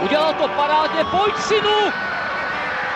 Udělal 0.00 0.34
to 0.34 0.48
parádně, 0.48 1.04
pojď 1.04 1.34
synu! 1.38 1.92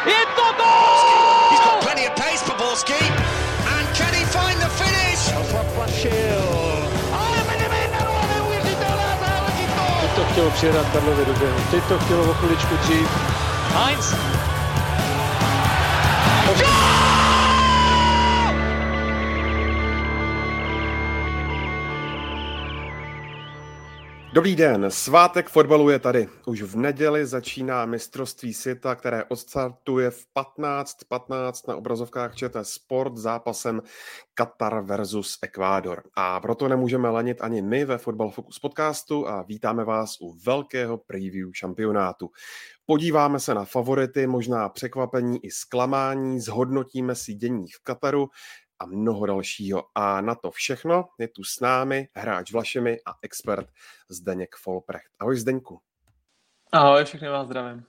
Je 0.06 0.26
to 0.36 0.42
gol! 0.56 1.50
He's 1.50 1.60
got 1.60 1.80
plenty 1.80 2.08
of 2.08 2.14
pace 2.14 2.44
for 2.44 2.56
Borski. 2.56 3.00
And 3.76 3.96
can 3.96 4.14
he 4.14 4.24
find 4.26 4.58
the 4.60 4.68
finish? 4.68 5.32
Ale 7.12 7.36
Benevenero, 7.46 8.12
neuvěřitelná 8.34 9.10
záležitost! 9.20 10.00
Teď 10.00 10.10
to 10.16 10.24
chtělo 10.32 10.50
přijedat 10.50 10.86
Karlovi 10.92 11.24
do. 11.24 11.34
Teď 11.70 11.84
to 11.84 11.98
chtělo 11.98 12.30
o 12.30 12.34
chviličku 12.34 12.76
dřív. 12.76 13.08
Heinz. 13.74 14.14
Dobrý 24.38 24.56
den, 24.56 24.86
svátek 24.88 25.48
fotbalu 25.48 25.90
je 25.90 25.98
tady. 25.98 26.28
Už 26.46 26.62
v 26.62 26.76
neděli 26.76 27.26
začíná 27.26 27.86
mistrovství 27.86 28.54
světa, 28.54 28.94
které 28.94 29.24
odstartuje 29.24 30.10
v 30.10 30.26
15.15 30.36 31.68
na 31.68 31.76
obrazovkách 31.76 32.34
ČT 32.34 32.66
Sport 32.66 33.16
zápasem 33.16 33.82
Katar 34.34 34.82
versus 34.84 35.38
Ekvádor. 35.42 36.02
A 36.14 36.40
proto 36.40 36.68
nemůžeme 36.68 37.08
lanit 37.10 37.40
ani 37.40 37.62
my 37.62 37.84
ve 37.84 37.98
Fotbal 37.98 38.30
Focus 38.30 38.58
podcastu 38.58 39.28
a 39.28 39.42
vítáme 39.42 39.84
vás 39.84 40.20
u 40.20 40.38
velkého 40.46 40.98
preview 40.98 41.50
šampionátu. 41.52 42.30
Podíváme 42.86 43.40
se 43.40 43.54
na 43.54 43.64
favority, 43.64 44.26
možná 44.26 44.68
překvapení 44.68 45.44
i 45.44 45.50
zklamání, 45.50 46.40
zhodnotíme 46.40 47.14
si 47.14 47.34
dění 47.34 47.66
v 47.68 47.82
Kataru 47.82 48.28
a 48.80 48.86
mnoho 48.86 49.26
dalšího. 49.26 49.84
A 49.94 50.20
na 50.20 50.34
to 50.34 50.50
všechno 50.50 51.08
je 51.18 51.28
tu 51.28 51.44
s 51.44 51.60
námi 51.60 52.08
hráč 52.14 52.52
Vlašemi 52.52 52.96
a 53.06 53.14
expert 53.22 53.68
Zdeněk 54.08 54.56
Folprecht. 54.56 55.10
Ahoj 55.18 55.36
Zdeňku. 55.36 55.80
Ahoj, 56.72 57.04
všechny 57.04 57.28
vás 57.28 57.46
zdravím. 57.46 57.84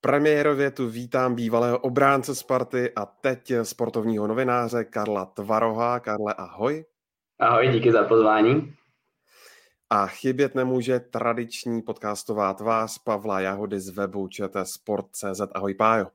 Premiérově 0.00 0.70
tu 0.70 0.88
vítám 0.88 1.34
bývalého 1.34 1.78
obránce 1.78 2.34
Sparty 2.34 2.92
a 2.96 3.06
teď 3.06 3.52
sportovního 3.62 4.26
novináře 4.26 4.84
Karla 4.84 5.26
Tvaroha. 5.26 6.00
Karle, 6.00 6.34
ahoj. 6.34 6.84
Ahoj, 7.38 7.68
díky 7.68 7.92
za 7.92 8.04
pozvání. 8.04 8.74
A 9.90 10.06
chybět 10.06 10.54
nemůže 10.54 11.00
tradiční 11.00 11.82
podcastová 11.82 12.54
tvář 12.54 12.98
Pavla 12.98 13.40
Jahody 13.40 13.80
z 13.80 13.88
webu 13.88 14.28
ČT 14.28 14.68
Sport.cz. 14.68 15.40
Ahoj 15.54 15.74
Pájo. 15.74 16.06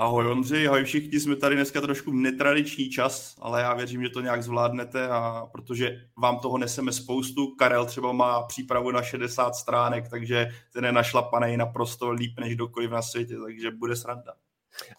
Ahoj 0.00 0.26
Ondřej, 0.26 0.68
ahoj 0.68 0.84
všichni, 0.84 1.20
jsme 1.20 1.36
tady 1.36 1.54
dneska 1.54 1.80
trošku 1.80 2.12
netradiční 2.12 2.90
čas, 2.90 3.36
ale 3.40 3.60
já 3.60 3.74
věřím, 3.74 4.02
že 4.02 4.08
to 4.08 4.20
nějak 4.20 4.42
zvládnete 4.42 5.08
a 5.08 5.46
protože 5.52 6.00
vám 6.16 6.38
toho 6.38 6.58
neseme 6.58 6.92
spoustu. 6.92 7.54
Karel 7.58 7.86
třeba 7.86 8.12
má 8.12 8.42
přípravu 8.42 8.90
na 8.90 9.02
60 9.02 9.54
stránek, 9.54 10.08
takže 10.08 10.48
ten 10.72 10.84
je 10.84 10.92
našlapaný 10.92 11.56
naprosto 11.56 12.10
líp 12.10 12.40
než 12.40 12.54
kdokoliv 12.54 12.90
na 12.90 13.02
světě, 13.02 13.34
takže 13.46 13.70
bude 13.70 13.96
sranda. 13.96 14.32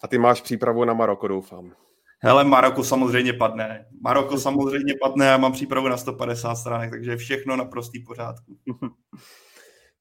A 0.02 0.08
ty 0.08 0.18
máš 0.18 0.40
přípravu 0.40 0.84
na 0.84 0.94
Maroko, 0.94 1.28
doufám. 1.28 1.72
Hele, 2.18 2.44
Maroko 2.44 2.84
samozřejmě 2.84 3.32
padne. 3.32 3.86
Maroko 4.00 4.38
samozřejmě 4.38 4.94
padne, 5.02 5.26
já 5.26 5.36
mám 5.36 5.52
přípravu 5.52 5.88
na 5.88 5.96
150 5.96 6.54
stránek, 6.54 6.90
takže 6.90 7.16
všechno 7.16 7.56
na 7.56 7.64
prostý 7.64 8.00
pořádku. 8.00 8.58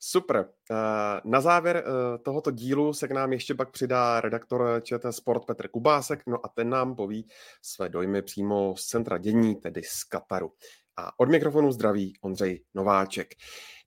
Super. 0.03 0.49
Eh, 0.71 1.21
na 1.23 1.41
závěr 1.41 1.83
eh, 1.85 2.17
tohoto 2.17 2.52
dílu 2.52 2.94
se 2.94 3.07
k 3.07 3.11
nám 3.11 3.33
ještě 3.33 3.55
pak 3.55 3.71
přidá 3.71 4.21
redaktor 4.21 4.81
ČT 4.83 5.13
Sport 5.13 5.45
Petr 5.45 5.67
Kubásek, 5.67 6.23
no 6.27 6.45
a 6.45 6.49
ten 6.49 6.69
nám 6.69 6.95
poví 6.95 7.27
své 7.61 7.89
dojmy 7.89 8.22
přímo 8.22 8.75
z 8.77 8.85
centra 8.85 9.17
dění, 9.17 9.55
tedy 9.55 9.81
z 9.83 10.03
Kataru. 10.03 10.52
A 10.97 11.19
od 11.19 11.29
mikrofonu 11.29 11.72
zdraví 11.72 12.13
Ondřej 12.22 12.63
Nováček. 12.73 13.33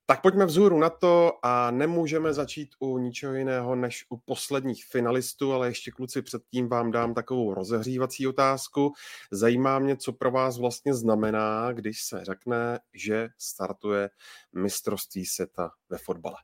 Tak 0.07 0.23
pojďme 0.23 0.47
vzhůru 0.47 0.79
na 0.79 0.91
to 0.91 1.33
a 1.43 1.71
nemůžeme 1.71 2.33
začít 2.33 2.69
u 2.79 2.99
ničeho 2.99 3.35
jiného 3.35 3.77
než 3.77 4.05
u 4.09 4.17
posledních 4.17 4.85
finalistů, 4.87 5.53
ale 5.53 5.69
ještě 5.69 5.91
kluci 5.91 6.23
předtím 6.23 6.69
vám 6.69 6.91
dám 6.91 7.15
takovou 7.15 7.55
rozehřívací 7.55 8.27
otázku. 8.27 8.93
Zajímá 9.33 9.79
mě, 9.79 9.97
co 9.97 10.13
pro 10.13 10.31
vás 10.31 10.59
vlastně 10.59 10.95
znamená, 10.95 11.73
když 11.73 12.03
se 12.03 12.25
řekne, 12.25 12.79
že 12.95 13.29
startuje 13.39 14.11
mistrovství 14.53 15.27
světa 15.27 15.71
ve 15.89 15.99
fotbale. 15.99 16.37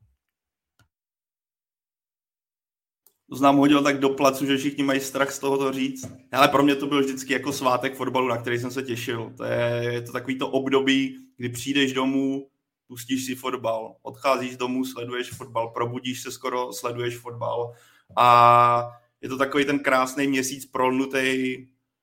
To 3.31 3.37
znám 3.37 3.57
hodil 3.57 3.83
tak 3.83 3.99
do 3.99 4.09
placu, 4.09 4.47
že 4.47 4.57
všichni 4.57 4.85
mají 4.85 5.01
strach 5.01 5.31
z 5.31 5.39
toho 5.39 5.59
to 5.59 5.73
říct. 5.73 6.13
Ale 6.33 6.49
pro 6.49 6.63
mě 6.63 6.77
to 6.77 6.87
byl 6.87 7.01
vždycky 7.01 7.33
jako 7.33 7.53
svátek 7.53 7.97
fotbalu, 7.97 8.29
na 8.29 8.39
který 8.39 8.59
jsem 8.59 8.71
se 8.71 8.83
těšil. 8.83 9.33
To 9.37 9.45
je, 9.45 9.81
je 9.93 10.03
to 10.03 10.13
takový 10.13 10.39
to 10.39 10.49
období, 10.49 11.17
kdy 11.37 11.49
přijdeš 11.49 11.93
domů, 11.93 12.51
pustíš 12.91 13.27
si 13.27 13.35
fotbal, 13.35 13.95
odcházíš 14.03 14.57
domů, 14.57 14.85
sleduješ 14.85 15.31
fotbal, 15.31 15.69
probudíš 15.69 16.23
se 16.23 16.31
skoro, 16.31 16.73
sleduješ 16.73 17.17
fotbal 17.17 17.73
a 18.17 18.91
je 19.21 19.29
to 19.29 19.39
takový 19.39 19.65
ten 19.65 19.79
krásný 19.79 20.27
měsíc 20.27 20.67
prolnutý 20.67 21.57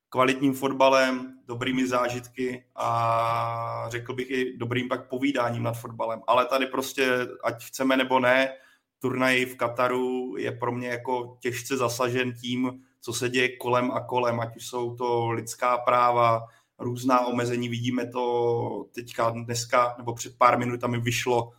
kvalitním 0.10 0.54
fotbalem, 0.54 1.34
dobrými 1.48 1.88
zážitky 1.88 2.66
a 2.76 3.86
řekl 3.90 4.14
bych 4.14 4.30
i 4.30 4.58
dobrým 4.58 4.88
pak 4.88 5.10
povídáním 5.10 5.64
nad 5.64 5.74
fotbalem. 5.74 6.22
Ale 6.28 6.46
tady 6.46 6.66
prostě, 6.66 7.28
ať 7.44 7.64
chceme 7.64 7.98
nebo 7.98 8.20
ne, 8.20 8.50
turnaj 9.00 9.46
v 9.46 9.56
Kataru 9.56 10.36
je 10.38 10.52
pro 10.52 10.72
mě 10.72 10.88
jako 10.88 11.38
těžce 11.40 11.78
zasažen 11.78 12.34
tím, 12.34 12.84
co 13.02 13.14
se 13.14 13.30
děje 13.30 13.58
kolem 13.58 13.92
a 13.92 14.00
kolem, 14.00 14.40
ať 14.40 14.56
už 14.56 14.68
jsou 14.68 14.96
to 14.96 15.30
lidská 15.30 15.78
práva, 15.78 16.48
různá 16.80 17.26
omezení. 17.26 17.70
Vidíme 17.70 18.08
to 18.08 18.86
teďka 18.92 19.30
dneska, 19.30 19.96
nebo 19.98 20.14
před 20.14 20.38
pár 20.38 20.60
minutami 20.60 21.00
vyšlo 21.00 21.52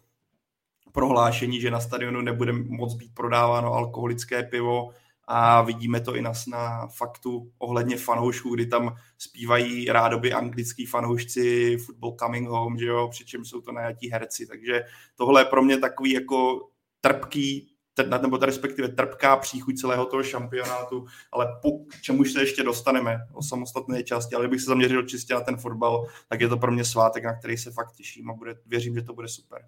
prohlášení, 0.93 1.61
že 1.61 1.71
na 1.71 1.81
stadionu 1.81 2.21
nebude 2.21 2.53
moc 2.53 2.95
být 2.95 3.15
prodáváno 3.15 3.73
alkoholické 3.73 4.43
pivo 4.43 4.91
a 5.25 5.63
vidíme 5.63 6.01
to 6.01 6.17
i 6.17 6.23
na, 6.23 6.33
na 6.49 6.87
faktu 6.87 7.53
ohledně 7.59 7.97
fanoušků, 7.97 8.55
kdy 8.55 8.67
tam 8.67 8.95
zpívají 9.19 9.87
rádoby 9.87 10.33
anglický 10.33 10.87
fanoušci 10.87 11.77
Football 11.77 12.17
Coming 12.21 12.49
Home, 12.49 12.79
že 12.79 12.87
jo, 12.87 13.09
přičemž 13.11 13.49
jsou 13.49 13.61
to 13.61 13.73
najatí 13.73 14.11
herci, 14.11 14.47
takže 14.47 14.85
tohle 15.17 15.41
je 15.41 15.45
pro 15.45 15.63
mě 15.63 15.79
takový 15.79 16.13
jako 16.13 16.69
trpký 17.01 17.75
nebo 18.23 18.37
respektive 18.37 18.89
trpká 18.89 19.37
příchuť 19.37 19.77
celého 19.77 20.07
toho 20.07 20.23
šampionátu, 20.23 21.07
ale 21.33 21.47
po 21.63 21.71
čemu 22.03 22.25
se 22.25 22.41
ještě 22.41 22.63
dostaneme 22.63 23.17
o 23.33 23.43
samostatné 23.43 24.03
části, 24.03 24.35
ale 24.35 24.45
kdybych 24.45 24.61
se 24.61 24.67
zaměřil 24.67 25.03
čistě 25.03 25.35
na 25.35 25.41
ten 25.41 25.57
fotbal, 25.57 26.07
tak 26.29 26.41
je 26.41 26.49
to 26.49 26.57
pro 26.57 26.73
mě 26.73 26.85
svátek, 26.85 27.25
na 27.25 27.39
který 27.39 27.57
se 27.57 27.71
fakt 27.71 27.93
těším 27.93 28.31
a 28.31 28.35
bude, 28.35 28.55
věřím, 28.67 28.95
že 28.95 29.03
to 29.03 29.13
bude 29.13 29.29
super. 29.29 29.63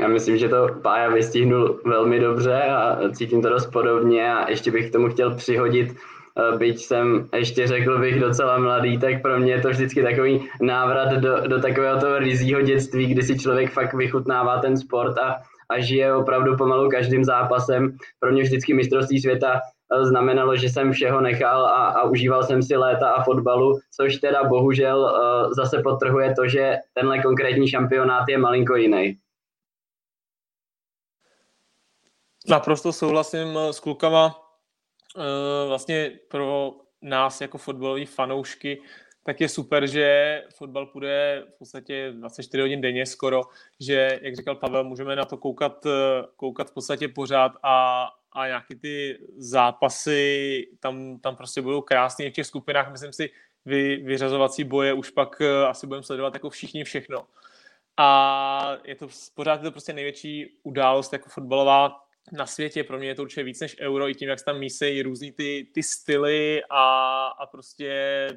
Já 0.00 0.08
myslím, 0.08 0.38
že 0.38 0.48
to 0.48 0.68
Pája 0.82 1.10
vystihnul 1.10 1.80
velmi 1.84 2.20
dobře 2.20 2.62
a 2.62 2.98
cítím 3.12 3.42
to 3.42 3.48
dost 3.48 3.66
podobně 3.66 4.32
a 4.32 4.50
ještě 4.50 4.70
bych 4.70 4.88
k 4.88 4.92
tomu 4.92 5.08
chtěl 5.08 5.34
přihodit, 5.34 5.88
eh, 5.92 6.58
byť 6.58 6.78
jsem 6.78 7.28
ještě 7.36 7.66
řekl 7.66 7.98
bych 7.98 8.20
docela 8.20 8.58
mladý, 8.58 8.98
tak 8.98 9.22
pro 9.22 9.38
mě 9.38 9.52
je 9.52 9.60
to 9.60 9.68
vždycky 9.68 10.02
takový 10.02 10.48
návrat 10.60 11.12
do, 11.12 11.48
do 11.48 11.60
takového 11.60 12.00
toho 12.00 12.18
rizího 12.18 12.62
dětství, 12.62 13.06
kdy 13.06 13.22
si 13.22 13.38
člověk 13.38 13.72
fakt 13.72 13.94
vychutnává 13.94 14.58
ten 14.58 14.76
sport 14.76 15.18
a 15.18 15.36
a 15.70 15.80
žije 15.80 16.14
opravdu 16.14 16.56
pomalu 16.56 16.90
každým 16.90 17.24
zápasem. 17.24 17.96
Pro 18.18 18.32
mě 18.32 18.42
vždycky 18.42 18.74
mistrovství 18.74 19.20
světa 19.20 19.60
eh, 19.60 20.04
znamenalo, 20.04 20.56
že 20.56 20.68
jsem 20.68 20.92
všeho 20.92 21.20
nechal 21.20 21.66
a, 21.66 21.86
a 21.88 22.02
užíval 22.02 22.42
jsem 22.42 22.62
si 22.62 22.76
léta 22.76 23.10
a 23.10 23.22
fotbalu, 23.22 23.78
což 23.96 24.16
teda 24.16 24.44
bohužel 24.44 24.98
uh, 25.00 25.52
zase 25.52 25.82
potrhuje 25.82 26.34
to, 26.34 26.48
že 26.48 26.76
tenhle 26.94 27.22
konkrétní 27.22 27.68
šampionát 27.68 28.28
je 28.28 28.38
malinko 28.38 28.76
jiný. 28.76 29.18
Naprosto 32.48 32.92
souhlasím 32.92 33.58
eh, 33.58 33.72
s 33.72 33.80
klukama. 33.80 34.34
Vlastně 35.66 36.10
pro 36.28 36.72
nás 37.02 37.40
jako 37.40 37.58
fotbalové 37.58 38.06
fanoušky 38.06 38.82
tak 39.28 39.40
je 39.40 39.48
super, 39.48 39.86
že 39.86 40.42
fotbal 40.54 40.86
půjde 40.86 41.44
v 41.54 41.58
podstatě 41.58 42.12
24 42.12 42.60
hodin 42.60 42.80
denně 42.80 43.06
skoro, 43.06 43.42
že, 43.80 44.18
jak 44.22 44.36
říkal 44.36 44.54
Pavel, 44.54 44.84
můžeme 44.84 45.16
na 45.16 45.24
to 45.24 45.36
koukat, 45.36 45.86
koukat 46.36 46.70
v 46.70 46.74
podstatě 46.74 47.08
pořád 47.08 47.52
a, 47.62 48.08
a 48.32 48.46
nějaký 48.46 48.74
ty 48.74 49.18
zápasy 49.36 50.64
tam, 50.80 51.18
tam 51.18 51.36
prostě 51.36 51.62
budou 51.62 51.80
krásné 51.80 52.30
v 52.30 52.32
těch 52.32 52.46
skupinách, 52.46 52.90
myslím 52.90 53.12
si, 53.12 53.30
vy, 53.64 53.96
vyřazovací 53.96 54.64
boje 54.64 54.92
už 54.92 55.10
pak 55.10 55.40
eh, 55.40 55.66
asi 55.66 55.86
budeme 55.86 56.02
sledovat 56.02 56.34
jako 56.34 56.50
všichni 56.50 56.84
všechno. 56.84 57.26
A 57.96 58.76
je 58.84 58.94
to 58.94 59.08
pořád 59.34 59.60
je 59.60 59.64
to 59.64 59.70
prostě 59.70 59.92
největší 59.92 60.58
událost 60.62 61.12
jako 61.12 61.28
fotbalová 61.28 62.00
na 62.32 62.46
světě. 62.46 62.84
Pro 62.84 62.98
mě 62.98 63.08
je 63.08 63.14
to 63.14 63.22
určitě 63.22 63.42
víc 63.42 63.60
než 63.60 63.76
euro 63.80 64.08
i 64.08 64.14
tím, 64.14 64.28
jak 64.28 64.38
se 64.38 64.44
tam 64.44 64.58
mísejí 64.58 65.02
různý 65.02 65.32
ty, 65.32 65.66
ty 65.74 65.82
styly 65.82 66.62
a, 66.70 67.26
a 67.26 67.46
prostě 67.46 68.28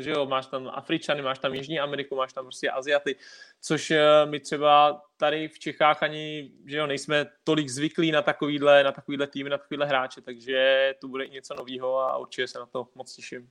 že 0.00 0.10
jo, 0.10 0.26
máš 0.26 0.46
tam 0.46 0.70
Afričany, 0.74 1.22
máš 1.22 1.38
tam 1.38 1.54
Jižní 1.54 1.80
Ameriku, 1.80 2.16
máš 2.16 2.32
tam 2.32 2.44
prostě 2.44 2.70
Aziaty, 2.70 3.16
což 3.60 3.90
eh, 3.90 4.26
my 4.26 4.40
třeba 4.40 5.02
tady 5.16 5.48
v 5.48 5.58
Čechách 5.58 6.02
ani, 6.02 6.52
že 6.66 6.76
jo, 6.76 6.86
nejsme 6.86 7.26
tolik 7.44 7.68
zvyklí 7.68 8.12
na 8.12 8.22
takovýhle, 8.22 8.84
na 8.84 8.92
takovýhle 8.92 9.26
týmy, 9.26 9.50
na 9.50 9.58
takovýhle 9.58 9.86
hráče, 9.86 10.20
takže 10.20 10.92
to 11.00 11.08
bude 11.08 11.24
i 11.24 11.30
něco 11.30 11.54
nového 11.54 11.98
a 11.98 12.16
určitě 12.16 12.48
se 12.48 12.58
na 12.58 12.66
to 12.66 12.88
moc 12.94 13.14
těším. 13.14 13.50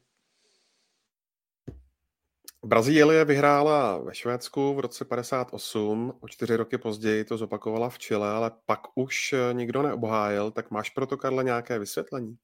Brazílie 2.66 3.26
vyhrála 3.26 3.98
ve 3.98 4.16
Švédsku 4.16 4.74
v 4.74 4.80
roce 4.80 5.06
58, 5.06 6.14
o 6.20 6.28
čtyři 6.28 6.56
roky 6.56 6.78
později 6.78 7.24
to 7.24 7.38
zopakovala 7.38 7.90
v 7.90 7.98
Chile, 7.98 8.30
ale 8.30 8.52
pak 8.66 8.80
už 8.96 9.36
nikdo 9.52 9.82
neobhájil, 9.82 10.52
tak 10.52 10.72
máš 10.72 10.90
proto, 10.90 11.18
Karle, 11.18 11.44
nějaké 11.44 11.80
vysvětlení? 11.80 12.38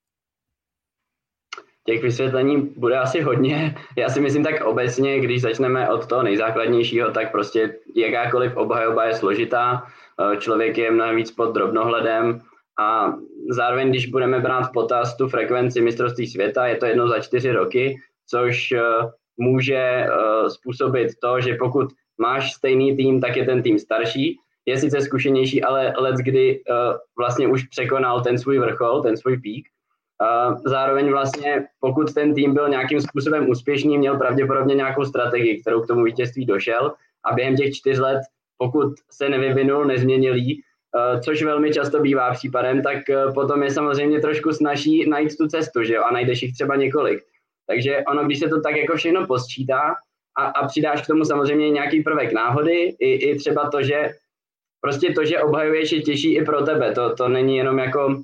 Těch 1.87 2.01
vysvětlení 2.01 2.73
bude 2.75 2.97
asi 2.97 3.21
hodně. 3.21 3.75
Já 3.97 4.09
si 4.09 4.21
myslím 4.21 4.43
tak 4.43 4.65
obecně, 4.65 5.19
když 5.19 5.41
začneme 5.41 5.89
od 5.89 6.07
toho 6.07 6.23
nejzákladnějšího, 6.23 7.11
tak 7.11 7.31
prostě 7.31 7.75
jakákoliv 7.95 8.57
obhajoba 8.57 9.05
je 9.05 9.13
složitá, 9.13 9.83
člověk 10.39 10.77
je 10.77 10.91
mnohem 10.91 11.15
víc 11.15 11.31
pod 11.31 11.53
drobnohledem 11.53 12.41
a 12.79 13.13
zároveň, 13.49 13.89
když 13.89 14.05
budeme 14.05 14.39
brát 14.39 14.61
v 14.61 14.71
potaz 14.71 15.17
tu 15.17 15.27
frekvenci 15.27 15.81
mistrovství 15.81 16.27
světa, 16.27 16.67
je 16.67 16.75
to 16.75 16.85
jedno 16.85 17.07
za 17.07 17.19
čtyři 17.19 17.51
roky, 17.51 17.95
což 18.29 18.71
eh, 18.71 18.81
může 19.37 19.75
eh, 19.75 20.09
způsobit 20.49 21.07
to, 21.21 21.41
že 21.41 21.55
pokud 21.59 21.87
máš 22.17 22.53
stejný 22.53 22.97
tým, 22.97 23.21
tak 23.21 23.35
je 23.35 23.45
ten 23.45 23.63
tým 23.63 23.79
starší, 23.79 24.37
je 24.65 24.77
sice 24.77 25.01
zkušenější, 25.01 25.63
ale 25.63 25.93
let 25.97 26.15
kdy 26.15 26.61
eh, 26.69 26.73
vlastně 27.17 27.47
už 27.47 27.63
překonal 27.63 28.21
ten 28.21 28.37
svůj 28.37 28.59
vrchol, 28.59 29.01
ten 29.01 29.17
svůj 29.17 29.37
pík. 29.37 29.67
Zároveň 30.65 31.09
vlastně, 31.09 31.67
pokud 31.79 32.13
ten 32.13 32.33
tým 32.33 32.53
byl 32.53 32.69
nějakým 32.69 33.01
způsobem 33.01 33.49
úspěšný, 33.49 33.97
měl 33.97 34.17
pravděpodobně 34.17 34.75
nějakou 34.75 35.05
strategii, 35.05 35.61
kterou 35.61 35.81
k 35.81 35.87
tomu 35.87 36.03
vítězství 36.03 36.45
došel. 36.45 36.93
A 37.25 37.33
během 37.33 37.55
těch 37.55 37.73
čtyř 37.73 37.99
let, 37.99 38.21
pokud 38.57 38.93
se 39.11 39.29
nevyvinul, 39.29 39.85
nezměnil 39.85 40.35
jí, 40.35 40.61
což 41.23 41.43
velmi 41.43 41.73
často 41.73 41.99
bývá 41.99 42.31
případem, 42.31 42.81
tak 42.81 42.97
potom 43.33 43.63
je 43.63 43.71
samozřejmě 43.71 44.19
trošku 44.19 44.51
snaží 44.51 45.09
najít 45.09 45.37
tu 45.37 45.47
cestu, 45.47 45.83
že 45.83 45.93
jo, 45.93 46.03
a 46.03 46.13
najdeš 46.13 46.41
jich 46.41 46.53
třeba 46.53 46.75
několik. 46.75 47.23
Takže 47.67 48.03
ono, 48.07 48.25
když 48.25 48.39
se 48.39 48.49
to 48.49 48.61
tak 48.61 48.75
jako 48.75 48.95
všechno 48.95 49.27
posčítá 49.27 49.95
a, 50.37 50.45
a 50.45 50.67
přidáš 50.67 51.01
k 51.01 51.07
tomu 51.07 51.25
samozřejmě 51.25 51.69
nějaký 51.69 52.03
prvek 52.03 52.33
náhody, 52.33 52.95
i, 52.99 53.11
i 53.13 53.35
třeba 53.37 53.69
to, 53.69 53.83
že 53.83 54.09
prostě 54.81 55.13
to, 55.13 55.25
že 55.25 55.39
obhajuješ 55.39 55.91
je 55.91 56.01
těžší 56.01 56.35
i 56.35 56.45
pro 56.45 56.61
tebe, 56.61 56.91
to, 56.91 57.15
to 57.15 57.27
není 57.27 57.57
jenom 57.57 57.79
jako 57.79 58.23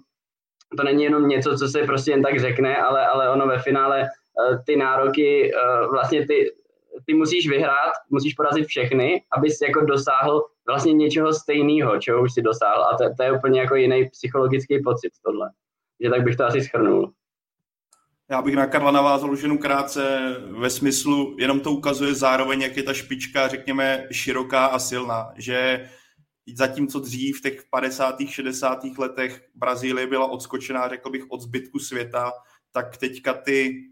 to 0.78 0.84
není 0.84 1.04
jenom 1.04 1.28
něco, 1.28 1.58
co 1.58 1.68
se 1.68 1.84
prostě 1.84 2.12
jen 2.12 2.22
tak 2.22 2.40
řekne, 2.40 2.78
ale, 2.78 3.08
ale 3.08 3.30
ono 3.30 3.48
ve 3.48 3.60
finále 3.60 4.02
eh, 4.02 4.58
ty 4.66 4.75
nároky, 4.75 5.52
eh, 5.56 5.88
vlastně 5.88 6.28
ty, 6.28 6.52
ty 7.06 7.14
musíš 7.14 7.50
vyhrát, 7.50 7.92
musíš 8.10 8.34
porazit 8.34 8.66
všechny, 8.68 9.24
abys 9.31 9.62
jako 9.62 9.86
dosáhl 9.86 10.46
vlastně 10.68 10.94
něčeho 10.94 11.34
stejného, 11.34 12.00
čeho 12.00 12.22
už 12.22 12.34
si 12.34 12.42
dosáhl. 12.42 12.84
A 12.84 12.98
to, 12.98 13.04
to 13.18 13.24
je 13.24 13.31
úplně 13.31 13.60
jako 13.60 13.75
jiný 13.75 14.10
psychologický 14.10 14.84
pocit 14.84 15.12
tohle. 15.25 15.50
Že 16.04 16.10
tak 16.10 16.24
bych 16.24 16.36
to 16.36 16.46
asi 16.46 16.62
schrnul. 16.62 17.12
Já 18.30 18.42
bych 18.42 18.56
na 18.56 18.68
Karla 18.68 18.92
navázal 18.92 19.31
už 19.31 19.42
jenom 19.42 19.58
krátce 19.58 20.36
ve 20.60 20.70
smyslu, 20.70 21.36
jenom 21.40 21.60
to 21.60 21.72
ukazuje 21.72 22.14
zároveň, 22.14 22.62
jak 22.62 22.78
je 22.78 22.84
ta 22.84 22.94
špička, 22.94 23.48
řekněme, 23.48 24.08
široká 24.12 24.66
a 24.66 24.80
silná, 24.80 25.34
že 25.38 25.90
zatímco 26.48 27.00
dřív 27.00 27.38
v 27.38 27.42
těch 27.42 27.63
50. 27.69 28.16
60. 28.28 28.84
letech 28.98 29.50
Brazílie 29.56 30.07
byla 30.07 30.31
odskočená, 30.31 30.90
řekl 30.90 31.10
bych, 31.10 31.24
od 31.30 31.42
zbytku 31.42 31.80
světa, 31.80 32.31
tak 32.72 32.98
teďka 32.98 33.34
ty 33.34 33.84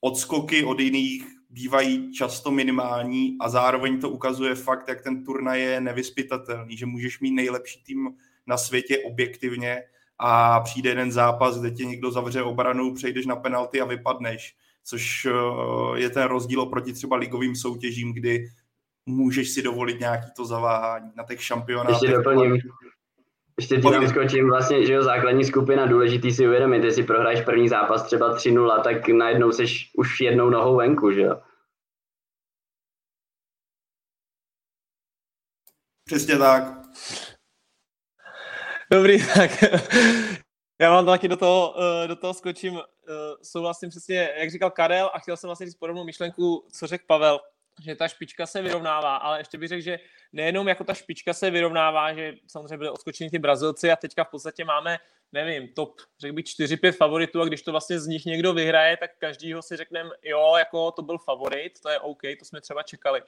odskoky 0.00 0.64
od 0.64 0.80
jiných 0.80 1.24
bývají 1.50 2.12
často 2.12 2.50
minimální 2.50 3.36
a 3.40 3.48
zároveň 3.48 4.00
to 4.00 4.10
ukazuje 4.10 4.54
fakt, 4.54 4.88
jak 4.88 5.02
ten 5.02 5.24
turnaj 5.24 5.60
je 5.60 5.80
nevyspytatelný, 5.80 6.76
že 6.76 6.86
můžeš 6.86 7.20
mít 7.20 7.30
nejlepší 7.30 7.82
tým 7.82 8.10
na 8.46 8.56
světě 8.56 8.98
objektivně 8.98 9.82
a 10.18 10.60
přijde 10.60 10.90
jeden 10.90 11.12
zápas, 11.12 11.60
kde 11.60 11.70
tě 11.70 11.84
někdo 11.84 12.10
zavře 12.10 12.42
obranu, 12.42 12.94
přejdeš 12.94 13.26
na 13.26 13.36
penalty 13.36 13.80
a 13.80 13.84
vypadneš, 13.84 14.56
což 14.84 15.26
eh, 15.26 16.00
je 16.00 16.10
ten 16.10 16.22
rozdíl 16.22 16.60
oproti 16.60 16.92
třeba 16.92 17.16
ligovým 17.16 17.56
soutěžím, 17.56 18.12
kdy 18.12 18.48
můžeš 19.10 19.50
si 19.50 19.62
dovolit 19.62 20.00
nějaký 20.00 20.26
to 20.36 20.44
zaváhání 20.44 21.12
na 21.16 21.24
těch 21.24 21.44
šampionátech. 21.44 22.02
Ještě 22.02 22.16
doplním, 22.16 22.58
ještě 23.58 23.76
ti 23.76 23.82
tam 23.82 24.08
skočím 24.08 24.48
vlastně, 24.48 24.86
že 24.86 24.92
jo, 24.92 25.02
základní 25.02 25.44
skupina, 25.44 25.86
důležitý 25.86 26.32
si 26.32 26.46
uvědomit, 26.46 26.84
jestli 26.84 27.02
prohraješ 27.02 27.40
první 27.44 27.68
zápas 27.68 28.02
třeba 28.02 28.36
3-0, 28.36 28.82
tak 28.82 29.08
najednou 29.08 29.52
seš 29.52 29.90
už 29.96 30.20
jednou 30.20 30.50
nohou 30.50 30.76
venku, 30.76 31.12
že 31.12 31.20
jo. 31.20 31.40
Přesně 36.04 36.38
tak. 36.38 36.62
Dobrý, 38.92 39.18
tak 39.34 39.50
já 40.80 40.90
vám 40.90 41.06
taky 41.06 41.28
do 41.28 41.36
toho, 41.36 41.74
eh, 41.82 42.08
do 42.08 42.16
toho 42.16 42.34
skočím. 42.34 42.78
Eh, 42.78 43.36
souhlasím 43.42 43.90
přesně, 43.90 44.30
jak 44.38 44.50
říkal 44.50 44.70
Karel, 44.70 45.10
a 45.14 45.18
chtěl 45.18 45.36
jsem 45.36 45.48
vlastně 45.48 45.66
říct 45.66 45.78
podobnou 45.78 46.04
myšlenku, 46.04 46.66
co 46.72 46.86
řekl 46.86 47.04
Pavel, 47.06 47.40
že 47.80 47.96
ta 47.96 48.08
špička 48.08 48.46
se 48.46 48.62
vyrovnává, 48.62 49.16
ale 49.16 49.40
ještě 49.40 49.58
bych 49.58 49.68
řekl, 49.68 49.82
že 49.82 49.98
nejenom 50.32 50.68
jako 50.68 50.84
ta 50.84 50.94
špička 50.94 51.32
se 51.32 51.50
vyrovnává, 51.50 52.14
že 52.14 52.34
samozřejmě 52.46 52.76
byly 52.76 52.90
odskočeni 52.90 53.30
ty 53.30 53.38
Brazilci 53.38 53.90
a 53.90 53.96
teďka 53.96 54.24
v 54.24 54.30
podstatě 54.30 54.64
máme, 54.64 54.98
nevím, 55.32 55.68
top, 55.68 56.00
řekl 56.20 56.34
bych 56.34 56.44
4-5 56.44 56.92
favoritů 56.92 57.42
a 57.42 57.44
když 57.44 57.62
to 57.62 57.70
vlastně 57.70 58.00
z 58.00 58.06
nich 58.06 58.24
někdo 58.24 58.52
vyhraje, 58.52 58.96
tak 58.96 59.10
každýho 59.18 59.62
si 59.62 59.76
řekneme, 59.76 60.10
jo, 60.22 60.54
jako 60.58 60.92
to 60.92 61.02
byl 61.02 61.18
favorit, 61.18 61.80
to 61.80 61.88
je 61.88 61.98
OK, 61.98 62.22
to 62.38 62.44
jsme 62.44 62.60
třeba 62.60 62.82
čekali. 62.82 63.22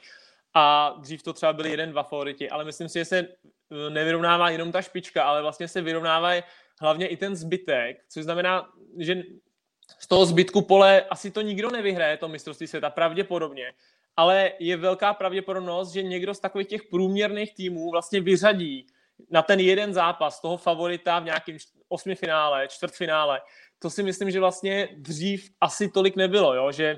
A 0.54 0.94
dřív 0.98 1.22
to 1.22 1.32
třeba 1.32 1.52
byly 1.52 1.70
jeden, 1.70 1.90
dva 1.90 2.02
favoriti, 2.02 2.50
ale 2.50 2.64
myslím 2.64 2.88
si, 2.88 2.98
že 2.98 3.04
se 3.04 3.18
eh, 3.18 3.90
nevyrovnává 3.90 4.50
jenom 4.50 4.72
ta 4.72 4.82
špička, 4.82 5.24
ale 5.24 5.42
vlastně 5.42 5.68
se 5.68 5.80
vyrovnává 5.80 6.32
hlavně 6.80 7.06
i 7.06 7.16
ten 7.16 7.36
zbytek, 7.36 8.04
což 8.08 8.24
znamená, 8.24 8.72
že 8.98 9.22
z 9.98 10.06
toho 10.06 10.26
zbytku 10.26 10.62
pole 10.62 11.02
asi 11.02 11.30
to 11.30 11.40
nikdo 11.40 11.70
nevyhraje, 11.70 12.16
to 12.16 12.28
mistrovství 12.28 12.66
světa, 12.66 12.90
pravděpodobně 12.90 13.72
ale 14.16 14.52
je 14.58 14.76
velká 14.76 15.14
pravděpodobnost, 15.14 15.92
že 15.92 16.02
někdo 16.02 16.34
z 16.34 16.40
takových 16.40 16.68
těch 16.68 16.82
průměrných 16.90 17.54
týmů 17.54 17.90
vlastně 17.90 18.20
vyřadí 18.20 18.86
na 19.30 19.42
ten 19.42 19.60
jeden 19.60 19.94
zápas 19.94 20.40
toho 20.40 20.56
favorita 20.56 21.18
v 21.18 21.24
nějakém 21.24 21.56
osmifinále, 21.88 22.68
čtvrtfinále. 22.68 23.40
To 23.78 23.90
si 23.90 24.02
myslím, 24.02 24.30
že 24.30 24.40
vlastně 24.40 24.88
dřív 24.96 25.50
asi 25.60 25.88
tolik 25.90 26.16
nebylo, 26.16 26.54
jo? 26.54 26.72
Že, 26.72 26.96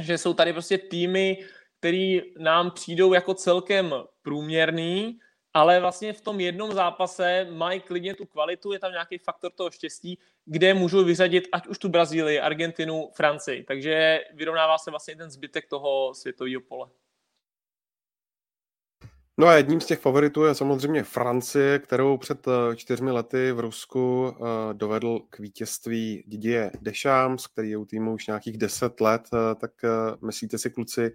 že 0.00 0.18
jsou 0.18 0.34
tady 0.34 0.52
prostě 0.52 0.78
týmy, 0.78 1.38
který 1.78 2.22
nám 2.38 2.70
přijdou 2.70 3.12
jako 3.12 3.34
celkem 3.34 3.94
průměrný, 4.22 5.18
ale 5.54 5.80
vlastně 5.80 6.12
v 6.12 6.20
tom 6.20 6.40
jednom 6.40 6.72
zápase 6.72 7.46
mají 7.50 7.80
klidně 7.80 8.14
tu 8.14 8.26
kvalitu, 8.26 8.72
je 8.72 8.78
tam 8.78 8.92
nějaký 8.92 9.18
faktor 9.18 9.52
toho 9.52 9.70
štěstí, 9.70 10.18
kde 10.44 10.74
můžou 10.74 11.04
vyřadit 11.04 11.48
ať 11.52 11.66
už 11.66 11.78
tu 11.78 11.88
Brazílii, 11.88 12.40
Argentinu, 12.40 13.10
Francii. 13.14 13.64
Takže 13.64 14.20
vyrovnává 14.34 14.78
se 14.78 14.90
vlastně 14.90 15.16
ten 15.16 15.30
zbytek 15.30 15.66
toho 15.68 16.14
světového 16.14 16.60
pole. 16.60 16.88
No 19.38 19.46
a 19.46 19.54
jedním 19.54 19.80
z 19.80 19.86
těch 19.86 19.98
favoritů 19.98 20.44
je 20.44 20.54
samozřejmě 20.54 21.02
Francie, 21.02 21.78
kterou 21.78 22.16
před 22.16 22.48
eh, 22.48 22.76
čtyřmi 22.76 23.10
lety 23.10 23.52
v 23.52 23.60
Rusku 23.60 24.34
eh, 24.36 24.74
dovedl 24.74 25.20
k 25.30 25.38
vítězství 25.38 26.24
Didier 26.26 26.70
Deschamps, 26.80 27.46
který 27.46 27.70
je 27.70 27.76
u 27.76 27.84
týmu 27.84 28.14
už 28.14 28.26
nějakých 28.26 28.58
deset 28.58 29.00
let. 29.00 29.22
Eh, 29.32 29.54
tak 29.54 29.70
myslíte 30.26 30.58
si, 30.58 30.70
kluci, 30.70 31.12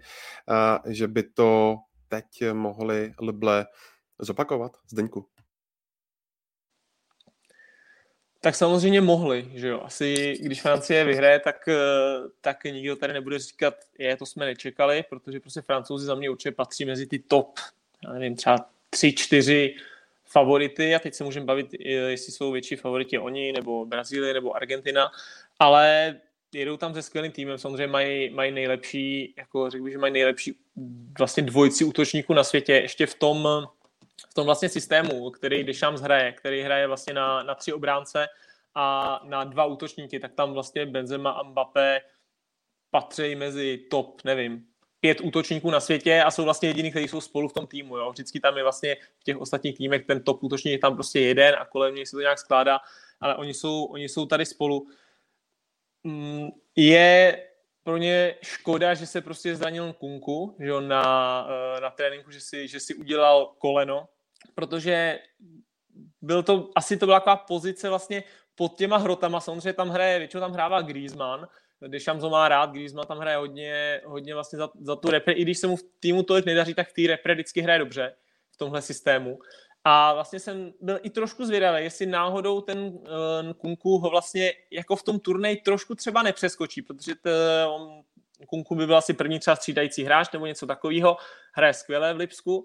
že 0.86 1.08
by 1.08 1.22
to 1.22 1.76
teď 2.08 2.24
mohli 2.52 3.12
Lible 3.20 3.66
zopakovat? 4.20 4.76
Zdeňku. 4.88 5.26
Tak 8.42 8.54
samozřejmě 8.54 9.00
mohli, 9.00 9.50
že 9.54 9.68
jo. 9.68 9.80
Asi 9.84 10.38
když 10.40 10.62
Francie 10.62 11.04
vyhraje, 11.04 11.40
tak, 11.40 11.68
eh, 11.68 11.74
tak 12.40 12.64
nikdo 12.64 12.96
tady 12.96 13.12
nebude 13.12 13.38
říkat, 13.38 13.74
je, 13.98 14.16
to 14.16 14.26
jsme 14.26 14.46
nečekali, 14.46 15.04
protože 15.08 15.40
prostě 15.40 15.62
Francouzi 15.62 16.06
za 16.06 16.14
mě 16.14 16.30
určitě 16.30 16.52
patří 16.52 16.84
mezi 16.84 17.06
ty 17.06 17.18
top, 17.18 17.58
já 18.04 18.12
nevím, 18.12 18.36
třeba 18.36 18.70
tři, 18.90 19.12
čtyři 19.12 19.74
favority 20.24 20.94
a 20.94 20.98
teď 20.98 21.14
se 21.14 21.24
můžeme 21.24 21.46
bavit, 21.46 21.74
eh, 21.74 21.88
jestli 21.88 22.32
jsou 22.32 22.52
větší 22.52 22.76
favoriti 22.76 23.18
oni, 23.18 23.52
nebo 23.52 23.86
Brazílie, 23.86 24.34
nebo 24.34 24.56
Argentina, 24.56 25.10
ale 25.58 26.16
jedou 26.52 26.76
tam 26.76 26.94
se 26.94 27.02
skvělým 27.02 27.32
týmem, 27.32 27.58
samozřejmě 27.58 27.86
mají, 27.86 28.30
mají 28.30 28.52
nejlepší, 28.52 29.34
jako 29.38 29.70
řekl 29.70 29.84
bych, 29.84 29.92
že 29.92 29.98
mají 29.98 30.12
nejlepší 30.12 30.54
vlastně 31.18 31.42
dvojici 31.42 31.84
útočníků 31.84 32.34
na 32.34 32.44
světě, 32.44 32.72
ještě 32.72 33.06
v 33.06 33.14
tom, 33.14 33.48
v 34.30 34.34
tom 34.34 34.46
vlastně 34.46 34.68
systému, 34.68 35.30
který 35.30 35.64
Deschamps 35.64 36.00
hraje, 36.00 36.32
který 36.32 36.62
hraje 36.62 36.86
vlastně 36.86 37.14
na, 37.14 37.42
na 37.42 37.54
tři 37.54 37.72
obránce 37.72 38.26
a 38.74 39.20
na 39.24 39.44
dva 39.44 39.64
útočníky, 39.64 40.20
tak 40.20 40.32
tam 40.34 40.52
vlastně 40.52 40.86
Benzema 40.86 41.30
a 41.30 41.42
Mbappé 41.42 42.00
patří 42.90 43.34
mezi 43.34 43.78
top, 43.90 44.24
nevím, 44.24 44.66
pět 45.00 45.20
útočníků 45.20 45.70
na 45.70 45.80
světě 45.80 46.22
a 46.22 46.30
jsou 46.30 46.44
vlastně 46.44 46.68
jediní, 46.68 46.90
kteří 46.90 47.08
jsou 47.08 47.20
spolu 47.20 47.48
v 47.48 47.52
tom 47.52 47.66
týmu. 47.66 47.96
Jo. 47.96 48.10
Vždycky 48.10 48.40
tam 48.40 48.56
je 48.56 48.62
vlastně 48.62 48.96
v 49.18 49.24
těch 49.24 49.36
ostatních 49.36 49.76
týmech 49.76 50.06
ten 50.06 50.22
top 50.22 50.42
útočník 50.42 50.80
tam 50.80 50.94
prostě 50.94 51.20
jeden 51.20 51.54
a 51.58 51.64
kolem 51.64 51.94
něj 51.94 52.06
se 52.06 52.16
to 52.16 52.20
nějak 52.20 52.38
skládá, 52.38 52.80
ale 53.20 53.36
oni 53.36 53.54
jsou, 53.54 53.84
oni 53.84 54.08
jsou 54.08 54.26
tady 54.26 54.46
spolu. 54.46 54.86
Mm, 56.04 56.48
je 56.76 57.46
pro 57.82 57.96
ně 57.96 58.34
škoda, 58.42 58.94
že 58.94 59.06
se 59.06 59.20
prostě 59.20 59.56
zranil 59.56 59.92
Kunku 59.92 60.56
že 60.60 60.72
on 60.72 60.88
na, 60.88 61.46
eh, 61.76 61.80
na 61.80 61.90
tréninku, 61.90 62.30
že 62.30 62.40
si, 62.40 62.68
že 62.68 62.80
si 62.80 62.94
udělal 62.94 63.46
koleno, 63.58 64.08
protože 64.54 65.18
byl 66.22 66.42
to, 66.42 66.70
asi 66.76 66.96
to 66.96 67.06
byla 67.06 67.20
taková 67.20 67.36
pozice 67.36 67.88
vlastně 67.88 68.24
pod 68.54 68.78
těma 68.78 68.96
hrotama, 68.96 69.40
samozřejmě 69.40 69.72
tam 69.72 69.88
hraje, 69.88 70.18
většinou 70.18 70.40
tam 70.40 70.52
hrává 70.52 70.82
Griezmann, 70.82 71.46
Deschamps 71.88 72.24
má 72.24 72.48
rád, 72.48 72.70
Griezmann 72.70 73.06
tam 73.06 73.18
hraje 73.18 73.36
hodně, 73.36 74.00
hodně 74.04 74.34
vlastně 74.34 74.56
za, 74.56 74.70
za 74.80 74.96
tu 74.96 75.10
repre, 75.10 75.32
i 75.32 75.42
když 75.42 75.58
se 75.58 75.66
mu 75.66 75.76
v 75.76 75.82
týmu 76.00 76.22
tolik 76.22 76.46
nedaří, 76.46 76.74
tak 76.74 76.88
v 76.88 76.92
té 76.92 77.02
repre 77.06 77.34
vždycky 77.34 77.60
hraje 77.60 77.78
dobře 77.78 78.14
v 78.50 78.56
tomhle 78.56 78.82
systému. 78.82 79.38
A 79.84 80.14
vlastně 80.14 80.40
jsem 80.40 80.72
byl 80.80 80.98
i 81.02 81.10
trošku 81.10 81.44
zvědavý, 81.44 81.84
jestli 81.84 82.06
náhodou 82.06 82.60
ten 82.60 82.78
uh, 82.78 83.52
Kunku 83.58 83.98
ho 83.98 84.10
vlastně 84.10 84.52
jako 84.70 84.96
v 84.96 85.02
tom 85.02 85.20
turnaji 85.20 85.56
trošku 85.56 85.94
třeba 85.94 86.22
nepřeskočí, 86.22 86.82
protože 86.82 87.14
to, 87.14 87.30
on, 87.74 88.02
Kunku 88.46 88.74
by 88.74 88.86
byl 88.86 88.96
asi 88.96 89.12
první 89.12 89.38
třeba 89.38 89.56
střídající 89.56 90.04
hráč 90.04 90.32
nebo 90.32 90.46
něco 90.46 90.66
takového, 90.66 91.16
hraje 91.52 91.74
skvěle 91.74 92.14
v 92.14 92.16
Lipsku, 92.16 92.64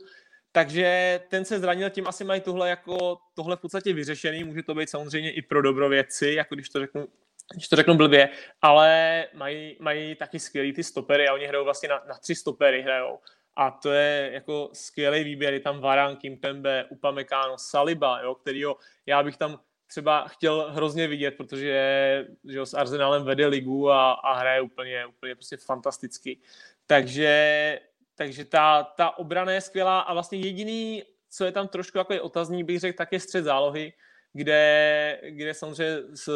takže 0.55 1.19
ten 1.29 1.45
se 1.45 1.59
zranil, 1.59 1.89
tím 1.89 2.07
asi 2.07 2.24
mají 2.24 2.41
tohle 2.41 2.69
jako 2.69 3.17
tohle 3.33 3.55
v 3.55 3.59
podstatě 3.59 3.93
vyřešený, 3.93 4.43
může 4.43 4.63
to 4.63 4.75
být 4.75 4.89
samozřejmě 4.89 5.31
i 5.31 5.41
pro 5.41 5.62
dobrovědci, 5.62 6.27
jako 6.27 6.55
když 6.55 6.69
to 6.69 6.79
řeknu, 6.79 7.07
když 7.53 7.67
to 7.67 7.75
řeknu 7.75 7.95
blbě, 7.95 8.29
ale 8.62 9.25
mají, 9.33 9.77
mají 9.79 10.15
taky 10.15 10.39
skvělý 10.39 10.74
ty 10.74 10.83
stopery 10.83 11.27
a 11.27 11.33
oni 11.33 11.45
hrajou 11.45 11.63
vlastně 11.63 11.89
na, 11.89 12.03
na 12.07 12.17
tři 12.17 12.35
stopery 12.35 12.81
hrajou. 12.81 13.19
A 13.55 13.71
to 13.71 13.91
je 13.91 14.29
jako 14.33 14.69
skvělý 14.74 15.24
výběr, 15.24 15.53
je 15.53 15.59
tam 15.59 15.79
Varan, 15.79 16.15
Kimpembe, 16.15 16.85
Upamecano, 16.89 17.57
Saliba, 17.57 18.21
jo, 18.21 18.35
kterýho 18.35 18.77
já 19.05 19.24
bych 19.24 19.38
tam 19.38 19.59
třeba 19.88 20.27
chtěl 20.27 20.71
hrozně 20.71 21.07
vidět, 21.07 21.31
protože 21.31 22.27
že 22.50 22.65
s 22.65 22.74
Arsenalem 22.74 23.24
vede 23.24 23.47
ligu 23.47 23.91
a, 23.91 24.12
a 24.12 24.33
hraje 24.33 24.62
úplně, 24.62 25.05
úplně 25.05 25.35
prostě 25.35 25.57
fantasticky. 25.57 26.39
Takže, 26.88 27.79
takže 28.15 28.45
ta, 28.45 28.84
ta 28.84 29.17
obrana 29.17 29.51
je 29.51 29.62
skvělá 29.62 30.00
a 30.00 30.13
vlastně 30.13 30.39
jediný, 30.39 31.03
co 31.29 31.45
je 31.45 31.51
tam 31.51 31.67
trošku 31.67 31.98
jako 31.98 32.22
otazní, 32.22 32.63
bych 32.63 32.79
řekl, 32.79 32.98
tak 32.98 33.12
je 33.12 33.19
střed 33.19 33.43
zálohy, 33.43 33.93
kde, 34.34 35.19
kde 35.29 35.53
samozřejmě 35.53 35.98
z, 36.13 36.29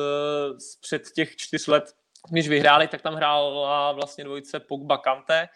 z 0.57 0.75
před 0.81 1.11
těch 1.11 1.35
čtyř 1.35 1.67
let, 1.67 1.95
když 2.31 2.49
vyhráli, 2.49 2.87
tak 2.87 3.01
tam 3.01 3.15
hrála 3.15 3.91
vlastně 3.91 4.23
dvojice 4.23 4.59
Pogba 4.59 4.97
Kante, 4.97 5.49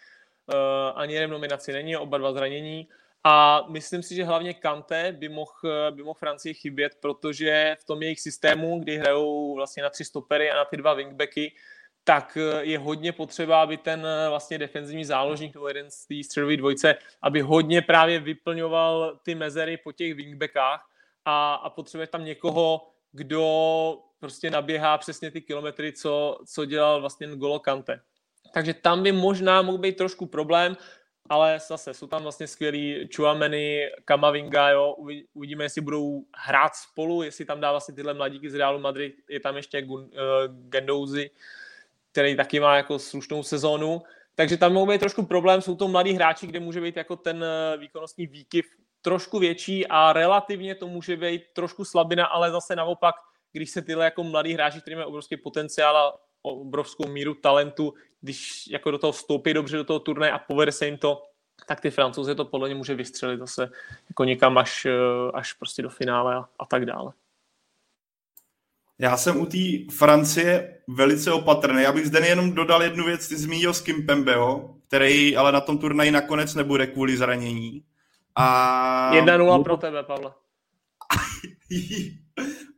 uh, 0.53 0.99
ani 0.99 1.13
jeden 1.13 1.29
nominaci 1.29 1.73
není, 1.73 1.97
oba 1.97 2.17
dva 2.17 2.33
zranění, 2.33 2.87
a 3.23 3.65
myslím 3.69 4.03
si, 4.03 4.15
že 4.15 4.23
hlavně 4.23 4.53
Kante 4.53 5.11
by 5.11 5.29
mohl, 5.29 5.91
by 5.91 6.03
mohl 6.03 6.19
Francii 6.19 6.53
chybět, 6.53 6.97
protože 6.99 7.75
v 7.79 7.83
tom 7.83 8.01
jejich 8.01 8.19
systému, 8.19 8.79
kdy 8.79 8.97
hrajou 8.97 9.55
vlastně 9.55 9.83
na 9.83 9.89
tři 9.89 10.05
stopery 10.05 10.51
a 10.51 10.55
na 10.55 10.65
ty 10.65 10.77
dva 10.77 10.93
wingbacky, 10.93 11.55
tak 12.03 12.37
je 12.61 12.79
hodně 12.79 13.11
potřeba, 13.11 13.61
aby 13.61 13.77
ten 13.77 14.07
vlastně 14.29 14.57
defenzivní 14.57 15.05
záložník 15.05 15.53
nebo 15.53 15.67
jeden 15.67 15.91
z 15.91 16.05
té 16.05 16.23
středové 16.23 16.57
dvojce, 16.57 16.95
aby 17.21 17.41
hodně 17.41 17.81
právě 17.81 18.19
vyplňoval 18.19 19.19
ty 19.23 19.35
mezery 19.35 19.77
po 19.77 19.91
těch 19.91 20.15
wingbackách 20.15 20.89
a, 21.25 21.53
a 21.53 21.69
potřebuje 21.69 22.07
tam 22.07 22.25
někoho, 22.25 22.89
kdo 23.11 23.99
prostě 24.19 24.49
naběhá 24.49 24.97
přesně 24.97 25.31
ty 25.31 25.41
kilometry, 25.41 25.93
co, 25.93 26.39
co 26.45 26.65
dělal 26.65 27.01
vlastně 27.01 27.27
Golo 27.27 27.59
Kante. 27.59 28.01
Takže 28.53 28.73
tam 28.73 29.03
by 29.03 29.11
možná 29.11 29.61
mohl 29.61 29.77
být 29.77 29.97
trošku 29.97 30.25
problém, 30.25 30.77
ale 31.29 31.59
zase 31.67 31.93
jsou 31.93 32.07
tam 32.07 32.23
vlastně 32.23 32.47
skvělí 32.47 33.09
Chuameni, 33.15 33.89
Kamavinga, 34.05 34.69
jo, 34.69 34.95
uvidíme, 35.33 35.63
jestli 35.63 35.81
budou 35.81 36.23
hrát 36.35 36.75
spolu, 36.75 37.23
jestli 37.23 37.45
tam 37.45 37.59
dá 37.59 37.71
vlastně 37.71 37.95
tyhle 37.95 38.13
mladíky 38.13 38.49
z 38.49 38.55
Realu 38.55 38.79
Madrid, 38.79 39.15
je 39.29 39.39
tam 39.39 39.57
ještě 39.57 39.81
Gun, 39.81 40.01
uh, 40.01 40.09
Gendouzi, 40.69 41.29
který 42.13 42.35
taky 42.35 42.59
má 42.59 42.77
jako 42.77 42.99
slušnou 42.99 43.43
sezónu, 43.43 44.01
takže 44.35 44.57
tam 44.57 44.73
mohou 44.73 44.87
být 44.87 44.99
trošku 44.99 45.25
problém, 45.25 45.61
jsou 45.61 45.75
to 45.75 45.87
mladí 45.87 46.13
hráči, 46.13 46.47
kde 46.47 46.59
může 46.59 46.81
být 46.81 46.97
jako 46.97 47.15
ten 47.15 47.43
eh, 47.43 47.77
výkonnostní 47.77 48.27
výkyv 48.27 48.65
trošku 49.01 49.39
větší 49.39 49.87
a 49.87 50.13
relativně 50.13 50.75
to 50.75 50.87
může 50.87 51.17
být 51.17 51.43
trošku 51.53 51.85
slabina, 51.85 52.25
ale 52.25 52.51
zase 52.51 52.75
naopak, 52.75 53.15
když 53.51 53.69
se 53.69 53.81
tyhle 53.81 54.05
jako 54.05 54.23
mladí 54.23 54.53
hráči, 54.53 54.81
kteří 54.81 54.95
mají 54.95 55.07
obrovský 55.07 55.37
potenciál 55.37 55.97
a 55.97 56.13
obrovskou 56.41 57.07
míru 57.07 57.33
talentu, 57.33 57.93
když 58.21 58.67
jako 58.67 58.91
do 58.91 58.97
toho 58.97 59.11
vstoupí 59.11 59.53
dobře 59.53 59.77
do 59.77 59.83
toho 59.83 59.99
turnaje 59.99 60.31
a 60.31 60.39
povede 60.39 60.71
se 60.71 60.85
jim 60.85 60.97
to, 60.97 61.23
tak 61.67 61.81
ty 61.81 61.91
francouzi 61.91 62.35
to 62.35 62.45
podle 62.45 62.67
mě 62.67 62.75
může 62.75 62.95
vystřelit 62.95 63.39
zase 63.39 63.69
jako 64.09 64.23
někam 64.23 64.57
až, 64.57 64.85
eh, 64.85 65.31
až 65.33 65.53
prostě 65.53 65.81
do 65.81 65.89
finále 65.89 66.35
a, 66.35 66.45
a 66.59 66.65
tak 66.65 66.85
dále. 66.85 67.13
Já 69.03 69.17
jsem 69.17 69.41
u 69.41 69.45
té 69.45 69.57
Francie 69.91 70.79
velice 70.87 71.31
opatrný. 71.31 71.83
Já 71.83 71.91
bych 71.91 72.07
zde 72.07 72.27
jenom 72.27 72.51
dodal 72.51 72.83
jednu 72.83 73.05
věc, 73.05 73.27
ty 73.27 73.37
zmínil 73.37 73.73
s 73.73 73.81
Kimpembeo, 73.81 74.75
který 74.87 75.37
ale 75.37 75.51
na 75.51 75.61
tom 75.61 75.77
turnaji 75.77 76.11
nakonec 76.11 76.55
nebude 76.55 76.87
kvůli 76.87 77.17
zranění. 77.17 77.83
A... 78.35 79.11
1-0 79.13 79.63
pro 79.63 79.77
tebe, 79.77 80.03
Pavle. 80.03 80.31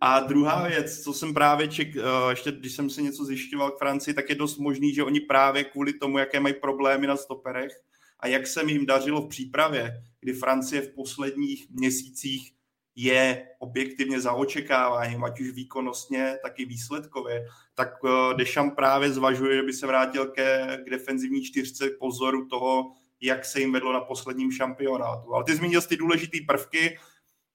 A 0.01 0.19
druhá 0.19 0.67
věc, 0.67 1.03
co 1.03 1.13
jsem 1.13 1.33
právě 1.33 1.67
ček, 1.67 1.95
eh, 1.95 2.01
ještě 2.29 2.51
když 2.51 2.73
jsem 2.73 2.89
si 2.89 3.03
něco 3.03 3.25
zjišťoval 3.25 3.71
k 3.71 3.79
Francii, 3.79 4.13
tak 4.13 4.29
je 4.29 4.35
dost 4.35 4.57
možný, 4.57 4.93
že 4.93 5.03
oni 5.03 5.19
právě 5.19 5.63
kvůli 5.63 5.93
tomu, 5.93 6.17
jaké 6.17 6.39
mají 6.39 6.53
problémy 6.53 7.07
na 7.07 7.17
stoperech 7.17 7.71
a 8.19 8.27
jak 8.27 8.47
se 8.47 8.63
jim 8.67 8.85
dařilo 8.85 9.21
v 9.21 9.27
přípravě, 9.27 9.91
kdy 10.21 10.33
Francie 10.33 10.81
v 10.81 10.95
posledních 10.95 11.69
měsících 11.69 12.54
je 12.95 13.47
objektivně 13.59 14.21
za 14.21 14.33
očekáváním, 14.33 15.23
ať 15.23 15.39
už 15.39 15.49
výkonnostně, 15.49 16.37
tak 16.43 16.59
i 16.59 16.65
výsledkově, 16.65 17.45
tak 17.73 17.89
eh, 18.05 18.33
Dešam 18.33 18.71
právě 18.71 19.11
zvažuje, 19.11 19.55
že 19.55 19.63
by 19.63 19.73
se 19.73 19.87
vrátil 19.87 20.25
ke, 20.25 20.77
k 20.85 20.89
defenzivní 20.89 21.43
čtyřce 21.43 21.89
pozoru 21.89 22.47
toho, 22.47 22.91
jak 23.21 23.45
se 23.45 23.59
jim 23.59 23.73
vedlo 23.73 23.93
na 23.93 23.99
posledním 23.99 24.51
šampionátu. 24.51 25.35
Ale 25.35 25.43
ty 25.43 25.55
zmínil 25.55 25.81
ty 25.81 25.97
důležité 25.97 26.37
prvky. 26.47 26.97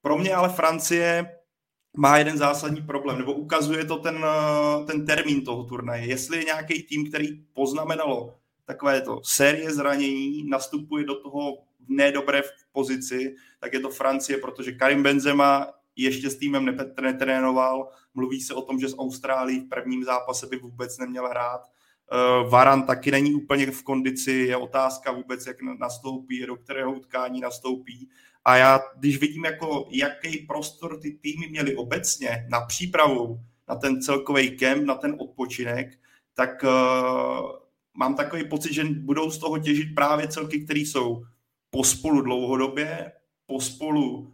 Pro 0.02 0.18
mě 0.18 0.34
ale 0.34 0.48
Francie 0.48 1.36
má 1.96 2.18
jeden 2.18 2.38
zásadní 2.38 2.82
problém, 2.82 3.18
nebo 3.18 3.32
ukazuje 3.32 3.84
to 3.84 3.96
ten, 3.96 4.24
eh, 4.24 4.84
ten 4.84 5.06
termín 5.06 5.44
toho 5.44 5.64
turnaje. 5.64 6.06
Jestli 6.06 6.38
je 6.38 6.44
nějaký 6.44 6.82
tým, 6.82 7.08
který 7.08 7.28
poznamenalo 7.52 8.34
takové 8.64 9.00
to 9.00 9.20
série 9.24 9.72
zranění, 9.72 10.44
nastupuje 10.48 11.04
do 11.04 11.20
toho 11.22 11.58
v 11.86 11.88
nedobré 11.88 12.42
pozici, 12.72 13.34
tak 13.60 13.72
je 13.72 13.80
to 13.80 13.90
Francie, 13.90 14.38
protože 14.38 14.72
Karim 14.72 15.02
Benzema 15.02 15.66
ještě 15.96 16.30
s 16.30 16.36
týmem 16.36 16.76
netrénoval. 17.00 17.88
Mluví 18.14 18.40
se 18.40 18.54
o 18.54 18.62
tom, 18.62 18.80
že 18.80 18.88
z 18.88 18.98
Austrálie 18.98 19.60
v 19.60 19.68
prvním 19.68 20.04
zápase 20.04 20.46
by 20.46 20.56
vůbec 20.56 20.98
neměl 20.98 21.28
hrát. 21.28 21.60
Eh, 22.12 22.48
Varan 22.48 22.82
taky 22.82 23.10
není 23.10 23.34
úplně 23.34 23.70
v 23.70 23.82
kondici, 23.82 24.32
je 24.32 24.56
otázka 24.56 25.12
vůbec, 25.12 25.46
jak 25.46 25.56
nastoupí, 25.62 26.46
do 26.46 26.56
kterého 26.56 26.92
utkání 26.92 27.40
nastoupí. 27.40 28.08
A 28.44 28.56
já, 28.56 28.80
když 28.96 29.18
vidím, 29.18 29.44
jako, 29.44 29.88
jaký 29.90 30.38
prostor 30.38 31.00
ty 31.00 31.10
týmy 31.10 31.48
měly 31.48 31.76
obecně 31.76 32.46
na 32.50 32.60
přípravu, 32.60 33.40
na 33.68 33.74
ten 33.74 34.02
celkový 34.02 34.50
kemp, 34.50 34.84
na 34.84 34.94
ten 34.94 35.16
odpočinek, 35.18 35.98
tak 36.34 36.62
uh, 36.62 37.50
mám 37.94 38.14
takový 38.14 38.48
pocit, 38.48 38.72
že 38.72 38.84
budou 38.84 39.30
z 39.30 39.38
toho 39.38 39.58
těžit 39.58 39.94
právě 39.94 40.28
celky, 40.28 40.64
které 40.64 40.80
jsou 40.80 41.22
pospolu 41.70 42.20
dlouhodobě, 42.20 43.12
pospolu 43.46 44.18
uh, 44.18 44.30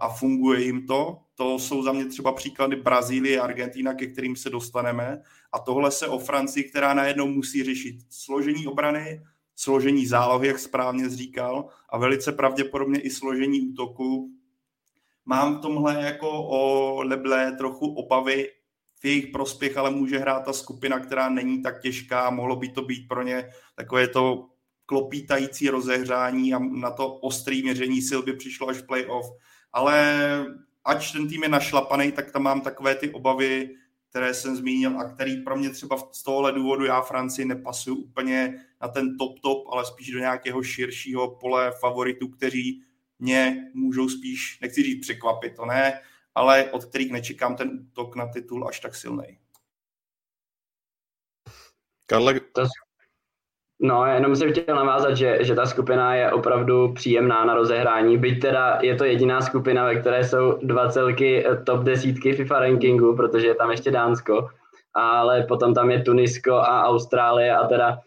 a 0.00 0.08
funguje 0.08 0.62
jim 0.62 0.86
to. 0.86 1.18
To 1.34 1.58
jsou 1.58 1.82
za 1.82 1.92
mě 1.92 2.06
třeba 2.06 2.32
příklady 2.32 2.76
Brazílie 2.76 3.40
a 3.40 3.44
Argentina, 3.44 3.94
ke 3.94 4.06
kterým 4.06 4.36
se 4.36 4.50
dostaneme. 4.50 5.22
A 5.52 5.58
tohle 5.58 5.90
se 5.90 6.08
o 6.08 6.18
Francii, 6.18 6.64
která 6.64 6.94
najednou 6.94 7.26
musí 7.26 7.62
řešit 7.62 7.96
složení 8.10 8.66
obrany, 8.66 9.22
složení 9.56 10.06
zálohy, 10.06 10.48
jak 10.48 10.58
správně 10.58 11.08
říkal, 11.08 11.68
a 11.88 11.98
velice 11.98 12.32
pravděpodobně 12.32 13.00
i 13.00 13.10
složení 13.10 13.60
útoku. 13.60 14.30
Mám 15.24 15.58
v 15.58 15.60
tomhle 15.60 16.02
jako 16.02 16.30
o 16.30 16.94
Leble 17.02 17.52
trochu 17.52 17.94
obavy 17.94 18.48
v 19.00 19.04
jejich 19.04 19.26
prospěch, 19.26 19.76
ale 19.76 19.90
může 19.90 20.18
hrát 20.18 20.44
ta 20.44 20.52
skupina, 20.52 20.98
která 20.98 21.28
není 21.28 21.62
tak 21.62 21.82
těžká, 21.82 22.30
mohlo 22.30 22.56
by 22.56 22.68
to 22.68 22.82
být 22.82 23.08
pro 23.08 23.22
ně 23.22 23.50
takové 23.74 24.08
to 24.08 24.48
klopítající 24.90 25.68
rozehřání 25.68 26.54
a 26.54 26.58
na 26.58 26.90
to 26.90 27.14
ostrý 27.14 27.62
měření 27.62 28.02
sil 28.08 28.20
by 28.22 28.32
přišlo 28.32 28.68
až 28.68 28.82
playoff. 28.82 29.26
Ale 29.72 29.94
ač 30.84 31.12
ten 31.12 31.28
tým 31.28 31.42
je 31.42 31.48
našlapaný, 31.48 32.12
tak 32.12 32.32
tam 32.32 32.42
mám 32.42 32.60
takové 32.60 32.94
ty 32.94 33.10
obavy, 33.10 33.76
které 34.08 34.34
jsem 34.34 34.56
zmínil 34.56 35.00
a 35.00 35.04
který 35.04 35.36
pro 35.36 35.56
mě 35.56 35.70
třeba 35.70 35.96
z 36.12 36.22
tohohle 36.22 36.52
důvodu 36.52 36.84
já 36.84 37.00
Francii 37.00 37.44
nepasuju 37.44 37.96
úplně 37.96 38.64
na 38.82 38.88
ten 38.88 39.16
top 39.18 39.40
top, 39.40 39.68
ale 39.72 39.86
spíš 39.86 40.10
do 40.10 40.18
nějakého 40.18 40.62
širšího 40.62 41.36
pole 41.36 41.72
favoritů, 41.80 42.28
kteří 42.28 42.82
mě 43.18 43.70
můžou 43.74 44.08
spíš, 44.08 44.58
nechci 44.60 44.82
říct 44.82 45.00
překvapit, 45.00 45.56
to 45.56 45.66
ne, 45.66 46.00
ale 46.34 46.70
od 46.70 46.84
kterých 46.84 47.12
nečekám 47.12 47.56
ten 47.56 47.70
útok 47.70 48.16
na 48.16 48.26
titul 48.26 48.68
až 48.68 48.80
tak 48.80 48.94
silný. 48.94 49.38
Karle, 52.06 52.40
No, 53.82 54.06
jenom 54.06 54.36
jsem 54.36 54.52
chtěl 54.52 54.76
navázat, 54.76 55.16
že, 55.16 55.38
že 55.40 55.54
ta 55.54 55.66
skupina 55.66 56.14
je 56.14 56.32
opravdu 56.32 56.92
příjemná 56.92 57.44
na 57.44 57.54
rozehrání, 57.54 58.18
byť 58.18 58.40
teda 58.40 58.78
je 58.82 58.94
to 58.94 59.04
jediná 59.04 59.40
skupina, 59.40 59.84
ve 59.84 59.94
které 59.94 60.24
jsou 60.24 60.58
dva 60.62 60.88
celky 60.88 61.46
eh, 61.46 61.56
top 61.56 61.80
desítky 61.80 62.32
FIFA 62.32 62.60
rankingu, 62.60 63.16
protože 63.16 63.46
je 63.46 63.54
tam 63.54 63.70
ještě 63.70 63.90
Dánsko, 63.90 64.48
ale 64.94 65.42
potom 65.42 65.74
tam 65.74 65.90
je 65.90 66.02
Tunisko 66.02 66.54
a 66.54 66.84
Austrálie 66.84 67.56
a 67.56 67.66
teda 67.66 67.98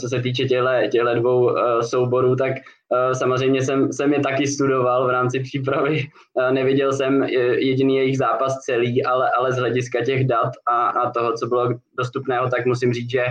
co 0.00 0.08
se 0.08 0.20
týče 0.22 0.44
těchto 0.90 1.14
dvou 1.14 1.56
souborů, 1.80 2.36
tak 2.36 2.52
samozřejmě 3.12 3.62
jsem, 3.62 3.92
jsem 3.92 4.12
je 4.12 4.20
taky 4.20 4.46
studoval 4.46 5.06
v 5.06 5.10
rámci 5.10 5.40
přípravy. 5.40 6.08
Neviděl 6.50 6.92
jsem 6.92 7.22
jediný 7.58 7.96
jejich 7.96 8.18
zápas 8.18 8.58
celý, 8.58 9.04
ale, 9.04 9.30
ale 9.38 9.52
z 9.52 9.56
hlediska 9.56 10.04
těch 10.04 10.26
dat 10.26 10.52
a, 10.66 10.86
a 10.88 11.10
toho, 11.10 11.32
co 11.32 11.46
bylo 11.46 11.68
dostupného, 11.98 12.48
tak 12.48 12.66
musím 12.66 12.92
říct, 12.92 13.10
že 13.10 13.24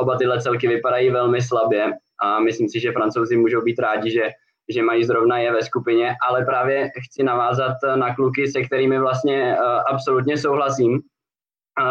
oba 0.00 0.16
tyhle 0.16 0.40
celky 0.40 0.68
vypadají 0.68 1.10
velmi 1.10 1.42
slabě 1.42 1.92
a 2.22 2.40
myslím 2.40 2.68
si, 2.68 2.80
že 2.80 2.92
francouzi 2.92 3.36
můžou 3.36 3.62
být 3.62 3.78
rádi, 3.78 4.10
že, 4.10 4.28
že 4.68 4.82
mají 4.82 5.04
zrovna 5.04 5.38
je 5.38 5.52
ve 5.52 5.62
skupině, 5.62 6.14
ale 6.28 6.44
právě 6.44 6.90
chci 7.08 7.22
navázat 7.22 7.76
na 7.94 8.14
kluky, 8.14 8.48
se 8.48 8.62
kterými 8.62 8.98
vlastně 8.98 9.56
absolutně 9.86 10.36
souhlasím. 10.38 11.00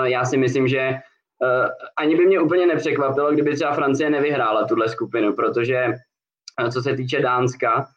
Já 0.03 0.25
si 0.25 0.38
myslím, 0.38 0.67
že 0.67 0.93
ani 1.98 2.15
by 2.15 2.25
mě 2.25 2.39
úplně 2.39 2.67
nepřekvapilo, 2.67 3.31
kdyby 3.31 3.55
třeba 3.55 3.74
Francie 3.74 4.10
nevyhrála 4.10 4.67
tuhle 4.67 4.89
skupinu, 4.89 5.34
protože 5.34 5.88
co 6.74 6.81
se 6.81 6.96
týče 6.96 7.22
Dánska, 7.22 7.88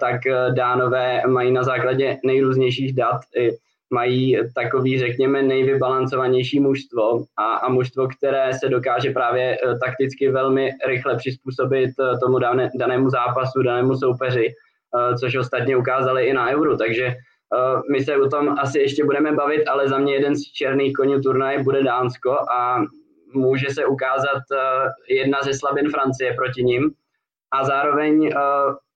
tak 0.00 0.20
Dánové 0.54 1.22
mají 1.26 1.52
na 1.52 1.62
základě 1.62 2.18
nejrůznějších 2.24 2.94
dat 2.94 3.20
mají 3.90 4.38
takový, 4.54 4.98
řekněme, 4.98 5.42
nejvybalancovanější 5.42 6.60
mužstvo 6.60 7.24
a, 7.36 7.52
a 7.52 7.68
mužstvo, 7.68 8.08
které 8.08 8.50
se 8.54 8.68
dokáže 8.68 9.10
právě 9.10 9.56
eh, 9.56 9.78
takticky 9.78 10.30
velmi 10.30 10.70
rychle 10.86 11.16
přizpůsobit 11.16 11.90
eh, 12.00 12.18
tomu 12.18 12.38
dané, 12.38 12.70
danému 12.74 13.10
zápasu, 13.10 13.62
danému 13.62 13.96
soupeři, 13.96 14.46
eh, 14.48 15.18
což 15.18 15.36
ostatně 15.36 15.76
ukázali 15.76 16.24
i 16.24 16.32
na 16.32 16.50
Euro, 16.50 16.76
takže 16.76 17.14
my 17.92 18.00
se 18.04 18.16
o 18.16 18.28
tom 18.28 18.54
asi 18.58 18.78
ještě 18.78 19.04
budeme 19.04 19.32
bavit, 19.32 19.68
ale 19.68 19.88
za 19.88 19.98
mě 19.98 20.14
jeden 20.14 20.36
z 20.36 20.42
černých 20.42 20.92
konů 20.92 21.20
turnaje 21.20 21.62
bude 21.62 21.82
Dánsko 21.82 22.30
a 22.30 22.84
může 23.34 23.70
se 23.70 23.86
ukázat 23.86 24.42
jedna 25.08 25.42
ze 25.42 25.54
slabin 25.54 25.90
Francie 25.90 26.34
proti 26.34 26.62
ním 26.62 26.90
a 27.50 27.64
zároveň 27.64 28.30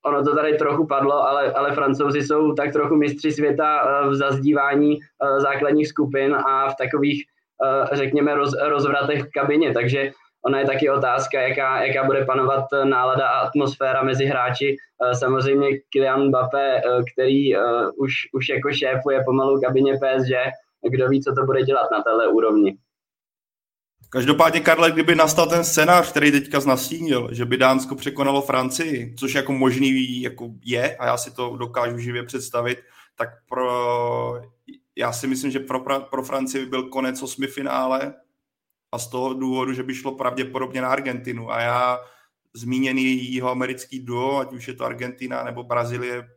ono 0.07 0.25
to 0.25 0.35
tady 0.35 0.57
trochu 0.57 0.87
padlo, 0.87 1.29
ale, 1.29 1.53
ale 1.53 1.73
francouzi 1.73 2.23
jsou 2.23 2.53
tak 2.53 2.73
trochu 2.73 2.97
mistři 2.97 3.33
světa 3.33 3.83
eh, 3.83 4.09
v 4.09 4.15
zazdívání 4.15 4.99
eh, 4.99 5.41
základních 5.41 5.89
skupin 5.89 6.35
a 6.35 6.69
v 6.71 6.77
takových, 6.77 7.25
eh, 7.65 7.97
řekněme, 7.97 8.35
roz, 8.35 8.53
rozvratech 8.63 9.23
v 9.23 9.31
kabině, 9.31 9.73
takže 9.73 10.11
ona 10.47 10.59
je 10.59 10.67
taky 10.67 10.91
otázka, 10.91 11.41
jaká, 11.41 11.85
jaká 11.85 12.05
bude 12.05 12.25
panovat 12.25 12.65
nálada 12.85 13.29
a 13.29 13.41
atmosféra 13.41 14.03
mezi 14.03 14.25
hráči. 14.25 14.77
Samozřejmě 15.13 15.69
Kylian 15.91 16.29
Mbappé, 16.29 16.83
který 17.13 17.57
už, 17.97 18.13
už 18.33 18.49
jako 18.49 18.73
šéfuje 18.73 19.25
pomalu 19.25 19.61
kabině 19.61 19.93
PSG, 19.93 20.33
kdo 20.91 21.09
ví, 21.09 21.23
co 21.23 21.35
to 21.35 21.45
bude 21.45 21.63
dělat 21.63 21.91
na 21.93 22.03
téhle 22.03 22.29
úrovni. 22.29 22.77
Každopádně, 24.15 24.61
Karle, 24.61 24.91
kdyby 24.91 25.15
nastal 25.15 25.47
ten 25.47 25.65
scénář, 25.65 26.11
který 26.11 26.33
teďka 26.33 26.61
znastínil, 26.61 27.29
že 27.33 27.45
by 27.45 27.57
Dánsko 27.57 27.95
překonalo 27.95 28.43
Francii, 28.43 29.15
což 29.19 29.35
jako 29.35 29.53
možný 29.53 30.23
jako 30.23 30.51
je, 30.65 30.97
a 30.97 31.07
já 31.07 31.17
si 31.17 31.31
to 31.31 31.57
dokážu 31.57 31.99
živě 31.99 32.23
představit, 32.23 32.79
tak 33.17 33.29
pro, 33.49 34.43
já 34.97 35.13
si 35.13 35.27
myslím, 35.27 35.51
že 35.51 35.61
pro, 35.61 35.81
pro 36.01 36.23
Francii 36.23 36.65
by 36.65 36.71
byl 36.71 36.83
konec 36.83 37.23
osmi 37.23 37.47
finále 37.47 38.15
a 38.93 38.99
z 38.99 39.09
toho 39.09 39.35
důvodu, 39.35 39.73
že 39.73 39.83
by 39.83 39.95
šlo 39.95 40.13
pravděpodobně 40.13 40.83
na 40.83 40.89
Argentinu. 40.89 41.53
A 41.53 41.61
já 41.61 41.99
zmíněný 42.55 43.35
jeho 43.35 43.51
americký 43.51 44.01
duo, 44.01 44.39
ať 44.39 44.53
už 44.53 44.69
je 44.69 44.75
to 44.75 44.85
Argentina 44.85 45.45
nebo 45.45 45.63
Brazílie, 45.63 46.29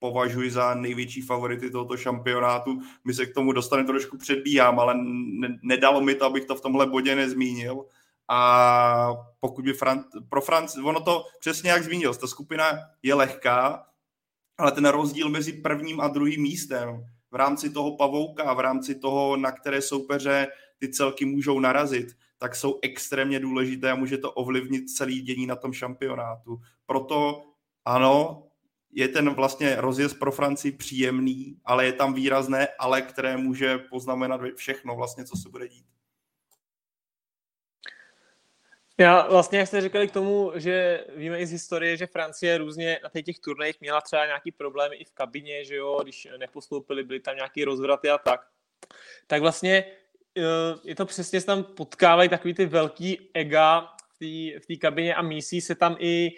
považuji 0.00 0.50
za 0.50 0.74
největší 0.74 1.22
favority 1.22 1.70
tohoto 1.70 1.96
šampionátu. 1.96 2.80
My 3.04 3.14
se 3.14 3.26
k 3.26 3.34
tomu 3.34 3.52
dostaneme 3.52 3.86
trošku 3.86 4.18
předbíhám, 4.18 4.80
ale 4.80 4.94
ne, 4.96 5.58
nedalo 5.62 6.00
mi 6.00 6.14
to, 6.14 6.24
abych 6.24 6.44
to 6.44 6.54
v 6.54 6.60
tomhle 6.60 6.86
bodě 6.86 7.16
nezmínil. 7.16 7.84
A 8.28 9.14
pokud 9.40 9.64
by 9.64 9.72
Fran- 9.72 10.04
pro 10.28 10.40
Franci, 10.40 10.80
ono 10.80 11.00
to 11.00 11.24
přesně 11.40 11.70
jak 11.70 11.84
zmínil, 11.84 12.14
ta 12.14 12.26
skupina 12.26 12.64
je 13.02 13.14
lehká, 13.14 13.86
ale 14.58 14.72
ten 14.72 14.88
rozdíl 14.88 15.28
mezi 15.28 15.52
prvním 15.52 16.00
a 16.00 16.08
druhým 16.08 16.42
místem 16.42 17.04
v 17.30 17.34
rámci 17.34 17.70
toho 17.70 17.96
pavouka, 17.96 18.54
v 18.54 18.60
rámci 18.60 18.94
toho, 18.94 19.36
na 19.36 19.52
které 19.52 19.82
soupeře 19.82 20.46
ty 20.78 20.88
celky 20.88 21.24
můžou 21.24 21.60
narazit, 21.60 22.08
tak 22.38 22.56
jsou 22.56 22.78
extrémně 22.82 23.40
důležité 23.40 23.90
a 23.90 23.94
může 23.94 24.18
to 24.18 24.32
ovlivnit 24.32 24.90
celý 24.90 25.20
dění 25.20 25.46
na 25.46 25.56
tom 25.56 25.72
šampionátu. 25.72 26.60
Proto 26.86 27.42
ano, 27.84 28.42
je 28.92 29.08
ten 29.08 29.34
vlastně 29.34 29.76
rozjezd 29.76 30.18
pro 30.18 30.32
Francii 30.32 30.72
příjemný, 30.72 31.60
ale 31.64 31.86
je 31.86 31.92
tam 31.92 32.14
výrazné 32.14 32.68
ale, 32.78 33.02
které 33.02 33.36
může 33.36 33.78
poznamenat 33.78 34.40
všechno 34.56 34.96
vlastně, 34.96 35.24
co 35.24 35.36
se 35.36 35.48
bude 35.48 35.68
dít. 35.68 35.86
Já 38.98 39.28
vlastně, 39.28 39.58
jak 39.58 39.68
jste 39.68 39.80
říkali 39.80 40.08
k 40.08 40.12
tomu, 40.12 40.52
že 40.54 41.04
víme 41.16 41.40
i 41.40 41.46
z 41.46 41.52
historie, 41.52 41.96
že 41.96 42.06
Francie 42.06 42.58
různě 42.58 43.00
na 43.14 43.22
těch 43.22 43.38
turnajích 43.38 43.80
měla 43.80 44.00
třeba 44.00 44.26
nějaký 44.26 44.52
problémy 44.52 44.96
i 44.96 45.04
v 45.04 45.12
kabině, 45.12 45.64
že 45.64 45.76
jo, 45.76 46.00
když 46.02 46.28
nepostoupili, 46.38 47.04
byly 47.04 47.20
tam 47.20 47.36
nějaký 47.36 47.64
rozvraty 47.64 48.10
a 48.10 48.18
tak. 48.18 48.40
Tak 49.26 49.40
vlastně 49.40 49.84
eh, 50.38 50.42
je 50.84 50.94
to 50.94 51.06
přesně, 51.06 51.40
tam 51.40 51.64
potkávají 51.64 52.28
takový 52.28 52.54
ty 52.54 52.66
velký 52.66 53.30
ega 53.34 53.88
v 54.60 54.66
té 54.66 54.76
kabině 54.76 55.14
a 55.14 55.22
mísí 55.22 55.60
se 55.60 55.74
tam 55.74 55.96
i 55.98 56.30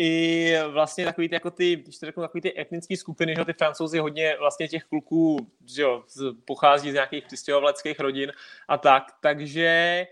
i 0.00 0.54
vlastně 0.68 1.04
takový 1.04 1.28
ty, 1.28 1.34
jako 1.34 1.50
ty, 1.50 1.76
když 1.76 1.98
to 1.98 2.06
řeknu, 2.06 2.22
takový 2.22 2.40
ty 2.40 2.60
etnické 2.60 2.96
skupiny, 2.96 3.34
že 3.38 3.44
ty 3.44 3.52
francouzi 3.52 3.98
hodně 3.98 4.36
vlastně 4.38 4.68
těch 4.68 4.84
kluků, 4.84 5.50
že 5.66 5.82
jo, 5.82 6.04
pochází 6.44 6.90
z 6.90 6.94
nějakých 6.94 7.24
přistěhovaleckých 7.24 8.00
rodin 8.00 8.32
a 8.68 8.78
tak, 8.78 9.04
takže 9.20 10.06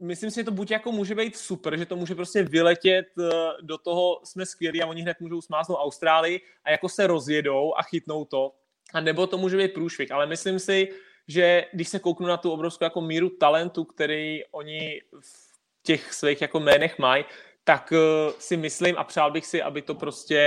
myslím 0.00 0.30
si, 0.30 0.40
že 0.40 0.44
to 0.44 0.50
buď 0.50 0.70
jako 0.70 0.92
může 0.92 1.14
být 1.14 1.36
super, 1.36 1.78
že 1.78 1.86
to 1.86 1.96
může 1.96 2.14
prostě 2.14 2.42
vyletět 2.42 3.06
eh, 3.18 3.30
do 3.62 3.78
toho, 3.78 4.20
jsme 4.24 4.46
skvělí 4.46 4.82
a 4.82 4.86
oni 4.86 5.02
hned 5.02 5.20
můžou 5.20 5.40
smásnout 5.40 5.78
Austrálii 5.78 6.40
a 6.64 6.70
jako 6.70 6.88
se 6.88 7.06
rozjedou 7.06 7.74
a 7.76 7.82
chytnou 7.82 8.24
to, 8.24 8.52
a 8.92 9.00
nebo 9.00 9.26
to 9.26 9.38
může 9.38 9.56
být 9.56 9.74
průšvih, 9.74 10.12
ale 10.12 10.26
myslím 10.26 10.58
si, 10.58 10.88
že 11.28 11.66
když 11.72 11.88
se 11.88 11.98
kouknu 11.98 12.26
na 12.26 12.36
tu 12.36 12.52
obrovskou 12.52 12.84
jako 12.84 13.00
míru 13.00 13.28
talentu, 13.30 13.84
který 13.84 14.44
oni 14.50 15.02
v 15.20 15.50
těch 15.82 16.14
svých 16.14 16.40
jako 16.40 16.60
jménech 16.60 16.98
mají, 16.98 17.24
tak 17.70 17.92
uh, 17.92 18.32
si 18.38 18.56
myslím 18.56 18.98
a 18.98 19.04
přál 19.04 19.30
bych 19.30 19.46
si, 19.46 19.62
aby 19.62 19.82
to 19.82 19.94
prostě 19.94 20.40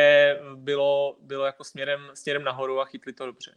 bylo, 0.55 1.17
bylo 1.21 1.45
jako 1.45 1.63
směrem, 1.63 2.01
směrem 2.13 2.43
nahoru 2.43 2.81
a 2.81 2.85
chytli 2.85 3.13
to 3.13 3.25
dobře. 3.25 3.55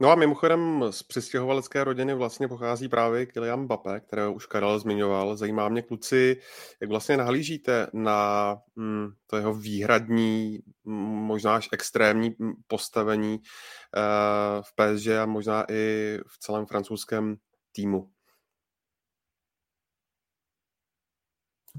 No 0.00 0.10
a 0.10 0.14
mimochodem 0.14 0.84
z 0.90 1.02
přistěhovalecké 1.02 1.84
rodiny 1.84 2.14
vlastně 2.14 2.48
pochází 2.48 2.88
právě 2.88 3.26
Kylian 3.26 3.60
Mbappé, 3.60 4.00
kterého 4.00 4.32
už 4.32 4.46
Karel 4.46 4.78
zmiňoval. 4.78 5.36
Zajímá 5.36 5.68
mě, 5.68 5.82
kluci, 5.82 6.36
jak 6.80 6.90
vlastně 6.90 7.16
nahlížíte 7.16 7.86
na 7.92 8.56
mm, 8.76 9.08
to 9.26 9.36
jeho 9.36 9.54
výhradní, 9.54 10.58
možná 10.84 11.56
až 11.56 11.68
extrémní 11.72 12.34
postavení 12.66 13.38
uh, 13.38 14.62
v 14.62 14.72
PSG 14.74 15.06
a 15.06 15.26
možná 15.26 15.64
i 15.70 16.18
v 16.26 16.38
celém 16.38 16.66
francouzském 16.66 17.36
týmu. 17.72 18.10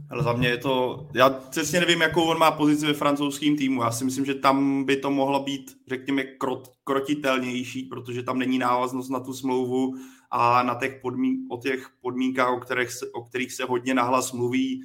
Ale 0.10 0.24
za 0.24 0.34
mě 0.34 0.48
je 0.48 0.58
to, 0.58 1.08
já 1.14 1.30
přesně 1.30 1.80
nevím, 1.80 2.02
jakou 2.02 2.24
on 2.24 2.38
má 2.38 2.52
pozici 2.52 2.86
ve 2.86 2.94
francouzském 2.94 3.58
týmu. 3.58 3.82
Já 3.82 3.92
si 3.92 4.06
myslím, 4.06 4.26
že 4.26 4.36
tam 4.36 4.84
by 4.84 4.98
to 4.98 5.12
mohlo 5.12 5.44
být, 5.44 5.78
řekněme, 5.88 6.24
krot, 6.24 6.72
krotitelnější, 6.84 7.84
protože 7.84 8.24
tam 8.24 8.40
není 8.40 8.60
návaznost 8.60 9.10
na 9.10 9.20
tu 9.20 9.34
smlouvu 9.34 9.96
a 10.32 10.64
na 10.64 10.76
těch 10.76 11.00
podmín, 11.02 11.38
o 11.50 11.58
těch 11.58 11.90
podmínkách, 12.02 12.50
o 12.50 12.60
kterých, 12.60 12.92
se, 12.92 13.12
o 13.12 13.22
kterých 13.22 13.54
se 13.54 13.64
hodně 13.64 13.94
nahlas 13.94 14.32
mluví 14.32 14.84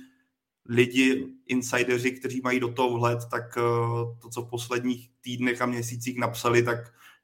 lidi, 0.68 1.26
insideři, 1.46 2.10
kteří 2.10 2.40
mají 2.44 2.60
do 2.60 2.68
toho 2.68 2.90
vhled, 2.90 3.18
tak 3.30 3.58
eh, 3.58 3.60
to, 4.22 4.28
co 4.30 4.42
v 4.42 4.50
posledních 4.50 5.10
týdnech 5.20 5.62
a 5.62 5.66
měsících 5.66 6.18
napsali, 6.18 6.62
tak 6.62 6.78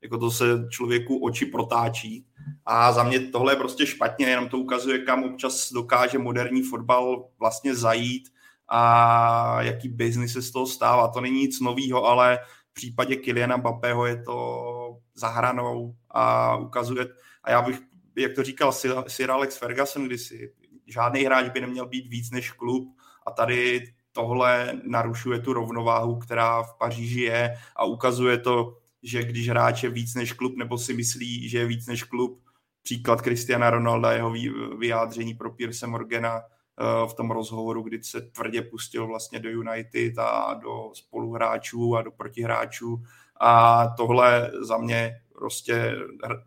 jako 0.05 0.19
to 0.19 0.31
se 0.31 0.45
člověku 0.71 1.25
oči 1.25 1.47
protáčí. 1.47 2.27
A 2.67 2.93
za 2.93 3.03
mě 3.03 3.21
tohle 3.21 3.53
je 3.53 3.57
prostě 3.57 3.87
špatně, 3.87 4.27
jenom 4.27 4.49
to 4.49 4.59
ukazuje, 4.59 4.99
kam 4.99 5.25
občas 5.25 5.73
dokáže 5.73 6.19
moderní 6.19 6.63
fotbal 6.63 7.29
vlastně 7.39 7.75
zajít 7.75 8.29
a 8.69 9.63
jaký 9.63 9.89
biznis 9.89 10.33
se 10.33 10.43
z 10.43 10.51
toho 10.51 10.67
stává. 10.67 11.09
To 11.09 11.21
není 11.21 11.41
nic 11.41 11.61
nového, 11.61 12.05
ale 12.05 12.39
v 12.71 12.75
případě 12.75 13.17
Kyliana 13.17 13.57
Mbappého 13.57 14.07
je 14.07 14.23
to 14.23 14.99
zahranou 15.15 15.95
a 16.11 16.57
ukazuje, 16.57 17.07
a 17.45 17.51
já 17.51 17.63
bych, 17.63 17.81
jak 18.17 18.35
to 18.35 18.43
říkal 18.43 18.73
Sir 19.09 19.31
Alex 19.31 19.57
Ferguson 19.57 20.05
kdysi, 20.05 20.53
žádný 20.87 21.25
hráč 21.25 21.49
by 21.49 21.61
neměl 21.61 21.87
být 21.87 22.09
víc 22.09 22.31
než 22.31 22.51
klub 22.51 22.89
a 23.27 23.31
tady 23.31 23.93
tohle 24.13 24.73
narušuje 24.85 25.39
tu 25.41 25.53
rovnováhu, 25.53 26.19
která 26.19 26.63
v 26.63 26.79
Paříži 26.79 27.21
je 27.21 27.55
a 27.77 27.85
ukazuje 27.85 28.39
to, 28.39 28.77
že 29.05 29.25
když 29.25 29.49
hráč 29.49 29.83
je 29.83 29.91
víc 29.91 30.15
než 30.15 30.33
klub, 30.33 30.57
nebo 30.57 30.79
si 30.79 30.95
myslí, 30.95 31.49
že 31.49 31.59
je 31.59 31.67
víc 31.67 31.87
než 31.87 32.03
klub, 32.03 32.43
příklad 32.83 33.21
Cristiana 33.21 33.71
Ronalda, 33.71 34.13
jeho 34.13 34.33
vyjádření 34.79 35.35
pro 35.35 35.51
Pierce 35.51 35.87
Morgana 35.87 36.41
eh, 36.41 37.07
v 37.07 37.15
tom 37.15 37.31
rozhovoru, 37.31 37.83
kdy 37.83 38.03
se 38.03 38.21
tvrdě 38.21 38.63
pustil 38.63 39.07
vlastně 39.07 39.39
do 39.41 39.51
United 39.51 40.19
a 40.19 40.55
do 40.55 40.91
spoluhráčů 40.95 41.97
a 41.97 42.03
do 42.03 42.11
protihráčů 42.11 43.03
a 43.41 43.87
tohle 43.97 44.51
za 44.61 44.79
mě 44.79 45.21
prostě, 45.35 45.97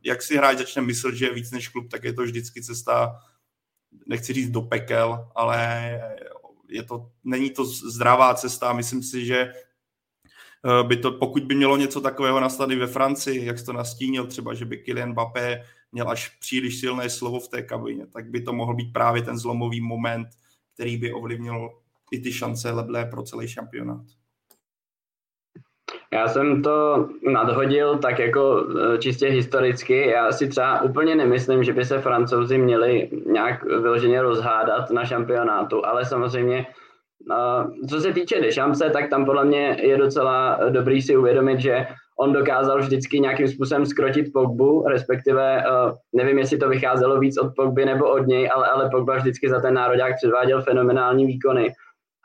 jak 0.03 0.21
si 0.21 0.37
hráč 0.37 0.57
začne 0.57 0.81
myslet, 0.81 1.15
že 1.15 1.25
je 1.25 1.33
víc 1.33 1.51
než 1.51 1.67
klub, 1.67 1.87
tak 1.91 2.03
je 2.03 2.13
to 2.13 2.21
vždycky 2.21 2.63
cesta 2.63 3.19
nechci 4.07 4.33
říct 4.33 4.49
do 4.49 4.61
pekel, 4.61 5.31
ale 5.35 5.89
je 6.69 6.83
to, 6.83 7.11
není 7.23 7.49
to 7.49 7.65
zdravá 7.65 8.35
cesta. 8.35 8.73
Myslím 8.73 9.03
si, 9.03 9.25
že 9.25 9.53
by 10.87 10.97
to, 10.97 11.11
pokud 11.11 11.43
by 11.43 11.55
mělo 11.55 11.77
něco 11.77 12.01
takového 12.01 12.39
nastat 12.39 12.71
i 12.71 12.75
ve 12.75 12.87
Francii, 12.87 13.45
jak 13.45 13.59
jsi 13.59 13.65
to 13.65 13.73
nastínil, 13.73 14.27
třeba, 14.27 14.53
že 14.53 14.65
by 14.65 14.77
Kylian 14.77 15.09
Mbappé 15.09 15.63
měl 15.91 16.09
až 16.09 16.29
příliš 16.39 16.79
silné 16.79 17.09
slovo 17.09 17.39
v 17.39 17.47
té 17.47 17.61
kabině, 17.61 18.07
tak 18.07 18.29
by 18.29 18.41
to 18.41 18.53
mohl 18.53 18.73
být 18.73 18.93
právě 18.93 19.21
ten 19.21 19.37
zlomový 19.37 19.81
moment, 19.81 20.27
který 20.73 20.97
by 20.97 21.13
ovlivnil 21.13 21.69
i 22.11 22.19
ty 22.19 22.33
šance 22.33 22.71
leblé 22.71 23.05
pro 23.05 23.23
celý 23.23 23.47
šampionát. 23.47 24.01
Já 26.13 26.27
jsem 26.27 26.63
to 26.63 27.07
nadhodil 27.33 27.97
tak 27.97 28.19
jako 28.19 28.65
e, 28.93 28.97
čistě 28.97 29.27
historicky. 29.27 30.07
Já 30.07 30.31
si 30.31 30.47
třeba 30.47 30.81
úplně 30.81 31.15
nemyslím, 31.15 31.63
že 31.63 31.73
by 31.73 31.85
se 31.85 32.01
francouzi 32.01 32.57
měli 32.57 33.09
nějak 33.25 33.63
vyloženě 33.63 34.21
rozhádat 34.21 34.91
na 34.91 35.05
šampionátu, 35.05 35.85
ale 35.85 36.05
samozřejmě 36.05 36.65
co 37.89 37.99
se 37.99 38.13
týče 38.13 38.41
Dešamce, 38.41 38.89
tak 38.89 39.09
tam 39.09 39.25
podle 39.25 39.45
mě 39.45 39.77
je 39.81 39.97
docela 39.97 40.59
dobrý 40.69 41.01
si 41.01 41.17
uvědomit, 41.17 41.59
že 41.59 41.87
on 42.19 42.33
dokázal 42.33 42.79
vždycky 42.79 43.19
nějakým 43.19 43.47
způsobem 43.47 43.85
skrotit 43.85 44.33
Pogbu, 44.33 44.83
respektive 44.87 45.57
uh, 45.57 45.91
nevím, 46.13 46.37
jestli 46.37 46.57
to 46.57 46.69
vycházelo 46.69 47.19
víc 47.19 47.37
od 47.37 47.55
Pogby 47.55 47.85
nebo 47.85 48.09
od 48.09 48.27
něj, 48.27 48.49
ale, 48.53 48.67
ale 48.67 48.89
Pogba 48.89 49.15
vždycky 49.15 49.49
za 49.49 49.59
ten 49.59 49.73
národák 49.73 50.15
předváděl 50.15 50.61
fenomenální 50.61 51.25
výkony. 51.25 51.73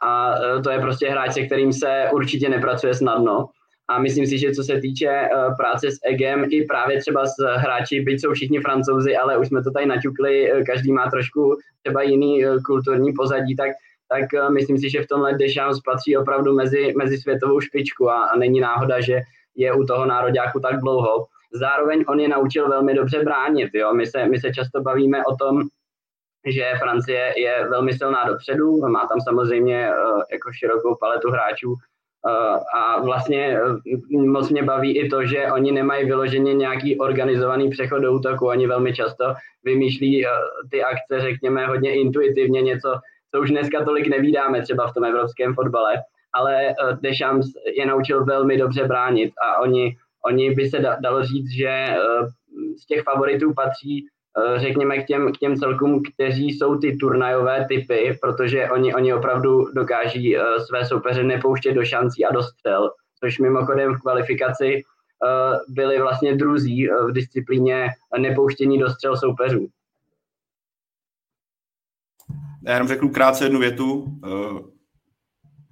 A 0.03 0.35
uh, 0.35 0.62
to 0.62 0.71
je 0.71 0.79
prostě 0.79 1.11
hráč, 1.11 1.33
se 1.33 1.43
kterým 1.43 1.73
se 1.73 2.05
určitě 2.12 2.49
nepracuje 2.49 2.95
snadno. 2.95 3.47
A 3.88 3.99
myslím 3.99 4.27
si, 4.27 4.38
že 4.38 4.53
co 4.53 4.62
se 4.62 4.81
týče 4.81 5.29
práce 5.57 5.91
s 5.91 5.99
Egem, 6.05 6.45
i 6.51 6.65
právě 6.65 7.01
třeba 7.01 7.27
s 7.27 7.35
hráči, 7.57 8.01
byť 8.01 8.21
jsou 8.21 8.33
všichni 8.33 8.61
francouzi, 8.61 9.17
ale 9.17 9.38
už 9.38 9.49
jsme 9.49 9.62
to 9.62 9.71
tady 9.71 9.87
naťukli, 9.87 10.53
každý 10.67 10.93
má 10.93 11.11
trošku 11.11 11.57
třeba 11.83 12.03
jiný 12.03 12.45
kulturní 12.67 13.12
pozadí, 13.12 13.57
tak 13.57 13.71
tak 14.12 14.25
uh, 14.33 14.53
myslím 14.53 14.79
si, 14.79 14.90
že 14.90 15.03
v 15.03 15.07
tomhle 15.07 15.35
Deschamps 15.38 15.81
patří 15.81 16.16
opravdu 16.16 16.55
mezi, 16.55 16.92
mezi 16.96 17.16
světovou 17.18 17.61
špičku 17.61 18.11
a, 18.11 18.25
a 18.25 18.37
není 18.37 18.61
náhoda, 18.61 19.01
že 19.01 19.20
je 19.57 19.72
u 19.72 19.85
toho 19.85 20.07
nároďáku 20.07 20.61
tak 20.61 20.81
dlouho. 20.81 21.27
Zároveň 21.53 22.05
on 22.09 22.20
je 22.20 22.29
naučil 22.29 22.68
velmi 22.68 22.94
dobře 22.94 23.25
bránit. 23.25 23.70
Jo? 23.75 23.94
My, 23.94 24.07
se, 24.07 24.27
my 24.27 24.38
se 24.40 24.53
často 24.53 24.81
bavíme 24.81 25.25
o 25.25 25.37
tom, 25.37 25.62
že 26.46 26.72
Francie 26.79 27.33
je 27.37 27.68
velmi 27.70 27.92
silná 27.92 28.25
dopředu, 28.25 28.77
má 28.88 29.07
tam 29.07 29.20
samozřejmě 29.20 29.90
uh, 29.90 30.22
jako 30.33 30.53
širokou 30.53 30.96
paletu 31.01 31.31
hráčů 31.31 31.70
uh, 31.70 31.77
a 32.75 33.01
vlastně 33.03 33.59
moc 34.11 34.51
mě 34.51 34.62
baví 34.62 34.98
i 34.98 35.09
to, 35.09 35.27
že 35.27 35.53
oni 35.53 35.72
nemají 35.72 36.07
vyloženě 36.07 36.55
nějaký 36.55 36.98
organizovaný 36.98 37.70
přechod 37.70 37.98
do 37.98 38.12
útoku, 38.12 38.46
oni 38.46 38.66
velmi 38.66 38.94
často 38.94 39.25
vymýšlí 39.64 40.27
ty 40.70 40.83
akce, 40.83 41.20
řekněme, 41.20 41.66
hodně 41.66 41.94
intuitivně, 41.94 42.62
něco, 42.62 42.88
co 43.35 43.40
už 43.40 43.51
dneska 43.51 43.85
tolik 43.85 44.09
nevídáme 44.09 44.62
třeba 44.62 44.87
v 44.87 44.95
tom 44.95 45.05
evropském 45.05 45.55
fotbale 45.55 45.95
ale 46.35 46.68
eh, 46.68 46.75
Deschamps 47.03 47.47
je 47.77 47.87
naučil 47.87 48.25
velmi 48.25 48.57
dobře 48.59 48.85
bránit 48.85 49.33
a 49.42 49.61
oni, 49.61 49.97
oni 50.27 50.55
by 50.55 50.71
se 50.71 50.79
dalo 51.01 51.25
říct, 51.25 51.51
že 51.51 51.68
eh, 51.68 51.97
z 52.83 52.87
těch 52.87 53.03
favoritů 53.03 53.55
patří 53.55 54.07
eh, 54.07 54.61
řekněme 54.61 54.99
k 54.99 55.07
těm, 55.07 55.33
k 55.33 55.38
těm 55.38 55.57
celkům, 55.57 56.03
kteří 56.14 56.51
jsou 56.51 56.79
ty 56.79 56.97
turnajové 56.97 57.66
typy, 57.68 58.18
protože 58.21 58.71
oni, 58.71 58.95
oni 58.95 59.14
opravdu 59.14 59.64
dokáží 59.75 60.37
své 60.66 60.85
soupeře 60.85 61.23
nepouštět 61.23 61.75
do 61.75 61.85
šancí 61.85 62.25
a 62.25 62.33
do 62.33 62.42
střel, 62.42 62.90
což 63.25 63.38
mimochodem 63.38 63.95
v 63.95 64.01
kvalifikaci 64.01 64.83
byli 65.68 66.01
vlastně 66.01 66.37
druzí 66.37 66.88
v 67.09 67.12
disciplíně 67.12 67.88
nepouštění 68.18 68.79
do 68.79 68.90
střel 68.90 69.16
soupeřů. 69.16 69.68
Já 72.66 72.72
jenom 72.72 72.88
řeknu 72.88 73.09
krátce 73.09 73.44
jednu 73.44 73.59
větu. 73.59 74.20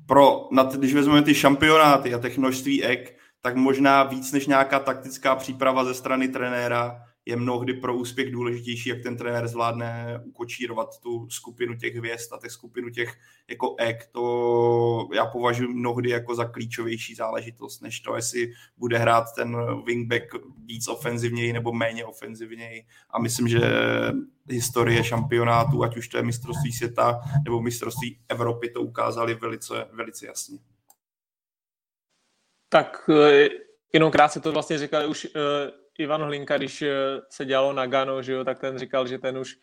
Pro, 0.06 0.48
na, 0.52 0.62
když 0.62 0.94
vezmeme 0.94 1.22
ty 1.22 1.34
šampionáty 1.34 2.14
a 2.14 2.18
těch 2.18 2.38
množství 2.38 2.84
ek, 2.84 3.16
tak 3.42 3.56
možná 3.56 4.02
víc 4.02 4.32
než 4.32 4.46
nějaká 4.46 4.78
taktická 4.78 5.36
příprava 5.36 5.84
ze 5.84 5.94
strany 5.94 6.28
trenéra 6.28 7.02
je 7.26 7.36
mnohdy 7.36 7.74
pro 7.74 7.96
úspěch 7.96 8.32
důležitější, 8.32 8.88
jak 8.88 9.02
ten 9.02 9.16
trenér 9.16 9.48
zvládne 9.48 10.20
ukočírovat 10.24 11.00
tu 11.00 11.30
skupinu 11.30 11.76
těch 11.76 11.96
hvězd 11.96 12.32
a 12.32 12.38
těch 12.38 12.50
skupinu 12.50 12.90
těch 12.90 13.16
jako 13.48 13.76
ek. 13.78 14.06
To 14.12 15.08
já 15.14 15.26
považuji 15.26 15.68
mnohdy 15.68 16.10
jako 16.10 16.34
za 16.34 16.44
klíčovější 16.44 17.14
záležitost, 17.14 17.80
než 17.80 18.00
to, 18.00 18.16
jestli 18.16 18.52
bude 18.76 18.98
hrát 18.98 19.24
ten 19.36 19.56
wingback 19.84 20.22
víc 20.64 20.88
ofenzivněji 20.88 21.52
nebo 21.52 21.72
méně 21.72 22.04
ofenzivněji. 22.04 22.84
A 23.10 23.18
myslím, 23.18 23.48
že 23.48 23.60
historie 24.48 25.04
šampionátů, 25.04 25.82
ať 25.82 25.96
už 25.96 26.08
to 26.08 26.16
je 26.16 26.22
mistrovství 26.22 26.72
světa 26.72 27.20
nebo 27.44 27.62
mistrovství 27.62 28.18
Evropy, 28.28 28.70
to 28.70 28.80
ukázali 28.80 29.34
velice, 29.34 29.88
velice 29.92 30.26
jasně. 30.26 30.58
Tak 32.68 33.10
eh, 33.10 33.48
jenom 33.92 34.10
krátce 34.10 34.40
to 34.40 34.52
vlastně 34.52 34.78
říkali 34.78 35.06
už 35.06 35.24
eh, 35.24 35.79
Ivan 36.00 36.22
Hlinka, 36.22 36.56
když 36.56 36.82
eh, 36.82 36.94
se 37.28 37.44
dělalo 37.44 37.72
na 37.72 37.86
Gano, 37.86 38.22
že 38.22 38.32
jo, 38.32 38.44
tak 38.44 38.58
ten 38.58 38.78
říkal, 38.78 39.06
že 39.06 39.18
ten 39.18 39.38
už 39.38 39.56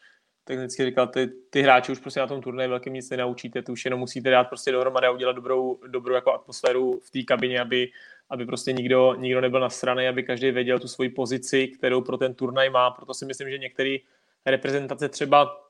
technicky 0.44 0.86
říkal, 0.86 1.08
ty, 1.08 1.28
ty 1.50 1.62
hráči 1.62 1.92
už 1.92 2.00
prostě 2.00 2.20
na 2.20 2.28
tom 2.28 2.42
turnaji 2.42 2.70
velkým 2.70 2.94
nic 2.94 3.10
nenaučíte, 3.10 3.62
tu 3.62 3.72
už 3.72 3.86
jenom 3.86 4.00
musíte 4.00 4.30
dát 4.30 4.44
prostě 4.44 4.72
dohromady 4.72 5.08
a 5.08 5.12
udělat 5.12 5.34
dobrou, 5.34 5.80
dobrou 5.88 6.16
jako 6.16 6.34
atmosféru 6.34 7.00
v 7.00 7.12
té 7.12 7.24
kabině, 7.24 7.62
aby, 7.62 7.92
aby 8.30 8.46
prostě 8.46 8.74
nikdo, 8.74 9.16
nikdo 9.16 9.42
nebyl 9.42 9.60
na 9.60 9.70
straně, 9.70 10.10
aby 10.10 10.24
každý 10.24 10.52
věděl 10.52 10.80
tu 10.80 10.88
svoji 10.88 11.10
pozici, 11.10 11.68
kterou 11.68 12.02
pro 12.02 12.18
ten 12.18 12.34
turnaj 12.34 12.70
má, 12.70 12.92
proto 12.92 13.14
si 13.14 13.26
myslím, 13.26 13.50
že 13.50 13.58
některé 13.58 13.98
reprezentace 14.46 15.10
třeba 15.10 15.68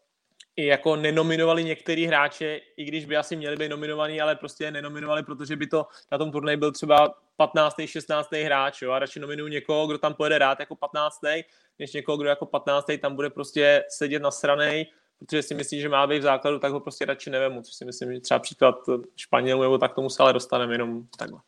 i 0.56 0.66
jako 0.66 0.96
nenominovali 0.96 1.64
některý 1.64 2.06
hráče, 2.06 2.62
i 2.78 2.86
když 2.86 3.06
by 3.06 3.18
asi 3.18 3.36
měli 3.36 3.58
být 3.58 3.70
nominovaný, 3.70 4.22
ale 4.22 4.36
prostě 4.36 4.64
je 4.64 4.72
nenominovali, 4.72 5.24
protože 5.24 5.56
by 5.56 5.68
to 5.68 5.86
na 6.12 6.18
tom 6.18 6.32
turnaji 6.32 6.58
byl 6.58 6.72
třeba 6.72 7.16
15. 7.38 7.76
16. 7.86 8.32
hráč, 8.32 8.82
jo, 8.82 8.91
a 8.91 9.00
radši 9.00 9.19
nominuju 9.19 9.47
někoho, 9.47 9.88
kdo 9.88 9.97
tam 9.97 10.13
pojede 10.13 10.38
rád 10.38 10.60
jako 10.60 10.76
15. 10.76 11.19
než 11.80 11.93
někoho, 11.93 12.17
kdo 12.17 12.30
jako 12.30 12.45
15. 12.45 12.86
tam 13.02 13.15
bude 13.15 13.30
prostě 13.30 13.84
sedět 13.89 14.21
na 14.21 14.32
straně, 14.32 14.86
protože 15.19 15.43
si 15.43 15.56
myslí, 15.56 15.82
že 15.82 15.89
má 15.89 16.08
být 16.08 16.19
v 16.19 16.21
základu, 16.21 16.60
tak 16.60 16.71
ho 16.71 16.80
prostě 16.80 17.06
radši 17.06 17.30
nevemu, 17.30 17.62
což 17.62 17.76
si 17.76 17.86
myslím, 17.86 18.13
že 18.13 18.19
třeba 18.19 18.39
příklad 18.39 18.76
Španělů 19.15 19.62
nebo 19.62 19.78
tak 19.78 19.93
tomu 19.93 20.10
se 20.10 20.23
ale 20.23 20.34
dostaneme 20.34 20.73
jenom 20.73 21.04
takhle. 21.17 21.39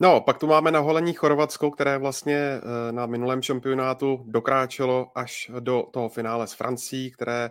No, 0.00 0.20
pak 0.20 0.38
tu 0.38 0.46
máme 0.46 0.70
na 0.70 0.80
holení 0.80 1.12
Chorvatsko, 1.12 1.70
které 1.70 1.98
vlastně 1.98 2.36
eh, 2.36 2.92
na 2.92 3.06
minulém 3.06 3.42
šampionátu 3.42 4.24
dokráčelo 4.26 5.18
až 5.18 5.50
do 5.60 5.84
toho 5.92 6.08
finále 6.08 6.46
s 6.46 6.52
Francií, 6.52 7.10
které 7.10 7.50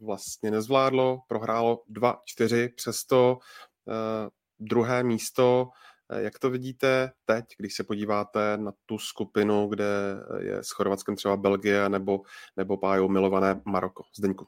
vlastně 0.00 0.50
nezvládlo, 0.50 1.20
prohrálo 1.28 1.82
2-4, 1.90 2.70
přesto 2.76 3.38
eh, 3.40 3.71
druhé 4.58 5.02
místo. 5.02 5.68
Jak 6.16 6.38
to 6.38 6.50
vidíte 6.50 7.12
teď, 7.24 7.44
když 7.58 7.74
se 7.74 7.84
podíváte 7.84 8.56
na 8.56 8.72
tu 8.86 8.98
skupinu, 8.98 9.68
kde 9.68 9.84
je 10.38 10.64
s 10.64 10.70
Chorvatskem 10.70 11.16
třeba 11.16 11.36
Belgie 11.36 11.88
nebo, 11.88 12.20
nebo 12.56 12.76
pájou 12.76 13.08
milované 13.08 13.60
Maroko? 13.64 14.02
Zdeňku. 14.18 14.46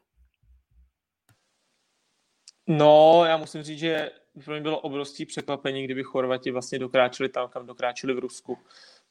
No, 2.67 3.25
já 3.25 3.37
musím 3.37 3.63
říct, 3.63 3.79
že 3.79 4.11
pro 4.45 4.55
mě 4.55 4.63
bylo 4.63 4.81
obrovské 4.81 5.27
překvapení, 5.27 5.85
kdyby 5.85 6.03
Chorvati 6.03 6.51
vlastně 6.51 6.79
dokráčeli 6.79 7.29
tam, 7.29 7.49
kam 7.49 7.67
dokráčeli 7.67 8.15
v 8.15 8.19
Rusku. 8.19 8.59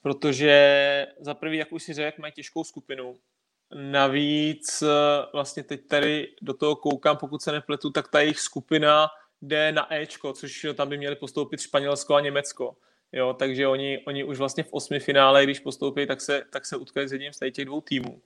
Protože 0.01 1.07
za 1.19 1.33
prvý, 1.33 1.57
jak 1.57 1.71
už 1.71 1.83
si 1.83 1.93
řekl, 1.93 2.21
mají 2.21 2.33
těžkou 2.33 2.63
skupinu. 2.63 3.15
Navíc 3.91 4.81
eh, 4.81 4.88
vlastně 5.33 5.63
teď 5.63 5.88
tady 5.88 6.36
do 6.41 6.53
toho 6.53 6.75
koukám, 6.75 7.17
pokud 7.17 7.41
se 7.41 7.51
nepletu, 7.51 7.89
tak 7.89 8.07
ta 8.07 8.19
jejich 8.19 8.39
skupina 8.39 9.07
jde 9.43 9.71
na 9.71 9.93
Ečko, 9.93 10.34
což 10.34 10.65
tam 10.73 10.89
by 10.89 10.97
měli 10.97 11.15
postoupit 11.15 11.62
Španělsko 11.62 12.15
a 12.15 12.19
Německo. 12.19 12.77
Jo, 13.12 13.34
takže 13.34 13.67
oni, 13.67 13.99
oni 14.08 14.23
už 14.23 14.38
vlastně 14.38 14.63
v 14.63 14.73
osmi 14.73 14.99
finále, 14.99 15.43
když 15.43 15.60
postoupí, 15.60 16.08
tak 16.08 16.21
se, 16.21 16.43
tak 16.51 16.65
se 16.65 16.77
utkají 16.77 17.08
s 17.08 17.12
jedním 17.12 17.34
z 17.34 17.39
těch 17.51 17.65
dvou 17.65 17.82
týmů. 17.82 18.21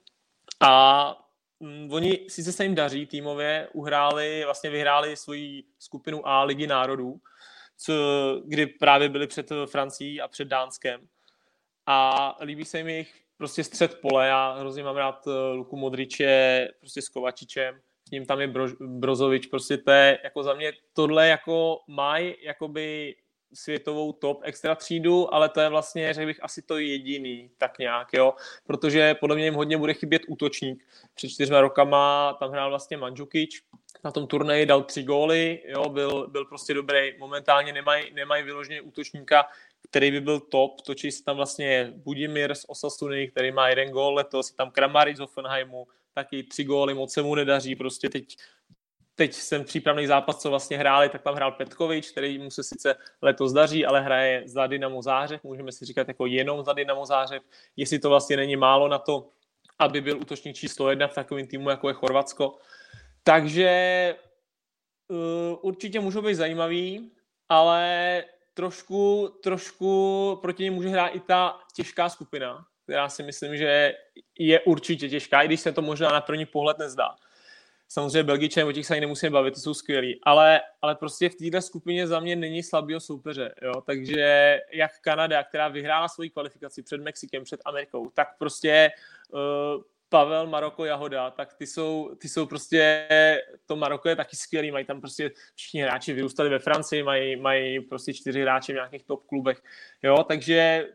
A 0.60 1.28
Mm, 1.60 1.92
oni 1.92 2.26
sice 2.28 2.52
se 2.52 2.64
jim 2.64 2.74
daří 2.74 3.06
týmově, 3.06 3.68
uhráli, 3.72 4.42
vlastně 4.44 4.70
vyhráli 4.70 5.16
svoji 5.16 5.64
skupinu 5.78 6.28
A 6.28 6.44
ligy 6.44 6.66
národů, 6.66 7.20
co, 7.76 7.92
kdy 8.44 8.66
právě 8.66 9.08
byli 9.08 9.26
před 9.26 9.52
Francií 9.66 10.20
a 10.20 10.28
před 10.28 10.48
Dánskem. 10.48 11.08
A 11.86 12.36
líbí 12.40 12.64
se 12.64 12.78
jim 12.78 12.88
jejich 12.88 13.14
prostě 13.36 13.64
střed 13.64 14.00
pole. 14.00 14.26
Já 14.28 14.52
hrozně 14.52 14.82
mám 14.82 14.96
rád 14.96 15.26
eh, 15.26 15.30
Luku 15.52 15.76
Modriče 15.76 16.68
prostě 16.80 17.02
s 17.02 17.08
Kovačičem. 17.08 17.80
S 18.08 18.10
ním 18.10 18.26
tam 18.26 18.40
je 18.40 18.46
Bro, 18.46 18.66
Brozovič. 18.80 19.46
Prostě 19.46 19.76
to 19.76 19.90
je 19.90 20.18
jako 20.24 20.42
za 20.42 20.54
mě 20.54 20.72
tohle 20.92 21.28
jako 21.28 21.80
maj, 21.86 22.34
jakoby 22.42 23.14
světovou 23.54 24.12
top 24.12 24.40
extra 24.44 24.74
třídu, 24.74 25.34
ale 25.34 25.48
to 25.48 25.60
je 25.60 25.68
vlastně, 25.68 26.14
řekl 26.14 26.26
bych, 26.26 26.44
asi 26.44 26.62
to 26.62 26.78
jediný, 26.78 27.50
tak 27.58 27.78
nějak, 27.78 28.08
jo, 28.12 28.34
protože 28.66 29.14
podle 29.14 29.36
mě 29.36 29.44
jim 29.44 29.54
hodně 29.54 29.78
bude 29.78 29.94
chybět 29.94 30.22
útočník. 30.28 30.84
Před 31.14 31.28
čtyřma 31.28 31.60
rokama 31.60 32.32
tam 32.40 32.50
hrál 32.50 32.70
vlastně 32.70 32.96
Mandžukič, 32.96 33.62
na 34.04 34.10
tom 34.10 34.26
turnaji 34.26 34.66
dal 34.66 34.82
tři 34.82 35.02
góly, 35.02 35.62
jo, 35.66 35.88
byl, 35.88 36.28
byl 36.28 36.44
prostě 36.44 36.74
dobrý. 36.74 37.18
Momentálně 37.18 37.72
nemají 37.72 38.14
nemaj 38.14 38.42
vyloženě 38.42 38.80
útočníka, 38.80 39.44
který 39.90 40.10
by 40.10 40.20
byl 40.20 40.40
top. 40.40 40.80
Točí 40.80 41.12
se 41.12 41.24
tam 41.24 41.36
vlastně 41.36 41.92
Budimir 41.96 42.54
z 42.54 42.64
Osasuny, 42.68 43.28
který 43.28 43.52
má 43.52 43.68
jeden 43.68 43.90
gól 43.90 44.14
letos, 44.14 44.52
tam 44.52 44.70
Kramaric 44.70 45.16
z 45.16 45.20
Hoffenheimu, 45.20 45.86
taky 46.18 46.42
tři 46.42 46.64
góly, 46.64 46.94
moc 46.94 47.12
se 47.12 47.22
mu 47.22 47.34
nedaří, 47.34 47.76
prostě 47.76 48.08
teď 48.08 48.36
teď 49.14 49.32
jsem 49.32 49.64
přípravný 49.64 50.06
zápas, 50.06 50.38
co 50.38 50.50
vlastně 50.50 50.78
hráli, 50.78 51.08
tak 51.08 51.22
tam 51.22 51.34
hrál 51.34 51.52
Petkovič, 51.52 52.10
který 52.10 52.38
mu 52.38 52.50
se 52.50 52.62
sice 52.62 52.94
letos 53.22 53.52
daří, 53.52 53.86
ale 53.86 54.00
hraje 54.00 54.42
za 54.46 54.66
Dynamo 54.66 55.02
Zářev, 55.02 55.44
můžeme 55.44 55.72
si 55.72 55.84
říkat 55.84 56.08
jako 56.08 56.26
jenom 56.26 56.64
za 56.64 56.72
Dynamo 56.72 57.06
Zářev, 57.06 57.42
jestli 57.76 57.98
to 57.98 58.08
vlastně 58.08 58.36
není 58.36 58.56
málo 58.56 58.88
na 58.88 58.98
to, 58.98 59.28
aby 59.78 60.00
byl 60.00 60.18
útočník 60.18 60.56
číslo 60.56 60.90
jedna 60.90 61.08
v 61.08 61.14
takovém 61.14 61.46
týmu, 61.46 61.70
jako 61.70 61.88
je 61.88 61.94
Chorvatsko. 61.94 62.58
Takže 63.22 63.72
uh, 65.08 65.58
určitě 65.62 66.00
můžou 66.00 66.22
být 66.22 66.34
zajímavý, 66.34 67.10
ale 67.48 68.24
trošku, 68.54 69.28
trošku 69.42 70.38
proti 70.42 70.62
němu 70.62 70.76
může 70.76 70.88
hrát 70.88 71.08
i 71.08 71.20
ta 71.20 71.58
těžká 71.74 72.08
skupina, 72.08 72.66
která 72.88 73.08
si 73.08 73.22
myslím, 73.22 73.56
že 73.56 73.94
je 74.38 74.60
určitě 74.60 75.08
těžká, 75.08 75.42
i 75.42 75.46
když 75.46 75.60
se 75.60 75.72
to 75.72 75.82
možná 75.82 76.08
na 76.08 76.20
první 76.20 76.46
pohled 76.46 76.78
nezdá. 76.78 77.16
Samozřejmě 77.88 78.22
Belgičané, 78.22 78.64
o 78.64 78.72
těch 78.72 78.86
se 78.86 78.94
ani 78.94 79.00
nemusíme 79.00 79.30
bavit, 79.30 79.54
to 79.54 79.60
jsou 79.60 79.74
skvělí, 79.74 80.20
ale, 80.22 80.60
ale 80.82 80.94
prostě 80.94 81.28
v 81.28 81.34
této 81.34 81.62
skupině 81.62 82.06
za 82.06 82.20
mě 82.20 82.36
není 82.36 82.62
slabého 82.62 83.00
soupeře, 83.00 83.54
jo? 83.62 83.72
takže 83.86 84.60
jak 84.72 84.90
Kanada, 85.00 85.44
která 85.44 85.68
vyhrála 85.68 86.08
svoji 86.08 86.30
kvalifikaci 86.30 86.82
před 86.82 87.00
Mexikem, 87.00 87.44
před 87.44 87.60
Amerikou, 87.64 88.10
tak 88.14 88.28
prostě 88.38 88.90
uh, 89.30 89.82
Pavel, 90.08 90.46
Maroko, 90.46 90.84
Jahoda, 90.84 91.30
tak 91.30 91.54
ty 91.54 91.66
jsou, 91.66 92.14
ty 92.18 92.28
jsou 92.28 92.46
prostě, 92.46 93.08
to 93.66 93.76
Maroko 93.76 94.08
je 94.08 94.16
taky 94.16 94.36
skvělý, 94.36 94.70
mají 94.70 94.84
tam 94.84 95.00
prostě 95.00 95.30
všichni 95.54 95.82
hráči 95.82 96.12
vyrůstali 96.12 96.48
ve 96.48 96.58
Francii, 96.58 97.02
mají, 97.02 97.36
mají 97.36 97.80
prostě 97.80 98.14
čtyři 98.14 98.42
hráči 98.42 98.72
v 98.72 98.74
nějakých 98.74 99.04
top 99.04 99.26
klubech, 99.26 99.62
jo, 100.02 100.24
takže 100.24 100.88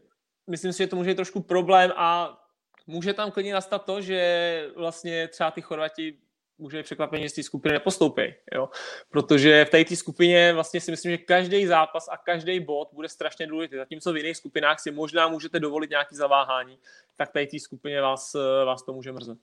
myslím 0.48 0.74
si, 0.74 0.84
že 0.84 0.88
to 0.88 0.96
může 0.96 1.10
být 1.10 1.16
trošku 1.16 1.42
problém 1.42 1.92
a 1.96 2.40
může 2.88 3.14
tam 3.14 3.32
klidně 3.32 3.54
nastat 3.54 3.86
to, 3.86 4.02
že 4.02 4.70
vlastně 4.76 5.28
třeba 5.28 5.52
ty 5.52 5.62
Chorvati 5.62 6.18
může 6.58 6.84
překvapení, 6.84 7.30
z 7.30 7.34
té 7.34 7.44
skupiny 7.44 7.74
nepostoupí, 7.74 8.34
jo? 8.54 8.70
protože 9.10 9.66
v 9.66 9.70
té 9.70 9.96
skupině 9.96 10.54
vlastně 10.54 10.82
si 10.82 10.92
myslím, 10.92 11.12
že 11.12 11.18
každý 11.18 11.66
zápas 11.66 12.08
a 12.12 12.18
každý 12.18 12.60
bod 12.60 12.90
bude 12.94 13.10
strašně 13.10 13.48
důležitý, 13.48 13.76
zatímco 13.76 14.14
v 14.14 14.18
jiných 14.18 14.38
skupinách 14.38 14.80
si 14.80 14.92
možná 14.92 15.28
můžete 15.28 15.60
dovolit 15.60 15.90
nějaký 15.90 16.16
zaváhání, 16.16 16.80
tak 17.16 17.32
tady 17.32 17.48
té 17.48 17.60
skupině 17.60 18.02
vás, 18.02 18.36
vás 18.66 18.84
to 18.84 18.94
může 18.94 19.12
mrzet. 19.12 19.38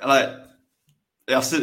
Ale 0.00 0.55
já 1.30 1.42
si 1.42 1.56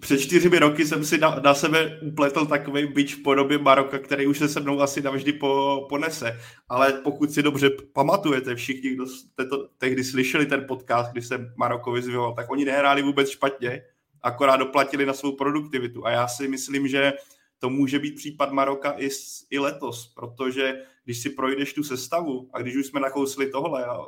před 0.00 0.18
čtyřmi 0.18 0.58
roky 0.58 0.86
jsem 0.86 1.04
si 1.04 1.18
na, 1.18 1.34
na 1.34 1.54
sebe 1.54 2.00
upletl 2.02 2.46
takový 2.46 2.86
bič 2.86 3.14
v 3.14 3.22
podobě 3.22 3.58
Maroka, 3.58 3.98
který 3.98 4.26
už 4.26 4.38
se 4.38 4.48
se 4.48 4.60
mnou 4.60 4.80
asi 4.80 5.02
navždy 5.02 5.32
po, 5.32 5.86
ponese. 5.88 6.40
Ale 6.68 6.92
pokud 6.92 7.30
si 7.30 7.42
dobře 7.42 7.70
pamatujete 7.92 8.54
všichni, 8.54 8.90
kdo 8.90 9.06
jste 9.06 9.44
to 9.44 9.68
tehdy 9.78 10.04
slyšeli 10.04 10.46
ten 10.46 10.64
podcast, 10.68 11.12
kdy 11.12 11.22
se 11.22 11.52
Maroko 11.56 11.92
vyzvěval, 11.92 12.34
tak 12.34 12.50
oni 12.50 12.64
nehráli 12.64 13.02
vůbec 13.02 13.30
špatně, 13.30 13.82
akorát 14.22 14.56
doplatili 14.56 15.06
na 15.06 15.12
svou 15.12 15.36
produktivitu. 15.36 16.06
A 16.06 16.10
já 16.10 16.28
si 16.28 16.48
myslím, 16.48 16.88
že 16.88 17.12
to 17.58 17.70
může 17.70 17.98
být 17.98 18.14
případ 18.14 18.52
Maroka 18.52 18.94
i, 18.98 19.08
i 19.50 19.58
letos, 19.58 20.12
protože 20.14 20.82
když 21.04 21.18
si 21.18 21.30
projdeš 21.30 21.72
tu 21.72 21.82
sestavu 21.82 22.50
a 22.52 22.58
když 22.58 22.76
už 22.76 22.86
jsme 22.86 23.00
nakousli 23.00 23.50
tohle 23.50 23.84
a 23.84 23.98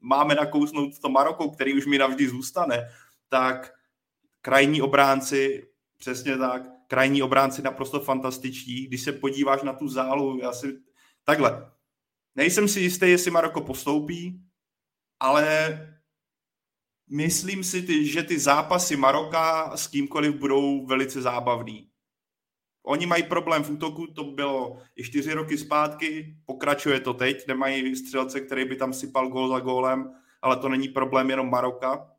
máme 0.00 0.34
nakousnout 0.34 0.98
to 0.98 1.08
Maroko, 1.08 1.50
který 1.50 1.74
už 1.74 1.86
mi 1.86 1.98
navždy 1.98 2.28
zůstane, 2.28 2.88
tak 3.28 3.72
krajní 4.44 4.82
obránci, 4.82 5.68
přesně 5.98 6.36
tak, 6.38 6.62
krajní 6.86 7.22
obránci 7.22 7.62
naprosto 7.62 8.00
fantastičtí. 8.00 8.86
Když 8.86 9.02
se 9.02 9.12
podíváš 9.12 9.62
na 9.62 9.72
tu 9.72 9.88
zálu, 9.88 10.38
já 10.42 10.52
si... 10.52 10.78
Takhle, 11.24 11.70
nejsem 12.34 12.68
si 12.68 12.80
jistý, 12.80 13.10
jestli 13.10 13.30
Maroko 13.30 13.60
postoupí, 13.60 14.40
ale 15.20 15.78
myslím 17.10 17.64
si, 17.64 18.06
že 18.06 18.22
ty 18.22 18.38
zápasy 18.38 18.96
Maroka 18.96 19.76
s 19.76 19.86
kýmkoliv 19.86 20.34
budou 20.34 20.86
velice 20.86 21.22
zábavný. 21.22 21.90
Oni 22.82 23.06
mají 23.06 23.22
problém 23.22 23.64
v 23.64 23.70
útoku, 23.70 24.06
to 24.06 24.24
bylo 24.24 24.78
i 24.96 25.04
čtyři 25.04 25.32
roky 25.32 25.58
zpátky, 25.58 26.36
pokračuje 26.46 27.00
to 27.00 27.14
teď, 27.14 27.46
nemají 27.46 27.96
střelce, 27.96 28.40
který 28.40 28.64
by 28.64 28.76
tam 28.76 28.92
sypal 28.92 29.28
gól 29.28 29.48
za 29.48 29.60
gólem, 29.60 30.14
ale 30.42 30.56
to 30.56 30.68
není 30.68 30.88
problém 30.88 31.30
jenom 31.30 31.50
Maroka 31.50 32.13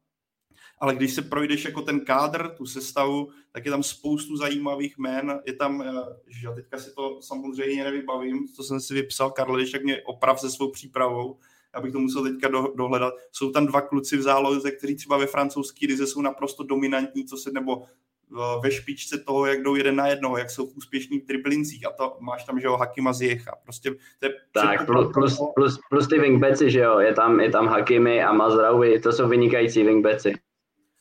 ale 0.78 0.96
když 0.96 1.14
se 1.14 1.22
projdeš 1.22 1.66
jako 1.66 1.82
ten 1.82 2.00
kádr, 2.00 2.50
tu 2.50 2.66
sestavu, 2.66 3.30
tak 3.52 3.66
je 3.66 3.72
tam 3.72 3.84
spoustu 3.84 4.38
zajímavých 4.38 4.98
jmén, 4.98 5.40
je 5.46 5.54
tam, 5.54 5.82
eh, 5.82 5.92
že 6.28 6.48
teďka 6.56 6.78
si 6.78 6.96
to 6.96 7.22
samozřejmě 7.22 7.84
nevybavím, 7.84 8.48
co 8.48 8.64
jsem 8.64 8.80
si 8.80 8.94
vypsal, 8.94 9.32
Karl, 9.32 9.56
když 9.56 9.76
mě 9.84 10.02
oprav 10.02 10.40
se 10.40 10.50
svou 10.50 10.72
přípravou, 10.72 11.38
abych 11.74 11.92
to 11.92 12.00
musel 12.00 12.24
teďka 12.24 12.48
do, 12.48 12.74
dohledat. 12.76 13.14
Jsou 13.32 13.52
tam 13.52 13.66
dva 13.66 13.82
kluci 13.82 14.18
v 14.18 14.22
záloze, 14.22 14.72
kteří 14.72 14.96
třeba 14.96 15.18
ve 15.18 15.28
francouzské 15.28 15.88
lize 15.88 16.08
jsou 16.08 16.22
naprosto 16.22 16.64
dominantní, 16.64 17.26
co 17.26 17.38
se 17.38 17.52
nebo 17.52 17.84
eh, 17.84 18.60
ve 18.64 18.72
špičce 18.72 19.18
toho, 19.18 19.46
jak 19.46 19.64
jdou 19.64 19.76
jeden 19.76 19.96
na 19.96 20.08
jednoho, 20.08 20.38
jak 20.38 20.50
jsou 20.50 20.68
v 20.68 20.78
úspěšných 20.78 21.26
triplincích. 21.26 21.88
A 21.88 21.92
to 21.92 22.18
máš 22.20 22.44
tam, 22.44 22.60
že 22.60 22.68
jo, 22.68 22.78
Hakima 22.78 23.14
Ziecha. 23.14 23.56
Prostě 23.64 23.92
to 24.20 24.26
je 24.26 24.34
tak, 24.52 24.86
plus, 24.86 25.12
plus, 25.14 25.40
plus, 25.56 25.80
plus, 25.90 26.08
ty 26.08 26.20
wingbacki, 26.20 26.72
že 26.72 26.80
jo, 26.80 27.00
je 27.00 27.14
tam, 27.14 27.40
je 27.40 27.50
tam 27.50 27.68
Hakimi 27.68 28.24
a 28.24 28.34
Mazraoui, 28.34 29.00
to 29.00 29.12
jsou 29.12 29.28
vynikající 29.28 29.84
wingbacki 29.84 30.36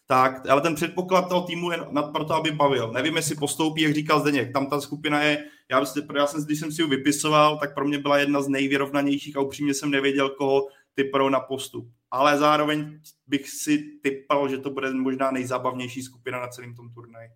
tak, 0.06 0.48
ale 0.48 0.60
ten 0.60 0.74
předpoklad 0.74 1.28
toho 1.28 1.42
týmu 1.42 1.70
je 1.70 1.78
nad 1.90 2.02
proto, 2.02 2.34
aby 2.34 2.50
bavil. 2.50 2.92
Nevím, 2.92 3.16
jestli 3.16 3.36
postoupí, 3.36 3.82
jak 3.82 3.94
říkal 3.94 4.20
Zdeněk, 4.20 4.52
tam 4.52 4.66
ta 4.66 4.80
skupina 4.80 5.22
je, 5.22 5.44
já, 5.70 5.84
já 6.16 6.26
jsem, 6.26 6.44
když 6.44 6.60
jsem 6.60 6.72
si 6.72 6.82
ji 6.82 6.88
vypisoval, 6.88 7.58
tak 7.58 7.74
pro 7.74 7.84
mě 7.84 7.98
byla 7.98 8.18
jedna 8.18 8.42
z 8.42 8.48
nejvyrovnanějších 8.48 9.36
a 9.36 9.40
upřímně 9.40 9.74
jsem 9.74 9.90
nevěděl, 9.90 10.28
koho 10.30 10.66
typou 10.94 11.28
na 11.28 11.40
postup. 11.40 11.88
Ale 12.10 12.38
zároveň 12.38 12.98
bych 13.26 13.50
si 13.50 13.84
typal, 14.02 14.48
že 14.48 14.58
to 14.58 14.70
bude 14.70 14.90
možná 14.90 15.30
nejzábavnější 15.30 16.02
skupina 16.02 16.40
na 16.40 16.48
celém 16.48 16.74
tom 16.74 16.90
turnaji. 16.90 17.28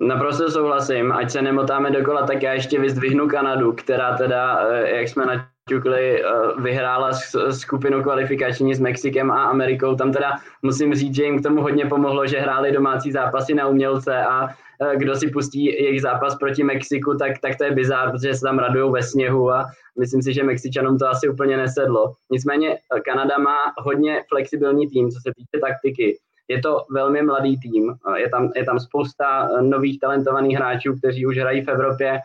Naprosto 0.00 0.50
souhlasím, 0.50 1.12
ať 1.12 1.30
se 1.30 1.42
nemotáme 1.42 1.90
dokola, 1.90 2.26
tak 2.26 2.42
já 2.42 2.52
ještě 2.52 2.80
vyzdvihnu 2.80 3.28
Kanadu, 3.28 3.72
která 3.72 4.16
teda, 4.16 4.68
eh, 4.68 4.96
jak 4.96 5.08
jsme 5.08 5.26
na 5.26 5.50
Čukli 5.68 6.22
eh, 6.22 6.26
vyhrála 6.58 7.12
skupinu 7.50 8.02
kvalifikační 8.02 8.74
s 8.74 8.80
Mexikem 8.80 9.30
a 9.30 9.44
Amerikou. 9.44 9.94
Tam 9.94 10.12
teda 10.12 10.36
musím 10.62 10.94
říct, 10.94 11.14
že 11.14 11.24
jim 11.24 11.38
k 11.38 11.42
tomu 11.42 11.62
hodně 11.62 11.86
pomohlo, 11.86 12.26
že 12.26 12.40
hráli 12.40 12.72
domácí 12.72 13.12
zápasy 13.12 13.54
na 13.54 13.66
umělce 13.66 14.16
a 14.16 14.48
eh, 14.48 14.96
kdo 14.96 15.16
si 15.16 15.30
pustí 15.30 15.64
jejich 15.64 16.02
zápas 16.02 16.36
proti 16.36 16.64
Mexiku, 16.64 17.14
tak, 17.14 17.38
tak 17.38 17.56
to 17.56 17.64
je 17.64 17.70
bizár, 17.70 18.10
protože 18.10 18.34
se 18.34 18.40
tam 18.40 18.58
radují 18.58 18.92
ve 18.92 19.02
sněhu 19.02 19.50
a 19.50 19.66
myslím 19.98 20.22
si, 20.22 20.32
že 20.32 20.44
Mexičanům 20.44 20.98
to 20.98 21.08
asi 21.08 21.28
úplně 21.28 21.56
nesedlo. 21.56 22.12
Nicméně 22.30 22.74
eh, 22.74 23.00
Kanada 23.00 23.38
má 23.38 23.58
hodně 23.78 24.22
flexibilní 24.28 24.88
tým, 24.88 25.10
co 25.10 25.18
se 25.20 25.32
týče 25.36 25.60
taktiky. 25.60 26.18
Je 26.50 26.60
to 26.60 26.84
velmi 26.94 27.22
mladý 27.22 27.60
tým, 27.60 27.94
je 28.16 28.28
tam, 28.28 28.50
je 28.56 28.64
tam 28.64 28.80
spousta 28.80 29.48
nových 29.60 30.00
talentovaných 30.00 30.56
hráčů, 30.56 30.94
kteří 30.98 31.26
už 31.26 31.38
hrají 31.38 31.64
v 31.64 31.68
Evropě 31.68 32.20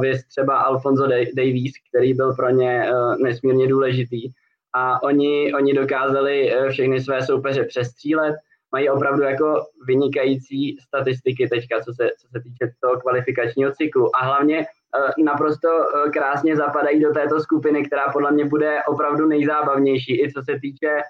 věc 0.00 0.26
třeba 0.26 0.58
Alfonso 0.58 1.06
Davies, 1.34 1.72
který 1.88 2.14
byl 2.14 2.34
pro 2.34 2.50
ně 2.50 2.90
uh, 2.92 3.16
nesmírně 3.18 3.68
důležitý. 3.68 4.28
A 4.74 5.02
oni, 5.02 5.54
oni 5.54 5.74
dokázali 5.74 6.52
uh, 6.56 6.68
všechny 6.68 7.00
své 7.00 7.22
soupeře 7.22 7.64
přestřílet, 7.64 8.34
mají 8.72 8.90
opravdu 8.90 9.22
jako 9.22 9.66
vynikající 9.86 10.76
statistiky 10.80 11.48
teďka, 11.48 11.80
co 11.80 11.94
se, 11.94 12.10
co 12.20 12.28
se 12.28 12.42
týče 12.42 12.72
toho 12.82 13.00
kvalifikačního 13.00 13.72
cyklu. 13.72 14.16
A 14.16 14.24
hlavně 14.24 14.66
naprosto 15.24 15.68
krásně 16.12 16.56
zapadají 16.56 17.00
do 17.00 17.12
této 17.12 17.40
skupiny, 17.40 17.84
která 17.84 18.12
podle 18.12 18.32
mě 18.32 18.44
bude 18.44 18.78
opravdu 18.88 19.26
nejzábavnější, 19.26 20.22
i 20.22 20.32
co 20.32 20.42
se 20.42 20.58
týče 20.60 21.00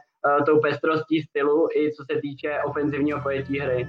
tou 0.46 0.60
pestrostí 0.60 1.22
stylu, 1.22 1.68
i 1.76 1.92
co 1.92 2.04
se 2.12 2.20
týče 2.20 2.58
ofenzivního 2.66 3.20
pojetí 3.20 3.58
hry. 3.58 3.88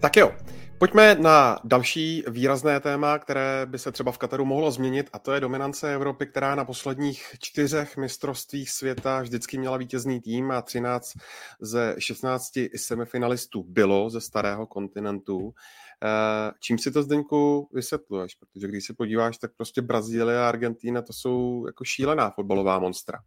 Tak 0.00 0.16
jo, 0.16 0.34
pojďme 0.78 1.14
na 1.14 1.58
další 1.64 2.24
výrazné 2.28 2.80
téma, 2.80 3.18
které 3.18 3.66
by 3.66 3.78
se 3.78 3.92
třeba 3.92 4.12
v 4.12 4.18
Kataru 4.18 4.44
mohlo 4.44 4.70
změnit, 4.70 5.10
a 5.12 5.18
to 5.18 5.32
je 5.32 5.40
dominance 5.40 5.94
Evropy, 5.94 6.26
která 6.26 6.54
na 6.54 6.64
posledních 6.64 7.34
čtyřech 7.38 7.96
mistrovstvích 7.96 8.70
světa 8.70 9.22
vždycky 9.22 9.58
měla 9.58 9.76
vítězný 9.76 10.20
tým 10.20 10.50
a 10.50 10.62
13 10.62 11.12
ze 11.60 11.96
16 11.98 12.52
semifinalistů 12.76 13.62
bylo 13.62 14.10
ze 14.10 14.20
starého 14.20 14.66
kontinentu. 14.66 15.54
Eh, 16.02 16.52
čím 16.60 16.78
si 16.78 16.90
to, 16.90 17.02
Zdeňku, 17.02 17.68
vysvětluješ? 17.72 18.34
Protože 18.34 18.68
když 18.68 18.86
se 18.86 18.94
podíváš, 18.94 19.38
tak 19.38 19.50
prostě 19.56 19.82
Brazílie 19.82 20.38
a 20.38 20.48
Argentína 20.48 21.02
to 21.02 21.12
jsou 21.12 21.66
jako 21.66 21.84
šílená 21.84 22.30
fotbalová 22.30 22.78
monstra. 22.78 23.18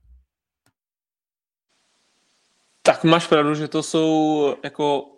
Tak 2.81 3.03
máš 3.03 3.27
pravdu, 3.27 3.55
že 3.55 3.67
to 3.67 3.83
jsou 3.83 4.55
jako 4.63 5.11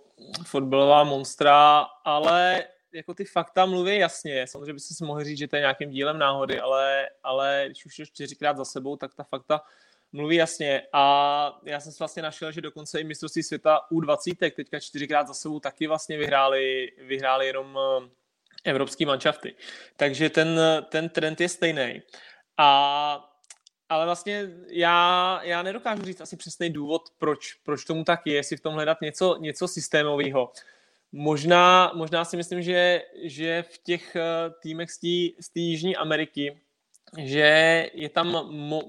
fotbalová 0.45 1.03
monstra, 1.03 1.79
ale 2.05 2.63
jako 2.93 3.13
ty 3.13 3.25
fakta 3.25 3.65
mluví 3.65 3.97
jasně. 3.97 4.47
Samozřejmě 4.47 4.73
byste 4.73 4.93
si 4.93 5.05
mohli 5.05 5.25
říct, 5.25 5.37
že 5.37 5.47
to 5.47 5.55
je 5.55 5.59
nějakým 5.59 5.89
dílem 5.89 6.17
náhody, 6.17 6.59
ale, 6.59 7.09
ale 7.23 7.63
když 7.67 7.85
už 7.85 7.99
je 7.99 8.05
čtyřikrát 8.05 8.57
za 8.57 8.65
sebou, 8.65 8.95
tak 8.95 9.15
ta 9.15 9.23
fakta 9.23 9.61
mluví 10.11 10.35
jasně. 10.35 10.81
A 10.93 11.59
já 11.65 11.79
jsem 11.79 11.91
si 11.91 11.99
vlastně 11.99 12.23
našel, 12.23 12.51
že 12.51 12.61
dokonce 12.61 12.99
i 12.99 13.03
mistrovství 13.03 13.43
světa 13.43 13.79
U20 13.91 14.51
teďka 14.55 14.79
čtyřikrát 14.79 15.27
za 15.27 15.33
sebou 15.33 15.59
taky 15.59 15.87
vlastně 15.87 16.17
vyhráli, 16.17 16.91
vyhráli 17.01 17.47
jenom 17.47 17.79
eh, 17.79 18.09
evropský 18.63 19.05
manšafty. 19.05 19.55
Takže 19.97 20.29
ten, 20.29 20.59
ten 20.89 21.09
trend 21.09 21.41
je 21.41 21.49
stejný. 21.49 22.01
A 22.57 23.32
ale 23.93 24.05
vlastně 24.05 24.49
já, 24.69 25.39
já 25.43 25.63
nedokážu 25.63 26.03
říct 26.03 26.21
asi 26.21 26.37
přesný 26.37 26.69
důvod, 26.69 27.01
proč, 27.17 27.53
proč 27.53 27.85
tomu 27.85 28.03
tak 28.03 28.21
je, 28.25 28.33
jestli 28.33 28.57
v 28.57 28.61
tom 28.61 28.73
hledat 28.73 29.01
něco, 29.01 29.37
něco 29.39 29.67
systémového. 29.67 30.51
Možná, 31.11 31.91
možná 31.95 32.25
si 32.25 32.37
myslím, 32.37 32.61
že, 32.61 33.01
že 33.23 33.63
v 33.69 33.77
těch 33.77 34.15
eh, 34.15 34.21
týmech 34.61 34.91
z 35.39 35.49
té 35.53 35.59
Jižní 35.59 35.95
Ameriky, 35.95 36.61
že 37.17 37.89
je 37.93 38.09
tam 38.09 38.47
mo, 38.49 38.81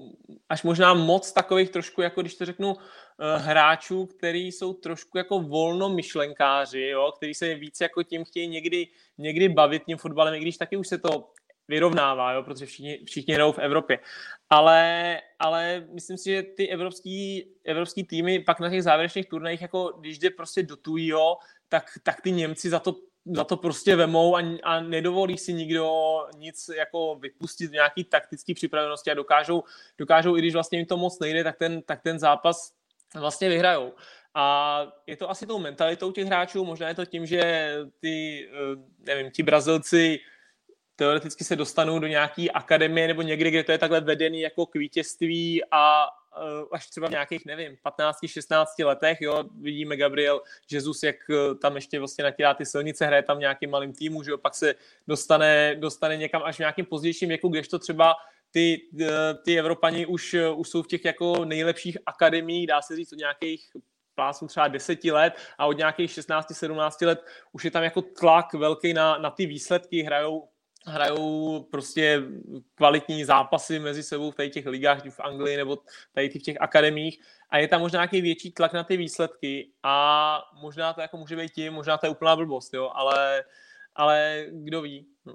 až 0.49 0.63
možná 0.63 0.93
moc 0.93 1.31
takových 1.31 1.69
trošku, 1.69 2.01
jako 2.01 2.21
když 2.21 2.35
to 2.35 2.45
řeknu, 2.45 2.75
eh, 2.75 3.37
hráčů, 3.37 4.05
který 4.05 4.51
jsou 4.51 4.73
trošku 4.73 5.17
jako 5.17 5.39
volnomyšlenkáři, 5.39 6.81
jo, 6.81 7.11
který 7.17 7.33
se 7.33 7.55
víc 7.55 7.81
jako 7.81 8.03
tím 8.03 8.25
chtějí 8.25 8.47
někdy, 8.47 8.87
někdy 9.17 9.49
bavit 9.49 9.83
tím 9.85 9.97
fotbalem, 9.97 10.33
i 10.33 10.39
když 10.39 10.57
taky 10.57 10.77
už 10.77 10.87
se 10.87 10.97
to 10.97 11.29
vyrovnává, 11.67 12.33
jo, 12.33 12.43
protože 12.43 12.65
všichni, 12.65 12.99
všichni 13.05 13.33
hrajou 13.33 13.51
v 13.51 13.59
Evropě. 13.59 13.99
Ale, 14.49 15.21
ale 15.39 15.87
myslím 15.91 16.17
si, 16.17 16.29
že 16.29 16.43
ty 16.43 16.69
evropský, 16.69 17.45
evropský 17.63 18.03
týmy 18.03 18.39
pak 18.39 18.59
na 18.59 18.69
těch 18.69 18.83
závěrečných 18.83 19.29
turnajích, 19.29 19.61
jako 19.61 19.93
když 19.99 20.19
jde 20.19 20.29
prostě 20.29 20.63
do 20.63 20.75
tujího, 20.75 21.37
tak, 21.69 21.99
tak 22.03 22.21
ty 22.21 22.31
Němci 22.31 22.69
za 22.69 22.79
to, 22.79 22.95
za 23.25 23.43
to 23.43 23.57
prostě 23.57 23.95
vemou 23.95 24.37
a, 24.37 24.41
a 24.63 24.79
nedovolí 24.79 25.37
si 25.37 25.53
nikdo 25.53 25.89
nic 26.37 26.69
jako 26.77 27.15
vypustit 27.15 27.67
v 27.67 27.73
nějaký 27.73 28.03
taktický 28.03 28.53
připravenosti 28.53 29.11
a 29.11 29.13
dokážou, 29.13 29.63
dokážou 29.97 30.37
i 30.37 30.39
když 30.39 30.53
vlastně 30.53 30.77
jim 30.77 30.85
to 30.85 30.97
moc 30.97 31.19
nejde, 31.19 31.43
tak 31.43 31.57
ten, 31.57 31.81
tak 31.81 32.01
ten 32.01 32.19
zápas 32.19 32.73
vlastně 33.15 33.49
vyhrajou. 33.49 33.93
A 34.33 34.85
je 35.07 35.17
to 35.17 35.29
asi 35.29 35.47
tou 35.47 35.59
mentalitou 35.59 36.11
těch 36.11 36.25
hráčů, 36.25 36.65
možná 36.65 36.87
je 36.87 36.95
to 36.95 37.05
tím, 37.05 37.25
že 37.25 37.73
ty, 37.99 38.47
eh, 38.47 38.77
nevím, 38.99 39.31
ti 39.31 39.43
Brazilci 39.43 40.19
teoreticky 40.95 41.43
se 41.43 41.55
dostanou 41.55 41.99
do 41.99 42.07
nějaké 42.07 42.49
akademie 42.49 43.07
nebo 43.07 43.21
někde, 43.21 43.51
kde 43.51 43.63
to 43.63 43.71
je 43.71 43.77
takhle 43.77 44.01
vedený 44.01 44.41
jako 44.41 44.65
k 44.65 44.75
vítězství 44.75 45.61
a 45.71 46.05
uh, 46.05 46.67
až 46.71 46.87
třeba 46.87 47.07
v 47.07 47.11
nějakých, 47.11 47.45
nevím, 47.45 47.77
15-16 47.85 48.85
letech, 48.85 49.21
jo, 49.21 49.43
vidíme 49.61 49.97
Gabriel 49.97 50.41
Jesus, 50.71 51.03
jak 51.03 51.15
uh, 51.29 51.57
tam 51.57 51.75
ještě 51.75 51.99
vlastně 51.99 52.23
natírá 52.23 52.53
ty 52.53 52.65
silnice, 52.65 53.05
hraje 53.05 53.23
tam 53.23 53.39
nějakým 53.39 53.69
malým 53.69 53.93
týmu, 53.93 54.23
že 54.23 54.31
jo, 54.31 54.37
pak 54.37 54.55
se 54.55 54.75
dostane, 55.07 55.75
dostane 55.75 56.17
někam 56.17 56.43
až 56.43 56.55
v 56.55 56.59
nějakým 56.59 56.85
pozdějším 56.85 57.29
věku, 57.29 57.49
kdežto 57.49 57.79
třeba 57.79 58.15
ty, 58.51 58.81
uh, 58.93 59.07
ty 59.45 59.59
Evropani 59.59 60.05
už, 60.05 60.35
už 60.55 60.69
jsou 60.69 60.83
v 60.83 60.87
těch 60.87 61.05
jako 61.05 61.45
nejlepších 61.45 61.97
akademiích, 62.05 62.67
dá 62.67 62.81
se 62.81 62.95
říct, 62.95 63.13
od 63.13 63.19
nějakých 63.19 63.69
pásů 64.15 64.47
třeba 64.47 64.67
deseti 64.67 65.11
let 65.11 65.33
a 65.57 65.65
od 65.65 65.77
nějakých 65.77 66.11
16-17 66.11 67.07
let 67.07 67.25
už 67.51 67.65
je 67.65 67.71
tam 67.71 67.83
jako 67.83 68.01
tlak 68.01 68.53
velký 68.53 68.93
na, 68.93 69.17
na 69.17 69.29
ty 69.29 69.45
výsledky, 69.45 70.01
hrajou 70.01 70.47
hrajou 70.85 71.63
prostě 71.71 72.23
kvalitní 72.75 73.25
zápasy 73.25 73.79
mezi 73.79 74.03
sebou 74.03 74.31
v 74.31 74.49
těch 74.49 74.65
ligách, 74.65 75.05
v 75.09 75.19
Anglii 75.19 75.57
nebo 75.57 75.77
tady 76.13 76.29
v 76.29 76.43
těch 76.43 76.61
akademích 76.61 77.19
a 77.49 77.57
je 77.57 77.67
tam 77.67 77.81
možná 77.81 77.97
nějaký 77.97 78.21
větší 78.21 78.51
tlak 78.51 78.73
na 78.73 78.83
ty 78.83 78.97
výsledky 78.97 79.69
a 79.83 80.39
možná 80.61 80.93
to 80.93 81.01
jako 81.01 81.17
může 81.17 81.35
být 81.35 81.51
tím, 81.51 81.73
možná 81.73 81.97
to 81.97 82.05
je 82.05 82.09
úplná 82.09 82.35
blbost, 82.35 82.73
jo, 82.73 82.91
ale, 82.93 83.43
ale 83.95 84.45
kdo 84.51 84.81
ví. 84.81 85.05
No. 85.25 85.33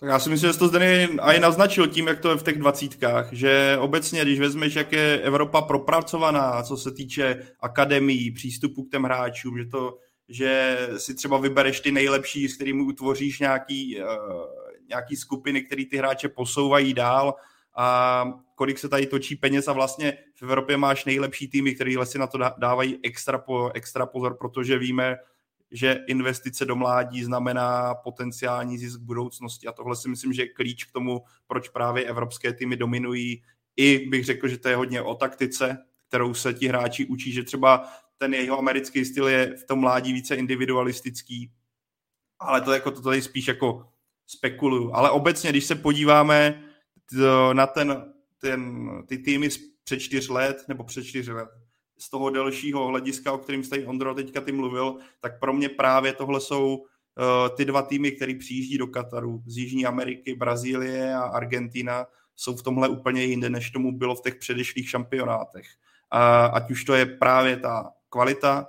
Tak 0.00 0.08
já 0.08 0.18
si 0.18 0.30
myslím, 0.30 0.52
že 0.52 0.58
to 0.58 0.68
zde 0.68 1.08
i 1.20 1.40
naznačil 1.40 1.86
tím, 1.86 2.06
jak 2.06 2.20
to 2.20 2.30
je 2.30 2.36
v 2.36 2.42
těch 2.42 2.58
dvacítkách, 2.58 3.32
že 3.32 3.76
obecně, 3.80 4.22
když 4.22 4.40
vezmeš, 4.40 4.74
jak 4.74 4.92
je 4.92 5.20
Evropa 5.20 5.62
propracovaná, 5.62 6.62
co 6.62 6.76
se 6.76 6.92
týče 6.92 7.46
akademií, 7.60 8.30
přístupu 8.30 8.84
k 8.84 8.90
těm 8.90 9.02
hráčům, 9.02 9.58
že 9.58 9.64
to 9.64 9.98
že 10.28 10.78
si 10.96 11.14
třeba 11.14 11.38
vybereš 11.38 11.80
ty 11.80 11.92
nejlepší, 11.92 12.48
s 12.48 12.54
kterými 12.54 12.82
utvoříš 12.82 13.40
nějaký, 13.40 14.00
uh, 14.00 14.06
nějaký 14.88 15.16
skupiny, 15.16 15.62
které 15.62 15.84
ty 15.84 15.96
hráče 15.96 16.28
posouvají 16.28 16.94
dál 16.94 17.34
a 17.76 18.24
kolik 18.54 18.78
se 18.78 18.88
tady 18.88 19.06
točí 19.06 19.36
peněz 19.36 19.68
a 19.68 19.72
vlastně 19.72 20.18
v 20.40 20.42
Evropě 20.42 20.76
máš 20.76 21.04
nejlepší 21.04 21.48
týmy, 21.48 21.74
které 21.74 21.94
si 22.04 22.18
na 22.18 22.26
to 22.26 22.38
dávají 22.58 22.98
extra, 23.02 23.38
po, 23.38 23.70
extra 23.74 24.06
pozor, 24.06 24.36
protože 24.36 24.78
víme, 24.78 25.16
že 25.70 26.04
investice 26.06 26.64
do 26.64 26.76
mládí 26.76 27.24
znamená 27.24 27.94
potenciální 27.94 28.78
zisk 28.78 29.00
budoucnosti 29.00 29.66
a 29.66 29.72
tohle 29.72 29.96
si 29.96 30.08
myslím, 30.08 30.32
že 30.32 30.42
je 30.42 30.48
klíč 30.48 30.84
k 30.84 30.92
tomu, 30.92 31.22
proč 31.46 31.68
právě 31.68 32.04
evropské 32.04 32.52
týmy 32.52 32.76
dominují. 32.76 33.42
I 33.76 34.08
bych 34.08 34.24
řekl, 34.24 34.48
že 34.48 34.58
to 34.58 34.68
je 34.68 34.76
hodně 34.76 35.02
o 35.02 35.14
taktice, 35.14 35.78
kterou 36.08 36.34
se 36.34 36.54
ti 36.54 36.68
hráči 36.68 37.06
učí, 37.06 37.32
že 37.32 37.42
třeba 37.42 37.88
ten 38.18 38.34
jeho 38.34 38.58
americký 38.58 39.04
styl 39.04 39.28
je 39.28 39.56
v 39.56 39.64
tom 39.64 39.78
mládí 39.78 40.12
více 40.12 40.36
individualistický, 40.36 41.52
ale 42.38 42.60
to, 42.60 42.72
jako, 42.72 42.90
to 42.90 43.02
tady 43.02 43.22
spíš 43.22 43.48
jako 43.48 43.88
spekuluju. 44.26 44.94
Ale 44.94 45.10
obecně, 45.10 45.50
když 45.50 45.64
se 45.64 45.74
podíváme 45.74 46.64
na 47.52 47.66
ten, 47.66 48.12
ten, 48.38 48.88
ty 49.06 49.18
týmy 49.18 49.48
před 49.84 50.00
čtyř 50.00 50.28
let, 50.28 50.64
nebo 50.68 50.84
před 50.84 51.04
čtyř 51.04 51.28
let, 51.28 51.48
z 51.98 52.10
toho 52.10 52.30
delšího 52.30 52.86
hlediska, 52.86 53.32
o 53.32 53.38
kterým 53.38 53.64
jste 53.64 53.86
Ondro 53.86 54.14
teďka 54.14 54.40
ty 54.40 54.52
mluvil, 54.52 54.96
tak 55.20 55.40
pro 55.40 55.52
mě 55.52 55.68
právě 55.68 56.12
tohle 56.12 56.40
jsou 56.40 56.76
uh, 56.76 57.56
ty 57.56 57.64
dva 57.64 57.82
týmy, 57.82 58.12
které 58.12 58.34
přijíždí 58.38 58.78
do 58.78 58.86
Kataru 58.86 59.42
z 59.46 59.58
Jižní 59.58 59.86
Ameriky, 59.86 60.34
Brazílie 60.34 61.14
a 61.14 61.22
Argentina, 61.22 62.06
jsou 62.36 62.56
v 62.56 62.62
tomhle 62.62 62.88
úplně 62.88 63.24
jinde, 63.24 63.50
než 63.50 63.70
tomu 63.70 63.98
bylo 63.98 64.14
v 64.14 64.22
těch 64.22 64.34
předešlých 64.34 64.90
šampionátech. 64.90 65.66
A 66.10 66.46
ať 66.46 66.70
už 66.70 66.84
to 66.84 66.94
je 66.94 67.06
právě 67.06 67.56
ta 67.56 67.92
kvalita, 68.08 68.66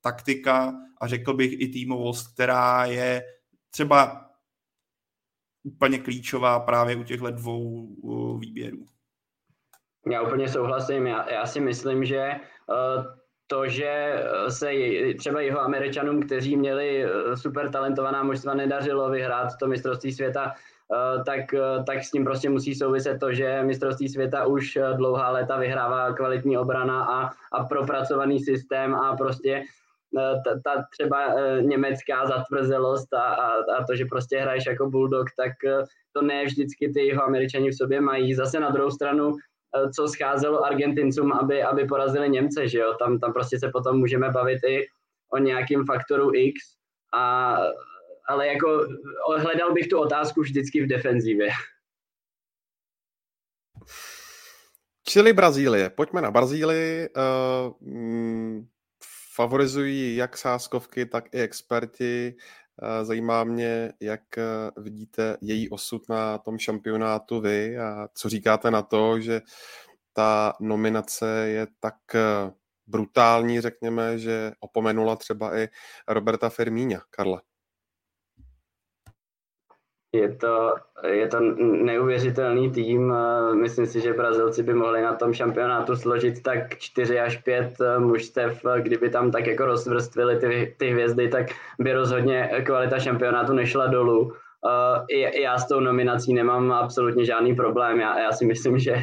taktika 0.00 0.74
a 1.00 1.06
řekl 1.06 1.34
bych 1.34 1.60
i 1.60 1.68
týmovost, 1.68 2.34
která 2.34 2.84
je 2.84 3.22
třeba 3.70 4.30
úplně 5.62 5.98
klíčová 5.98 6.60
právě 6.60 6.96
u 6.96 7.04
těchto 7.04 7.30
dvou 7.30 8.38
výběrů. 8.38 8.84
Já 10.12 10.22
úplně 10.22 10.48
souhlasím. 10.48 11.06
Já, 11.06 11.32
já 11.32 11.46
si 11.46 11.60
myslím, 11.60 12.04
že 12.04 12.30
uh, 12.66 13.04
to, 13.46 13.68
že 13.68 14.22
se 14.48 14.70
třeba 15.18 15.40
jeho 15.40 15.60
Američanům, 15.60 16.22
kteří 16.22 16.56
měli 16.56 17.04
eh, 17.04 17.36
super 17.36 17.70
talentovaná 17.70 18.22
mužstva, 18.22 18.54
nedařilo 18.54 19.10
vyhrát 19.10 19.48
to 19.60 19.66
mistrovství 19.66 20.12
světa, 20.12 20.52
Eh, 20.52 20.75
tak, 21.26 21.54
eh, 21.54 21.84
tak 21.86 22.04
s 22.04 22.10
tím 22.10 22.24
prostě 22.24 22.50
musí 22.50 22.74
souviset 22.74 23.20
to, 23.20 23.32
že 23.32 23.62
mistrovství 23.62 24.08
světa 24.08 24.46
už 24.46 24.76
eh, 24.76 24.94
dlouhá 24.96 25.30
léta 25.30 25.56
vyhrává 25.56 26.12
kvalitní 26.12 26.58
obrana 26.58 27.04
a, 27.04 27.30
a 27.52 27.64
propracovaný 27.64 28.40
systém 28.40 28.94
a 28.94 29.16
prostě 29.16 29.62
ta, 30.44 30.60
ta 30.64 30.84
třeba 30.92 31.34
německá 31.60 32.26
zatvrzelost 32.26 33.14
a, 33.14 33.22
a, 33.22 33.48
a 33.48 33.84
to, 33.86 33.96
že 33.96 34.04
prostě 34.04 34.38
hraješ 34.38 34.66
jako 34.66 34.90
bulldog, 34.90 35.26
tak 35.36 35.52
to 36.12 36.22
ne 36.22 36.44
vždycky 36.44 36.92
ty 36.92 37.06
jeho 37.06 37.24
američani 37.24 37.70
v 37.70 37.76
sobě 37.76 38.00
mají. 38.00 38.34
Zase 38.34 38.60
na 38.60 38.70
druhou 38.70 38.90
stranu, 38.90 39.36
co 39.96 40.08
scházelo 40.08 40.64
Argentincům, 40.64 41.32
aby, 41.32 41.62
aby 41.62 41.84
porazili 41.84 42.28
Němce, 42.28 42.68
že 42.68 42.78
jo? 42.78 42.94
Tam, 42.98 43.18
tam 43.18 43.32
prostě 43.32 43.58
se 43.58 43.68
potom 43.68 43.98
můžeme 43.98 44.30
bavit 44.30 44.58
i 44.68 44.86
o 45.32 45.38
nějakým 45.38 45.84
faktoru 45.84 46.30
X 46.34 46.60
a 47.14 47.56
ale 48.28 48.46
jako 48.46 48.86
hledal 49.38 49.72
bych 49.72 49.88
tu 49.88 49.98
otázku 49.98 50.40
vždycky 50.40 50.84
v 50.84 50.88
defenzivě. 50.88 51.50
Čili 55.08 55.32
Brazílie. 55.32 55.90
Pojďme 55.90 56.22
na 56.22 56.30
Brazílii. 56.30 57.08
Uh, 57.08 57.88
mm, 57.88 58.66
favorizují 59.34 60.16
jak 60.16 60.36
sáskovky, 60.36 61.06
tak 61.06 61.34
i 61.34 61.40
experti. 61.40 62.34
Uh, 62.82 63.06
zajímá 63.06 63.44
mě, 63.44 63.92
jak 64.00 64.22
uh, 64.36 64.84
vidíte 64.84 65.36
její 65.40 65.70
osud 65.70 66.08
na 66.08 66.38
tom 66.38 66.58
šampionátu 66.58 67.40
vy 67.40 67.78
a 67.78 68.08
co 68.14 68.28
říkáte 68.28 68.70
na 68.70 68.82
to, 68.82 69.20
že 69.20 69.40
ta 70.12 70.52
nominace 70.60 71.48
je 71.48 71.66
tak 71.80 71.94
brutální, 72.86 73.60
řekněme, 73.60 74.18
že 74.18 74.52
opomenula 74.60 75.16
třeba 75.16 75.56
i 75.58 75.68
Roberta 76.08 76.48
Firmína. 76.48 77.00
Karla. 77.10 77.42
Je 80.16 80.32
to, 80.32 80.74
je 81.06 81.28
to 81.28 81.40
neuvěřitelný 81.60 82.70
tým. 82.70 83.14
Myslím 83.52 83.86
si, 83.86 84.00
že 84.00 84.12
Brazilci 84.12 84.62
by 84.62 84.74
mohli 84.74 85.02
na 85.02 85.14
tom 85.14 85.32
šampionátu 85.32 85.96
složit 85.96 86.42
tak 86.42 86.78
4 86.78 87.20
až 87.20 87.36
5 87.36 87.74
mužstev. 87.98 88.62
Kdyby 88.82 89.10
tam 89.10 89.30
tak 89.30 89.46
jako 89.46 89.66
rozvrstvili 89.66 90.36
ty, 90.36 90.74
ty 90.78 90.90
hvězdy, 90.90 91.28
tak 91.28 91.46
by 91.80 91.92
rozhodně 91.92 92.50
kvalita 92.66 92.98
šampionátu 92.98 93.52
nešla 93.52 93.86
dolů. 93.86 94.32
Já 95.42 95.58
s 95.58 95.68
tou 95.68 95.80
nominací 95.80 96.34
nemám 96.34 96.72
absolutně 96.72 97.24
žádný 97.24 97.54
problém. 97.54 98.00
Já, 98.00 98.18
já 98.18 98.32
si 98.32 98.44
myslím, 98.44 98.78
že, 98.78 98.96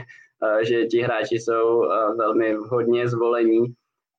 že 0.62 0.86
ti 0.86 1.02
hráči 1.02 1.36
jsou 1.36 1.82
velmi 2.18 2.54
hodně 2.54 3.08
zvolení 3.08 3.66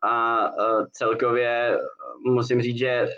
a 0.05 0.47
celkově 0.93 1.79
musím 2.27 2.63
říct, 2.63 2.79
že 2.79 3.09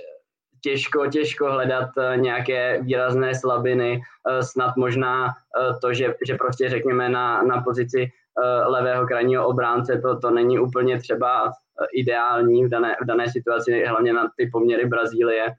těžko, 0.66 1.06
těžko 1.06 1.52
hledat 1.52 1.90
uh, 1.96 2.16
nějaké 2.16 2.82
výrazné 2.82 3.34
slabiny, 3.34 4.00
uh, 4.00 4.40
snad 4.42 4.76
možná 4.76 5.24
uh, 5.26 5.78
to, 5.78 5.94
že, 5.94 6.14
že 6.26 6.34
prostě 6.34 6.68
řekněme 6.68 7.08
na, 7.08 7.42
na 7.42 7.62
pozici 7.62 8.10
levého 8.66 9.06
krajního 9.06 9.46
obránce, 9.46 9.96
to, 9.96 10.18
to 10.18 10.30
není 10.30 10.58
úplně 10.58 11.00
třeba 11.00 11.52
ideální 11.96 12.64
v 12.64 12.68
dané, 12.68 12.96
v 13.02 13.06
dané 13.06 13.32
situaci, 13.32 13.84
hlavně 13.84 14.12
na 14.12 14.28
ty 14.36 14.50
poměry 14.52 14.86
Brazílie. 14.86 15.56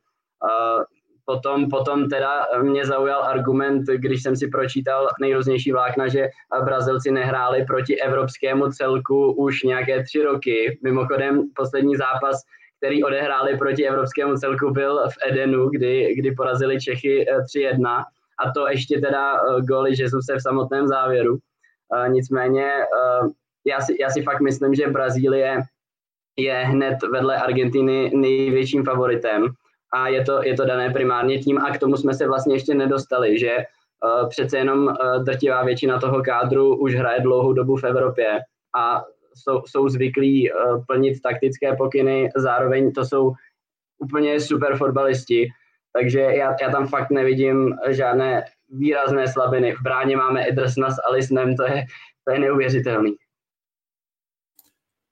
Potom, 1.25 1.69
potom 1.69 2.09
teda 2.09 2.45
mě 2.61 2.85
zaujal 2.85 3.23
argument, 3.23 3.83
když 3.89 4.23
jsem 4.23 4.35
si 4.35 4.47
pročítal 4.47 5.09
nejrůznější 5.21 5.71
vlákna, 5.71 6.07
že 6.07 6.29
Brazilci 6.63 7.11
nehráli 7.11 7.65
proti 7.65 8.01
evropskému 8.01 8.69
celku 8.69 9.31
už 9.31 9.63
nějaké 9.63 10.03
tři 10.03 10.21
roky. 10.23 10.79
Mimochodem 10.83 11.49
poslední 11.55 11.95
zápas, 11.95 12.37
který 12.77 13.03
odehráli 13.03 13.57
proti 13.57 13.87
evropskému 13.87 14.35
celku, 14.35 14.71
byl 14.71 15.09
v 15.09 15.31
Edenu, 15.31 15.69
kdy, 15.69 16.15
kdy 16.15 16.31
porazili 16.31 16.79
Čechy 16.79 17.25
3-1 17.55 18.03
a 18.45 18.51
to 18.51 18.67
ještě 18.67 18.99
teda 18.99 19.39
góly 19.61 19.91
Jesuse 19.97 20.35
v 20.35 20.41
samotném 20.41 20.87
závěru. 20.87 21.37
Nicméně 22.07 22.71
já 23.65 23.81
si, 23.81 23.97
já 24.01 24.09
si 24.09 24.21
fakt 24.21 24.39
myslím, 24.39 24.75
že 24.75 24.87
Brazílie 24.87 25.57
je 26.37 26.53
hned 26.53 26.97
vedle 27.11 27.37
Argentiny 27.37 28.11
největším 28.15 28.83
favoritem. 28.83 29.47
A 29.93 30.07
je 30.07 30.23
to, 30.23 30.43
je 30.43 30.55
to 30.55 30.65
dané 30.65 30.89
primárně 30.89 31.39
tím 31.39 31.57
a 31.57 31.71
k 31.71 31.79
tomu 31.79 31.97
jsme 31.97 32.13
se 32.13 32.27
vlastně 32.27 32.55
ještě 32.55 32.73
nedostali, 32.73 33.39
že 33.39 33.57
přece 34.29 34.57
jenom 34.57 34.95
drtivá 35.23 35.63
většina 35.63 35.99
toho 35.99 36.23
kádru 36.23 36.75
už 36.75 36.95
hraje 36.95 37.21
dlouhou 37.21 37.53
dobu 37.53 37.75
v 37.75 37.83
Evropě. 37.83 38.39
A 38.75 39.03
jsou, 39.37 39.61
jsou 39.65 39.89
zvyklí 39.89 40.51
uh, 40.51 40.85
plnit 40.85 41.21
taktické 41.21 41.75
pokyny, 41.75 42.29
zároveň 42.35 42.91
to 42.91 43.05
jsou 43.05 43.31
úplně 43.97 44.39
super 44.39 44.77
fotbalisti, 44.77 45.47
takže 45.93 46.19
já, 46.19 46.55
já 46.61 46.71
tam 46.71 46.87
fakt 46.87 47.09
nevidím 47.09 47.75
žádné 47.89 48.43
výrazné 48.69 49.27
slabiny. 49.27 49.75
V 49.75 49.81
bráně 49.81 50.17
máme 50.17 50.47
Edersna 50.47 50.91
s 50.91 51.01
Alisnem, 51.09 51.55
to 51.55 51.63
je, 51.63 51.85
to 52.27 52.33
je 52.33 52.39
neuvěřitelný. 52.39 53.15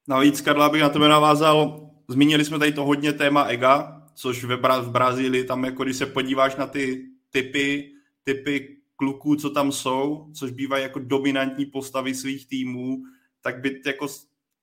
Navíc, 0.07 0.41
Karla, 0.41 0.69
bych 0.69 0.81
na 0.81 0.89
tebe 0.89 1.07
navázal, 1.07 1.89
zmínili 2.07 2.45
jsme 2.45 2.59
tady 2.59 2.71
to 2.71 2.85
hodně 2.85 3.13
téma 3.13 3.43
ega, 3.43 4.01
což 4.13 4.43
ve 4.43 4.57
Bra- 4.57 4.81
v 4.81 4.91
Brazílii 4.91 5.43
tam, 5.43 5.65
jako 5.65 5.83
když 5.83 5.97
se 5.97 6.05
podíváš 6.05 6.55
na 6.55 6.67
ty 6.67 7.05
typy, 7.29 7.91
typy 8.23 8.77
kluků, 8.95 9.35
co 9.35 9.49
tam 9.49 9.71
jsou, 9.71 10.31
což 10.33 10.51
bývají 10.51 10.83
jako 10.83 10.99
dominantní 10.99 11.65
postavy 11.65 12.13
svých 12.13 12.47
týmů, 12.47 12.97
tak 13.45 13.61
by 13.61 13.81
jako 13.85 14.07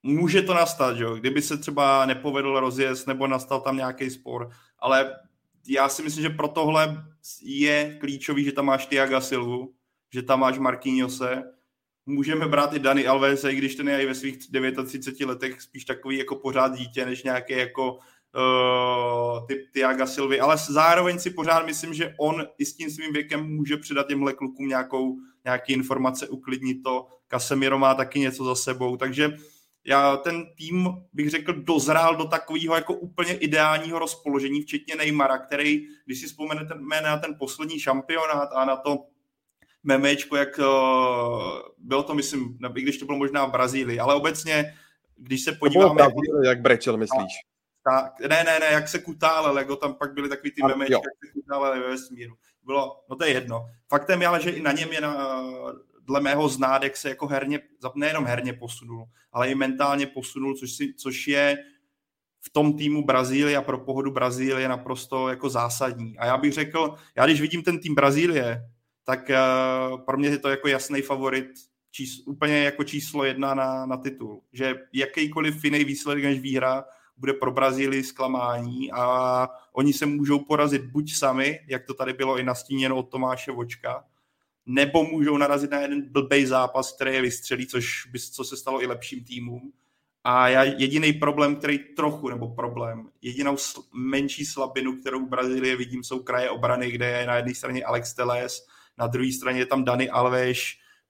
může 0.03 0.43
to 0.43 0.55
nastat, 0.55 0.97
že? 0.97 1.05
kdyby 1.20 1.43
se 1.43 1.59
třeba 1.59 2.07
nepovedl 2.07 2.61
rozjezd 2.61 3.07
nebo 3.07 3.26
nastal 3.26 3.61
tam 3.61 3.76
nějaký 3.76 4.11
spor, 4.11 4.51
ale 4.78 5.14
já 5.68 5.89
si 5.89 6.03
myslím, 6.03 6.22
že 6.22 6.30
pro 6.30 6.49
tohle 6.49 7.05
je 7.43 7.97
klíčový, 8.01 8.45
že 8.45 8.53
tam 8.53 8.66
máš 8.66 8.87
Tiaga 8.87 9.20
Silvu, 9.20 9.74
že 10.12 10.22
tam 10.22 10.41
máš 10.41 10.59
Marquinhose, 10.59 11.43
můžeme 12.07 12.49
brát 12.49 12.72
i 12.72 12.78
Dani 12.78 13.07
Alves, 13.07 13.45
i 13.45 13.55
když 13.55 13.74
ten 13.74 13.89
je 13.89 14.03
i 14.03 14.07
ve 14.07 14.14
svých 14.14 14.39
39 14.39 15.28
letech 15.28 15.62
spíš 15.62 15.85
takový 15.85 16.18
jako 16.18 16.37
pořád 16.37 16.76
dítě, 16.76 17.07
než 17.07 17.22
nějaký 17.22 17.53
jako 17.53 17.93
uh, 17.93 19.47
typ 19.47 19.59
Tiaga 19.72 20.07
Silvy, 20.07 20.41
ale 20.41 20.57
zároveň 20.57 21.18
si 21.18 21.30
pořád 21.30 21.66
myslím, 21.66 21.95
že 21.95 22.14
on 22.18 22.47
i 22.59 22.64
s 22.64 22.76
tím 22.76 22.91
svým 22.91 23.12
věkem 23.12 23.47
může 23.47 23.76
předat 23.76 24.09
těmhle 24.09 24.33
klukům 24.33 24.68
nějakou, 24.68 25.16
nějaký 25.45 25.72
informace, 25.72 26.28
uklidnit 26.28 26.83
to. 26.83 27.07
Casemiro 27.33 27.78
má 27.78 27.95
taky 27.95 28.20
něco 28.20 28.45
za 28.45 28.55
sebou, 28.55 28.97
takže 28.97 29.37
já 29.85 30.16
ten 30.16 30.47
tým, 30.55 30.89
bych 31.12 31.30
řekl, 31.30 31.53
dozrál 31.53 32.16
do 32.16 32.24
takového 32.24 32.74
jako 32.74 32.95
úplně 32.95 33.35
ideálního 33.35 33.99
rozpoložení, 33.99 34.62
včetně 34.62 34.97
Neymara, 34.97 35.39
který, 35.39 35.87
když 36.07 36.20
si 36.20 36.26
vzpomenete 36.26 36.74
na 37.03 37.16
ten 37.16 37.37
poslední 37.39 37.80
šampionát 37.80 38.49
a 38.53 38.64
na 38.64 38.76
to 38.76 38.99
memečko, 39.83 40.37
jak 40.37 40.59
uh, 40.59 40.64
bylo 41.78 42.03
to, 42.03 42.14
myslím, 42.14 42.59
i 42.74 42.83
když 42.83 42.99
to 42.99 43.07
bylo 43.07 43.18
možná 43.18 43.47
v 43.47 43.51
Brazílii, 43.51 43.99
ale 43.99 44.14
obecně, 44.14 44.74
když 45.16 45.43
se 45.43 45.53
podíváme... 45.53 45.95
Bylo 45.95 46.43
jak 46.45 46.61
brečel, 46.61 46.97
myslíš? 46.97 47.33
Tak, 47.85 48.20
ne, 48.20 48.45
ne, 48.45 48.61
ne, 48.61 48.66
jak 48.72 48.89
se 48.89 48.99
kutálel, 48.99 49.59
jako 49.59 49.76
tam 49.76 49.95
pak 49.95 50.14
byly 50.14 50.28
takový 50.28 50.51
ty 50.51 50.62
memečky, 50.62 50.93
jak 50.93 51.03
se 51.26 51.33
kutálel 51.33 51.80
ve 51.80 51.89
vesmíru. 51.89 52.35
Bylo, 52.64 53.01
no 53.11 53.16
to 53.16 53.24
je 53.24 53.30
jedno. 53.30 53.64
Faktem 53.89 54.22
je 54.22 54.28
ale, 54.28 54.43
že 54.43 54.51
i 54.51 54.62
na 54.62 54.72
něm 54.72 54.93
je 54.93 55.01
na, 55.01 55.43
dle 56.07 56.21
mého 56.21 56.49
znát, 56.49 56.83
jak 56.83 56.97
se 56.97 57.09
jako 57.09 57.27
herně, 57.27 57.61
nejenom 57.95 58.25
herně 58.25 58.53
posunul, 58.53 59.05
ale 59.33 59.51
i 59.51 59.55
mentálně 59.55 60.07
posunul, 60.07 60.55
což, 60.55 60.73
si, 60.73 60.95
což 60.95 61.29
je 61.29 61.57
v 62.41 62.51
tom 62.51 62.77
týmu 62.77 63.05
Brazílie 63.05 63.57
a 63.57 63.63
pro 63.63 63.79
pohodu 63.79 64.11
Brazílie 64.11 64.69
naprosto 64.69 65.29
jako 65.29 65.49
zásadní. 65.49 66.19
A 66.19 66.27
já 66.27 66.37
bych 66.37 66.53
řekl, 66.53 66.95
já 67.17 67.27
když 67.27 67.41
vidím 67.41 67.63
ten 67.63 67.79
tým 67.79 67.95
Brazílie, 67.95 68.61
tak 69.05 69.31
uh, 69.31 70.01
pro 70.01 70.19
mě 70.19 70.29
je 70.29 70.39
to 70.39 70.49
jako 70.49 70.69
jasný 70.69 71.03
favorit, 71.03 71.47
čís, 71.91 72.27
úplně 72.27 72.59
jako 72.59 72.85
číslo 72.85 73.25
jedna 73.25 73.55
na, 73.55 73.87
na 73.87 73.97
titul. 73.97 74.43
Že 74.53 74.75
jakýkoliv 74.93 75.65
jiný 75.65 75.85
výsledek 75.85 76.25
než 76.25 76.41
výhra 76.41 76.85
bude 77.17 77.33
pro 77.33 77.53
Brazílii 77.53 78.05
zklamání 78.05 78.93
a 78.93 79.49
oni 79.73 79.93
se 79.93 80.07
můžou 80.07 80.39
porazit 80.39 80.83
buď 80.83 81.15
sami, 81.15 81.61
jak 81.69 81.85
to 81.85 81.95
tady 81.95 82.13
bylo 82.13 82.39
i 82.39 82.43
nastíněno 82.43 82.97
od 82.97 83.11
Tomáše 83.11 83.53
Vočka, 83.53 84.05
nebo 84.67 85.05
můžou 85.05 85.37
narazit 85.37 85.71
na 85.71 85.81
jeden 85.81 86.03
blbej 86.03 86.47
zápas, 86.47 86.93
který 86.93 87.15
je 87.15 87.23
vystřelí, 87.23 87.67
což 87.67 88.07
by, 88.07 88.19
co 88.19 88.45
se 88.45 88.57
stalo 88.57 88.83
i 88.83 88.87
lepším 88.87 89.25
týmům. 89.25 89.73
A 90.25 90.49
já 90.49 90.65
jediný 90.65 91.13
problém, 91.13 91.57
který 91.57 91.79
trochu, 91.79 92.29
nebo 92.29 92.49
problém, 92.49 93.09
jedinou 93.23 93.55
sl- 93.55 93.83
menší 93.95 94.45
slabinu, 94.45 94.97
kterou 94.97 95.27
v 95.27 95.29
Brazílii 95.29 95.77
vidím, 95.77 96.05
jsou 96.05 96.23
kraje 96.23 96.51
obrany, 96.51 96.91
kde 96.91 97.07
je 97.07 97.27
na 97.27 97.37
jedné 97.37 97.55
straně 97.55 97.85
Alex 97.85 98.15
Teles, 98.15 98.67
na 98.99 99.07
druhé 99.07 99.33
straně 99.33 99.59
je 99.59 99.67
tam 99.67 99.85
Dani 99.85 100.11
Alves, 100.11 100.59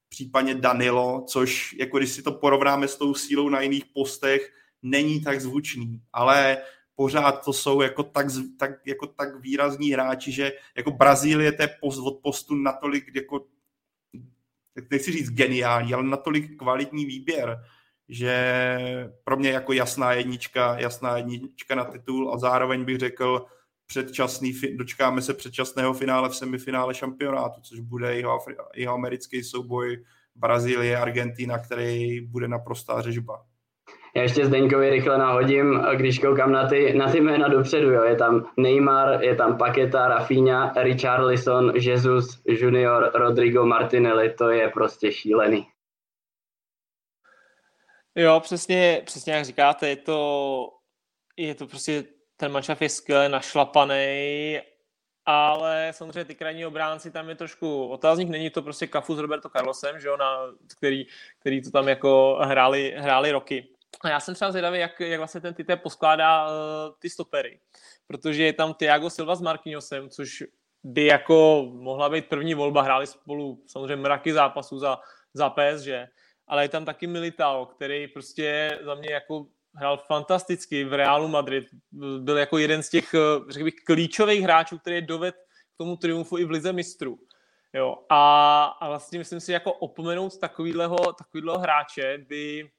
případně 0.09 0.55
Danilo, 0.55 1.25
což 1.29 1.73
jako 1.79 1.99
když 1.99 2.11
si 2.11 2.23
to 2.23 2.33
porovnáme 2.33 2.89
s 2.89 2.97
tou 2.97 3.15
sílou 3.15 3.49
na 3.49 3.61
jiných 3.61 3.85
postech, 3.95 4.53
není 4.83 5.21
tak 5.21 5.41
zvučný, 5.41 6.01
ale 6.13 6.59
pořád 6.97 7.45
to 7.45 7.53
jsou 7.53 7.81
jako 7.81 8.03
tak, 8.03 8.27
tak, 8.59 8.71
jako 8.87 9.07
tak 9.07 9.41
výrazní 9.41 9.93
hráči, 9.93 10.33
že 10.33 10.53
jako 10.77 10.91
Brazílie 10.91 11.53
je 11.61 11.69
post 11.81 11.99
od 11.99 12.19
postu 12.23 12.55
natolik 12.55 13.15
jako 13.15 13.47
nechci 14.91 15.13
říct 15.13 15.31
geniální, 15.31 15.95
ale 15.95 16.03
natolik 16.03 16.59
kvalitní 16.59 17.07
výběr, 17.07 17.65
že 18.09 18.79
pro 19.25 19.37
mě 19.37 19.51
jako 19.51 19.73
jasná 19.73 20.13
jednička, 20.13 20.79
jasná 20.79 21.17
jednička 21.17 21.75
na 21.75 21.85
titul 21.85 22.35
a 22.35 22.39
zároveň 22.39 22.85
bych 22.85 22.99
řekl, 22.99 23.47
předčasný, 23.87 24.53
dočkáme 24.75 25.23
se 25.23 25.35
předčasného 25.35 25.95
finále 25.95 26.29
v 26.29 26.37
semifinále 26.37 26.95
šampionátu, 26.95 27.61
což 27.61 27.81
bude 27.81 28.17
jeho, 28.17 28.39
jeho 28.75 28.95
americký 28.95 29.45
souboj 29.45 30.05
Brazílie, 30.35 30.97
Argentina, 30.97 31.59
který 31.59 32.21
bude 32.21 32.49
naprostá 32.49 33.03
řežba. 33.03 33.47
Já 34.17 34.23
ještě 34.23 34.47
Zdeňkovi 34.47 34.91
rychle 34.91 35.19
nahodím, 35.19 35.85
když 35.95 36.19
koukám 36.19 36.53
na 36.53 36.69
ty, 36.69 36.95
na 36.95 37.13
ty 37.13 37.21
jména 37.21 37.49
dopředu, 37.49 37.91
jo. 37.91 38.03
je 38.03 38.17
tam 38.17 38.51
Neymar, 38.57 39.25
je 39.25 39.37
tam 39.37 39.59
Paketa, 39.59 40.09
Rafinha, 40.09 40.73
Richarlison, 40.77 41.73
Jesus 41.77 42.43
Junior, 42.45 43.11
Rodrigo 43.15 43.67
Martinelli, 43.67 44.35
to 44.35 44.51
je 44.51 44.69
prostě 44.69 45.13
šílený. 45.13 45.67
Jo, 48.15 48.41
přesně, 48.41 49.03
přesně 49.05 49.33
jak 49.33 49.45
říkáte, 49.45 49.89
je 49.89 49.97
to, 49.97 50.69
je 51.37 51.55
to 51.55 51.67
prostě 51.67 52.05
ten 52.37 52.53
manšaft 52.53 52.83
je 52.83 52.89
skvěle 52.89 53.29
našlapaný, 53.29 54.61
ale 55.27 55.89
samozřejmě 55.95 56.25
ty 56.25 56.35
krajní 56.35 56.67
obránci 56.67 57.11
tam 57.11 57.29
je 57.29 57.35
trošku 57.35 57.87
otázník, 57.87 58.29
není 58.29 58.51
to 58.51 58.63
prostě 58.63 58.87
kafu 58.87 59.15
s 59.15 59.19
Roberto 59.19 59.49
Carlosem, 59.49 60.01
že 60.01 60.09
jo, 60.09 60.17
na, 60.17 60.47
který, 60.77 61.07
který 61.41 61.63
to 61.63 61.71
tam 61.71 61.89
jako 61.89 62.39
hráli, 62.43 62.95
hráli 62.97 63.33
roky. 63.33 63.69
A 64.01 64.09
já 64.09 64.21
jsem 64.21 64.35
třeba 64.35 64.51
zvědavý, 64.51 64.79
jak, 64.79 65.01
jak 65.01 65.19
vlastně 65.19 65.41
ten 65.41 65.55
Tite 65.55 65.77
poskládá 65.77 66.47
uh, 66.47 66.53
ty 66.99 67.11
stopery, 67.11 67.61
protože 68.07 68.45
je 68.45 68.53
tam 68.53 68.75
Thiago 68.75 69.11
Silva 69.11 69.35
s 69.35 69.41
Marquinhosem, 69.41 70.11
což 70.11 70.45
by 70.85 71.07
jako 71.07 71.69
mohla 71.73 72.09
být 72.09 72.27
první 72.27 72.55
volba, 72.55 72.83
hráli 72.83 73.07
spolu 73.07 73.63
samozřejmě 73.67 73.97
mraky 73.97 74.33
zápasů 74.33 74.79
za, 74.79 74.99
za 75.35 75.51
PSG, 75.51 75.89
ale 76.47 76.65
je 76.65 76.69
tam 76.69 76.85
taky 76.85 77.07
Militao, 77.07 77.67
který 77.67 78.09
prostě 78.09 78.79
za 78.85 78.95
mě 78.95 79.13
jako 79.13 79.47
hrál 79.75 79.97
fantasticky 79.97 80.85
v 80.85 80.93
Realu 80.93 81.29
Madrid. 81.29 81.65
Byl 82.19 82.39
jako 82.39 82.59
jeden 82.59 82.83
z 82.83 82.91
těch, 82.91 83.15
eh, 83.15 83.53
řekl 83.53 83.65
bych, 83.65 83.75
klíčových 83.75 84.43
hráčů, 84.43 84.79
který 84.79 85.03
doved 85.03 85.35
k 85.75 85.79
tomu 85.79 85.97
triumfu 85.97 86.39
i 86.39 86.45
v 86.45 86.51
Lize 86.51 86.73
mistrů. 86.73 87.19
Jo, 87.75 87.97
a, 88.09 88.65
a 88.65 88.89
vlastně 88.89 89.19
myslím 89.19 89.41
si, 89.41 89.53
jako 89.53 89.73
opomenout 89.73 90.39
takovýhleho, 90.39 91.13
takovýhleho 91.13 91.59
hráče 91.59 92.19
by, 92.29 92.71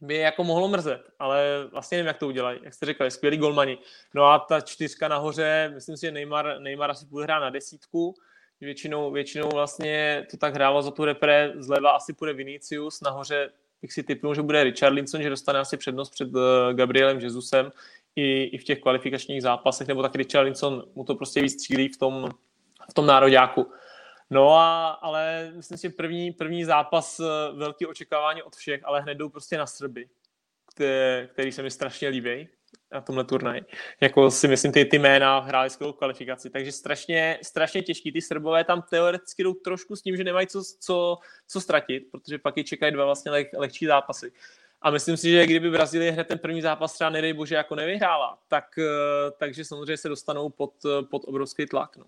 by 0.00 0.14
je 0.14 0.20
jako 0.20 0.44
mohlo 0.44 0.68
mrzet, 0.68 1.10
ale 1.18 1.68
vlastně 1.72 1.98
nevím, 1.98 2.06
jak 2.06 2.18
to 2.18 2.26
udělají. 2.26 2.60
Jak 2.62 2.74
jste 2.74 2.86
říkali, 2.86 3.10
skvělý 3.10 3.36
golmani. 3.36 3.78
No 4.14 4.24
a 4.24 4.38
ta 4.38 4.60
čtyřka 4.60 5.08
nahoře, 5.08 5.70
myslím 5.74 5.96
si, 5.96 6.06
že 6.06 6.12
Neymar, 6.12 6.60
Neymar 6.60 6.90
asi 6.90 7.06
bude 7.06 7.24
hrát 7.24 7.40
na 7.40 7.50
desítku, 7.50 8.14
většinou, 8.60 9.10
většinou 9.10 9.48
vlastně 9.48 10.26
to 10.30 10.36
tak 10.36 10.54
hrálo 10.54 10.82
za 10.82 10.90
tu 10.90 11.04
repre, 11.04 11.52
zleva 11.56 11.90
asi 11.90 12.12
půjde 12.12 12.32
Vinicius, 12.32 13.00
nahoře 13.00 13.50
bych 13.82 13.92
si 13.92 14.02
typnul, 14.02 14.34
že 14.34 14.42
bude 14.42 14.64
Richard 14.64 14.92
Linson, 14.92 15.22
že 15.22 15.30
dostane 15.30 15.58
asi 15.58 15.76
přednost 15.76 16.10
před 16.10 16.34
uh, 16.34 16.42
Gabrielem 16.72 17.18
Jesusem, 17.18 17.72
i, 18.16 18.42
i 18.42 18.58
v 18.58 18.64
těch 18.64 18.80
kvalifikačních 18.80 19.42
zápasech, 19.42 19.88
nebo 19.88 20.02
tak 20.02 20.14
Richarlison 20.14 20.84
mu 20.94 21.04
to 21.04 21.14
prostě 21.14 21.42
víc 21.42 21.52
střílí 21.52 21.88
v 21.88 21.96
tom, 21.96 22.30
v 22.90 22.94
tom 22.94 23.06
nároďáku. 23.06 23.66
No 24.30 24.54
a, 24.54 24.88
ale 24.88 25.52
myslím 25.56 25.78
si, 25.78 25.88
první, 25.88 26.32
první 26.32 26.64
zápas, 26.64 27.20
eh, 27.20 27.24
velký 27.52 27.86
očekávání 27.86 28.42
od 28.42 28.56
všech, 28.56 28.80
ale 28.84 29.00
hned 29.00 29.14
jdou 29.14 29.28
prostě 29.28 29.58
na 29.58 29.66
Srby, 29.66 30.08
který, 30.74 31.28
který 31.28 31.52
se 31.52 31.62
mi 31.62 31.70
strašně 31.70 32.08
líbí 32.08 32.48
na 32.92 33.00
tomhle 33.00 33.24
turnaji. 33.24 33.62
Jako 34.00 34.30
si 34.30 34.48
myslím, 34.48 34.72
ty, 34.72 34.84
ty 34.84 34.98
jména 34.98 35.38
hráli 35.38 35.70
skvělou 35.70 35.92
kvalifikaci, 35.92 36.50
takže 36.50 36.72
strašně, 36.72 37.38
strašně 37.42 37.82
těžký. 37.82 38.12
Ty 38.12 38.22
Srbové 38.22 38.64
tam 38.64 38.82
teoreticky 38.82 39.42
jdou 39.42 39.54
trošku 39.54 39.96
s 39.96 40.02
tím, 40.02 40.16
že 40.16 40.24
nemají 40.24 40.46
co, 40.46 40.62
co, 40.80 41.18
co 41.48 41.60
ztratit, 41.60 42.02
protože 42.10 42.38
pak 42.38 42.56
je 42.56 42.64
čekají 42.64 42.92
dva 42.92 43.04
vlastně 43.04 43.30
leh, 43.30 43.48
lehčí 43.56 43.86
zápasy. 43.86 44.32
A 44.82 44.90
myslím 44.90 45.16
si, 45.16 45.30
že 45.30 45.46
kdyby 45.46 45.70
Brazílie 45.70 46.12
hned 46.12 46.28
ten 46.28 46.38
první 46.38 46.62
zápas 46.62 46.92
třeba 46.92 47.10
nedej 47.10 47.32
bože 47.32 47.54
jako 47.54 47.74
nevyhrála, 47.74 48.38
tak, 48.48 48.78
eh, 48.78 49.30
takže 49.38 49.64
samozřejmě 49.64 49.96
se 49.96 50.08
dostanou 50.08 50.50
pod, 50.50 50.74
pod 51.10 51.22
obrovský 51.24 51.66
tlak. 51.66 51.96
No. 51.96 52.04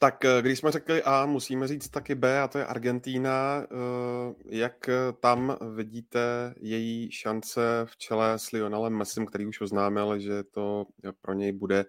Tak 0.00 0.24
eh, 0.24 0.42
když 0.42 0.58
jsme 0.58 0.70
řekli 0.70 1.02
A, 1.02 1.26
musíme 1.26 1.68
říct 1.68 1.88
taky 1.88 2.14
B, 2.14 2.40
a 2.40 2.48
to 2.48 2.58
je 2.58 2.66
Argentína. 2.66 3.62
Eh, 3.62 4.34
jak 4.48 4.90
tam 5.20 5.56
vidíte 5.74 6.54
její 6.60 7.10
šance 7.10 7.60
v 7.84 7.96
čele 7.96 8.38
s 8.38 8.50
Lionelem 8.50 8.96
Messim, 8.96 9.26
který 9.26 9.46
už 9.46 9.60
oznámil, 9.60 10.18
že 10.18 10.42
to 10.44 10.86
pro 11.20 11.34
něj 11.34 11.52
bude 11.52 11.84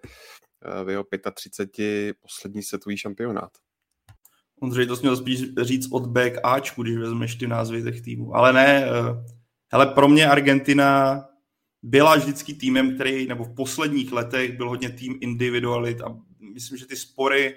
v 0.84 0.88
jeho 0.88 1.04
35 1.34 2.16
poslední 2.20 2.62
světový 2.62 2.96
šampionát? 2.96 3.50
Ondřej, 4.62 4.86
to 4.86 4.96
měl 4.96 5.16
spíš 5.16 5.54
říct 5.60 5.92
od 5.92 6.06
B 6.06 6.30
k 6.30 6.40
Ačku, 6.42 6.82
když 6.82 6.96
vezmeš 6.96 7.34
ty 7.34 7.46
názvy 7.46 7.82
těch 7.82 8.00
týmů. 8.02 8.34
Ale 8.36 8.52
ne, 8.52 8.86
hele, 9.72 9.86
pro 9.86 10.08
mě 10.08 10.28
Argentina 10.28 11.20
byla 11.82 12.16
vždycky 12.16 12.54
týmem, 12.54 12.94
který, 12.94 13.26
nebo 13.26 13.44
v 13.44 13.54
posledních 13.54 14.12
letech 14.12 14.56
byl 14.56 14.68
hodně 14.68 14.90
tým 14.90 15.18
individualit 15.20 16.00
a 16.00 16.18
myslím, 16.54 16.78
že 16.78 16.86
ty 16.86 16.96
spory, 16.96 17.56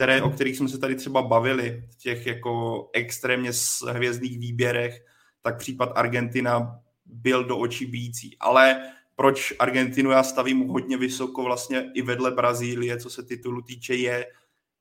které, 0.00 0.22
o 0.22 0.30
kterých 0.30 0.56
jsme 0.56 0.68
se 0.68 0.78
tady 0.78 0.94
třeba 0.94 1.22
bavili, 1.22 1.84
v 1.90 1.96
těch 1.96 2.26
jako 2.26 2.88
extrémně 2.92 3.50
hvězdných 3.88 4.38
výběrech, 4.38 5.04
tak 5.42 5.58
případ 5.58 5.92
Argentina 5.94 6.80
byl 7.04 7.44
do 7.44 7.58
očí 7.58 7.86
bíjící. 7.86 8.36
Ale 8.40 8.82
proč 9.16 9.52
Argentinu 9.58 10.10
já 10.10 10.22
stavím 10.22 10.68
hodně 10.68 10.96
vysoko 10.96 11.42
vlastně 11.42 11.90
i 11.94 12.02
vedle 12.02 12.30
Brazílie, 12.30 12.96
co 12.96 13.10
se 13.10 13.22
titulu 13.22 13.62
týče, 13.62 13.94
je, 13.94 14.26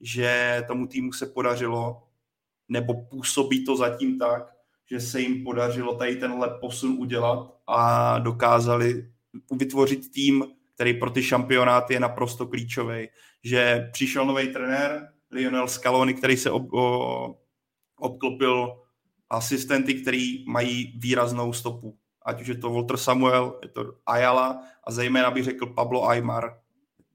že 0.02 0.64
tomu 0.68 0.88
týmu 0.88 1.14
se 1.14 1.26
podařilo, 1.26 2.04
nebo 2.70 2.94
působí 2.94 3.66
to 3.66 3.76
zatím 3.76 4.20
tak, 4.20 4.44
že 4.92 5.00
se 5.00 5.22
jim 5.22 5.44
podařilo 5.44 5.96
tady 5.96 6.16
tenhle 6.16 6.50
posun 6.62 6.96
udělat 7.00 7.60
a 7.68 8.20
dokázali 8.20 9.12
vytvořit 9.52 10.12
tým, 10.12 10.46
který 10.76 10.94
pro 10.94 11.10
ty 11.10 11.24
šampionáty 11.24 11.94
je 11.94 12.00
naprosto 12.00 12.48
klíčový. 12.48 13.08
Že 13.44 13.90
přišel 13.92 14.26
nový 14.26 14.54
trenér, 14.54 15.10
Lionel 15.32 15.68
Scaloni, 15.68 16.14
který 16.14 16.38
se 16.38 16.52
ob, 16.52 16.74
o, 16.74 17.36
obklopil 18.00 18.82
asistenty, 19.30 19.94
který 19.94 20.46
mají 20.48 21.00
výraznou 21.00 21.54
stopu. 21.54 21.98
Ať 22.26 22.42
už 22.42 22.48
je 22.48 22.58
to 22.58 22.70
Walter 22.70 22.98
Samuel, 22.98 23.60
je 23.64 23.70
to 23.70 23.94
Ayala 24.06 24.64
a 24.84 24.92
zejména 24.92 25.32
bych 25.32 25.44
řekl 25.44 25.66
Pablo 25.66 26.08
Aymar. 26.08 26.60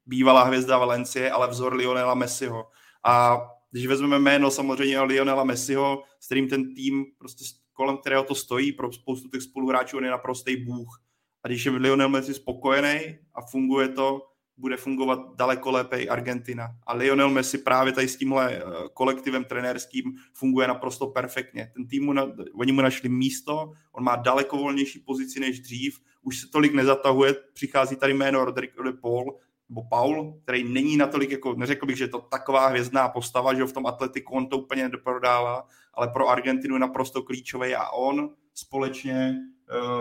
Bývalá 0.06 0.44
hvězda 0.44 0.78
Valencie, 0.78 1.30
ale 1.30 1.48
vzor 1.48 1.74
Lionela 1.74 2.14
Messiho. 2.14 2.66
A 3.04 3.40
když 3.70 3.86
vezmeme 3.86 4.18
jméno 4.18 4.50
samozřejmě 4.50 5.00
Lionela 5.00 5.44
Messiho, 5.44 6.02
s 6.20 6.26
kterým 6.26 6.48
ten 6.48 6.74
tým 6.74 7.04
prostě 7.18 7.44
kolem 7.72 7.96
kterého 7.96 8.22
to 8.22 8.34
stojí, 8.34 8.72
pro 8.72 8.92
spoustu 8.92 9.28
těch 9.28 9.42
spoluhráčů 9.42 9.96
on 9.96 10.04
je 10.04 10.10
naprostý 10.10 10.56
bůh. 10.56 11.02
A 11.42 11.48
když 11.48 11.64
je 11.64 11.72
Lionel 11.72 12.08
Messi 12.08 12.34
spokojený 12.34 13.18
a 13.34 13.42
funguje 13.50 13.88
to, 13.88 14.22
bude 14.56 14.76
fungovat 14.76 15.20
daleko 15.36 15.70
lépe 15.70 15.98
i 15.98 16.08
Argentina. 16.08 16.76
A 16.86 16.94
Lionel 16.94 17.30
Messi 17.30 17.58
právě 17.58 17.92
tady 17.92 18.08
s 18.08 18.16
tímhle 18.16 18.56
eh, 18.56 18.62
kolektivem 18.92 19.44
trenérským 19.44 20.14
funguje 20.32 20.68
naprosto 20.68 21.06
perfektně. 21.06 21.70
Ten 21.74 21.86
tým, 21.86 22.20
oni 22.54 22.72
mu 22.72 22.80
našli 22.80 23.08
místo, 23.08 23.72
on 23.92 24.04
má 24.04 24.16
daleko 24.16 24.56
volnější 24.56 24.98
pozici 24.98 25.40
než 25.40 25.60
dřív, 25.60 26.00
už 26.22 26.40
se 26.40 26.46
tolik 26.52 26.74
nezatahuje, 26.74 27.34
přichází 27.52 27.96
tady 27.96 28.14
jméno 28.14 28.44
Rodrigo 28.44 28.82
de 28.82 28.92
Paul, 28.92 29.38
nebo 29.68 29.82
Paul, 29.90 30.40
který 30.42 30.72
není 30.72 30.96
natolik, 30.96 31.30
jako 31.30 31.54
neřekl 31.54 31.86
bych, 31.86 31.96
že 31.96 32.04
je 32.04 32.08
to 32.08 32.20
taková 32.20 32.66
hvězdná 32.66 33.08
postava, 33.08 33.54
že 33.54 33.64
v 33.64 33.72
tom 33.72 33.86
atletiku 33.86 34.34
on 34.34 34.46
to 34.46 34.58
úplně 34.58 34.82
nedoprodává, 34.82 35.68
ale 35.94 36.08
pro 36.08 36.28
Argentinu 36.28 36.74
je 36.74 36.80
naprosto 36.80 37.22
klíčový 37.22 37.74
a 37.74 37.88
on 37.90 38.30
společně, 38.54 39.34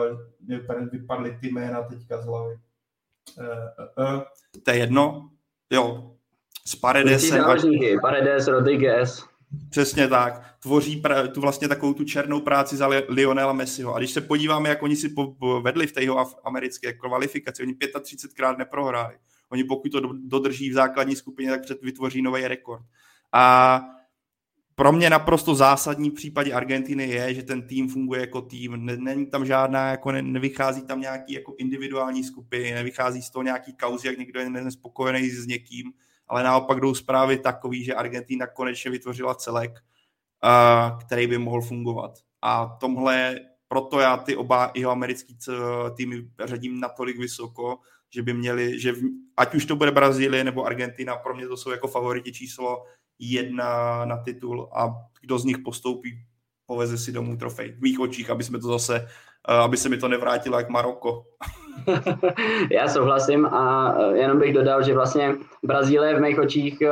uh, 0.10 0.89
vypadly 0.91 1.38
ty 1.41 1.47
jména 1.47 1.82
teďka 1.82 2.22
z 2.22 2.26
hlavy. 2.26 2.56
Uh, 3.38 3.46
uh, 3.46 4.16
uh, 4.16 4.22
to 4.64 4.72
je 4.72 4.78
jedno, 4.78 5.30
jo, 5.72 6.16
s 6.66 6.76
Paredesem. 6.76 7.44
Paredes, 8.02 8.48
Rodriguez. 8.48 9.24
Přesně 9.70 10.08
tak. 10.08 10.56
Tvoří 10.60 10.96
pra, 10.96 11.28
tu 11.28 11.42
vlastně 11.42 11.68
takovou 11.68 11.94
tu 11.94 12.04
černou 12.04 12.42
práci 12.42 12.78
za 12.78 12.88
Lionela 13.08 13.54
Messiho. 13.54 13.96
A 13.96 13.98
když 13.98 14.12
se 14.12 14.22
podíváme, 14.22 14.70
jak 14.70 14.84
oni 14.84 14.96
si 14.96 15.14
vedli 15.62 15.88
v 15.88 15.92
té 15.92 16.02
jeho 16.02 16.26
americké 16.44 16.94
kvalifikaci, 16.94 17.64
oni 17.64 17.74
35krát 17.74 18.58
neprohráli. 18.58 19.16
Oni 19.50 19.64
pokud 19.64 19.92
to 19.92 20.00
dodrží 20.14 20.70
v 20.70 20.74
základní 20.74 21.16
skupině, 21.16 21.50
tak 21.50 21.62
před 21.62 21.82
vytvoří 21.82 22.22
nový 22.22 22.48
rekord. 22.48 22.84
A 23.34 23.82
pro 24.76 24.92
mě 24.92 25.10
naprosto 25.10 25.56
zásadní 25.56 26.10
v 26.10 26.14
případě 26.14 26.54
Argentiny 26.54 27.08
je, 27.08 27.34
že 27.34 27.44
ten 27.44 27.68
tým 27.68 27.90
funguje 27.90 28.22
jako 28.22 28.42
tým. 28.42 28.86
Není 28.86 29.26
tam 29.26 29.46
žádná, 29.46 29.90
jako 29.90 30.12
ne, 30.12 30.22
nevychází 30.22 30.82
tam 30.82 31.02
nějaký 31.02 31.34
jako 31.34 31.56
individuální 31.58 32.24
skupiny, 32.24 32.72
nevychází 32.72 33.22
z 33.22 33.30
toho 33.30 33.44
nějaký 33.44 33.74
kauzy, 33.74 34.08
jak 34.08 34.18
někdo 34.18 34.40
je 34.40 34.50
nespokojený 34.50 35.30
s 35.30 35.48
někým, 35.48 35.92
ale 36.28 36.44
naopak 36.44 36.80
jdou 36.80 36.96
zprávy 36.96 37.38
takový, 37.38 37.84
že 37.84 37.94
Argentina 37.94 38.48
konečně 38.48 38.92
vytvořila 38.92 39.36
celek, 39.36 39.72
který 41.06 41.28
by 41.28 41.38
mohl 41.38 41.62
fungovat. 41.62 42.12
A 42.42 42.78
tomhle, 42.80 43.40
proto 43.68 44.00
já 44.00 44.18
ty 44.18 44.36
oba 44.36 44.72
jeho 44.76 44.92
americký 44.92 45.38
týmy 45.98 46.28
řadím 46.44 46.80
natolik 46.80 47.18
vysoko, 47.18 47.78
že 48.10 48.22
by 48.22 48.34
měli, 48.34 48.80
že 48.80 48.92
v, 48.92 49.02
ať 49.38 49.56
už 49.56 49.66
to 49.66 49.76
bude 49.76 49.92
Brazílie 49.92 50.44
nebo 50.44 50.66
Argentina, 50.66 51.16
pro 51.16 51.36
mě 51.36 51.48
to 51.48 51.58
jsou 51.58 51.72
jako 51.72 51.88
favoriti 51.88 52.32
číslo 52.32 52.84
jedna 53.20 54.05
na 54.05 54.18
titul 54.18 54.70
a 54.76 54.93
kdo 55.22 55.39
z 55.39 55.45
nich 55.45 55.57
postoupí, 55.57 56.20
poveze 56.66 56.97
si 56.97 57.11
domů 57.11 57.38
trofej. 57.38 57.72
V 57.72 57.82
mých 57.82 57.99
očích, 57.99 58.30
aby 58.30 58.43
jsme 58.43 58.59
to 58.59 58.68
zase, 58.68 59.07
eh, 59.49 59.53
aby 59.53 59.78
se 59.78 59.89
mi 59.89 59.97
to 59.97 60.07
nevrátilo 60.07 60.57
jak 60.57 60.70
Maroko. 60.70 61.24
Já 62.72 62.88
souhlasím 62.88 63.45
a 63.45 63.95
eh, 63.97 64.18
jenom 64.18 64.39
bych 64.39 64.53
dodal, 64.53 64.84
že 64.84 64.93
vlastně 64.93 65.36
Brazílie 65.64 66.16
v 66.16 66.22
mých 66.22 66.39
očích 66.39 66.82
eh, 66.82 66.91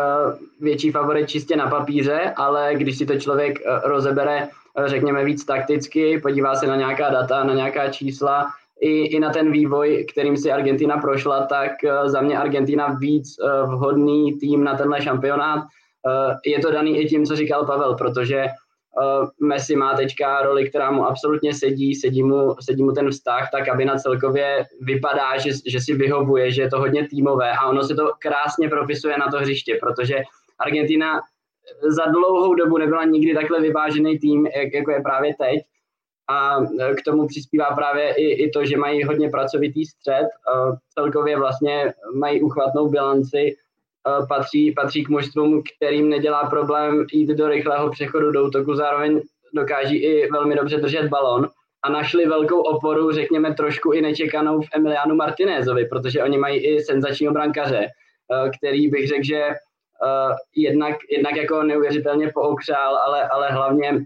větší 0.59 0.91
favorit 0.91 1.29
čistě 1.29 1.55
na 1.55 1.67
papíře, 1.67 2.33
ale 2.35 2.75
když 2.75 2.97
si 2.97 3.05
to 3.05 3.19
člověk 3.19 3.59
rozebere, 3.83 4.49
řekněme 4.85 5.25
víc 5.25 5.45
takticky, 5.45 6.19
podívá 6.19 6.55
se 6.55 6.67
na 6.67 6.75
nějaká 6.75 7.09
data, 7.09 7.43
na 7.43 7.53
nějaká 7.53 7.89
čísla, 7.89 8.47
i, 8.81 9.05
i 9.05 9.19
na 9.19 9.29
ten 9.29 9.51
vývoj, 9.51 10.05
kterým 10.11 10.37
si 10.37 10.51
Argentina 10.51 10.97
prošla, 10.97 11.45
tak 11.45 11.71
za 12.05 12.21
mě 12.21 12.37
Argentina 12.37 12.87
víc 12.87 13.35
vhodný 13.65 14.39
tým 14.39 14.63
na 14.63 14.75
tenhle 14.75 15.01
šampionát. 15.01 15.63
Uh, 16.05 16.33
je 16.45 16.59
to 16.59 16.71
daný 16.71 16.99
i 16.99 17.05
tím, 17.05 17.25
co 17.25 17.35
říkal 17.35 17.65
Pavel, 17.65 17.95
protože 17.95 18.45
uh, 18.45 19.47
Messi 19.47 19.75
má 19.75 19.95
teďka 19.95 20.41
roli, 20.41 20.69
která 20.69 20.91
mu 20.91 21.05
absolutně 21.05 21.53
sedí, 21.53 21.95
sedí 21.95 22.23
mu, 22.23 22.55
sedí 22.59 22.83
mu 22.83 22.91
ten 22.91 23.09
vztah, 23.09 23.49
tak 23.51 23.69
aby 23.69 23.85
na 23.85 23.95
celkově 23.95 24.65
vypadá, 24.81 25.37
že, 25.37 25.49
že 25.67 25.79
si 25.79 25.93
vyhovuje, 25.93 26.51
že 26.51 26.61
je 26.61 26.69
to 26.69 26.79
hodně 26.79 27.07
týmové 27.07 27.51
a 27.51 27.69
ono 27.69 27.83
se 27.83 27.95
to 27.95 28.11
krásně 28.19 28.69
propisuje 28.69 29.17
na 29.17 29.27
to 29.31 29.37
hřiště, 29.37 29.77
protože 29.81 30.21
Argentina 30.59 31.21
za 31.89 32.05
dlouhou 32.05 32.55
dobu 32.55 32.77
nebyla 32.77 33.05
nikdy 33.05 33.33
takhle 33.33 33.61
vyvážený 33.61 34.19
tým, 34.19 34.45
jak, 34.45 34.73
jako 34.73 34.91
je 34.91 35.01
právě 35.01 35.33
teď. 35.39 35.59
A 36.29 36.59
k 36.95 37.01
tomu 37.05 37.27
přispívá 37.27 37.65
právě 37.75 38.13
i, 38.13 38.25
i 38.43 38.49
to, 38.49 38.65
že 38.65 38.77
mají 38.77 39.03
hodně 39.03 39.29
pracovitý 39.29 39.85
střed, 39.85 40.27
celkově 40.93 41.37
vlastně 41.37 41.93
mají 42.15 42.41
uchvatnou 42.41 42.89
bilanci, 42.89 43.55
patří, 44.29 44.71
patří 44.71 45.03
k 45.03 45.09
mužstvům, 45.09 45.63
kterým 45.75 46.09
nedělá 46.09 46.49
problém 46.49 47.05
jít 47.13 47.29
do 47.29 47.47
rychlého 47.47 47.89
přechodu 47.89 48.31
do 48.31 48.45
útoku, 48.45 48.75
zároveň 48.75 49.21
dokáží 49.53 49.97
i 49.97 50.31
velmi 50.31 50.55
dobře 50.55 50.77
držet 50.77 51.07
balon 51.07 51.49
a 51.83 51.89
našli 51.89 52.25
velkou 52.25 52.61
oporu, 52.61 53.11
řekněme 53.11 53.53
trošku 53.53 53.91
i 53.91 54.01
nečekanou 54.01 54.61
v 54.61 54.67
Emilianu 54.73 55.15
Martinézovi, 55.15 55.85
protože 55.85 56.23
oni 56.23 56.37
mají 56.37 56.59
i 56.59 56.81
senzačního 56.81 57.33
brankaře, 57.33 57.79
e, 57.85 57.89
který 58.57 58.87
bych 58.87 59.07
řekl, 59.07 59.23
že 59.23 59.49
jednak, 60.55 60.95
jednak 61.11 61.35
jako 61.35 61.63
neuvěřitelně 61.63 62.31
pookřál, 62.33 62.97
ale, 62.97 63.27
ale 63.27 63.49
hlavně 63.49 64.05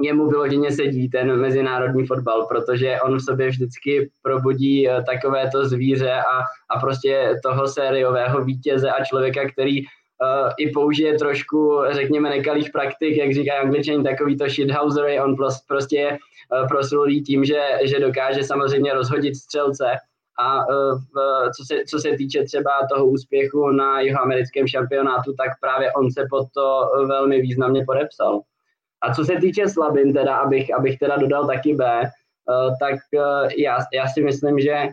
němu 0.00 0.28
vyloženě 0.28 0.72
sedí 0.72 1.08
ten 1.08 1.36
mezinárodní 1.36 2.06
fotbal, 2.06 2.46
protože 2.46 3.00
on 3.00 3.16
v 3.16 3.24
sobě 3.24 3.48
vždycky 3.48 4.10
probudí 4.22 4.88
eh, 4.88 5.02
takovéto 5.02 5.68
zvíře 5.68 6.12
a, 6.12 6.38
a 6.76 6.80
prostě 6.80 7.40
toho 7.42 7.68
sériového 7.68 8.44
vítěze 8.44 8.90
a 8.90 9.04
člověka, 9.04 9.48
který 9.52 9.82
uh, 9.82 9.88
i 10.58 10.70
použije 10.70 11.18
trošku, 11.18 11.82
řekněme, 11.90 12.30
nekalých 12.30 12.70
praktik, 12.70 13.16
jak 13.16 13.34
říkají 13.34 13.60
angličani, 13.60 14.04
takový 14.04 14.36
to 14.36 14.48
shithousery, 14.48 15.20
on 15.20 15.36
prostě 15.68 15.96
je 15.96 16.10
uh, 16.10 16.68
proslulý 16.68 17.22
tím, 17.22 17.44
že, 17.44 17.62
že 17.84 18.00
dokáže 18.00 18.42
samozřejmě 18.42 18.94
rozhodit 18.94 19.36
střelce 19.36 19.86
A 20.40 20.62
co 21.56 21.64
se, 21.64 21.74
co 21.90 21.98
se 21.98 22.10
týče 22.16 22.42
třeba 22.44 22.70
toho 22.92 23.06
úspěchu 23.06 23.70
na 23.70 24.00
jihoamerickém 24.00 24.66
šampionátu, 24.66 25.34
tak 25.34 25.50
právě 25.60 25.92
on 25.92 26.10
se 26.10 26.26
pod 26.30 26.46
to 26.54 26.66
velmi 27.06 27.40
významně 27.40 27.84
podepsal. 27.86 28.40
A 29.02 29.14
co 29.14 29.24
se 29.24 29.36
týče 29.36 29.68
slabin, 29.68 30.12
teda, 30.12 30.36
abych, 30.36 30.74
abych 30.74 30.98
teda 30.98 31.16
dodal 31.16 31.46
taky 31.46 31.74
B, 31.74 32.02
tak 32.80 32.94
já, 33.56 33.78
já 33.94 34.08
si 34.08 34.20
myslím, 34.22 34.60
že 34.60 34.88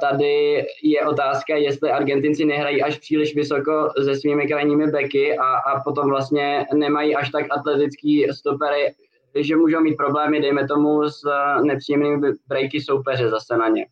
tady 0.00 0.64
je 0.82 1.06
otázka, 1.06 1.56
jestli 1.56 1.90
Argentinci 1.90 2.44
nehrají 2.44 2.82
až 2.82 2.98
příliš 2.98 3.34
vysoko 3.34 3.90
se 4.04 4.16
svými 4.16 4.46
krajními 4.46 4.86
beky 4.86 5.38
a, 5.38 5.44
a 5.44 5.80
potom 5.80 6.08
vlastně 6.08 6.66
nemají 6.74 7.16
až 7.16 7.30
tak 7.30 7.46
atletický 7.50 8.26
stopery, 8.32 8.94
že 9.40 9.56
můžou 9.56 9.80
mít 9.80 9.96
problémy, 9.96 10.40
dejme 10.40 10.68
tomu, 10.68 11.08
s 11.08 11.20
nepříjemnými 11.62 12.32
breaky 12.48 12.80
soupeře 12.80 13.30
zase 13.30 13.56
na 13.56 13.68
ně. 13.68 13.86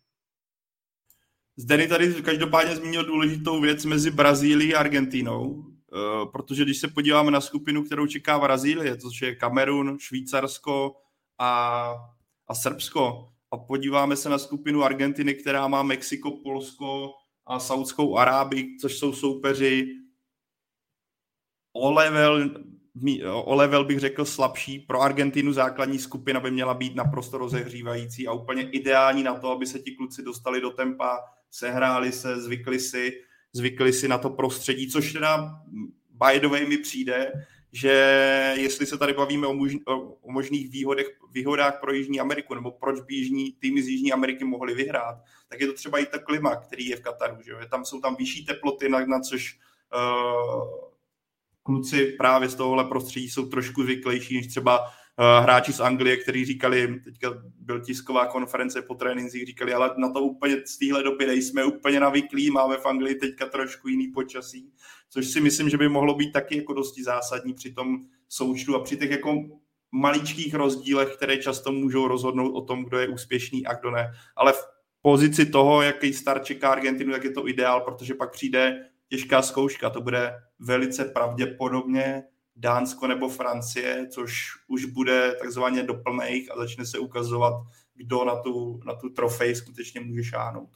Zdeny 1.57 1.87
tady 1.87 2.13
každopádně 2.13 2.75
zmínil 2.75 3.05
důležitou 3.05 3.61
věc 3.61 3.85
mezi 3.85 4.11
Brazílií 4.11 4.75
a 4.75 4.79
Argentínou, 4.79 5.63
eh, 5.63 5.74
protože 6.31 6.63
když 6.63 6.77
se 6.77 6.87
podíváme 6.87 7.31
na 7.31 7.41
skupinu, 7.41 7.83
kterou 7.83 8.07
čeká 8.07 8.39
Brazílie, 8.39 8.97
což 8.97 9.21
je 9.21 9.35
Kamerun, 9.35 9.97
Švýcarsko 9.99 10.95
a, 11.39 11.93
a 12.47 12.55
Srbsko, 12.55 13.29
a 13.51 13.57
podíváme 13.57 14.15
se 14.15 14.29
na 14.29 14.37
skupinu 14.37 14.83
Argentiny, 14.83 15.33
která 15.33 15.67
má 15.67 15.83
Mexiko, 15.83 16.31
Polsko 16.31 17.11
a 17.45 17.59
Saudskou 17.59 18.17
Arábii, 18.17 18.77
což 18.77 18.97
jsou 18.97 19.13
soupeři 19.13 19.87
o 21.73 21.91
level, 21.91 22.49
o 23.33 23.55
level 23.55 23.85
bych 23.85 23.99
řekl 23.99 24.25
slabší. 24.25 24.79
Pro 24.79 25.01
Argentinu 25.01 25.53
základní 25.53 25.99
skupina 25.99 26.39
by 26.39 26.51
měla 26.51 26.73
být 26.73 26.95
naprosto 26.95 27.37
rozehřívající 27.37 28.27
a 28.27 28.33
úplně 28.33 28.69
ideální 28.69 29.23
na 29.23 29.39
to, 29.39 29.51
aby 29.51 29.65
se 29.65 29.79
ti 29.79 29.91
kluci 29.91 30.23
dostali 30.23 30.61
do 30.61 30.69
tempa, 30.69 31.19
sehráli 31.51 32.11
se, 32.11 32.41
zvykli 32.41 32.79
si, 32.79 33.11
zvykli 33.55 33.93
si 33.93 34.07
na 34.07 34.17
to 34.17 34.29
prostředí, 34.29 34.91
což 34.91 35.13
teda 35.13 35.61
by 36.09 36.39
the 36.39 36.47
way 36.47 36.65
mi 36.65 36.77
přijde, 36.77 37.31
že 37.71 37.91
jestli 38.57 38.85
se 38.85 38.97
tady 38.97 39.13
bavíme 39.13 39.47
o, 39.47 39.53
o 40.21 40.31
možných 40.31 40.69
výhodech, 40.69 41.07
výhodách 41.31 41.79
pro 41.79 41.93
Jižní 41.93 42.19
Ameriku, 42.19 42.55
nebo 42.55 42.71
proč 42.71 42.99
by 42.99 43.15
jižní, 43.15 43.51
týmy 43.51 43.83
z 43.83 43.87
Jižní 43.87 44.13
Ameriky 44.13 44.45
mohly 44.45 44.73
vyhrát, 44.73 45.17
tak 45.49 45.61
je 45.61 45.67
to 45.67 45.73
třeba 45.73 45.99
i 45.99 46.05
ta 46.05 46.19
klima, 46.19 46.55
který 46.55 46.87
je 46.87 46.95
v 46.95 47.01
Kataru. 47.01 47.41
Že 47.41 47.51
jo? 47.51 47.57
Tam 47.71 47.85
jsou 47.85 47.99
tam 47.99 48.15
vyšší 48.15 48.45
teploty, 48.45 48.89
na, 48.89 49.05
na 49.05 49.19
což 49.19 49.59
uh, 49.95 50.85
kluci 51.63 52.05
právě 52.05 52.49
z 52.49 52.55
tohohle 52.55 52.83
prostředí 52.83 53.29
jsou 53.29 53.45
trošku 53.45 53.83
zvyklejší 53.83 54.35
než 54.37 54.47
třeba 54.47 54.91
hráči 55.17 55.73
z 55.73 55.79
Anglie, 55.79 56.17
kteří 56.17 56.45
říkali, 56.45 56.99
teďka 57.03 57.33
byl 57.59 57.81
tisková 57.81 58.25
konference 58.25 58.81
po 58.81 58.95
trénincích, 58.95 59.45
říkali, 59.45 59.73
ale 59.73 59.91
na 59.97 60.09
to 60.09 60.21
úplně 60.21 60.57
z 60.65 60.77
téhle 60.77 61.03
doby 61.03 61.25
nejsme 61.25 61.63
úplně 61.63 61.99
navyklí, 61.99 62.51
máme 62.51 62.77
v 62.77 62.85
Anglii 62.85 63.15
teďka 63.15 63.45
trošku 63.45 63.87
jiný 63.87 64.07
počasí, 64.07 64.71
což 65.09 65.27
si 65.27 65.41
myslím, 65.41 65.69
že 65.69 65.77
by 65.77 65.89
mohlo 65.89 66.15
být 66.15 66.31
taky 66.31 66.57
jako 66.57 66.73
dosti 66.73 67.03
zásadní 67.03 67.53
při 67.53 67.71
tom 67.71 67.99
součtu 68.29 68.75
a 68.75 68.79
při 68.83 68.97
těch 68.97 69.11
jako 69.11 69.43
maličkých 69.91 70.53
rozdílech, 70.53 71.15
které 71.15 71.37
často 71.37 71.71
můžou 71.71 72.07
rozhodnout 72.07 72.51
o 72.51 72.61
tom, 72.61 72.83
kdo 72.83 72.99
je 72.99 73.07
úspěšný 73.07 73.65
a 73.65 73.73
kdo 73.73 73.91
ne. 73.91 74.11
Ale 74.35 74.53
v 74.53 74.65
pozici 75.01 75.45
toho, 75.45 75.81
jaký 75.81 76.13
start 76.13 76.45
čeká 76.45 76.69
Argentinu, 76.69 77.11
tak 77.11 77.23
je 77.23 77.31
to 77.31 77.47
ideál, 77.47 77.81
protože 77.81 78.13
pak 78.13 78.31
přijde 78.31 78.89
těžká 79.09 79.41
zkouška. 79.41 79.89
To 79.89 80.01
bude 80.01 80.33
velice 80.59 81.05
pravděpodobně 81.05 82.23
Dánsko 82.55 83.07
nebo 83.07 83.29
Francie, 83.29 84.07
což 84.07 84.51
už 84.67 84.85
bude 84.85 85.35
takzvaně 85.35 85.83
doplných 85.83 86.51
a 86.51 86.57
začne 86.57 86.85
se 86.85 86.99
ukazovat, 86.99 87.53
kdo 87.95 88.25
na 88.25 88.35
tu, 88.41 88.79
na 88.85 88.95
tu 88.95 89.09
trofej 89.09 89.55
skutečně 89.55 90.01
může 90.01 90.23
šáhnout. 90.23 90.69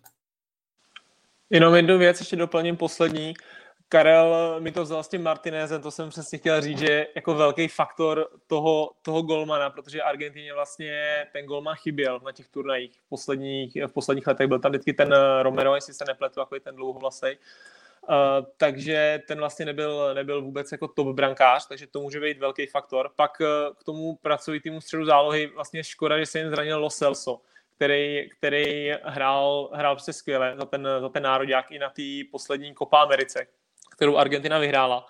Jenom 1.49 1.75
jednu 1.75 1.97
věc 1.97 2.19
ještě 2.19 2.35
doplním 2.35 2.77
poslední. 2.77 3.33
Karel 3.89 4.59
mi 4.59 4.71
to 4.71 4.83
vzal 4.83 5.03
s 5.03 5.07
tím 5.07 5.23
Martinezem, 5.23 5.81
to 5.81 5.91
jsem 5.91 6.09
přesně 6.09 6.37
chtěl 6.37 6.61
říct, 6.61 6.79
že 6.79 7.07
jako 7.15 7.33
velký 7.33 7.67
faktor 7.67 8.27
toho, 8.47 8.91
toho 9.01 9.21
golmana, 9.21 9.69
protože 9.69 10.01
Argentině 10.01 10.53
vlastně 10.53 11.25
ten 11.33 11.45
golman 11.45 11.75
chyběl 11.75 12.19
na 12.25 12.31
těch 12.31 12.47
turnajích 12.47 12.99
v 12.99 13.09
posledních, 13.09 13.77
v 13.87 13.93
posledních 13.93 14.27
letech. 14.27 14.47
Byl 14.47 14.59
tam 14.59 14.71
vždycky 14.71 14.93
ten 14.93 15.15
Romero, 15.41 15.75
jestli 15.75 15.93
se 15.93 16.05
nepletu, 16.07 16.39
jako 16.39 16.59
ten 16.59 16.75
dlouhovlasej. 16.75 17.37
Uh, 17.37 17.43
takže 18.57 19.21
ten 19.27 19.39
vlastně 19.39 19.65
nebyl, 19.65 20.13
nebyl 20.13 20.41
vůbec 20.41 20.71
jako 20.71 20.87
top 20.87 21.07
brankář, 21.07 21.67
takže 21.67 21.87
to 21.87 22.01
může 22.01 22.19
být 22.19 22.37
velký 22.37 22.65
faktor. 22.65 23.11
Pak 23.15 23.41
uh, 23.41 23.47
k 23.75 23.83
tomu 23.83 24.15
pracovitému 24.15 24.81
středu 24.81 25.05
zálohy 25.05 25.47
vlastně 25.47 25.83
škoda, 25.83 26.19
že 26.19 26.25
se 26.25 26.39
jen 26.39 26.49
zranil 26.49 26.79
Lo 26.79 26.89
Celso, 26.89 27.41
který, 27.75 28.29
který 28.29 28.91
hrál, 29.03 29.69
hrál 29.73 29.95
prostě 29.95 30.13
skvěle 30.13 30.55
za 30.57 30.65
ten, 30.65 30.87
za 31.01 31.09
ten 31.09 31.23
národák 31.23 31.71
i 31.71 31.79
na 31.79 31.89
té 31.89 32.01
poslední 32.31 32.75
Copa 32.75 33.01
Americe, 33.01 33.47
kterou 33.91 34.17
Argentina 34.17 34.59
vyhrála. 34.59 35.05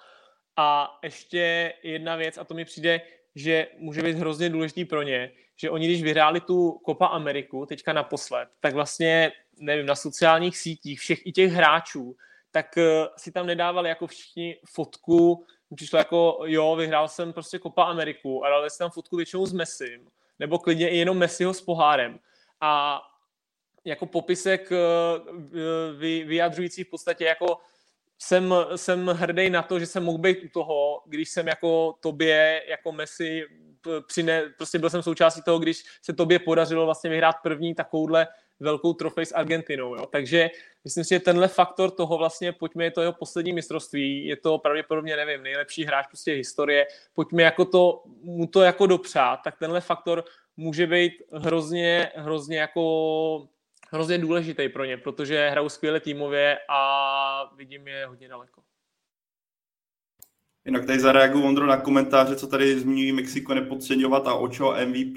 A 0.58 1.00
ještě 1.04 1.74
jedna 1.84 2.16
věc, 2.16 2.38
a 2.38 2.44
to 2.44 2.54
mi 2.54 2.66
přijde, 2.66 3.02
že 3.36 3.68
může 3.78 4.02
být 4.02 4.18
hrozně 4.18 4.50
důležitý 4.50 4.86
pro 4.86 5.02
ně, 5.02 5.32
že 5.56 5.70
oni, 5.70 5.88
když 5.88 6.04
vyhráli 6.04 6.42
tu 6.42 6.82
Copa 6.86 7.08
Ameriku 7.08 7.66
teďka 7.66 7.94
naposled, 7.94 8.50
tak 8.60 8.74
vlastně, 8.74 9.32
nevím, 9.60 9.86
na 9.86 9.96
sociálních 9.96 10.58
sítích 10.58 11.00
všech 11.00 11.26
i 11.26 11.32
těch 11.32 11.52
hráčů, 11.52 12.16
tak 12.52 12.78
eh, 12.78 13.08
si 13.18 13.32
tam 13.32 13.46
nedávali 13.48 13.90
jako 13.90 14.08
všichni 14.08 14.60
fotku, 14.74 15.46
přišlo 15.76 15.98
jako, 15.98 16.40
jo, 16.46 16.76
vyhrál 16.76 17.08
jsem 17.08 17.34
prostě 17.34 17.60
Copa 17.60 17.84
Ameriku 17.84 18.46
a 18.46 18.50
dali 18.50 18.70
si 18.70 18.78
tam 18.78 18.92
fotku 18.92 19.16
většinou 19.16 19.46
s 19.46 19.54
Messim, 19.54 20.08
nebo 20.40 20.60
klidně 20.60 20.90
i 20.90 20.98
jenom 20.98 21.18
Messiho 21.18 21.54
s 21.54 21.62
pohárem. 21.62 22.20
A 22.62 23.02
jako 23.86 24.06
popisek 24.06 24.72
eh, 24.72 26.26
vyjadřující 26.26 26.84
v 26.84 26.90
podstatě 26.90 27.26
jako 27.26 27.58
jsem, 28.22 28.54
jsem 28.76 29.08
hrdý 29.08 29.50
na 29.50 29.62
to, 29.62 29.80
že 29.80 29.86
jsem 29.86 30.04
mohl 30.04 30.18
být 30.18 30.44
u 30.44 30.50
toho, 30.50 31.04
když 31.06 31.30
jsem 31.30 31.48
jako 31.48 31.96
tobě, 32.02 32.64
jako 32.68 32.92
Messi, 32.92 33.46
přine, 34.08 34.44
prostě 34.58 34.80
byl 34.80 34.90
jsem 34.90 35.04
součástí 35.04 35.42
toho, 35.42 35.60
když 35.60 35.84
se 36.02 36.14
tobě 36.14 36.40
podařilo 36.40 36.86
vlastně 36.86 37.10
vyhrát 37.10 37.36
první 37.44 37.76
takovouhle 37.76 38.28
velkou 38.60 38.94
trofej 38.94 39.26
s 39.26 39.36
Argentinou. 39.36 39.96
Jo. 39.96 40.06
Takže 40.06 40.50
myslím 40.84 41.04
si, 41.04 41.10
že 41.10 41.20
tenhle 41.20 41.48
faktor 41.48 41.92
toho 41.92 42.18
vlastně, 42.18 42.52
pojďme, 42.52 42.84
je 42.84 42.92
to 42.92 43.02
jeho 43.02 43.14
poslední 43.14 43.54
mistrovství, 43.54 44.26
je 44.26 44.38
to 44.38 44.58
pravděpodobně, 44.58 45.16
nevím, 45.16 45.44
nejlepší 45.44 45.86
hráč 45.86 46.08
prostě 46.08 46.32
historie, 46.32 46.88
pojďme 47.14 47.44
jako 47.44 47.66
to, 47.66 48.04
mu 48.22 48.48
to 48.48 48.62
jako 48.62 48.88
dopřát, 48.88 49.40
tak 49.44 49.60
tenhle 49.60 49.82
faktor 49.82 50.24
může 50.58 50.88
být 50.88 51.14
hrozně, 51.34 52.12
hrozně 52.16 52.60
jako 52.60 53.48
hrozně 53.92 54.18
důležitý 54.18 54.70
pro 54.70 54.86
ně, 54.86 54.98
protože 54.98 55.50
hrajou 55.50 55.70
skvěle 55.70 56.00
týmově 56.00 56.58
a 56.70 57.54
vidím 57.56 57.88
je 57.88 58.06
hodně 58.06 58.28
daleko. 58.28 58.62
Jinak 60.66 60.86
tady 60.86 61.00
zareaguju, 61.00 61.46
Ondro, 61.46 61.66
na 61.66 61.78
komentáře, 61.78 62.36
co 62.36 62.48
tady 62.48 62.80
zmiňují 62.80 63.12
Mexiko 63.12 63.54
nepodceňovat 63.54 64.28
a 64.28 64.34
Ocho 64.34 64.76
MVP. 64.86 65.16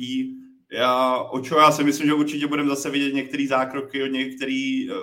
Já, 0.72 1.16
Ocho, 1.16 1.56
já 1.56 1.72
si 1.72 1.84
myslím, 1.84 2.06
že 2.06 2.14
určitě 2.14 2.46
budeme 2.46 2.68
zase 2.68 2.90
vidět 2.90 3.14
některé 3.14 3.46
zákroky 3.46 4.02
od 4.02 4.06
něj, 4.06 4.36
který 4.36 4.90
uh, 4.90 4.96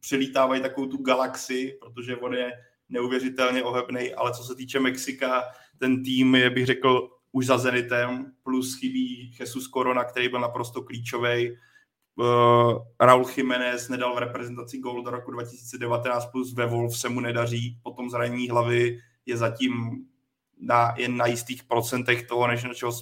přelítávají 0.00 0.62
takovou 0.62 0.86
tu 0.86 1.02
galaxii, 1.02 1.78
protože 1.80 2.16
on 2.16 2.34
je 2.34 2.52
neuvěřitelně 2.88 3.62
ohebný, 3.62 4.14
ale 4.14 4.32
co 4.32 4.44
se 4.44 4.54
týče 4.54 4.80
Mexika, 4.80 5.42
ten 5.78 6.02
tým 6.02 6.34
je, 6.34 6.50
bych 6.50 6.66
řekl, 6.66 7.10
už 7.32 7.46
za 7.46 7.58
Zenitem, 7.58 8.32
plus 8.42 8.78
chybí 8.80 9.36
Jesus 9.40 9.68
Corona, 9.68 10.04
který 10.04 10.28
byl 10.28 10.40
naprosto 10.40 10.82
klíčový. 10.82 11.50
Uh, 12.16 12.78
Raul 13.00 13.26
Jiménez 13.36 13.88
nedal 13.88 14.14
v 14.14 14.18
reprezentaci 14.18 14.78
gol 14.78 15.02
do 15.02 15.10
roku 15.10 15.30
2019, 15.30 16.26
plus 16.26 16.54
ve 16.54 16.66
Wolf 16.66 16.98
se 16.98 17.08
mu 17.08 17.20
nedaří, 17.20 17.78
potom 17.82 18.10
zranění 18.10 18.48
hlavy 18.48 18.98
je 19.26 19.36
zatím 19.36 20.04
na, 20.60 20.94
jen 20.96 21.16
na 21.16 21.26
jistých 21.26 21.64
procentech 21.64 22.26
toho, 22.26 22.46
než 22.46 22.64
na, 22.64 22.74
čeho, 22.74 22.92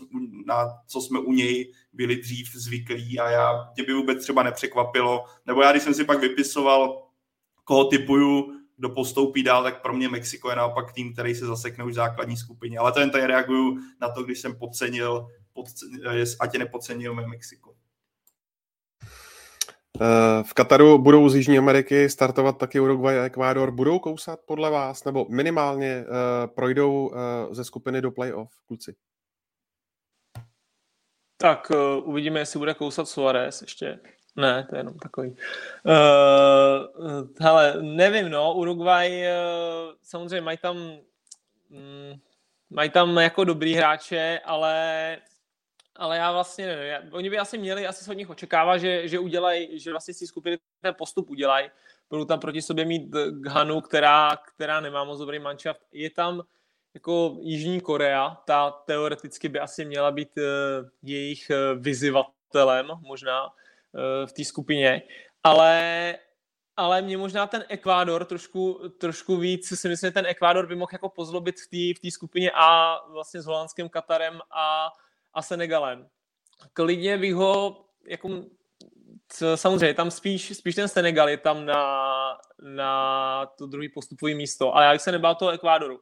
na 0.47 0.69
co 0.87 1.01
jsme 1.01 1.19
u 1.19 1.33
něj 1.33 1.73
byli 1.93 2.17
dřív 2.17 2.55
zvyklí 2.55 3.21
a 3.21 3.31
já, 3.31 3.73
mě 3.77 3.85
by 3.85 3.95
vůbec 3.95 4.23
třeba 4.23 4.43
nepřekvapilo, 4.43 5.25
nebo 5.47 5.63
já, 5.63 5.71
když 5.71 5.83
jsem 5.83 5.95
si 5.95 6.05
pak 6.05 6.21
vypisoval, 6.21 7.03
koho 7.65 7.85
typuju, 7.85 8.53
kdo 8.77 8.89
postoupí 8.89 9.43
dál, 9.43 9.63
tak 9.63 9.83
pro 9.83 9.93
mě 9.93 10.09
Mexiko 10.09 10.51
je 10.51 10.57
naopak 10.57 10.93
tým, 10.93 11.13
který 11.13 11.35
se 11.35 11.47
zasekne 11.47 11.85
už 11.85 11.93
v 11.93 11.95
základní 11.95 12.37
skupině. 12.37 12.79
Ale 12.79 12.93
to 12.93 13.01
jen 13.01 13.11
tady 13.11 13.27
reaguju 13.27 13.79
na 14.01 14.09
to, 14.09 14.23
když 14.23 14.41
jsem 14.41 14.59
podcenil, 14.59 15.27
podcenil 15.53 16.11
ať 16.41 16.53
je 16.53 16.59
nepodcenil 16.59 17.15
Mexiko. 17.15 17.74
Eh, 20.01 20.43
v 20.43 20.55
Kataru 20.55 20.99
budou 20.99 21.29
z 21.29 21.35
Jižní 21.35 21.59
Ameriky 21.59 22.11
startovat 22.11 22.59
taky 22.59 22.81
Uruguay 22.81 23.19
a 23.19 23.25
Ekvádor. 23.25 23.71
Budou 23.71 23.99
kousat 23.99 24.41
podle 24.47 24.71
vás, 24.71 25.05
nebo 25.05 25.27
minimálně 25.29 26.05
uh, 26.05 26.55
projdou 26.55 27.09
uh, 27.09 27.17
ze 27.55 27.65
skupiny 27.65 28.01
do 28.01 28.11
playoff, 28.11 28.51
kluci? 28.67 28.95
Tak 31.37 31.73
uvidíme, 32.05 32.41
jestli 32.41 32.59
bude 32.59 32.75
kousat 32.75 33.09
Suarez 33.09 33.63
ještě. 33.63 34.01
Ne, 34.37 34.67
to 34.71 34.77
je 34.77 34.81
jenom 34.81 34.99
takový. 34.99 35.31
Uh, 35.31 35.37
hele, 37.41 37.75
nevím, 37.83 38.29
no, 38.29 38.55
Uruguay 38.55 39.23
uh, 39.23 39.93
samozřejmě 40.03 40.41
mají 40.41 40.59
tam 40.59 40.77
um, 41.71 42.21
mají 42.71 42.91
tam 42.91 43.17
jako 43.17 43.45
dobrý 43.45 43.75
hráče, 43.75 44.41
ale 44.45 45.17
ale 45.97 46.17
já 46.17 46.33
vlastně 46.33 46.67
nevím. 46.67 46.85
Já, 46.85 47.03
oni 47.11 47.31
by 47.31 47.39
asi 47.39 47.59
měli, 47.59 47.87
asi 47.87 48.05
se 48.05 48.11
od 48.11 48.15
nich 48.15 48.31
očekává, 48.31 48.79
že, 48.79 49.09
že 49.09 49.19
udělají, 49.19 49.79
že 49.79 49.91
vlastně 49.91 50.15
si 50.15 50.27
skupiny 50.27 50.59
ten 50.81 50.95
postup 50.99 51.31
udělají. 51.31 51.71
Budou 52.11 52.25
tam 52.25 52.41
proti 52.41 52.63
sobě 52.63 52.85
mít 52.85 53.03
Ghanu, 53.31 53.81
která, 53.81 54.37
která 54.37 54.81
nemá 54.81 55.05
moc 55.05 55.19
dobrý 55.19 55.39
manšaft. 55.39 55.81
Je 55.93 56.11
tam 56.11 56.43
jako 56.95 57.37
Jižní 57.41 57.81
Korea, 57.81 58.43
ta 58.45 58.71
teoreticky 58.71 59.49
by 59.49 59.61
asi 59.61 59.85
měla 59.85 60.11
být 60.11 60.31
uh, 60.37 60.89
jejich 61.03 61.51
uh, 61.51 61.83
vyzývatelem 61.83 62.87
možná 63.01 63.47
uh, 63.47 63.51
v 64.27 64.33
té 64.33 64.45
skupině, 64.45 65.03
ale 65.43 66.19
ale 66.77 67.03
mě 67.03 67.17
možná 67.17 67.47
ten 67.47 67.65
Ekvádor 67.69 68.25
trošku, 68.25 68.81
trošku 68.99 69.37
víc, 69.37 69.81
si 69.81 69.89
myslím, 69.89 70.09
že 70.09 70.13
ten 70.13 70.27
Ekvádor 70.27 70.67
by 70.67 70.77
mohl 70.77 70.91
jako 70.93 71.09
pozlobit 71.09 71.61
v 71.61 71.95
té 72.01 72.09
v 72.09 72.11
skupině 72.11 72.51
A 72.55 72.99
vlastně 73.09 73.43
s 73.43 73.47
holandským 73.47 73.89
Katarem 73.89 74.41
a, 74.51 74.91
a 75.35 75.43
Senegalem. 75.43 76.09
Klidně 76.73 77.19
bych 77.19 77.35
ho, 77.35 77.85
jako, 78.09 78.45
samozřejmě, 79.55 79.95
tam 79.95 80.11
spíš, 80.11 80.57
spíš 80.57 80.75
ten 80.75 80.89
Senegal 80.89 81.29
je 81.29 81.37
tam 81.37 81.67
na, 81.67 82.39
na 82.63 83.47
to 83.47 83.67
druhý 83.67 83.89
postupové 83.89 84.35
místo, 84.35 84.75
ale 84.75 84.85
já 84.85 84.93
bych 84.93 85.01
se 85.01 85.13
nebál 85.13 85.35
toho 85.35 85.51
Ekvádoru, 85.51 86.01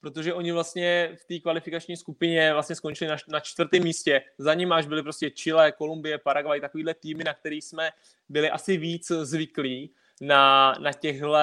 protože 0.00 0.34
oni 0.34 0.52
vlastně 0.52 1.16
v 1.20 1.24
té 1.24 1.38
kvalifikační 1.38 1.96
skupině 1.96 2.52
vlastně 2.52 2.76
skončili 2.76 3.10
na, 3.10 3.16
na 3.28 3.40
čtvrtém 3.40 3.82
místě. 3.82 4.22
Za 4.38 4.54
ním 4.54 4.72
až 4.72 4.86
byly 4.86 5.02
prostě 5.02 5.30
Chile, 5.30 5.72
Kolumbie, 5.72 6.18
Paraguay, 6.18 6.60
takovýhle 6.60 6.94
týmy, 6.94 7.24
na 7.24 7.34
který 7.34 7.62
jsme 7.62 7.90
byli 8.28 8.50
asi 8.50 8.76
víc 8.76 9.06
zvyklí 9.10 9.94
na, 10.20 10.74
na 10.78 10.92
těchto 10.92 11.36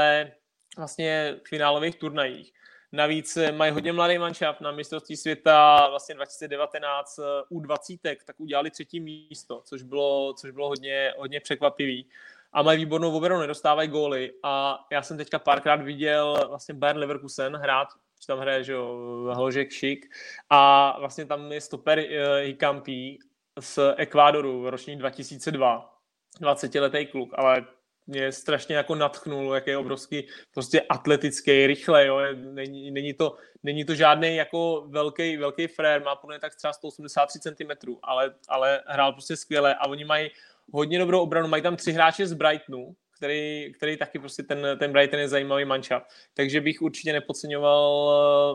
vlastně 0.78 1.39
finálových 1.48 1.96
turnajích. 1.96 2.54
Navíc 2.92 3.38
mají 3.52 3.72
hodně 3.72 3.94
mladý 3.94 4.18
manšaft 4.18 4.62
na 4.62 4.72
mistrovství 4.72 5.18
světa 5.18 5.88
vlastně 5.89 6.16
2019 6.16 7.20
u 7.50 7.60
20 7.60 8.02
tak 8.26 8.39
udělali 8.39 8.72
třetí 8.72 9.00
místo, 9.00 9.62
což 9.66 9.84
bylo, 9.84 10.34
což 10.34 10.52
bylo 10.52 10.68
hodně, 10.68 11.14
hodně 11.18 11.39
překvapivý. 11.39 12.08
A 12.54 12.62
mají 12.62 12.80
výbornou 12.80 13.18
obranu, 13.18 13.42
nedostávají 13.42 13.89
góly. 13.89 14.34
A 14.44 14.86
já 14.92 15.02
jsem 15.02 15.18
teďka 15.18 15.39
párkrát 15.39 15.82
viděl 15.82 16.46
vlastně 16.48 16.74
Bayern 16.74 17.00
Leverkusen 17.00 17.56
hrát, 17.56 17.88
že 18.22 18.28
tam 18.28 18.39
hraje, 18.39 18.64
že 18.64 18.74
jo, 18.74 18.98
Hložek 19.34 19.72
Šik. 19.72 20.06
A 20.50 20.96
vlastně 21.00 21.26
tam 21.26 21.52
je 21.52 21.62
stoper 21.62 22.00
uh, 22.00 22.06
Hikampi 22.42 23.18
z 23.60 23.80
Ekvádoru, 23.98 24.70
ročník 24.70 25.00
2002. 25.00 25.96
20-letý 26.42 27.06
kluk, 27.06 27.30
ale 27.34 27.66
mě 28.08 28.32
strašně 28.32 28.76
jako 28.76 28.95
natchnul, 28.95 29.56
jak 29.56 29.68
je 29.68 29.78
obrovský 29.78 30.28
prostě 30.54 30.82
atletický, 30.82 31.68
rychle, 31.68 32.06
jo, 32.06 32.20
není, 32.34 32.91
není, 32.91 33.14
to, 33.14 33.36
není 33.64 33.86
to 33.86 33.95
žádný 33.95 34.36
jako 34.36 34.86
velký, 34.88 35.38
velký 35.38 35.68
frér, 35.68 36.04
má 36.04 36.16
podle 36.16 36.39
tak 36.39 36.56
třeba 36.56 36.74
183 36.74 37.39
cm, 37.39 37.95
ale, 38.04 38.34
ale 38.49 38.82
hrál 38.88 39.14
prostě 39.14 39.36
skvěle 39.36 39.76
a 39.76 39.88
oni 39.88 40.06
mají 40.06 40.30
hodně 40.74 40.99
dobrou 40.99 41.22
obranu, 41.22 41.47
mají 41.47 41.64
tam 41.64 41.76
tři 41.76 41.91
hráče 41.91 42.28
z 42.28 42.34
Brightonu, 42.34 42.95
který, 43.18 43.74
který 43.74 43.97
taky 43.97 44.20
prostě 44.20 44.43
ten, 44.43 44.68
ten 44.80 44.91
Brighton 44.91 45.20
je 45.20 45.28
zajímavý 45.28 45.66
manča, 45.66 46.02
takže 46.34 46.62
bych 46.62 46.82
určitě 46.82 47.14
nepodceňoval 47.14 48.12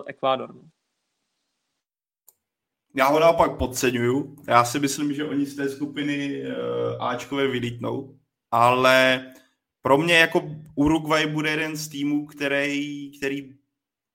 eh, 0.06 0.10
Ekvádor. 0.10 0.54
No. 0.54 0.62
Já 2.96 3.08
ho 3.08 3.20
naopak 3.20 3.58
podceňuju. 3.58 4.36
Já 4.48 4.64
si 4.64 4.78
myslím, 4.78 5.14
že 5.14 5.24
oni 5.24 5.46
z 5.46 5.56
té 5.56 5.68
skupiny 5.68 6.42
uh, 6.42 7.04
Ačkové 7.04 7.48
vylítnou, 7.48 8.15
ale 8.50 9.26
pro 9.82 9.98
mě 9.98 10.14
jako 10.14 10.50
Uruguay 10.74 11.26
bude 11.26 11.50
jeden 11.50 11.76
z 11.76 11.88
týmů, 11.88 12.26
který, 12.26 13.10
který 13.18 13.54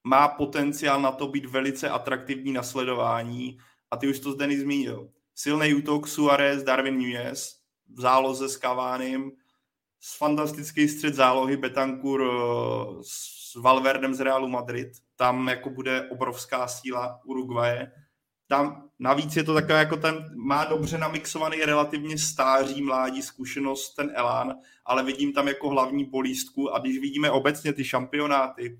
má 0.03 0.27
potenciál 0.27 1.01
na 1.01 1.11
to 1.11 1.27
být 1.27 1.45
velice 1.45 1.89
atraktivní 1.89 2.51
na 2.53 2.63
sledování 2.63 3.57
a 3.91 3.97
ty 3.97 4.07
už 4.07 4.19
to 4.19 4.31
zde 4.31 4.59
zmínil. 4.59 5.09
Silný 5.35 5.73
útok 5.73 6.07
Suarez, 6.07 6.63
Darwin 6.63 6.97
Nunez, 6.97 7.59
v 7.89 8.01
záloze 8.01 8.49
s 8.49 8.57
Kavánem, 8.57 9.31
s 9.99 10.17
fantastický 10.17 10.87
střed 10.87 11.13
zálohy 11.13 11.57
Betancourt 11.57 12.23
eh, 12.23 13.03
s 13.03 13.55
Valverdem 13.55 14.13
z 14.13 14.19
Realu 14.19 14.47
Madrid. 14.47 14.87
Tam 15.15 15.47
jako 15.47 15.69
bude 15.69 16.09
obrovská 16.09 16.67
síla 16.67 17.19
Uruguaye 17.25 17.91
tam 18.51 18.89
navíc 19.01 19.35
je 19.35 19.43
to 19.43 19.53
takové, 19.53 19.79
jako 19.79 19.97
ten 19.97 20.29
má 20.35 20.65
dobře 20.65 20.97
namixovaný 20.97 21.57
relativně 21.57 22.17
stáří 22.17 22.81
mládí 22.81 23.21
zkušenost, 23.21 23.95
ten 23.95 24.11
Elán, 24.15 24.55
ale 24.85 25.03
vidím 25.03 25.33
tam 25.33 25.47
jako 25.47 25.69
hlavní 25.69 26.05
bolístku 26.05 26.75
a 26.75 26.79
když 26.79 26.99
vidíme 26.99 27.31
obecně 27.31 27.73
ty 27.73 27.83
šampionáty, 27.83 28.79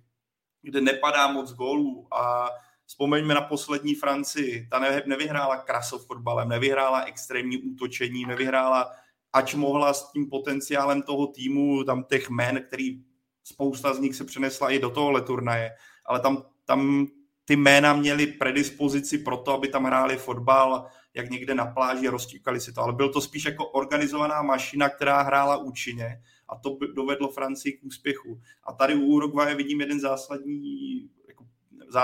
kde 0.61 0.82
nepadá 0.82 1.28
moc 1.32 1.53
gólů 1.53 2.07
a 2.13 2.49
vzpomeňme 2.86 3.34
na 3.34 3.41
poslední 3.41 3.95
Francii, 3.95 4.67
ta 4.72 4.80
ne, 4.80 5.03
nevyhrála 5.05 5.57
krasov 5.57 6.07
fotbalem, 6.07 6.49
nevyhrála 6.49 7.03
extrémní 7.03 7.57
útočení, 7.57 8.26
nevyhrála, 8.26 8.91
ač 9.34 9.53
mohla 9.53 9.93
s 9.93 10.11
tím 10.11 10.30
potenciálem 10.30 11.01
toho 11.01 11.28
týmu, 11.28 11.84
tam 11.84 12.03
těch 12.03 12.30
men, 12.30 12.63
který 12.67 13.03
spousta 13.43 13.93
z 13.93 13.99
nich 13.99 14.15
se 14.15 14.24
přenesla 14.24 14.69
i 14.69 14.80
do 14.80 14.89
tohohle 14.89 15.22
turnaje, 15.22 15.72
ale 16.05 16.19
tam, 16.19 16.43
tam 16.65 17.07
ty 17.46 17.56
jména 17.56 17.94
měli 17.94 18.28
predispozici 18.28 19.18
pro 19.18 19.38
to, 19.38 19.54
aby 19.54 19.68
tam 19.68 19.84
hráli 19.84 20.18
fotbal, 20.18 20.88
jak 21.14 21.30
někde 21.30 21.56
na 21.56 21.66
pláži 21.66 22.08
roztíkali 22.08 22.60
si 22.60 22.74
to, 22.74 22.82
ale 22.82 22.94
byl 22.94 23.10
to 23.10 23.22
spíš 23.22 23.46
jako 23.46 23.68
organizovaná 23.68 24.42
mašina, 24.42 24.89
která 24.89 25.22
hrála 25.22 25.58
účinně 25.58 26.22
a 26.50 26.56
to 26.56 26.78
dovedlo 26.94 27.28
Francii 27.28 27.74
k 27.74 27.84
úspěchu. 27.84 28.42
A 28.64 28.74
tady 28.74 28.96
u 28.96 29.02
Uruguaye 29.02 29.56
vidím 29.56 29.82
jeden 29.82 30.00
zásadní, 30.00 31.10
jako, 31.28 31.46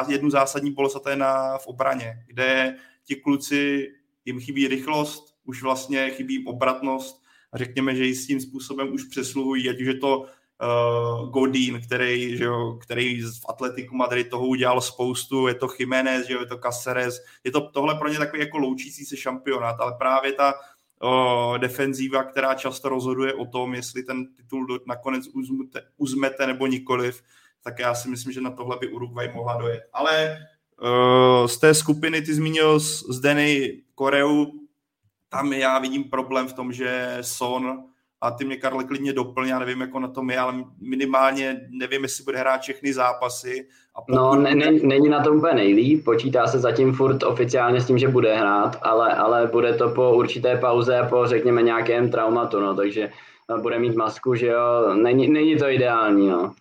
jednu 0.07 0.29
zásadní 0.29 0.71
a 0.71 1.09
je 1.09 1.15
na, 1.15 1.57
v 1.57 1.67
obraně, 1.67 2.23
kde 2.27 2.77
ti 3.03 3.15
kluci, 3.15 3.91
jim 4.25 4.39
chybí 4.39 4.67
rychlost, 4.67 5.35
už 5.43 5.63
vlastně 5.63 6.09
chybí 6.09 6.45
obratnost 6.45 7.23
a 7.51 7.57
řekněme, 7.57 7.95
že 7.95 8.05
tím 8.27 8.39
způsobem 8.41 8.93
už 8.93 9.03
přesluhují, 9.03 9.69
ať 9.69 9.81
už 9.81 9.87
je 9.87 9.97
to 9.97 10.25
uh, 10.61 11.29
Godín, 11.29 11.81
který, 11.81 12.37
že 12.37 12.43
jo, 12.43 12.79
který 12.81 13.21
v 13.21 13.45
Atletiku 13.49 13.95
Madrid 13.95 14.29
toho 14.29 14.47
udělal 14.47 14.81
spoustu, 14.81 15.47
je 15.47 15.53
to 15.53 15.67
Jiménez, 15.79 16.27
že 16.27 16.33
jo, 16.33 16.39
je 16.39 16.45
to 16.45 16.57
Caceres, 16.57 17.21
je 17.43 17.51
to 17.51 17.69
tohle 17.69 17.95
pro 17.95 18.09
ně 18.09 18.17
takový 18.17 18.39
jako 18.39 18.57
loučící 18.57 19.05
se 19.05 19.17
šampionát, 19.17 19.79
ale 19.79 19.95
právě 19.97 20.33
ta 20.33 20.53
uh, 21.03 21.57
defenzíva, 21.57 22.23
která 22.23 22.53
často 22.53 22.89
rozhoduje 22.89 23.33
o 23.33 23.45
tom, 23.45 23.73
jestli 23.73 24.03
ten 24.03 24.33
titul 24.33 24.65
do, 24.65 24.79
nakonec 24.87 25.27
uzmete, 25.27 25.81
uzmete 25.97 26.47
nebo 26.47 26.67
nikoliv, 26.67 27.23
tak 27.63 27.79
já 27.79 27.95
si 27.95 28.09
myslím, 28.09 28.33
že 28.33 28.41
na 28.41 28.51
tohle 28.51 28.77
by 28.79 28.87
Uruguay 28.87 29.31
mohla 29.33 29.57
dojet. 29.57 29.83
Ale 29.93 30.37
uh, 30.81 31.47
z 31.47 31.57
té 31.57 31.73
skupiny 31.73 32.21
ty 32.21 32.33
zmínil 32.33 32.79
z 32.79 33.19
Denny 33.19 33.81
Koreu, 33.95 34.45
tam 35.29 35.53
já 35.53 35.79
vidím 35.79 36.03
problém 36.03 36.47
v 36.47 36.53
tom, 36.53 36.73
že 36.73 37.17
Son 37.21 37.83
a 38.21 38.31
ty 38.31 38.45
mě, 38.45 38.57
Karle, 38.57 38.83
klidně 38.83 39.13
doplň, 39.13 39.47
já 39.47 39.59
nevím, 39.59 39.81
jako 39.81 39.99
na 39.99 40.07
tom 40.07 40.29
je, 40.29 40.39
ale 40.39 40.53
minimálně 40.81 41.61
nevím, 41.69 42.03
jestli 42.03 42.23
bude 42.23 42.37
hrát 42.37 42.61
všechny 42.61 42.93
zápasy. 42.93 43.67
A 43.95 44.01
pokud... 44.01 44.15
No, 44.15 44.35
ne, 44.35 44.55
ne, 44.55 44.71
není 44.71 45.09
na 45.09 45.23
tom 45.23 45.37
úplně 45.37 45.53
nejlíp, 45.53 46.05
počítá 46.05 46.47
se 46.47 46.59
zatím 46.59 46.93
furt 46.93 47.23
oficiálně 47.23 47.81
s 47.81 47.87
tím, 47.87 47.97
že 47.97 48.07
bude 48.07 48.35
hrát, 48.35 48.77
ale, 48.81 49.13
ale 49.13 49.47
bude 49.47 49.73
to 49.73 49.89
po 49.89 50.15
určité 50.15 50.57
pauze 50.57 50.99
a 50.99 51.09
po, 51.09 51.27
řekněme, 51.27 51.61
nějakém 51.61 52.11
traumatu, 52.11 52.59
no, 52.59 52.75
takže 52.75 53.09
no, 53.49 53.57
bude 53.57 53.79
mít 53.79 53.95
masku, 53.95 54.35
že 54.35 54.47
jo, 54.47 54.93
není, 54.93 55.27
není 55.27 55.57
to 55.57 55.69
ideální, 55.69 56.27
no. 56.27 56.53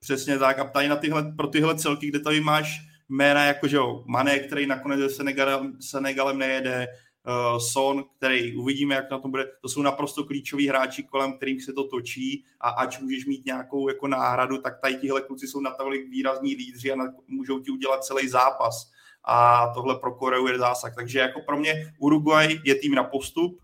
Přesně 0.00 0.38
tak 0.38 0.58
a 0.58 0.64
tady 0.64 0.88
na 0.88 0.96
tyhle, 0.96 1.32
pro 1.36 1.46
tyhle 1.46 1.74
celky, 1.74 2.06
kde 2.06 2.20
tady 2.20 2.40
máš 2.40 2.80
jména 3.08 3.44
jako, 3.44 3.68
že 3.68 3.76
jo, 3.76 4.04
Mané, 4.06 4.38
který 4.38 4.66
nakonec 4.66 5.00
se 5.00 5.08
Senegalem, 5.08 5.72
Senegalem 5.80 6.38
nejede, 6.38 6.86
uh, 7.26 7.58
Son, 7.58 8.04
který 8.16 8.56
uvidíme, 8.56 8.94
jak 8.94 9.10
na 9.10 9.18
tom 9.18 9.30
bude. 9.30 9.44
To 9.62 9.68
jsou 9.68 9.82
naprosto 9.82 10.24
klíčoví 10.24 10.68
hráči, 10.68 11.02
kolem 11.02 11.32
kterých 11.32 11.64
se 11.64 11.72
to 11.72 11.84
točí 11.84 12.44
a 12.60 12.68
ač 12.68 12.98
můžeš 12.98 13.26
mít 13.26 13.46
nějakou 13.46 13.88
jako 13.88 14.08
náhradu, 14.08 14.58
tak 14.58 14.80
tady 14.80 14.94
tihle 14.94 15.20
kluci 15.20 15.48
jsou 15.48 15.60
natolik 15.60 16.08
výrazní 16.08 16.54
lídři 16.54 16.92
a 16.92 16.96
můžou 17.28 17.60
ti 17.60 17.70
udělat 17.70 18.04
celý 18.04 18.28
zápas. 18.28 18.90
A 19.26 19.68
tohle 19.74 19.98
pro 19.98 20.14
Koreu 20.14 20.46
je 20.46 20.58
zásah. 20.58 20.94
Takže 20.94 21.18
jako 21.18 21.40
pro 21.40 21.56
mě 21.56 21.94
Uruguay 21.98 22.60
je 22.64 22.74
tým 22.74 22.94
na 22.94 23.04
postup, 23.04 23.60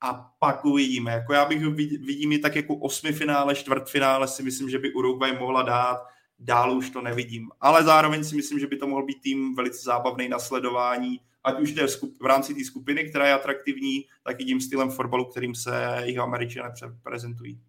a 0.00 0.30
pak 0.38 0.64
uvidíme. 0.64 1.12
Jako 1.12 1.32
já 1.32 1.44
bych 1.44 1.62
vidím 2.00 2.32
i 2.32 2.38
tak 2.38 2.56
jako 2.56 2.76
osmi 2.76 3.12
finále, 3.12 3.54
čtvrtfinále 3.54 4.28
si 4.28 4.42
myslím, 4.42 4.70
že 4.70 4.78
by 4.78 4.92
Uruguay 4.92 5.32
mohla 5.32 5.62
dát, 5.62 5.98
dál 6.38 6.76
už 6.76 6.90
to 6.90 7.02
nevidím. 7.02 7.50
Ale 7.60 7.84
zároveň 7.84 8.24
si 8.24 8.36
myslím, 8.36 8.58
že 8.58 8.66
by 8.66 8.76
to 8.76 8.86
mohl 8.86 9.04
být 9.04 9.20
tým 9.20 9.54
velice 9.54 9.78
zábavný 9.82 10.28
na 10.28 10.38
sledování 10.38 11.20
ať 11.44 11.60
už 11.60 11.72
jde 11.72 11.86
v 12.20 12.26
rámci 12.26 12.54
té 12.54 12.64
skupiny, 12.64 13.04
která 13.04 13.26
je 13.26 13.32
atraktivní, 13.32 14.04
tak 14.24 14.40
i 14.40 14.44
tím 14.44 14.60
stylem 14.60 14.90
fotbalu, 14.90 15.24
kterým 15.24 15.54
se 15.54 16.02
jich 16.04 16.18
američané 16.18 16.74
prezentují. 17.02 17.60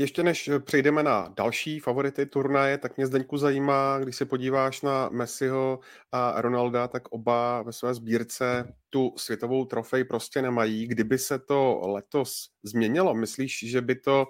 Ještě 0.00 0.22
než 0.22 0.50
přejdeme 0.64 1.02
na 1.02 1.34
další 1.36 1.80
favority 1.80 2.26
turnaje, 2.26 2.78
tak 2.78 2.96
mě 2.96 3.06
Zdeňku 3.06 3.36
zajímá, 3.36 3.98
když 3.98 4.16
se 4.16 4.24
podíváš 4.26 4.82
na 4.82 5.08
Messiho 5.08 5.80
a 6.12 6.40
Ronalda, 6.40 6.88
tak 6.88 7.08
oba 7.08 7.62
ve 7.62 7.72
své 7.72 7.94
sbírce 7.94 8.74
tu 8.90 9.14
světovou 9.16 9.64
trofej 9.64 10.04
prostě 10.04 10.42
nemají. 10.42 10.86
Kdyby 10.86 11.18
se 11.18 11.38
to 11.38 11.80
letos 11.84 12.48
změnilo, 12.62 13.14
myslíš, 13.14 13.70
že 13.70 13.80
by 13.80 13.94
to 13.94 14.26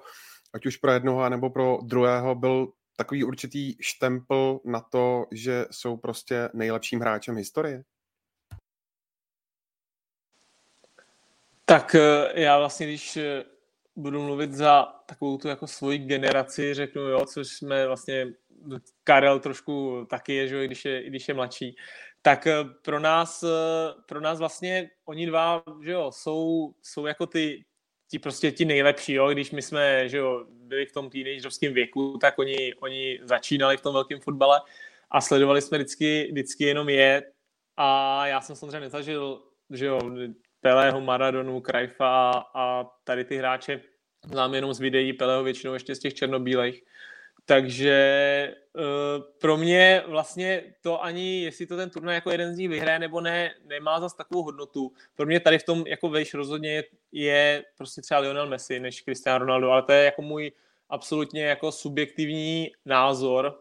ať 0.54 0.66
už 0.66 0.76
pro 0.76 0.92
jednoho 0.92 1.28
nebo 1.28 1.50
pro 1.50 1.78
druhého 1.82 2.34
byl 2.34 2.72
takový 2.98 3.24
určitý 3.24 3.74
štempl 3.80 4.60
na 4.64 4.80
to, 4.80 5.26
že 5.32 5.66
jsou 5.70 5.96
prostě 5.96 6.48
nejlepším 6.54 7.00
hráčem 7.00 7.36
historie? 7.36 7.84
Tak 11.64 11.94
eh, 11.94 12.40
já 12.40 12.58
vlastně, 12.58 12.86
když 12.86 13.16
eh, 13.16 13.44
budu 13.96 14.22
mluvit 14.22 14.52
za 14.52 14.82
takovou 15.06 15.38
tu 15.38 15.48
jako 15.48 15.66
svoji 15.66 15.98
generaci, 15.98 16.74
řeknu 16.74 17.02
jo, 17.02 17.26
což 17.26 17.48
jsme 17.48 17.86
vlastně, 17.86 18.26
Karel 19.04 19.40
trošku 19.40 20.06
taky 20.10 20.34
je, 20.34 20.48
že, 20.48 20.66
když 20.66 20.84
je, 20.84 21.02
když 21.02 21.28
je 21.28 21.34
mladší, 21.34 21.76
tak 22.22 22.46
eh, 22.46 22.64
pro 22.82 23.00
nás, 23.00 23.44
pro 24.08 24.20
nás 24.20 24.38
vlastně 24.38 24.90
oni 25.04 25.26
dva, 25.26 25.62
že 25.84 25.92
jo, 25.92 26.10
jsou, 26.12 26.74
jsou 26.82 27.06
jako 27.06 27.26
ty 27.26 27.64
ti 28.10 28.18
prostě 28.18 28.52
ti 28.52 28.64
nejlepší, 28.64 29.12
jo, 29.12 29.30
když 29.30 29.50
my 29.50 29.62
jsme, 29.62 30.08
že 30.08 30.16
jo, 30.18 30.46
byli 30.50 30.86
v 30.86 30.92
tom 30.92 31.10
teenagerovském 31.10 31.74
věku, 31.74 32.18
tak 32.20 32.38
oni, 32.38 32.74
oni 32.74 33.20
začínali 33.22 33.76
v 33.76 33.80
tom 33.80 33.92
velkém 33.92 34.20
fotbale 34.20 34.60
a 35.10 35.20
sledovali 35.20 35.62
jsme 35.62 35.78
vždycky, 35.78 36.28
vždycky 36.32 36.64
jenom 36.64 36.88
je 36.88 37.22
a 37.76 38.26
já 38.26 38.40
jsem 38.40 38.56
samozřejmě 38.56 38.80
nezažil, 38.80 39.42
že 39.70 39.86
jo, 39.86 40.00
Pelého, 40.60 41.00
Maradonu, 41.00 41.60
Krajfa 41.60 42.30
a 42.54 42.84
tady 43.04 43.24
ty 43.24 43.36
hráče 43.36 43.80
znám 44.24 44.54
jenom 44.54 44.74
z 44.74 44.80
videí 44.80 45.12
Pelého 45.12 45.44
většinou 45.44 45.74
ještě 45.74 45.94
z 45.94 45.98
těch 45.98 46.14
černobílejch. 46.14 46.80
Takže 47.48 48.54
uh, 48.72 48.82
pro 49.40 49.56
mě 49.56 50.02
vlastně 50.06 50.62
to 50.80 51.04
ani, 51.04 51.42
jestli 51.42 51.66
to 51.66 51.76
ten 51.76 51.90
turnaj 51.90 52.14
jako 52.14 52.30
jeden 52.30 52.54
z 52.54 52.58
nich 52.58 52.68
vyhraje 52.68 52.98
nebo 52.98 53.20
ne, 53.20 53.54
nemá 53.64 54.00
zas 54.00 54.14
takovou 54.14 54.42
hodnotu. 54.42 54.92
Pro 55.14 55.26
mě 55.26 55.40
tady 55.40 55.58
v 55.58 55.62
tom 55.62 55.84
jako 55.86 56.08
vejš 56.08 56.34
rozhodně 56.34 56.72
je, 56.72 56.84
je 57.12 57.64
prostě 57.76 58.02
třeba 58.02 58.20
Lionel 58.20 58.46
Messi 58.46 58.80
než 58.80 59.02
Cristiano 59.02 59.38
Ronaldo, 59.38 59.70
ale 59.70 59.82
to 59.82 59.92
je 59.92 60.04
jako 60.04 60.22
můj 60.22 60.52
absolutně 60.88 61.44
jako 61.44 61.72
subjektivní 61.72 62.72
názor, 62.84 63.58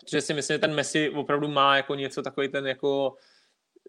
protože 0.00 0.20
si 0.20 0.34
myslím, 0.34 0.54
že 0.54 0.58
ten 0.58 0.74
Messi 0.74 1.10
opravdu 1.10 1.48
má 1.48 1.76
jako 1.76 1.94
něco 1.94 2.22
takový 2.22 2.48
ten 2.48 2.66
jako 2.66 3.16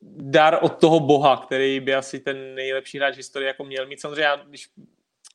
dar 0.02 0.60
od 0.62 0.80
toho 0.80 1.00
boha, 1.00 1.38
který 1.38 1.80
by 1.80 1.96
asi 1.96 2.20
ten 2.20 2.56
nejlepší 2.56 2.98
hráč 2.98 3.18
historie 3.18 3.48
jako 3.48 3.64
měl 3.64 3.88
mít. 3.88 4.02
Samozřejmě 4.02 4.24
já, 4.24 4.36
když 4.36 4.70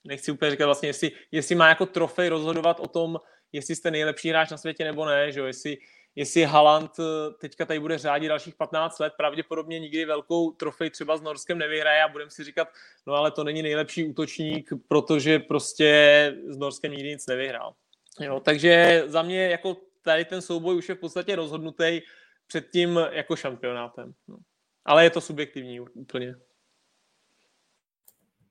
nechci 0.04 0.32
úplně 0.32 0.50
říkat 0.50 0.66
vlastně, 0.66 0.88
jestli, 0.88 1.12
jestli 1.32 1.54
má 1.54 1.68
jako 1.68 1.86
trofej 1.86 2.28
rozhodovat 2.28 2.80
o 2.80 2.86
tom, 2.86 3.18
jestli 3.54 3.76
jste 3.76 3.90
nejlepší 3.90 4.28
hráč 4.28 4.50
na 4.50 4.56
světě 4.56 4.84
nebo 4.84 5.06
ne, 5.06 5.32
že 5.32 5.40
jo? 5.40 5.46
Jestli, 5.46 5.78
jestli 6.16 6.42
Haaland 6.42 6.90
eh, 6.98 7.32
teďka 7.40 7.64
tady 7.64 7.80
bude 7.80 7.98
řádit 7.98 8.28
dalších 8.28 8.54
15 8.54 8.98
let, 8.98 9.12
pravděpodobně 9.16 9.78
nikdy 9.78 10.04
velkou 10.04 10.50
trofej 10.50 10.90
třeba 10.90 11.16
s 11.16 11.22
Norskem 11.22 11.58
nevyhraje 11.58 12.02
a 12.02 12.08
budeme 12.08 12.30
si 12.30 12.44
říkat, 12.44 12.68
no 13.06 13.14
ale 13.14 13.30
to 13.30 13.44
není 13.44 13.62
nejlepší 13.62 14.04
útočník, 14.04 14.70
protože 14.88 15.38
prostě 15.38 16.36
s 16.46 16.56
Norskem 16.56 16.92
nikdy 16.92 17.08
nic 17.08 17.26
nevyhrál. 17.26 17.74
Jo, 18.20 18.40
takže 18.40 19.02
za 19.06 19.22
mě 19.22 19.48
jako 19.48 19.76
tady 20.02 20.24
ten 20.24 20.42
souboj 20.42 20.76
už 20.76 20.88
je 20.88 20.94
v 20.94 20.98
podstatě 20.98 21.36
rozhodnutý 21.36 22.00
před 22.46 22.70
tím 22.70 23.00
jako 23.10 23.36
šampionátem. 23.36 24.12
No. 24.28 24.36
Ale 24.84 25.04
je 25.04 25.10
to 25.10 25.20
subjektivní 25.20 25.80
úplně 25.80 26.34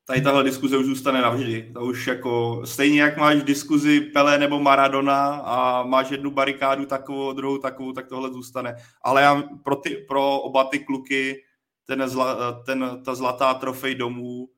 tady 0.06 0.22
tahle 0.22 0.44
diskuze 0.44 0.78
už 0.78 0.86
zůstane 0.86 1.22
navždy. 1.22 1.72
To 1.74 1.82
už 1.82 2.08
jako, 2.08 2.62
stejně 2.66 3.02
jak 3.02 3.18
máš 3.18 3.44
diskuzi 3.44 4.02
Pele 4.02 4.38
nebo 4.38 4.60
Maradona 4.60 5.36
a 5.36 5.84
máš 5.84 6.12
jednu 6.12 6.32
barikádu 6.32 6.86
takovou, 6.86 7.34
druhou 7.34 7.58
takovou, 7.58 7.92
tak 7.92 8.08
tohle 8.08 8.30
zůstane. 8.34 8.76
Ale 9.02 9.22
já 9.22 9.44
pro, 9.64 9.76
ty, 9.76 10.06
pro 10.08 10.40
oba 10.40 10.64
ty 10.64 10.80
kluky 10.80 11.44
ten, 11.86 12.10
zla, 12.10 12.52
ten, 12.66 13.02
ta 13.06 13.16
zlatá 13.16 13.54
trofej 13.54 13.96
domů, 13.96 14.50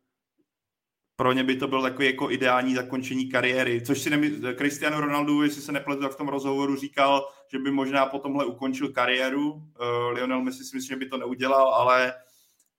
pro 1.15 1.31
ně 1.31 1.43
by 1.43 1.55
to 1.55 1.67
byl 1.67 1.81
takový 1.81 2.07
jako 2.07 2.31
ideální 2.31 2.75
zakončení 2.75 3.29
kariéry, 3.29 3.81
což 3.81 4.01
si 4.01 4.09
nemysl, 4.09 4.53
Cristiano 4.53 5.01
Ronaldo, 5.01 5.43
jestli 5.43 5.61
se 5.61 5.71
nepletu, 5.71 6.09
v 6.09 6.15
tom 6.15 6.27
rozhovoru 6.27 6.75
říkal, 6.75 7.27
že 7.51 7.59
by 7.59 7.71
možná 7.71 8.05
po 8.05 8.19
tomhle 8.19 8.45
ukončil 8.45 8.89
kariéru. 8.89 9.51
Uh, 9.51 9.61
Lionel 10.13 10.41
Messi 10.41 10.63
si 10.63 10.75
myslím, 10.75 10.95
že 10.95 10.99
by 10.99 11.09
to 11.09 11.17
neudělal, 11.17 11.73
ale 11.73 12.13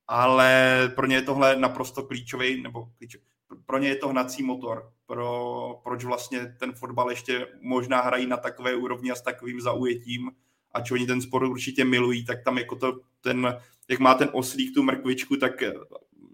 ale 0.08 0.92
pro 0.94 1.06
ně 1.06 1.16
je 1.16 1.22
tohle 1.22 1.56
naprosto 1.56 2.02
klíčový, 2.02 2.62
nebo 2.62 2.88
klíčový, 2.98 3.24
pro 3.66 3.78
ně 3.78 3.88
je 3.88 3.96
to 3.96 4.08
hnací 4.08 4.42
motor, 4.42 4.92
pro, 5.06 5.80
proč 5.84 6.04
vlastně 6.04 6.56
ten 6.60 6.72
fotbal 6.72 7.10
ještě 7.10 7.46
možná 7.60 8.00
hrají 8.00 8.26
na 8.26 8.36
takové 8.36 8.74
úrovni 8.74 9.10
a 9.10 9.14
s 9.14 9.22
takovým 9.22 9.60
zaujetím, 9.60 10.30
ač 10.72 10.90
oni 10.90 11.06
ten 11.06 11.22
sport 11.22 11.48
určitě 11.48 11.84
milují, 11.84 12.24
tak 12.24 12.44
tam 12.44 12.58
jako 12.58 12.76
to, 12.76 13.00
ten, 13.20 13.60
jak 13.88 13.98
má 13.98 14.14
ten 14.14 14.28
oslík 14.32 14.74
tu 14.74 14.82
mrkvičku, 14.82 15.36
tak 15.36 15.62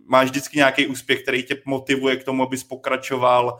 máš 0.07 0.29
vždycky 0.29 0.57
nějaký 0.57 0.87
úspěch, 0.87 1.23
který 1.23 1.43
tě 1.43 1.63
motivuje 1.65 2.17
k 2.17 2.25
tomu, 2.25 2.43
abys 2.43 2.65
pokračoval, 2.65 3.59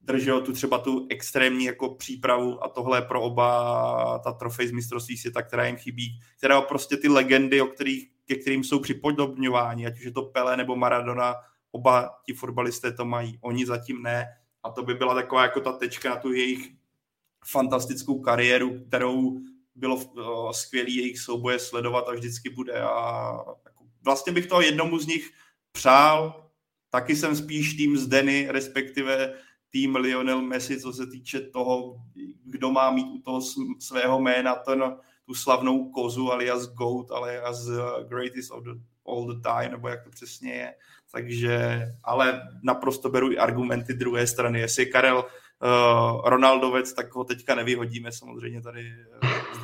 držel 0.00 0.40
tu 0.40 0.52
třeba 0.52 0.78
tu 0.78 1.06
extrémní 1.10 1.64
jako 1.64 1.94
přípravu 1.94 2.64
a 2.64 2.68
tohle 2.68 3.02
pro 3.02 3.22
oba 3.22 4.18
ta 4.18 4.32
trofej 4.32 4.68
z 4.68 4.72
mistrovství 4.72 5.16
světa, 5.16 5.42
která 5.42 5.66
jim 5.66 5.76
chybí, 5.76 6.20
která 6.38 6.62
prostě 6.62 6.96
ty 6.96 7.08
legendy, 7.08 7.60
o 7.60 7.66
kterých 7.66 8.11
ke 8.26 8.34
kterým 8.34 8.64
jsou 8.64 8.80
připodobňováni, 8.80 9.86
ať 9.86 9.94
už 9.94 10.04
je 10.04 10.12
to 10.12 10.22
Pele 10.22 10.56
nebo 10.56 10.76
Maradona, 10.76 11.34
oba 11.70 12.10
ti 12.26 12.32
fotbalisté 12.32 12.92
to 12.92 13.04
mají, 13.04 13.38
oni 13.40 13.66
zatím 13.66 14.02
ne. 14.02 14.26
A 14.62 14.70
to 14.70 14.82
by 14.82 14.94
byla 14.94 15.14
taková 15.14 15.42
jako 15.42 15.60
ta 15.60 15.72
tečka 15.72 16.10
na 16.10 16.16
tu 16.16 16.32
jejich 16.32 16.72
fantastickou 17.44 18.20
kariéru, 18.20 18.84
kterou 18.86 19.40
bylo 19.74 19.96
uh, 19.96 20.50
skvělý 20.50 20.96
jejich 20.96 21.18
souboje 21.18 21.58
sledovat 21.58 22.08
a 22.08 22.12
vždycky 22.12 22.50
bude. 22.50 22.80
A 22.80 23.32
jako, 23.66 23.84
vlastně 24.04 24.32
bych 24.32 24.46
toho 24.46 24.60
jednomu 24.60 24.98
z 24.98 25.06
nich 25.06 25.30
přál, 25.72 26.48
taky 26.90 27.16
jsem 27.16 27.36
spíš 27.36 27.74
tým 27.74 27.96
z 27.96 28.06
Denny, 28.06 28.46
respektive 28.50 29.34
tým 29.70 29.96
Lionel 29.96 30.42
Messi, 30.42 30.80
co 30.80 30.92
se 30.92 31.06
týče 31.06 31.40
toho, 31.40 32.02
kdo 32.44 32.70
má 32.70 32.90
mít 32.90 33.06
u 33.14 33.18
toho 33.18 33.40
svého 33.78 34.20
jména 34.20 34.54
ten 34.54 34.96
tu 35.32 35.36
slavnou 35.36 35.88
kozu 35.90 36.32
alias 36.32 36.66
GOAT, 36.66 37.10
alias 37.10 37.68
greatest 38.08 38.52
of 38.52 38.64
the, 38.64 38.70
all 39.06 39.26
the 39.26 39.40
time, 39.40 39.72
nebo 39.72 39.88
jak 39.88 40.04
to 40.04 40.10
přesně 40.10 40.52
je. 40.52 40.74
Takže, 41.12 41.88
ale 42.04 42.42
naprosto 42.62 43.08
beru 43.08 43.32
i 43.32 43.38
argumenty 43.38 43.94
druhé 43.94 44.26
strany. 44.26 44.60
Jestli 44.60 44.82
je 44.82 44.86
Karel 44.86 45.24
uh, 45.24 46.28
Ronaldovec, 46.28 46.92
tak 46.92 47.14
ho 47.14 47.24
teďka 47.24 47.54
nevyhodíme 47.54 48.12
samozřejmě 48.12 48.62
tady. 48.62 48.92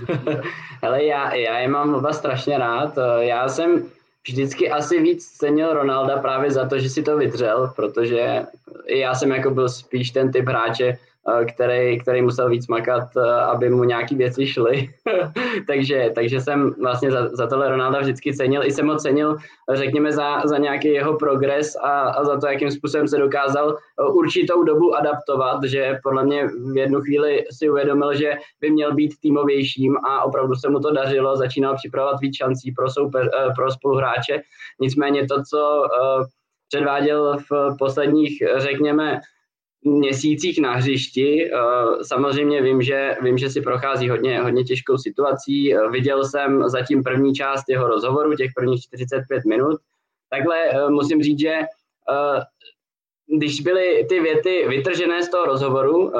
Hele, 0.83 1.05
já, 1.05 1.35
já 1.35 1.59
je 1.59 1.69
mám 1.69 1.95
oba 1.95 2.13
strašně 2.13 2.59
rád. 2.59 2.97
Uh, 2.97 3.05
já 3.21 3.49
jsem 3.49 3.89
vždycky 4.29 4.71
asi 4.71 5.03
víc 5.03 5.29
cenil 5.29 5.73
Ronalda 5.73 6.17
právě 6.17 6.51
za 6.51 6.69
to, 6.69 6.79
že 6.79 6.89
si 6.89 7.03
to 7.03 7.17
vydřel, 7.17 7.73
protože 7.77 8.47
já 8.87 9.15
jsem 9.15 9.31
jako 9.31 9.51
byl 9.51 9.69
spíš 9.69 10.11
ten 10.11 10.33
typ 10.33 10.49
hráče, 10.49 10.99
Eh, 11.18 11.18
který, 11.55 11.99
který 11.99 12.23
musel 12.23 12.49
víc 12.49 12.69
makat, 12.69 13.09
eh, 13.17 13.41
aby 13.41 13.71
mu 13.71 13.85
nějaký 13.85 14.17
věci 14.17 14.47
šly. 14.47 14.91
takže, 15.67 16.11
takže 16.15 16.41
jsem 16.41 16.75
vlastně 16.83 17.11
za, 17.11 17.29
za 17.29 17.47
tohle 17.47 17.69
Ronalda 17.69 18.01
vždycky 18.01 18.35
cenil. 18.35 18.63
I 18.65 18.73
jsem 18.73 18.89
ho 18.89 18.97
cenil, 18.97 19.37
řekněme, 19.73 20.13
za, 20.13 20.41
za 20.45 20.59
nějaký 20.59 20.89
jeho 20.89 21.17
progres 21.17 21.77
a, 21.77 22.01
a 22.01 22.25
za 22.25 22.41
to, 22.41 22.47
jakým 22.47 22.71
způsobem 22.71 23.09
se 23.09 23.19
dokázal 23.19 23.77
eh, 23.77 24.05
určitou 24.13 24.63
dobu 24.63 24.97
adaptovat, 24.97 25.65
že 25.65 25.99
podle 26.03 26.25
mě 26.25 26.47
v 26.73 26.77
jednu 26.77 27.01
chvíli 27.01 27.45
si 27.51 27.71
uvědomil, 27.71 28.15
že 28.15 28.33
by 28.61 28.71
měl 28.71 28.95
být 28.95 29.13
týmovějším 29.23 29.97
a 29.97 30.25
opravdu 30.25 30.55
se 30.55 30.69
mu 30.69 30.81
to 30.81 30.93
dařilo, 30.93 31.37
začínal 31.37 31.77
připravovat 31.77 32.21
víc 32.21 32.37
šancí 32.37 32.73
pro, 32.73 32.91
soupeř, 32.91 33.29
pro 33.57 33.71
spoluhráče. 33.71 34.41
Nicméně 34.81 35.27
to, 35.27 35.43
co 35.51 35.83
předváděl 36.69 37.37
v 37.51 37.77
posledních, 37.79 38.43
řekněme, 38.57 39.21
měsících 39.85 40.61
na 40.61 40.73
hřišti. 40.73 41.51
Eh, 41.53 42.05
samozřejmě 42.05 42.63
vím, 42.63 42.83
že, 42.83 43.17
vím, 43.23 43.39
že 43.39 43.51
si 43.51 43.61
prochází 43.61 44.09
hodně, 44.09 44.41
hodně 44.41 44.65
těžkou 44.65 44.99
situací. 44.99 45.75
Eh, 45.75 45.89
viděl 45.91 46.25
jsem 46.25 46.69
zatím 46.69 47.03
první 47.03 47.35
část 47.35 47.65
jeho 47.69 47.89
rozhovoru, 47.89 48.35
těch 48.35 48.51
prvních 48.57 48.83
45 48.83 49.45
minut. 49.45 49.81
Takhle 50.31 50.57
eh, 50.65 50.91
musím 50.91 51.23
říct, 51.23 51.41
že 51.41 51.61
když 53.39 53.61
byly 53.61 54.07
ty 54.09 54.21
věty 54.21 54.65
vytržené 54.69 55.23
z 55.23 55.31
toho 55.31 55.45
rozhovoru, 55.45 56.13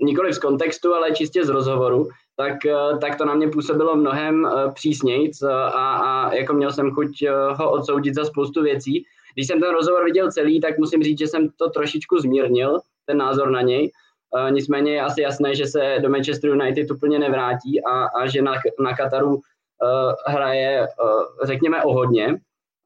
nikoli 0.00 0.34
z 0.34 0.38
kontextu, 0.38 0.94
ale 0.94 1.10
čistě 1.10 1.44
z 1.44 1.48
rozhovoru, 1.48 2.08
tak, 2.36 2.54
tak 3.00 3.18
to 3.18 3.24
na 3.24 3.34
mě 3.34 3.48
působilo 3.48 3.96
mnohem 3.96 4.48
přísnějc 4.74 5.42
a, 5.42 5.96
a 5.96 6.34
jako 6.34 6.52
měl 6.52 6.72
jsem 6.72 6.90
chuť 6.90 7.24
ho 7.52 7.70
odsoudit 7.70 8.14
za 8.14 8.24
spoustu 8.24 8.62
věcí. 8.62 9.04
Když 9.34 9.46
jsem 9.46 9.60
ten 9.60 9.70
rozhovor 9.70 10.04
viděl 10.04 10.32
celý, 10.32 10.60
tak 10.60 10.78
musím 10.78 11.02
říct, 11.02 11.18
že 11.18 11.26
jsem 11.26 11.48
to 11.48 11.70
trošičku 11.70 12.18
zmírnil, 12.18 12.80
ten 13.06 13.16
názor 13.16 13.50
na 13.50 13.60
něj. 13.60 13.90
Uh, 14.34 14.50
nicméně 14.50 14.92
je 14.92 15.02
asi 15.02 15.22
jasné, 15.22 15.54
že 15.54 15.66
se 15.66 15.96
do 16.02 16.10
Manchester 16.10 16.50
United 16.50 16.90
úplně 16.90 17.18
nevrátí 17.18 17.84
a, 17.84 18.04
a 18.04 18.26
že 18.26 18.42
na, 18.42 18.52
na 18.80 18.96
Kataru 18.96 19.34
uh, 19.34 20.12
hraje, 20.26 20.80
uh, 20.80 21.46
řekněme, 21.46 21.82
o 21.82 21.92
hodně. 21.92 22.38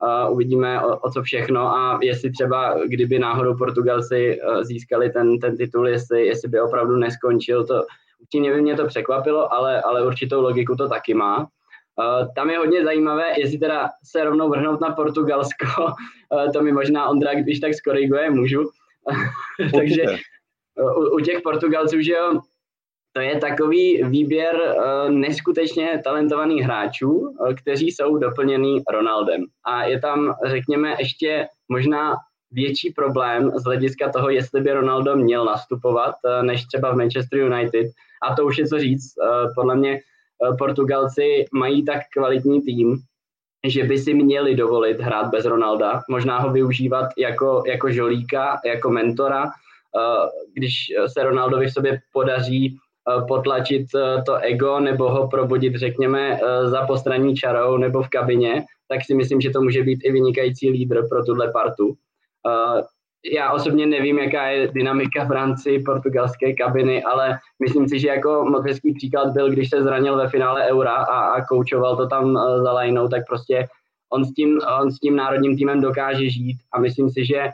Uh, 0.03 0.33
uvidíme, 0.33 0.83
o, 0.83 0.99
o 0.99 1.11
co 1.11 1.23
všechno 1.23 1.61
a 1.61 1.99
jestli 2.03 2.31
třeba, 2.33 2.75
kdyby 2.87 3.19
náhodou 3.19 3.57
Portugalci 3.57 4.41
uh, 4.41 4.63
získali 4.63 5.11
ten, 5.11 5.39
ten 5.39 5.57
titul, 5.57 5.89
jestli, 5.89 6.27
jestli 6.27 6.49
by 6.49 6.61
opravdu 6.61 6.97
neskončil, 6.97 7.67
to 7.67 7.85
určitě 8.21 8.55
by 8.55 8.63
mě 8.63 8.77
to 8.77 8.87
překvapilo, 8.87 9.53
ale, 9.53 9.83
ale 9.83 10.07
určitou 10.07 10.41
logiku 10.41 10.77
to 10.77 10.89
taky 10.89 11.15
má. 11.15 11.39
Uh, 11.39 12.35
tam 12.35 12.51
je 12.51 12.59
hodně 12.59 12.85
zajímavé, 12.85 13.41
jestli 13.41 13.59
teda 13.59 13.89
se 14.05 14.25
rovnou 14.25 14.49
vrhnout 14.49 14.81
na 14.81 14.91
Portugalsko, 14.91 15.67
uh, 15.85 16.53
to 16.53 16.63
mi 16.63 16.73
možná 16.73 17.09
Ondra, 17.09 17.35
když 17.35 17.61
tak 17.61 17.75
skoriguje, 17.75 18.31
můžu, 18.31 18.71
Takže 19.77 20.03
u, 20.97 21.17
u 21.17 21.21
těch 21.21 21.43
Portugalců, 21.43 22.01
že 22.01 22.13
jo, 22.13 22.41
to 23.13 23.21
je 23.21 23.39
takový 23.39 24.03
výběr 24.05 24.55
uh, 24.55 25.11
neskutečně 25.11 26.01
talentovaných 26.05 26.63
hráčů, 26.63 27.11
uh, 27.11 27.55
kteří 27.55 27.91
jsou 27.91 28.19
doplněný 28.19 28.83
Ronaldem. 28.93 29.45
A 29.65 29.85
je 29.85 30.01
tam, 30.01 30.35
řekněme, 30.47 30.97
ještě 30.99 31.47
možná 31.69 32.15
větší 32.51 32.91
problém 32.91 33.51
z 33.57 33.65
hlediska 33.65 34.09
toho, 34.09 34.31
jestli 34.31 34.61
by 34.61 34.73
Ronaldo 34.73 35.17
měl 35.17 35.45
nastupovat, 35.45 36.15
eh, 36.27 36.43
než 36.43 36.65
třeba 36.65 36.93
v 36.93 36.97
Manchester 36.97 37.39
United. 37.39 37.87
A 38.23 38.35
to 38.35 38.45
už 38.45 38.59
je 38.59 38.67
co 38.67 38.79
říct. 38.79 39.13
Eh, 39.23 39.49
podle 39.55 39.77
mě 39.77 39.93
eh, 39.95 40.57
Portugalci 40.59 41.45
mají 41.53 41.85
tak 41.85 42.01
kvalitní 42.13 42.63
tým, 42.63 42.97
že 43.67 43.85
by 43.85 43.99
si 43.99 44.15
měli 44.15 44.57
dovolit 44.57 45.01
hrát 45.01 45.31
bez 45.31 45.45
Ronalda, 45.45 46.03
možná 46.11 46.39
ho 46.39 46.53
využívat 46.53 47.09
jako, 47.19 47.63
jako 47.67 47.91
žolíka, 47.91 48.61
jako 48.67 48.91
mentora, 48.91 49.47
když 50.55 50.73
se 51.07 51.23
Ronaldovi 51.23 51.67
v 51.67 51.73
sobě 51.73 52.01
podaří 52.13 52.77
potlačit 53.29 53.87
to 54.27 54.35
ego 54.37 54.81
nebo 54.81 55.11
ho 55.11 55.29
probudit, 55.29 55.77
řekněme, 55.77 56.39
za 56.65 56.87
postranní 56.87 57.37
čarou 57.37 57.77
nebo 57.77 58.03
v 58.03 58.09
kabině, 58.09 58.65
tak 58.89 59.05
si 59.05 59.15
myslím, 59.15 59.41
že 59.41 59.51
to 59.51 59.61
může 59.61 59.83
být 59.83 60.01
i 60.05 60.13
vynikající 60.13 60.71
lídr 60.71 61.09
pro 61.09 61.25
tuhle 61.25 61.53
partu. 61.53 61.95
Já 63.33 63.53
osobně 63.53 63.87
nevím, 63.87 64.19
jaká 64.19 64.47
je 64.47 64.69
dynamika 64.69 65.25
v 65.25 65.31
rámci 65.31 65.79
portugalské 65.79 66.55
kabiny, 66.55 67.03
ale 67.03 67.39
myslím 67.63 67.89
si, 67.89 67.99
že 67.99 68.09
jako 68.09 68.45
moc 68.51 68.65
hezký 68.65 68.95
příklad 68.95 69.33
byl, 69.33 69.51
když 69.51 69.71
se 69.71 69.83
zranil 69.83 70.17
ve 70.17 70.29
finále 70.29 70.67
Eura 70.67 70.95
a, 70.95 71.19
a 71.21 71.45
koučoval 71.45 71.97
to 71.97 72.07
tam 72.07 72.25
uh, 72.25 72.63
za 72.63 72.73
lajnou, 72.73 73.09
tak 73.09 73.23
prostě 73.29 73.67
on 74.13 74.25
s, 74.25 74.33
tím, 74.33 74.61
on 74.83 74.91
s 74.91 74.99
tím 74.99 75.17
národním 75.17 75.57
týmem 75.57 75.81
dokáže 75.81 76.31
žít 76.31 76.57
a 76.73 76.81
myslím 76.81 77.11
si, 77.11 77.25
že 77.25 77.49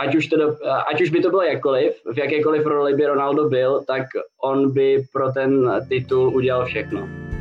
ať 0.00 0.14
už, 0.14 0.26
to 0.26 0.36
do, 0.36 0.56
ať 0.90 1.00
už 1.02 1.10
by 1.10 1.20
to 1.20 1.30
bylo 1.30 1.42
jakkoliv, 1.42 1.92
v 2.14 2.18
jakékoliv 2.18 2.66
roli 2.66 2.94
by 2.94 3.06
Ronaldo 3.06 3.48
byl, 3.48 3.84
tak 3.86 4.06
on 4.44 4.72
by 4.72 5.04
pro 5.12 5.32
ten 5.32 5.70
titul 5.88 6.34
udělal 6.34 6.66
všechno. 6.66 7.31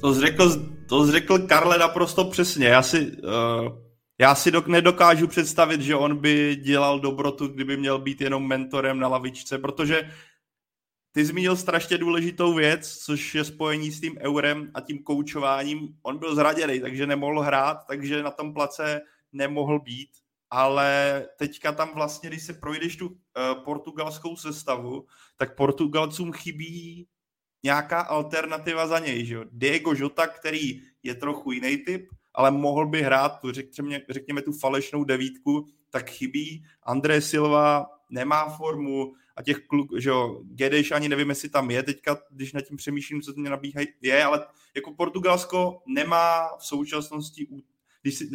To 0.00 0.12
zřekl, 0.12 0.74
to 0.88 1.04
zřekl 1.04 1.38
Karle 1.38 1.78
naprosto 1.78 2.24
přesně. 2.24 2.66
Já 2.66 2.82
si, 2.82 3.12
uh, 3.12 3.78
já 4.18 4.34
si 4.34 4.50
dok, 4.50 4.66
nedokážu 4.66 5.26
představit, 5.26 5.80
že 5.80 5.96
on 5.96 6.16
by 6.16 6.56
dělal 6.56 7.00
dobrotu, 7.00 7.48
kdyby 7.48 7.76
měl 7.76 7.98
být 7.98 8.20
jenom 8.20 8.48
mentorem 8.48 8.98
na 8.98 9.08
lavičce, 9.08 9.58
protože 9.58 10.10
ty 11.12 11.24
zmínil 11.24 11.56
strašně 11.56 11.98
důležitou 11.98 12.54
věc, 12.54 12.98
což 12.98 13.34
je 13.34 13.44
spojení 13.44 13.90
s 13.90 14.00
tím 14.00 14.18
eurem 14.18 14.70
a 14.74 14.80
tím 14.80 15.02
koučováním. 15.02 15.88
On 16.02 16.18
byl 16.18 16.34
zraděný, 16.34 16.80
takže 16.80 17.06
nemohl 17.06 17.40
hrát, 17.40 17.78
takže 17.88 18.22
na 18.22 18.30
tom 18.30 18.54
place 18.54 19.00
nemohl 19.32 19.80
být. 19.80 20.10
Ale 20.50 21.24
teďka 21.38 21.72
tam 21.72 21.90
vlastně, 21.94 22.28
když 22.28 22.42
se 22.42 22.52
projdeš 22.52 22.96
tu 22.96 23.08
uh, 23.08 23.14
portugalskou 23.64 24.36
sestavu, 24.36 25.06
tak 25.36 25.56
Portugalcům 25.56 26.32
chybí 26.32 27.06
nějaká 27.62 28.00
alternativa 28.00 28.86
za 28.86 28.98
něj. 28.98 29.24
Že 29.24 29.34
jo? 29.34 29.44
Diego 29.52 29.94
Jota, 29.96 30.26
který 30.26 30.82
je 31.02 31.14
trochu 31.14 31.52
jiný 31.52 31.76
typ, 31.76 32.08
ale 32.34 32.50
mohl 32.50 32.86
by 32.86 33.02
hrát, 33.02 33.40
tu, 33.40 33.52
řekněme, 33.52 34.00
řekněme 34.08 34.42
tu 34.42 34.52
falešnou 34.52 35.04
devítku, 35.04 35.66
tak 35.90 36.10
chybí. 36.10 36.64
André 36.82 37.20
Silva 37.20 37.86
nemá 38.10 38.48
formu 38.48 39.12
a 39.36 39.42
těch 39.42 39.58
kluk, 39.58 39.88
že 39.98 40.08
jo, 40.08 40.40
Gedeš 40.44 40.90
ani 40.90 41.08
nevím, 41.08 41.28
jestli 41.28 41.48
tam 41.48 41.70
je 41.70 41.82
teďka, 41.82 42.18
když 42.30 42.52
nad 42.52 42.60
tím 42.60 42.76
přemýšlím, 42.76 43.22
co 43.22 43.32
to 43.32 43.40
mě 43.40 43.50
nabíhají, 43.50 43.86
je, 44.02 44.24
ale 44.24 44.46
jako 44.74 44.94
Portugalsko 44.94 45.82
nemá 45.86 46.56
v 46.56 46.66
současnosti 46.66 47.48
když 48.02 48.14
si, 48.14 48.30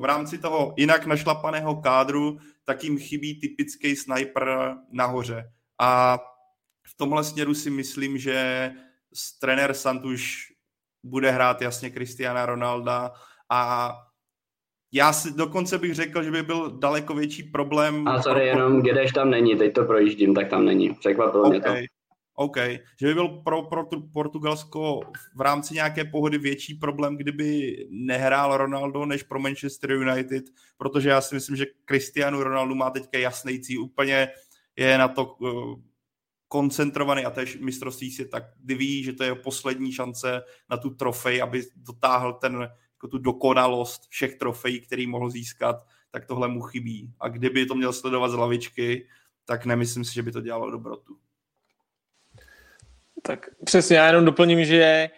v 0.00 0.04
rámci 0.04 0.38
toho 0.38 0.74
jinak 0.76 1.06
našlapaného 1.06 1.76
kádru, 1.76 2.38
tak 2.64 2.84
jim 2.84 2.98
chybí 2.98 3.40
typický 3.40 3.96
sniper 3.96 4.76
nahoře. 4.90 5.52
A 5.78 6.18
v 6.90 6.96
tomhle 6.96 7.24
směru 7.24 7.54
si 7.54 7.70
myslím, 7.70 8.18
že 8.18 8.70
trenér 9.40 9.74
Santuš 9.74 10.52
bude 11.04 11.30
hrát 11.30 11.62
jasně 11.62 11.90
Cristiana 11.90 12.46
Ronalda 12.46 13.12
a 13.50 13.92
já 14.92 15.12
si 15.12 15.32
dokonce 15.34 15.78
bych 15.78 15.94
řekl, 15.94 16.22
že 16.22 16.30
by 16.30 16.42
byl 16.42 16.78
daleko 16.78 17.14
větší 17.14 17.42
problém. 17.42 18.08
A 18.08 18.22
sorry, 18.22 18.40
pro... 18.40 18.46
jenom 18.46 18.82
Gedeš 18.82 19.12
tam 19.12 19.30
není, 19.30 19.56
teď 19.56 19.74
to 19.74 19.84
projíždím, 19.84 20.34
tak 20.34 20.48
tam 20.48 20.64
není. 20.64 20.94
Překvapilo 20.94 21.42
okay. 21.42 21.50
mě 21.50 21.60
to. 21.60 21.74
OK, 22.34 22.56
že 23.00 23.06
by 23.06 23.14
byl 23.14 23.28
pro, 23.28 23.62
pro 23.62 23.86
Portugalsko 24.12 25.00
v 25.36 25.40
rámci 25.40 25.74
nějaké 25.74 26.04
pohody 26.04 26.38
větší 26.38 26.74
problém, 26.74 27.16
kdyby 27.16 27.76
nehrál 27.90 28.56
Ronaldo 28.56 29.06
než 29.06 29.22
pro 29.22 29.40
Manchester 29.40 29.92
United, 29.92 30.44
protože 30.78 31.08
já 31.08 31.20
si 31.20 31.34
myslím, 31.34 31.56
že 31.56 31.66
Cristiano 31.86 32.44
Ronaldo 32.44 32.74
má 32.74 32.90
teďka 32.90 33.18
jasný 33.18 33.60
cíl, 33.60 33.82
úplně 33.82 34.28
je 34.76 34.98
na 34.98 35.08
to 35.08 35.24
uh, 35.24 35.74
koncentrovaný 36.52 37.24
a 37.24 37.30
též 37.30 37.58
mistrovství 37.58 38.10
si 38.10 38.28
tak 38.28 38.44
ví, 38.64 39.02
že 39.02 39.12
to 39.12 39.24
je 39.24 39.34
poslední 39.34 39.92
šance 39.92 40.42
na 40.70 40.76
tu 40.76 40.90
trofej, 40.90 41.42
aby 41.42 41.62
dotáhl 41.76 42.32
ten, 42.32 42.68
jako 42.94 43.08
tu 43.08 43.18
dokonalost 43.18 44.08
všech 44.08 44.34
trofejí, 44.34 44.80
který 44.80 45.06
mohl 45.06 45.30
získat, 45.30 45.86
tak 46.10 46.26
tohle 46.26 46.48
mu 46.48 46.60
chybí. 46.60 47.12
A 47.20 47.28
kdyby 47.28 47.66
to 47.66 47.74
měl 47.74 47.92
sledovat 47.92 48.28
z 48.28 48.34
lavičky, 48.34 49.08
tak 49.44 49.64
nemyslím 49.64 50.04
si, 50.04 50.14
že 50.14 50.22
by 50.22 50.32
to 50.32 50.40
dělalo 50.40 50.70
dobrotu. 50.70 51.18
Tak 53.22 53.50
přesně, 53.64 53.96
já 53.96 54.06
jenom 54.06 54.24
doplním, 54.24 54.64
že 54.64 55.10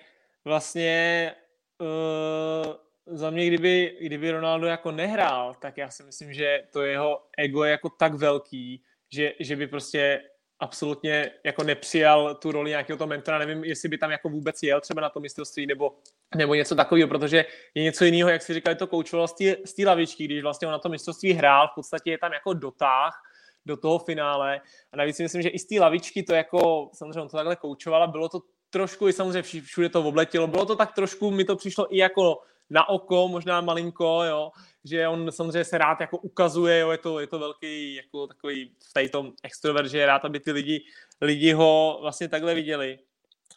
vlastně 0.45 1.33
uh, 1.81 3.17
za 3.17 3.31
mě, 3.31 3.47
kdyby, 3.47 3.99
kdyby 4.01 4.31
Ronaldo 4.31 4.67
jako 4.67 4.91
nehrál, 4.91 5.55
tak 5.55 5.77
já 5.77 5.91
si 5.91 6.03
myslím, 6.03 6.33
že 6.33 6.63
to 6.73 6.83
jeho 6.83 7.23
ego 7.39 7.65
je 7.65 7.71
jako 7.71 7.89
tak 7.89 8.15
velký, 8.15 8.85
že, 9.13 9.33
že 9.41 9.57
by 9.57 9.67
prostě 9.67 10.23
absolutně 10.63 11.31
jako 11.45 11.63
nepřijal 11.63 12.35
tu 12.35 12.53
roli 12.53 12.71
nějakého 12.71 12.97
toho 12.97 13.09
mentora. 13.09 13.39
Nevím, 13.39 13.65
jestli 13.65 13.89
by 13.89 13.99
tam 13.99 14.11
jako 14.11 14.29
vůbec 14.29 14.63
jel 14.63 14.81
třeba 14.81 15.01
na 15.01 15.09
to 15.09 15.21
mistrovství 15.21 15.67
nebo, 15.67 15.93
nebo 16.37 16.55
něco 16.55 16.75
takového, 16.75 17.09
protože 17.09 17.45
je 17.75 17.83
něco 17.83 18.05
jiného, 18.05 18.31
jak 18.31 18.43
si 18.43 18.55
říkali, 18.55 18.77
to 18.77 18.87
koučoval 18.87 19.29
z 19.65 19.75
té 19.77 19.87
lavičky, 19.87 20.25
když 20.25 20.43
vlastně 20.43 20.69
on 20.69 20.73
na 20.73 20.79
to 20.79 20.89
mistrovství 20.89 21.33
hrál, 21.33 21.69
v 21.69 21.75
podstatě 21.75 22.11
je 22.11 22.19
tam 22.19 22.33
jako 22.33 22.53
dotáh 22.53 23.23
do 23.67 23.77
toho 23.77 23.99
finále. 23.99 24.61
A 24.93 24.97
navíc 24.97 25.17
si 25.17 25.23
myslím, 25.23 25.43
že 25.43 25.49
i 25.49 25.59
z 25.59 25.67
té 25.67 25.81
lavičky 25.81 26.23
to 26.23 26.35
jako, 26.35 26.91
samozřejmě 26.95 27.21
on 27.21 27.29
to 27.29 27.37
takhle 27.37 27.57
koučoval 27.57 28.03
a 28.03 28.07
bylo 28.07 28.29
to 28.29 28.41
trošku, 28.71 29.09
i 29.09 29.13
samozřejmě 29.13 29.43
všude 29.43 29.89
to 29.89 30.03
obletělo, 30.03 30.47
bylo 30.47 30.67
to 30.67 30.77
tak 30.77 30.95
trošku, 30.95 31.31
mi 31.31 31.45
to 31.45 31.57
přišlo 31.57 31.95
i 31.95 31.99
jako 31.99 32.39
na 32.73 32.89
oko, 32.89 33.29
možná 33.29 33.61
malinko, 33.61 34.23
jo, 34.25 34.51
že 34.85 35.09
on 35.09 35.33
samozřejmě 35.33 35.65
se 35.65 35.79
rád 35.79 36.01
jako 36.01 36.19
ukazuje, 36.19 36.79
jo, 36.79 36.91
je 36.91 36.99
to, 36.99 37.21
je 37.21 37.27
to 37.27 37.39
velký 37.39 37.95
jako 37.95 38.27
takový 38.27 38.75
v 38.91 38.93
tady 38.93 39.09
tom 39.09 39.33
extrovert, 39.43 39.89
že 39.89 39.99
je 39.99 40.07
rád, 40.07 40.25
aby 40.25 40.41
ty 40.41 40.53
lidi, 40.53 40.85
lidi 41.21 41.53
ho 41.53 41.99
vlastně 42.01 42.29
takhle 42.29 42.55
viděli. 42.55 42.99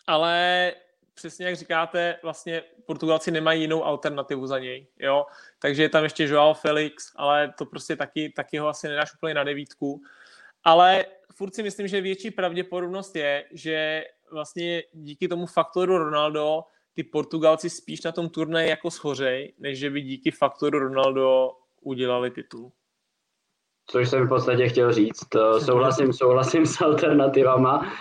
Ale 0.08 0.74
přesně 1.14 1.46
jak 1.46 1.56
říkáte, 1.56 2.20
vlastně 2.24 2.64
Portugalci 2.86 3.32
nemají 3.32 3.62
jinou 3.62 3.84
alternativu 3.84 4.48
za 4.48 4.60
něj, 4.60 4.88
jo, 5.00 5.26
takže 5.60 5.84
je 5.84 5.90
tam 5.90 6.04
ještě 6.04 6.24
Joao 6.24 6.54
Felix, 6.54 7.12
ale 7.16 7.54
to 7.58 7.66
prostě 7.66 7.96
taky, 7.96 8.34
taky 8.36 8.58
ho 8.58 8.68
asi 8.68 8.88
nedáš 8.88 9.14
úplně 9.14 9.34
na 9.34 9.44
devítku. 9.44 10.02
Ale 10.64 11.06
furt 11.36 11.56
si 11.56 11.64
myslím, 11.64 11.88
že 11.88 12.02
větší 12.02 12.32
pravděpodobnost 12.32 13.16
je, 13.16 13.46
že 13.52 14.04
vlastně 14.32 14.84
díky 14.94 15.28
tomu 15.28 15.46
faktoru 15.46 15.98
Ronaldo 15.98 16.64
ty 16.96 17.04
Portugalci 17.04 17.70
spíš 17.70 18.04
na 18.04 18.12
tom 18.12 18.30
turnaji 18.30 18.70
jako 18.70 18.92
schořej, 18.92 19.54
než 19.60 19.80
že 19.80 19.90
by 19.90 20.02
díky 20.02 20.32
faktoru 20.32 20.80
Ronaldo 20.80 21.52
udělali 21.82 22.32
titul. 22.32 22.72
Což 23.90 24.10
jsem 24.10 24.26
v 24.26 24.30
podstatě 24.30 24.68
chtěl 24.68 24.94
říct. 24.94 25.28
Souhlasím, 25.60 26.14
souhlasím 26.14 26.66
s 26.66 26.82
alternativama, 26.82 27.92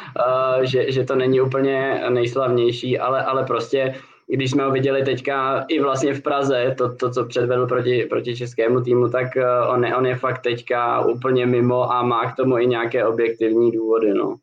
že, 0.63 0.93
že 0.93 1.05
to 1.05 1.15
není 1.15 1.41
úplně 1.41 2.05
nejslavnější, 2.09 2.99
ale, 2.99 3.25
ale 3.25 3.47
prostě 3.47 3.95
když 4.27 4.51
jsme 4.51 4.65
ho 4.65 4.71
viděli 4.71 5.05
teďka 5.05 5.65
i 5.69 5.81
vlastně 5.81 6.15
v 6.15 6.23
Praze, 6.23 6.75
to, 6.79 6.97
to 6.97 7.11
co 7.11 7.25
předvedl 7.25 7.67
proti, 7.67 8.07
proti 8.11 8.37
českému 8.37 8.81
týmu, 8.81 9.09
tak 9.09 9.29
on 9.69 9.85
je, 9.85 9.97
on 9.97 10.07
je 10.07 10.17
fakt 10.17 10.43
teďka 10.43 11.07
úplně 11.07 11.47
mimo 11.47 11.93
a 11.93 12.03
má 12.03 12.33
k 12.33 12.37
tomu 12.37 12.59
i 12.59 12.67
nějaké 12.67 13.07
objektivní 13.07 13.73
důvody. 13.73 14.15
No. 14.15 14.37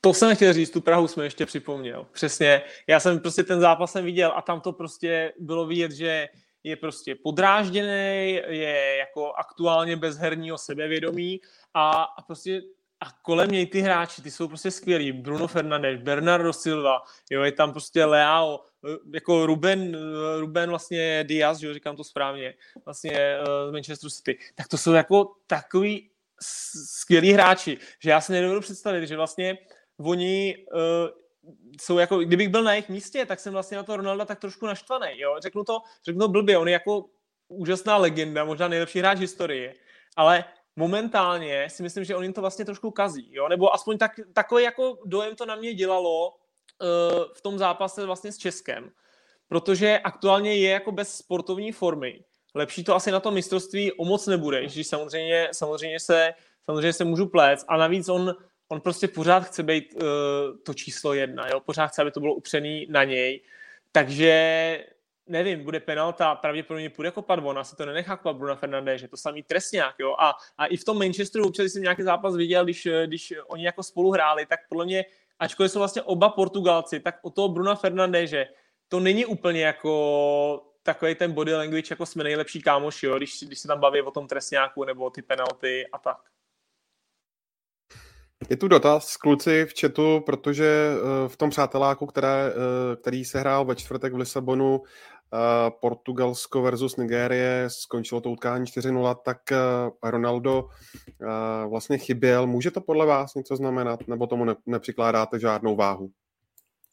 To 0.00 0.14
jsem 0.14 0.36
chtěl 0.36 0.52
říct, 0.52 0.70
tu 0.70 0.80
Prahu 0.80 1.08
jsme 1.08 1.24
ještě 1.24 1.46
připomněl. 1.46 2.06
Přesně. 2.12 2.62
Já 2.86 3.00
jsem 3.00 3.20
prostě 3.20 3.42
ten 3.42 3.60
zápas 3.60 3.92
jsem 3.92 4.04
viděl 4.04 4.32
a 4.36 4.42
tam 4.42 4.60
to 4.60 4.72
prostě 4.72 5.32
bylo 5.38 5.66
vidět, 5.66 5.92
že 5.92 6.28
je 6.64 6.76
prostě 6.76 7.14
podrážděný, 7.14 8.40
je 8.48 8.96
jako 8.98 9.32
aktuálně 9.32 9.96
bez 9.96 10.16
herního 10.16 10.58
sebevědomí 10.58 11.40
a, 11.74 12.02
a 12.02 12.22
prostě 12.22 12.62
a 13.00 13.06
kolem 13.22 13.50
něj 13.50 13.66
ty 13.66 13.80
hráči, 13.80 14.22
ty 14.22 14.30
jsou 14.30 14.48
prostě 14.48 14.70
skvělí. 14.70 15.12
Bruno 15.12 15.48
Fernandes, 15.48 16.00
Bernardo 16.02 16.52
Silva, 16.52 17.02
jo, 17.30 17.42
je 17.42 17.52
tam 17.52 17.72
prostě 17.72 18.04
Leao, 18.04 18.60
jako 19.14 19.46
Ruben, 19.46 19.98
Ruben 20.38 20.70
vlastně 20.70 21.24
Diaz, 21.24 21.62
jo, 21.62 21.74
říkám 21.74 21.96
to 21.96 22.04
správně, 22.04 22.54
vlastně 22.84 23.38
z 23.68 23.72
Manchester 23.72 24.10
City. 24.10 24.38
Tak 24.54 24.68
to 24.68 24.78
jsou 24.78 24.92
jako 24.92 25.34
takový 25.46 26.10
skvělí 27.00 27.32
hráči, 27.32 27.78
že 28.02 28.10
já 28.10 28.20
si 28.20 28.32
nedovedu 28.32 28.60
představit, 28.60 29.06
že 29.06 29.16
vlastně 29.16 29.58
oni 30.00 30.56
uh, 30.72 30.80
jsou 31.80 31.98
jako, 31.98 32.18
kdybych 32.18 32.48
byl 32.48 32.62
na 32.62 32.72
jejich 32.72 32.88
místě, 32.88 33.26
tak 33.26 33.40
jsem 33.40 33.52
vlastně 33.52 33.76
na 33.76 33.82
to 33.82 33.96
Ronalda 33.96 34.24
tak 34.24 34.40
trošku 34.40 34.66
naštvaný, 34.66 35.20
jo. 35.20 35.36
Řeknu 35.42 35.64
to, 35.64 35.78
řeknu 36.04 36.20
to 36.20 36.28
blbě, 36.28 36.58
on 36.58 36.68
je 36.68 36.72
jako 36.72 37.04
úžasná 37.48 37.96
legenda, 37.96 38.44
možná 38.44 38.68
nejlepší 38.68 38.98
hráč 38.98 39.18
historie, 39.18 39.74
ale 40.16 40.44
momentálně 40.76 41.70
si 41.70 41.82
myslím, 41.82 42.04
že 42.04 42.16
on 42.16 42.22
jim 42.22 42.32
to 42.32 42.40
vlastně 42.40 42.64
trošku 42.64 42.90
kazí, 42.90 43.28
jo? 43.32 43.48
nebo 43.48 43.74
aspoň 43.74 43.98
tak, 43.98 44.12
takový 44.32 44.64
jako 44.64 44.98
dojem 45.04 45.36
to 45.36 45.46
na 45.46 45.56
mě 45.56 45.74
dělalo 45.74 46.28
uh, 46.30 46.36
v 47.34 47.40
tom 47.40 47.58
zápase 47.58 48.06
vlastně 48.06 48.32
s 48.32 48.38
Českem, 48.38 48.90
protože 49.48 49.98
aktuálně 49.98 50.54
je 50.54 50.70
jako 50.70 50.92
bez 50.92 51.16
sportovní 51.16 51.72
formy. 51.72 52.24
Lepší 52.54 52.84
to 52.84 52.94
asi 52.94 53.10
na 53.10 53.20
to 53.20 53.30
mistrovství 53.30 53.92
o 53.92 54.04
moc 54.04 54.26
nebude, 54.26 54.62
když 54.62 54.86
samozřejmě, 54.86 55.48
samozřejmě, 55.52 56.00
se, 56.00 56.34
samozřejmě 56.64 56.92
se 56.92 57.04
můžu 57.04 57.26
plést 57.26 57.66
a 57.68 57.76
navíc 57.76 58.08
on, 58.08 58.34
on 58.68 58.80
prostě 58.80 59.08
pořád 59.08 59.40
chce 59.40 59.62
být 59.62 59.94
uh, 59.94 60.00
to 60.62 60.74
číslo 60.74 61.14
jedna, 61.14 61.48
jo? 61.48 61.60
pořád 61.60 61.86
chce, 61.86 62.02
aby 62.02 62.10
to 62.10 62.20
bylo 62.20 62.34
upřený 62.34 62.86
na 62.90 63.04
něj, 63.04 63.40
takže 63.92 64.84
nevím, 65.26 65.64
bude 65.64 65.80
penalta, 65.80 66.34
pravděpodobně 66.34 66.90
půjde 66.90 67.10
kopat 67.10 67.40
on, 67.42 67.58
asi 67.58 67.76
to 67.76 67.86
nenechá 67.86 68.16
kopat 68.16 68.36
Bruna 68.36 68.54
Fernandez, 68.54 69.00
že 69.00 69.08
to 69.08 69.16
samý 69.16 69.42
trestňák, 69.42 69.94
jo, 69.98 70.14
a, 70.18 70.34
a 70.58 70.66
i 70.66 70.76
v 70.76 70.84
tom 70.84 70.98
Manchesteru, 70.98 71.46
občas 71.46 71.66
jsem 71.66 71.82
nějaký 71.82 72.02
zápas 72.02 72.36
viděl, 72.36 72.64
když, 72.64 72.88
když 73.06 73.34
oni 73.46 73.64
jako 73.64 73.82
spolu 73.82 74.10
hráli, 74.10 74.46
tak 74.46 74.60
podle 74.68 74.84
mě, 74.84 75.04
ačkoliv 75.38 75.72
jsou 75.72 75.78
vlastně 75.78 76.02
oba 76.02 76.28
Portugalci, 76.28 77.00
tak 77.00 77.18
o 77.22 77.30
toho 77.30 77.48
Bruna 77.48 77.74
Fernandeze 77.74 78.46
to 78.88 79.00
není 79.00 79.26
úplně 79.26 79.64
jako 79.64 80.64
takový 80.82 81.14
ten 81.14 81.32
body 81.32 81.54
language, 81.54 81.86
jako 81.90 82.06
jsme 82.06 82.24
nejlepší 82.24 82.62
kámoši, 82.62 83.06
jo, 83.06 83.16
když, 83.16 83.42
když 83.42 83.58
se 83.58 83.68
tam 83.68 83.80
baví 83.80 84.02
o 84.02 84.10
tom 84.10 84.28
trestňáku 84.28 84.84
nebo 84.84 85.10
ty 85.10 85.22
penalty 85.22 85.86
a 85.92 85.98
tak. 85.98 86.18
Je 88.50 88.56
tu 88.56 88.68
dotaz, 88.68 89.16
kluci 89.16 89.66
v 89.66 89.80
chatu, 89.80 90.20
protože 90.26 90.90
eh, 90.92 91.28
v 91.28 91.36
tom 91.36 91.50
přáteláku, 91.50 92.06
které, 92.06 92.52
eh, 92.52 92.96
který 92.96 93.24
se 93.24 93.40
hrál 93.40 93.64
ve 93.64 93.76
čtvrtek 93.76 94.12
v 94.12 94.16
Lisabonu, 94.16 94.82
eh, 94.82 95.70
Portugalsko 95.80 96.62
versus 96.62 96.96
Nigérie, 96.96 97.64
skončilo 97.68 98.20
to 98.20 98.30
utkání 98.30 98.66
4-0, 98.66 99.14
tak 99.14 99.38
Ronaldo 100.02 100.68
vlastně 101.68 101.98
chyběl. 101.98 102.46
Může 102.46 102.70
to 102.70 102.80
podle 102.80 103.06
vás 103.06 103.34
něco 103.34 103.56
znamenat, 103.56 104.08
nebo 104.08 104.26
tomu 104.26 104.46
nepřikládáte 104.66 105.40
žádnou 105.40 105.76
váhu? 105.76 106.10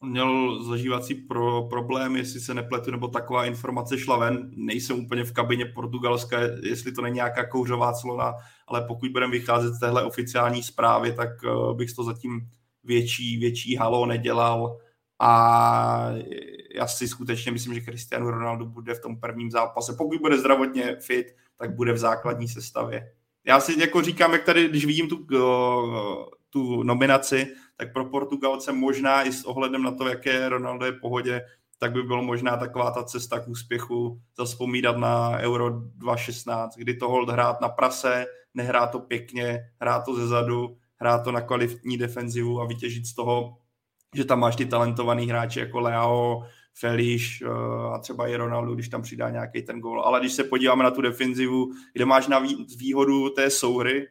Měl 0.06 0.62
zažívací 0.64 1.14
pro, 1.14 1.62
problém, 1.62 2.16
jestli 2.16 2.40
se 2.40 2.54
nepletu, 2.54 2.90
nebo 2.90 3.08
taková 3.08 3.44
informace 3.44 3.98
šla 3.98 4.16
ven. 4.16 4.50
Nejsem 4.56 4.98
úplně 4.98 5.24
v 5.24 5.32
kabině 5.32 5.64
portugalské, 5.66 6.58
jestli 6.62 6.92
to 6.92 7.02
není 7.02 7.14
nějaká 7.14 7.46
kouřová 7.46 7.92
clona, 7.92 8.34
ale 8.66 8.84
pokud 8.88 9.10
budeme 9.10 9.32
vycházet 9.32 9.74
z 9.74 9.80
téhle 9.80 10.04
oficiální 10.04 10.62
zprávy, 10.62 11.12
tak 11.12 11.28
uh, 11.44 11.76
bych 11.76 11.92
to 11.92 12.04
zatím 12.04 12.40
větší, 12.84 13.36
větší 13.36 13.76
halo 13.76 14.06
nedělal 14.06 14.78
a 15.18 16.10
já 16.74 16.86
si 16.86 17.08
skutečně 17.08 17.52
myslím, 17.52 17.74
že 17.74 17.80
Cristiano 17.80 18.30
Ronaldo 18.30 18.64
bude 18.64 18.94
v 18.94 19.00
tom 19.00 19.20
prvním 19.20 19.50
zápase. 19.50 19.94
Pokud 19.98 20.20
bude 20.20 20.38
zdravotně 20.38 20.96
fit, 21.00 21.26
tak 21.56 21.74
bude 21.74 21.92
v 21.92 21.98
základní 21.98 22.48
sestavě. 22.48 23.12
Já 23.46 23.60
si 23.60 23.80
jako 23.80 24.02
říkám, 24.02 24.32
jak 24.32 24.44
tady, 24.44 24.68
když 24.68 24.86
vidím 24.86 25.08
tu, 25.08 25.16
uh, 25.16 26.24
tu 26.50 26.82
nominaci, 26.82 27.46
tak 27.76 27.92
pro 27.92 28.04
Portugalce 28.04 28.72
možná 28.72 29.22
i 29.22 29.32
s 29.32 29.44
ohledem 29.44 29.82
na 29.82 29.90
to, 29.90 30.08
jaké 30.08 30.48
Ronaldo 30.48 30.86
je 30.86 30.92
pohodě, 30.92 31.42
tak 31.78 31.92
by 31.92 32.02
bylo 32.02 32.22
možná 32.22 32.56
taková 32.56 32.90
ta 32.90 33.04
cesta 33.04 33.40
k 33.40 33.48
úspěchu 33.48 34.20
zaspomínat 34.38 34.96
na 34.96 35.38
Euro 35.38 35.70
2016, 35.70 36.76
kdy 36.76 36.94
to 36.94 37.08
hold 37.08 37.28
hrát 37.28 37.60
na 37.60 37.68
prase, 37.68 38.26
nehrá 38.54 38.86
to 38.86 38.98
pěkně, 38.98 39.60
hrá 39.80 40.00
to 40.00 40.14
ze 40.14 40.26
zadu, 40.26 40.76
hrá 40.96 41.18
to 41.18 41.32
na 41.32 41.40
kvalitní 41.40 41.98
defenzivu 41.98 42.60
a 42.60 42.66
vytěžit 42.66 43.06
z 43.06 43.14
toho, 43.14 43.56
že 44.14 44.24
tam 44.24 44.40
máš 44.40 44.56
ty 44.56 44.66
talentovaný 44.66 45.26
hráči 45.26 45.60
jako 45.60 45.80
Leo, 45.80 46.42
Feliš 46.78 47.42
eh, 47.42 47.48
a 47.94 47.98
třeba 47.98 48.28
i 48.28 48.36
Ronaldo, 48.36 48.74
když 48.74 48.88
tam 48.88 49.02
přidá 49.02 49.30
nějaký 49.30 49.62
ten 49.62 49.80
gol. 49.80 50.02
Ale 50.02 50.20
když 50.20 50.32
se 50.32 50.44
podíváme 50.44 50.84
na 50.84 50.90
tu 50.90 51.00
defenzivu, 51.00 51.72
kde 51.92 52.04
máš 52.04 52.28
na 52.28 52.42
výhodu 52.78 53.30
té 53.30 53.50
souhry, 53.50 54.06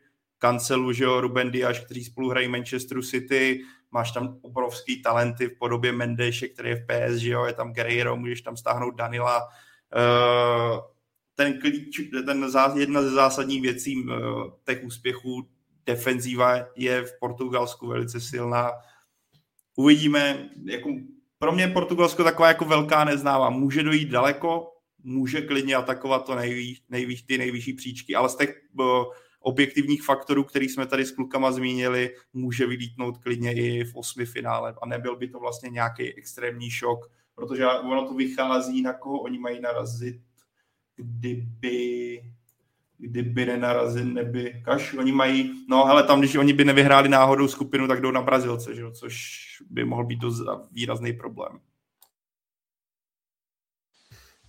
Kancelu, 0.45 0.93
že 0.93 1.03
jo, 1.03 1.21
Ruben 1.21 1.51
Dias, 1.51 1.79
kteří 1.79 2.03
spolu 2.03 2.29
hrají 2.29 2.47
Manchesteru 2.47 3.01
City, 3.01 3.61
máš 3.91 4.11
tam 4.11 4.37
obrovský 4.41 5.01
talenty 5.01 5.47
v 5.47 5.57
podobě 5.57 5.91
Mendeše, 5.91 6.47
který 6.47 6.69
je 6.69 6.75
v 6.75 6.85
PS, 6.85 7.15
že 7.15 7.29
jo, 7.29 7.45
je 7.45 7.53
tam 7.53 7.73
Guerreiro, 7.73 8.15
můžeš 8.15 8.41
tam 8.41 8.57
stáhnout 8.57 8.95
Danila. 8.95 9.41
Uh, 9.41 10.79
ten 11.35 11.59
klíč, 11.59 12.01
ten 12.25 12.45
jedna 12.75 13.01
ze 13.01 13.09
zásadních 13.09 13.61
věcí 13.61 13.97
uh, 13.97 14.13
těch 14.65 14.83
úspěchů 14.83 15.47
defenzíva 15.85 16.65
je 16.75 17.03
v 17.03 17.19
Portugalsku 17.19 17.87
velice 17.87 18.21
silná. 18.21 18.71
Uvidíme, 19.75 20.49
jako 20.65 20.89
pro 21.39 21.51
mě 21.51 21.67
Portugalsko 21.67 22.23
taková 22.23 22.47
jako 22.47 22.65
velká 22.65 23.03
neznámá. 23.03 23.49
Může 23.49 23.83
dojít 23.83 24.09
daleko, 24.09 24.73
může 25.03 25.41
klidně 25.41 25.75
atakovat 25.75 26.25
to 26.25 26.35
nejvíc, 26.35 26.83
nejvíc, 26.89 27.25
ty 27.25 27.37
nejvyšší 27.37 27.73
příčky, 27.73 28.15
ale 28.15 28.29
z 28.29 28.35
těch 28.35 28.61
uh, 28.79 29.03
objektivních 29.45 30.03
faktorů, 30.03 30.43
který 30.43 30.69
jsme 30.69 30.85
tady 30.85 31.05
s 31.05 31.11
klukama 31.11 31.51
zmínili, 31.51 32.15
může 32.33 32.67
vylítnout 32.67 33.17
klidně 33.17 33.53
i 33.53 33.83
v 33.83 33.95
osmi 33.95 34.25
finále 34.25 34.75
a 34.81 34.85
nebyl 34.85 35.15
by 35.15 35.27
to 35.27 35.39
vlastně 35.39 35.69
nějaký 35.69 36.13
extrémní 36.13 36.69
šok, 36.69 37.11
protože 37.35 37.67
ono 37.67 38.07
to 38.07 38.13
vychází, 38.13 38.81
na 38.81 38.93
koho 38.93 39.19
oni 39.19 39.39
mají 39.39 39.61
narazit, 39.61 40.21
kdyby 40.95 42.21
kdyby 42.97 43.45
nenarazili, 43.45 44.13
neby 44.13 44.61
kaš, 44.65 44.93
oni 44.93 45.11
mají, 45.11 45.65
no 45.69 45.85
hele, 45.85 46.03
tam, 46.03 46.19
když 46.19 46.35
oni 46.35 46.53
by 46.53 46.65
nevyhráli 46.65 47.09
náhodou 47.09 47.47
skupinu, 47.47 47.87
tak 47.87 48.01
jdou 48.01 48.11
na 48.11 48.21
Brazilce, 48.21 48.75
že 48.75 48.81
jo, 48.81 48.91
což 48.91 49.45
by 49.69 49.85
mohl 49.85 50.05
být 50.05 50.19
dost 50.19 50.41
výrazný 50.71 51.13
problém. 51.13 51.59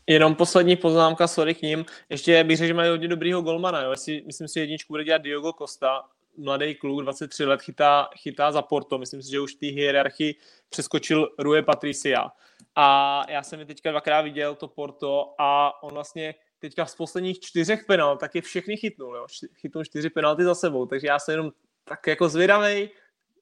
Jenom 0.06 0.34
poslední 0.34 0.76
poznámka, 0.76 1.26
sorry 1.26 1.54
k 1.54 1.62
ním. 1.62 1.84
Ještě 2.10 2.44
bych 2.44 2.56
řekl, 2.56 2.66
že 2.66 2.74
mají 2.74 2.90
hodně 2.90 3.08
dobrýho 3.08 3.42
golmana. 3.42 3.82
Jo. 3.82 3.90
Jestli, 3.90 4.22
myslím 4.26 4.48
si, 4.48 4.60
jedničku 4.60 4.92
bude 4.92 5.04
dělat 5.04 5.22
Diogo 5.22 5.52
Costa, 5.52 6.02
mladý 6.36 6.74
kluk, 6.74 7.02
23 7.02 7.44
let, 7.44 7.62
chytá, 7.62 8.08
chytá 8.16 8.52
za 8.52 8.62
Porto. 8.62 8.98
Myslím 8.98 9.22
si, 9.22 9.30
že 9.30 9.40
už 9.40 9.54
v 9.54 9.58
té 9.58 9.66
hierarchii 9.66 10.34
přeskočil 10.68 11.28
Rue 11.38 11.62
Patricia. 11.62 12.28
A 12.76 13.22
já 13.28 13.42
jsem 13.42 13.60
je 13.60 13.66
teďka 13.66 13.90
dvakrát 13.90 14.20
viděl, 14.20 14.54
to 14.54 14.68
Porto, 14.68 15.34
a 15.38 15.82
on 15.82 15.94
vlastně 15.94 16.34
teďka 16.58 16.86
z 16.86 16.94
posledních 16.94 17.40
čtyřech 17.40 17.84
penal 17.84 18.16
tak 18.16 18.34
je 18.34 18.42
všechny 18.42 18.76
chytnul. 18.76 19.16
Jo. 19.16 19.26
Chytnul 19.54 19.84
čtyři 19.84 20.10
penalty 20.10 20.44
za 20.44 20.54
sebou, 20.54 20.86
takže 20.86 21.06
já 21.06 21.18
jsem 21.18 21.32
jenom 21.32 21.52
tak 21.84 22.06
jako 22.06 22.28
zvědavej, 22.28 22.90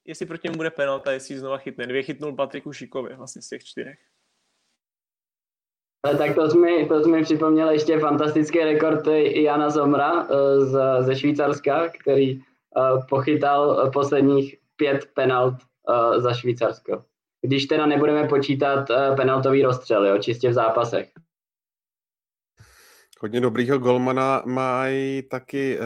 jestli 0.05 0.25
proti 0.25 0.47
němu 0.47 0.57
bude 0.57 0.69
penalta, 0.71 1.11
jestli 1.11 1.39
znova 1.39 1.57
chytne. 1.57 1.87
Dvě 1.87 2.03
chytnul 2.03 2.35
Patriku 2.35 2.73
Šikovi 2.73 3.15
vlastně 3.15 3.41
z 3.41 3.49
těch 3.49 3.63
čtyřech. 3.63 3.97
Tak 6.17 6.35
to 6.35 6.49
jsi, 6.49 6.57
mi, 6.57 6.85
to 6.85 7.03
jsi 7.03 7.09
mi 7.09 7.23
připomněl 7.23 7.69
ještě 7.69 7.99
fantastický 7.99 8.59
rekord 8.59 9.07
Jana 9.35 9.69
Zomra 9.69 10.27
eh, 10.29 10.59
z, 10.59 10.79
ze 10.99 11.15
Švýcarska, 11.15 11.89
který 12.01 12.37
uh, 12.37 12.43
pochytal 13.09 13.91
posledních 13.91 14.57
pět 14.75 15.05
penalt 15.13 15.55
za 16.17 16.33
Švýcarsko. 16.33 17.03
Když 17.41 17.65
teda 17.65 17.85
nebudeme 17.85 18.27
počítat 18.27 18.87
penaltový 19.15 19.63
rozstřel, 19.63 20.05
jo, 20.05 20.17
čistě 20.17 20.49
v 20.49 20.53
zápasech. 20.53 21.09
Hodně 23.21 23.41
dobrýho 23.41 23.79
golmana 23.79 24.43
mají 24.45 25.21
taky 25.21 25.79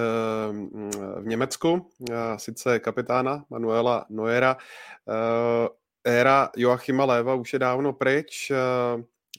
v 1.20 1.26
Německu, 1.26 1.90
sice 2.38 2.80
kapitána 2.80 3.44
Manuela 3.50 4.06
Neuera. 4.10 4.58
Uh, 5.06 5.68
éra 6.04 6.50
Joachima 6.58 7.06
Léva 7.06 7.34
už 7.34 7.54
je 7.54 7.60
dávno 7.60 7.94
pryč. 7.94 8.52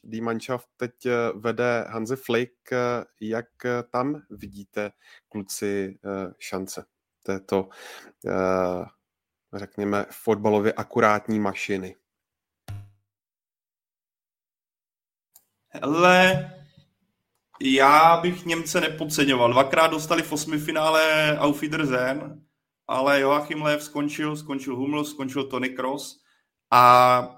Die 0.03 0.23
Mannschaft 0.23 0.69
teď 0.77 1.07
eh, 1.07 1.13
vede 1.35 1.85
Hanze 1.89 2.17
Flick. 2.17 2.73
Eh, 2.73 3.05
jak 3.21 3.65
eh, 3.65 3.83
tam 3.91 4.23
vidíte, 4.31 4.93
kluci, 5.29 5.99
šance 6.39 6.85
této, 7.23 7.69
řekněme, 9.55 10.07
fotbalově 10.11 10.73
akurátní 10.73 11.41
mašiny? 11.41 11.97
Ale 15.83 16.51
já 17.63 18.17
bych 18.17 18.45
Němce 18.45 18.81
nepodceňoval. 18.81 19.53
Dvakrát 19.53 19.87
dostali 19.87 20.23
v 20.23 20.33
osmi 20.33 20.59
finále 20.59 21.37
Auf 21.39 21.61
Wiedersehen, 21.61 22.45
ale 22.87 23.21
Joachim 23.21 23.63
Lev 23.63 23.83
skončil, 23.83 24.37
skončil 24.37 24.77
Hummel, 24.77 25.05
skončil 25.05 25.45
Tony 25.45 25.69
Cross 25.69 26.21
a 26.71 27.37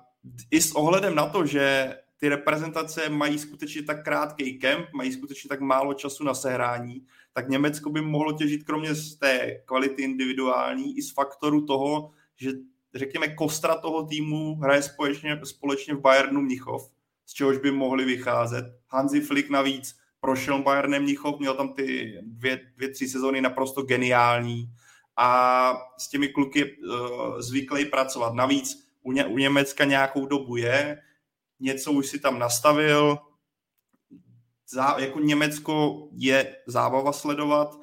i 0.51 0.61
s 0.61 0.73
ohledem 0.73 1.15
na 1.15 1.27
to, 1.27 1.47
že 1.47 1.97
ty 2.23 2.29
reprezentace 2.29 3.09
mají 3.09 3.39
skutečně 3.39 3.83
tak 3.83 4.05
krátký 4.05 4.59
kemp, 4.59 4.87
mají 4.93 5.13
skutečně 5.13 5.49
tak 5.49 5.61
málo 5.61 5.95
času 5.95 6.25
na 6.25 6.35
sehrání, 6.35 7.07
tak 7.33 7.49
Německo 7.49 7.91
by 7.91 8.01
mohlo 8.01 8.33
těžit 8.33 8.65
kromě 8.65 8.95
z 8.95 9.17
té 9.17 9.63
kvality 9.65 10.03
individuální 10.03 10.99
i 10.99 11.03
z 11.03 11.13
faktoru 11.13 11.67
toho, 11.67 12.11
že 12.37 12.51
řekněme 12.95 13.29
kostra 13.29 13.75
toho 13.75 14.07
týmu 14.07 14.55
hraje 14.55 14.83
společně, 14.83 15.41
společně 15.45 15.95
v 15.95 16.01
Bayernu 16.01 16.41
Mnichov, 16.41 16.91
z 17.27 17.33
čehož 17.33 17.59
by 17.59 17.71
mohli 17.71 18.05
vycházet. 18.05 18.65
Hansi 18.89 19.21
Flick 19.21 19.51
navíc 19.51 19.97
prošel 20.21 20.63
Bayernem 20.63 21.03
Mnichov, 21.03 21.39
měl 21.39 21.55
tam 21.55 21.73
ty 21.73 22.19
dvě, 22.23 22.61
dvě 22.77 22.89
tři 22.89 23.09
sezóny 23.09 23.41
naprosto 23.41 23.83
geniální 23.83 24.69
a 25.17 25.73
s 25.99 26.09
těmi 26.09 26.29
kluky 26.29 26.77
uh, 26.77 27.41
zvyklý 27.41 27.85
pracovat. 27.85 28.35
Navíc 28.35 28.89
u, 29.03 29.13
ně, 29.13 29.27
u 29.27 29.39
Německa 29.39 29.85
nějakou 29.85 30.27
dobu 30.27 30.57
je, 30.57 30.99
něco 31.63 31.93
už 31.93 32.07
si 32.07 32.19
tam 32.19 32.39
nastavil. 32.39 33.19
Zá, 34.69 34.97
jako 34.99 35.21
Německo 35.21 36.09
je 36.13 36.57
zábava 36.67 37.13
sledovat. 37.13 37.77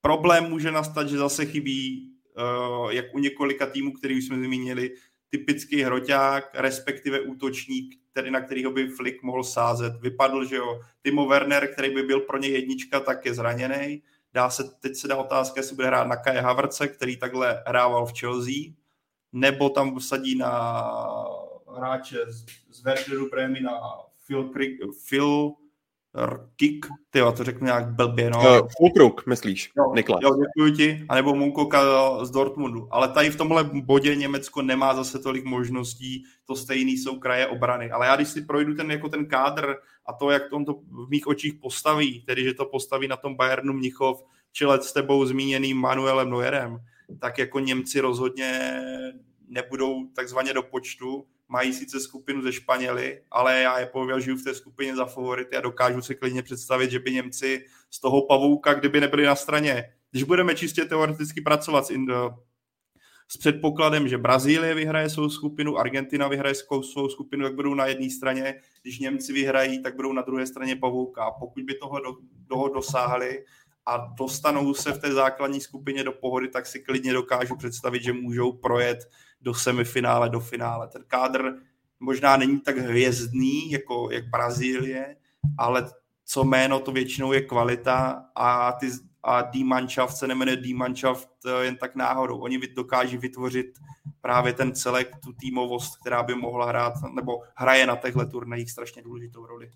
problém 0.00 0.50
může 0.50 0.70
nastat, 0.70 1.08
že 1.08 1.18
zase 1.18 1.46
chybí, 1.46 2.12
uh, 2.38 2.90
jak 2.90 3.14
u 3.14 3.18
několika 3.18 3.66
týmů, 3.66 3.92
který 3.92 4.18
už 4.18 4.26
jsme 4.26 4.36
zmínili, 4.36 4.90
typický 5.28 5.82
hroťák, 5.82 6.50
respektive 6.54 7.20
útočník, 7.20 7.94
který, 8.10 8.30
na 8.30 8.40
kterýho 8.40 8.70
by 8.70 8.88
Flick 8.88 9.22
mohl 9.22 9.44
sázet. 9.44 9.92
Vypadl, 10.00 10.44
že 10.44 10.56
jo, 10.56 10.80
Timo 11.02 11.26
Werner, 11.26 11.72
který 11.72 11.94
by 11.94 12.02
byl 12.02 12.20
pro 12.20 12.38
ně 12.38 12.48
jednička, 12.48 13.00
tak 13.00 13.26
je 13.26 13.34
zraněný. 13.34 14.02
Dá 14.32 14.50
se, 14.50 14.64
teď 14.80 14.96
se 14.96 15.08
dá 15.08 15.16
otázka, 15.16 15.60
jestli 15.60 15.76
bude 15.76 15.86
hrát 15.86 16.06
na 16.06 16.16
Kaje 16.16 16.40
Haverce, 16.40 16.88
který 16.88 17.16
takhle 17.16 17.62
hrával 17.66 18.06
v 18.06 18.18
Chelsea, 18.20 18.72
nebo 19.32 19.70
tam 19.70 19.98
vsadí 19.98 20.38
na 20.38 20.82
hráče 21.76 22.18
z, 22.28 22.46
z 22.70 22.82
Werderu 22.82 23.30
Bremy 23.30 23.60
na 23.60 23.80
Phil, 24.26 24.50
Phil 25.08 25.52
Kick, 26.56 26.86
ty 27.10 27.20
to 27.36 27.44
řeknu 27.44 27.64
nějak 27.64 27.94
blbě, 27.94 28.30
no. 28.30 28.60
Uh, 28.80 29.10
myslíš, 29.26 29.70
jo, 29.76 29.92
Niklas. 29.94 30.20
Jo, 30.22 30.30
děkuji 30.36 30.72
ti, 30.72 31.06
anebo 31.08 31.34
Munkoka 31.34 31.80
z 32.24 32.30
Dortmundu. 32.30 32.88
Ale 32.90 33.08
tady 33.08 33.30
v 33.30 33.36
tomhle 33.36 33.64
bodě 33.64 34.16
Německo 34.16 34.62
nemá 34.62 34.94
zase 34.94 35.18
tolik 35.18 35.44
možností, 35.44 36.24
to 36.46 36.56
stejný 36.56 36.92
jsou 36.92 37.18
kraje 37.18 37.46
obrany. 37.46 37.90
Ale 37.90 38.06
já 38.06 38.16
když 38.16 38.28
si 38.28 38.42
projdu 38.42 38.74
ten, 38.74 38.90
jako 38.90 39.08
ten 39.08 39.26
kádr 39.26 39.76
a 40.06 40.12
to, 40.12 40.30
jak 40.30 40.52
on 40.52 40.64
to 40.64 40.72
v 40.72 41.08
mých 41.10 41.26
očích 41.26 41.54
postaví, 41.54 42.22
tedy 42.26 42.44
že 42.44 42.54
to 42.54 42.64
postaví 42.64 43.08
na 43.08 43.16
tom 43.16 43.34
Bayernu 43.34 43.72
Mnichov, 43.72 44.24
čile 44.52 44.82
s 44.82 44.92
tebou 44.92 45.26
zmíněným 45.26 45.76
Manuelem 45.76 46.30
Neuerem, 46.30 46.78
tak 47.20 47.38
jako 47.38 47.58
Němci 47.58 48.00
rozhodně 48.00 48.80
nebudou 49.48 50.06
takzvaně 50.14 50.54
do 50.54 50.62
počtu, 50.62 51.26
mají 51.48 51.72
sice 51.72 52.00
skupinu 52.00 52.42
ze 52.42 52.52
Španěli, 52.52 53.22
ale 53.30 53.60
já 53.60 53.78
je 53.78 53.86
považuji 53.86 54.36
v 54.36 54.44
té 54.44 54.54
skupině 54.54 54.96
za 54.96 55.04
favority 55.04 55.56
a 55.56 55.60
dokážu 55.60 56.02
si 56.02 56.14
klidně 56.14 56.42
představit, 56.42 56.90
že 56.90 56.98
by 56.98 57.12
Němci 57.12 57.64
z 57.90 58.00
toho 58.00 58.26
pavouka, 58.26 58.74
kdyby 58.74 59.00
nebyli 59.00 59.24
na 59.24 59.36
straně, 59.36 59.84
když 60.10 60.22
budeme 60.22 60.54
čistě 60.54 60.84
teoreticky 60.84 61.40
pracovat 61.40 61.86
s, 61.86 61.90
Indo, 61.90 62.34
s 63.28 63.36
předpokladem, 63.36 64.08
že 64.08 64.18
Brazílie 64.18 64.74
vyhraje 64.74 65.10
svou 65.10 65.30
skupinu, 65.30 65.78
Argentina 65.78 66.28
vyhraje 66.28 66.54
svou 66.54 67.08
skupinu, 67.08 67.44
tak 67.44 67.54
budou 67.54 67.74
na 67.74 67.86
jedné 67.86 68.10
straně, 68.10 68.54
když 68.82 68.98
Němci 68.98 69.32
vyhrají, 69.32 69.82
tak 69.82 69.96
budou 69.96 70.12
na 70.12 70.22
druhé 70.22 70.46
straně 70.46 70.76
pavouka. 70.76 71.24
A 71.24 71.30
pokud 71.30 71.62
by 71.62 71.74
toho, 71.74 72.00
do, 72.00 72.16
toho 72.48 72.68
dosáhli 72.68 73.44
a 73.86 73.96
dostanou 74.18 74.74
se 74.74 74.92
v 74.92 74.98
té 74.98 75.12
základní 75.12 75.60
skupině 75.60 76.04
do 76.04 76.12
pohody, 76.12 76.48
tak 76.48 76.66
si 76.66 76.80
klidně 76.80 77.12
dokážu 77.12 77.56
představit, 77.56 78.02
že 78.02 78.12
můžou 78.12 78.52
projet 78.52 78.98
do 79.40 79.54
semifinále, 79.54 80.28
do 80.28 80.40
finále. 80.40 80.88
Ten 80.88 81.04
kádr 81.06 81.54
možná 82.00 82.36
není 82.36 82.60
tak 82.60 82.78
hvězdný, 82.78 83.70
jako 83.70 84.08
jak 84.10 84.28
Brazílie, 84.28 85.16
ale 85.58 85.90
co 86.24 86.44
jméno, 86.44 86.80
to 86.80 86.92
většinou 86.92 87.32
je 87.32 87.40
kvalita 87.40 88.24
a, 88.34 88.72
ty, 88.72 88.90
a 89.22 89.42
D 89.42 89.64
Mannschaft 89.64 90.16
se 90.16 90.26
nemenuje 90.26 90.56
D 90.56 90.74
jen 91.60 91.76
tak 91.76 91.94
náhodou. 91.94 92.38
Oni 92.38 92.58
dokáží 92.58 93.16
vytvořit 93.16 93.66
právě 94.20 94.52
ten 94.52 94.74
celek, 94.74 95.16
tu 95.24 95.32
týmovost, 95.32 96.00
která 96.00 96.22
by 96.22 96.34
mohla 96.34 96.66
hrát, 96.66 96.94
nebo 97.14 97.42
hraje 97.54 97.86
na 97.86 97.96
těchto 97.96 98.26
turnajích 98.26 98.70
strašně 98.70 99.02
důležitou 99.02 99.46
roli. 99.46 99.70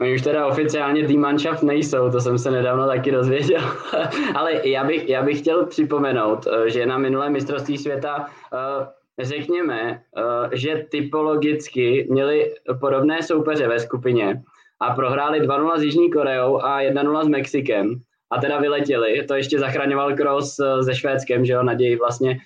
Oni 0.00 0.14
už 0.14 0.22
teda 0.22 0.46
oficiálně 0.46 1.06
tým 1.06 1.20
Mannschaft 1.20 1.62
nejsou, 1.62 2.10
to 2.10 2.20
jsem 2.20 2.38
se 2.38 2.50
nedávno 2.50 2.86
taky 2.86 3.10
dozvěděl. 3.12 3.60
Ale 4.34 4.68
já 4.68 4.84
bych, 4.84 5.08
já 5.08 5.22
bych 5.22 5.38
chtěl 5.38 5.66
připomenout, 5.66 6.46
eh, 6.46 6.70
že 6.70 6.86
na 6.86 6.98
minulé 6.98 7.30
mistrovství 7.30 7.78
světa 7.78 8.26
eh, 8.54 9.24
řekněme, 9.24 10.02
eh, 10.16 10.56
že 10.56 10.86
typologicky 10.90 12.06
měli 12.10 12.54
podobné 12.80 13.22
soupeře 13.22 13.68
ve 13.68 13.78
skupině 13.78 14.42
a 14.80 14.94
prohráli 14.94 15.40
2-0 15.40 15.78
s 15.78 15.82
Jižní 15.82 16.10
Koreou 16.10 16.62
a 16.62 16.80
1-0 16.80 17.24
s 17.24 17.28
Mexikem 17.28 17.94
a 18.30 18.40
teda 18.40 18.58
vyletěli. 18.58 19.24
To 19.28 19.34
ještě 19.34 19.58
zachraňoval 19.58 20.16
Kroos 20.16 20.56
se 20.84 20.94
Švédskem, 20.94 21.44
že 21.44 21.52
jo, 21.52 21.62
naději 21.62 21.96
vlastně 21.96 22.38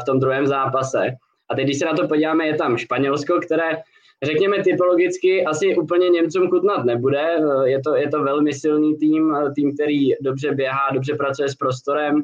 v 0.00 0.04
tom 0.04 0.20
druhém 0.20 0.46
zápase. 0.46 1.10
A 1.50 1.54
teď, 1.54 1.64
když 1.64 1.78
se 1.78 1.84
na 1.84 1.92
to 1.92 2.08
podíváme, 2.08 2.46
je 2.46 2.56
tam 2.56 2.76
Španělsko, 2.76 3.40
které 3.40 3.82
řekněme 4.22 4.62
typologicky 4.62 5.44
asi 5.44 5.76
úplně 5.76 6.08
Němcům 6.08 6.50
kutnat 6.50 6.84
nebude. 6.84 7.36
Je 7.64 7.80
to, 7.80 7.96
je 7.96 8.08
to 8.08 8.22
velmi 8.22 8.52
silný 8.52 8.96
tým, 8.96 9.34
tým, 9.54 9.74
který 9.74 10.10
dobře 10.20 10.54
běhá, 10.54 10.90
dobře 10.92 11.14
pracuje 11.14 11.48
s 11.48 11.54
prostorem, 11.54 12.22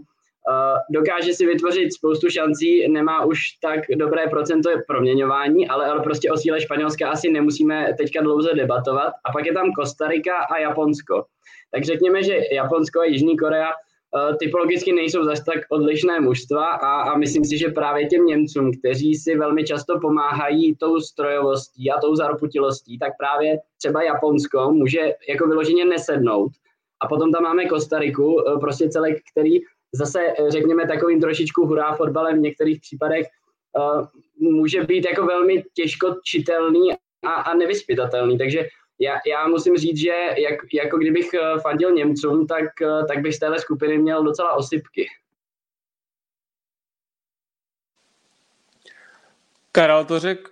dokáže 0.91 1.35
si 1.35 1.47
vytvořit 1.47 1.93
spoustu 1.93 2.31
šancí, 2.31 2.89
nemá 2.89 3.25
už 3.25 3.41
tak 3.63 3.81
dobré 3.97 4.27
procento 4.27 4.71
proměňování, 4.87 5.69
ale, 5.69 5.87
ale 5.87 6.03
prostě 6.03 6.31
o 6.31 6.37
síle 6.37 6.61
Španělska 6.61 7.11
asi 7.11 7.33
nemusíme 7.33 7.95
teďka 7.99 8.21
dlouze 8.21 8.51
debatovat. 8.55 9.13
A 9.25 9.33
pak 9.33 9.47
je 9.47 9.53
tam 9.53 9.73
Kostarika 9.73 10.37
a 10.39 10.59
Japonsko. 10.59 11.25
Tak 11.75 11.85
řekněme, 11.85 12.23
že 12.23 12.39
Japonsko 12.53 13.01
a 13.01 13.05
Jižní 13.05 13.37
Korea 13.37 13.69
Eh, 13.69 13.88
typologicky 14.39 14.93
nejsou 14.93 15.25
zase 15.25 15.45
tak 15.45 15.59
odlišné 15.71 16.21
mužstva 16.21 16.67
a, 16.67 17.03
a 17.03 17.19
myslím 17.19 17.45
si, 17.45 17.59
že 17.59 17.69
právě 17.69 18.07
těm 18.07 18.27
Němcům, 18.27 18.73
kteří 18.79 19.15
si 19.15 19.37
velmi 19.37 19.65
často 19.65 20.01
pomáhají 20.01 20.77
tou 20.77 21.01
strojovostí 21.01 21.91
a 21.91 22.01
tou 22.01 22.15
zaroputilostí, 22.15 22.99
tak 22.99 23.13
právě 23.19 23.59
třeba 23.79 24.03
Japonsko 24.03 24.71
může 24.73 25.13
jako 25.29 25.47
vyloženě 25.47 25.85
nesednout. 25.85 26.53
A 27.03 27.09
potom 27.09 27.33
tam 27.33 27.43
máme 27.43 27.67
Kostariku, 27.67 28.41
eh, 28.41 28.59
prostě 28.59 28.89
celek, 28.89 29.17
který 29.33 29.59
zase, 29.93 30.21
eh, 30.21 30.51
řekněme, 30.51 30.87
takovým 30.87 31.21
trošičku 31.21 31.67
hurá 31.67 31.95
fotbalem 31.95 32.37
v 32.39 32.43
některých 32.43 32.81
případech 32.81 33.27
může 34.41 34.85
být 34.85 35.05
jako 35.05 35.27
velmi 35.27 35.65
těžko 35.75 36.15
čitelný 36.25 36.93
a, 37.27 37.33
a 37.33 37.55
nevyspytatelný. 37.55 38.39
Takže 38.39 38.67
já, 38.99 39.21
já 39.27 39.47
musím 39.49 39.77
říct, 39.77 39.99
že 39.99 40.15
jak, 40.37 40.55
jako 40.75 40.99
kdybych 40.99 41.35
eh, 41.35 41.61
fandil 41.61 41.93
Němcům, 41.93 42.47
tak, 42.47 42.83
eh, 42.83 43.05
tak 43.09 43.19
bych 43.19 43.35
z 43.35 43.39
téhle 43.39 43.59
skupiny 43.59 43.99
měl 43.99 44.25
docela 44.25 44.53
osypky. 44.53 45.07
Karel 49.73 50.05
to 50.05 50.19
řekl 50.19 50.51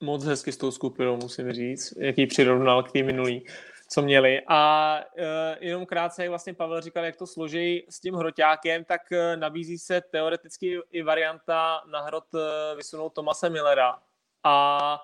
moc 0.00 0.24
hezky 0.24 0.52
s 0.52 0.56
tou 0.56 0.70
skupinou, 0.70 1.16
musím 1.16 1.52
říct, 1.52 1.94
jaký 1.98 2.26
přirovnal 2.26 2.82
k 2.82 2.92
té 2.92 3.02
minulý, 3.02 3.44
co 3.90 4.02
měli. 4.02 4.40
A 4.48 5.00
uh, 5.18 5.24
jenom 5.60 5.86
krátce, 5.86 6.22
jak 6.22 6.28
vlastně 6.28 6.54
Pavel 6.54 6.80
říkal, 6.80 7.04
jak 7.04 7.16
to 7.16 7.26
složí 7.26 7.86
s 7.88 8.00
tím 8.00 8.14
hroťákem, 8.14 8.84
tak 8.84 9.00
uh, 9.12 9.40
nabízí 9.40 9.78
se 9.78 10.00
teoreticky 10.00 10.80
i 10.90 11.02
varianta 11.02 11.82
na 11.90 12.00
hrot 12.00 12.24
uh, 12.34 12.40
vysunout 12.76 13.12
Tomase 13.12 13.50
Millera. 13.50 13.98
A 14.44 15.00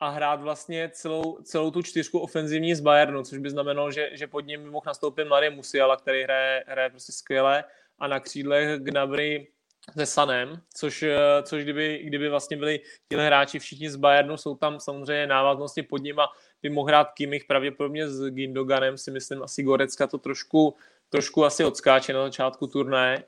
a 0.00 0.08
hrát 0.08 0.40
vlastně 0.40 0.90
celou, 0.92 1.38
celou 1.42 1.70
tu 1.70 1.82
čtyřku 1.82 2.18
ofenzivní 2.18 2.74
z 2.74 2.80
Bayernu, 2.80 3.22
což 3.22 3.38
by 3.38 3.50
znamenalo, 3.50 3.90
že, 3.90 4.10
že 4.12 4.26
pod 4.26 4.40
ním 4.40 4.70
mohl 4.70 4.84
nastoupit 4.86 5.24
Mladý 5.24 5.50
Musiala, 5.50 5.96
který 5.96 6.22
hraje, 6.22 6.64
hraje 6.66 6.90
prostě 6.90 7.12
skvěle 7.12 7.64
a 7.98 8.06
na 8.06 8.20
křídlech 8.20 8.80
Gnabry 8.80 9.48
se 9.92 10.06
Sanem, 10.06 10.60
což, 10.74 11.04
což 11.42 11.62
kdyby, 11.62 12.02
kdyby 12.04 12.28
vlastně 12.28 12.56
byli 12.56 12.80
tyhle 13.08 13.26
hráči 13.26 13.58
všichni 13.58 13.90
z 13.90 13.96
Bayernu, 13.96 14.36
jsou 14.36 14.54
tam 14.56 14.80
samozřejmě 14.80 15.26
návaznosti 15.26 15.82
pod 15.82 16.02
nima, 16.02 16.28
by 16.62 16.70
mohl 16.70 16.88
hrát 16.88 17.12
Kimich 17.12 17.44
pravděpodobně 17.44 18.08
s 18.08 18.30
Gindoganem, 18.30 18.98
si 18.98 19.10
myslím, 19.10 19.42
asi 19.42 19.62
Gorecka 19.62 20.06
to 20.06 20.18
trošku, 20.18 20.76
trošku 21.08 21.44
asi 21.44 21.64
odskáče 21.64 22.12
na 22.12 22.22
začátku 22.22 22.66
turné. 22.66 23.24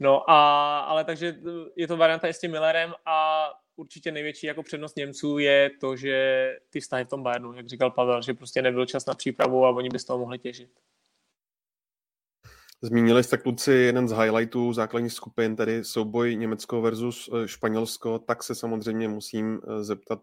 No 0.00 0.30
a, 0.30 0.78
ale 0.78 1.04
takže 1.04 1.36
je 1.76 1.88
to 1.88 1.96
varianta 1.96 2.28
i 2.28 2.34
s 2.34 2.40
tím 2.40 2.50
Millerem 2.50 2.94
a 3.06 3.48
určitě 3.76 4.12
největší 4.12 4.46
jako 4.46 4.62
přednost 4.62 4.96
Němců 4.96 5.38
je 5.38 5.70
to, 5.80 5.96
že 5.96 6.48
ty 6.70 6.80
vztahy 6.80 7.04
v 7.04 7.08
tom 7.08 7.22
Bayernu, 7.22 7.54
jak 7.54 7.68
říkal 7.68 7.90
Pavel, 7.90 8.22
že 8.22 8.34
prostě 8.34 8.62
nebyl 8.62 8.86
čas 8.86 9.06
na 9.06 9.14
přípravu 9.14 9.64
a 9.64 9.70
oni 9.70 9.88
by 9.88 9.98
z 9.98 10.04
toho 10.04 10.18
mohli 10.18 10.38
těžit. 10.38 10.70
Zmínili 12.84 13.24
jste 13.24 13.38
kluci 13.38 13.72
jeden 13.72 14.08
z 14.08 14.12
highlightů 14.12 14.72
základních 14.72 15.12
skupin, 15.12 15.56
tedy 15.56 15.84
souboj 15.84 16.36
Německo 16.36 16.80
versus 16.80 17.30
eh, 17.32 17.48
Španělsko, 17.48 18.18
tak 18.18 18.42
se 18.42 18.54
samozřejmě 18.54 19.08
musím 19.08 19.60
eh, 19.64 19.84
zeptat 19.84 20.18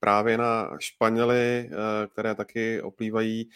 právě 0.00 0.38
na 0.38 0.70
Španěly, 0.78 1.70
eh, 1.72 2.06
které 2.12 2.34
taky 2.34 2.82
oplývají 2.82 3.50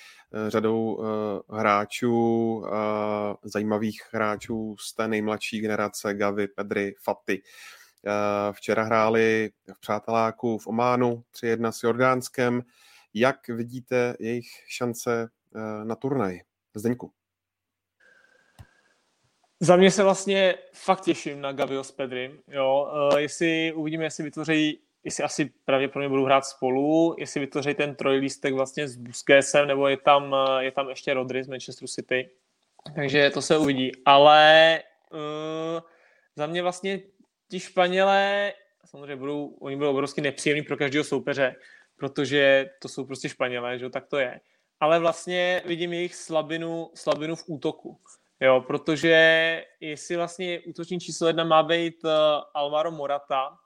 řadou 0.48 1.02
hráčů, 1.50 2.64
zajímavých 3.44 4.02
hráčů 4.12 4.76
z 4.80 4.94
té 4.94 5.08
nejmladší 5.08 5.60
generace, 5.60 6.14
Gavi, 6.14 6.48
Pedri, 6.48 6.94
Fati. 7.02 7.42
Včera 8.52 8.82
hráli 8.82 9.50
v 9.74 9.80
Přáteláku 9.80 10.58
v 10.58 10.66
Ománu 10.66 11.24
3-1 11.34 11.70
s 11.70 11.82
Jordánskem. 11.82 12.62
Jak 13.14 13.48
vidíte 13.48 14.16
jejich 14.20 14.46
šance 14.68 15.28
na 15.84 15.94
turnaj? 15.94 16.40
Zdeňku. 16.74 17.12
Za 19.60 19.76
mě 19.76 19.90
se 19.90 20.02
vlastně 20.02 20.54
fakt 20.72 21.00
těším 21.00 21.40
na 21.40 21.52
Gavio 21.52 21.84
s 21.84 21.92
Pedrym. 21.92 22.38
Jo. 22.48 22.92
Uh, 23.12 23.18
jestli 23.18 23.72
uvidíme, 23.72 24.04
jestli 24.04 24.24
vytvoří, 24.24 24.80
jestli 25.04 25.24
asi 25.24 25.52
pravděpodobně 25.64 26.08
budou 26.08 26.24
hrát 26.24 26.44
spolu, 26.44 27.14
jestli 27.18 27.40
vytvoří 27.40 27.74
ten 27.74 27.94
trojlístek 27.94 28.54
vlastně 28.54 28.88
s 28.88 28.96
Busquetsem, 28.96 29.68
nebo 29.68 29.88
je 29.88 29.96
tam, 29.96 30.36
je 30.58 30.70
tam 30.70 30.88
ještě 30.88 31.14
Rodri 31.14 31.44
z 31.44 31.48
Manchester 31.48 31.88
City. 31.88 32.30
Takže 32.94 33.30
to 33.30 33.42
se 33.42 33.58
uvidí. 33.58 33.92
Ale 34.04 34.82
uh, 35.12 35.80
za 36.36 36.46
mě 36.46 36.62
vlastně 36.62 37.00
ti 37.50 37.60
Španělé, 37.60 38.52
samozřejmě 38.84 39.16
budou, 39.16 39.46
oni 39.46 39.76
budou 39.76 39.90
obrovsky 39.90 40.20
nepříjemní 40.20 40.62
pro 40.62 40.76
každého 40.76 41.04
soupeře, 41.04 41.56
protože 41.96 42.70
to 42.78 42.88
jsou 42.88 43.04
prostě 43.04 43.28
Španělé, 43.28 43.78
že 43.78 43.90
tak 43.90 44.06
to 44.06 44.18
je. 44.18 44.40
Ale 44.80 44.98
vlastně 44.98 45.62
vidím 45.66 45.92
jejich 45.92 46.14
slabinu, 46.14 46.90
slabinu 46.94 47.36
v 47.36 47.44
útoku 47.46 48.00
Jo, 48.40 48.60
protože 48.66 49.64
jestli 49.80 50.16
vlastně 50.16 50.60
útočník 50.60 51.02
číslo 51.02 51.26
jedna 51.26 51.44
má 51.44 51.62
být 51.62 52.04
uh, 52.04 52.10
Alvaro 52.54 52.90
Morata, 52.90 53.58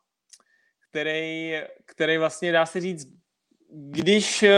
který, 0.91 1.55
který 1.85 2.19
vlastně 2.19 2.53
dá 2.53 2.67
se 2.67 2.81
říct, 2.81 3.09
když 3.77 4.43
uh, 4.43 4.49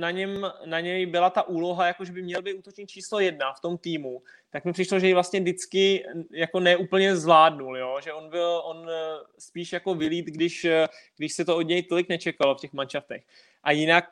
na, 0.00 0.10
něm, 0.10 0.50
na 0.64 0.80
něj 0.80 1.06
byla 1.06 1.30
ta 1.30 1.42
úloha, 1.42 1.86
jako 1.86 2.04
že 2.04 2.12
by 2.12 2.22
měl 2.22 2.42
být 2.42 2.54
útočník 2.54 2.88
číslo 2.88 3.20
jedna 3.20 3.52
v 3.52 3.60
tom 3.60 3.78
týmu, 3.78 4.22
tak 4.50 4.64
mi 4.64 4.72
přišlo, 4.72 4.98
že 4.98 5.06
ji 5.06 5.14
vlastně 5.14 5.40
vždycky 5.40 6.04
jako 6.30 6.60
neúplně 6.60 7.16
zvládnul, 7.16 7.78
jo? 7.78 7.98
že 8.04 8.12
on 8.12 8.30
byl 8.30 8.62
on 8.64 8.76
uh, 8.76 8.92
spíš 9.38 9.72
jako 9.72 9.94
vylít, 9.94 10.26
když, 10.26 10.66
když 11.16 11.32
se 11.32 11.44
to 11.44 11.56
od 11.56 11.62
něj 11.62 11.82
tolik 11.82 12.08
nečekalo 12.08 12.54
v 12.54 12.60
těch 12.60 12.72
manšaftech. 12.72 13.24
A 13.62 13.72
jinak 13.72 14.04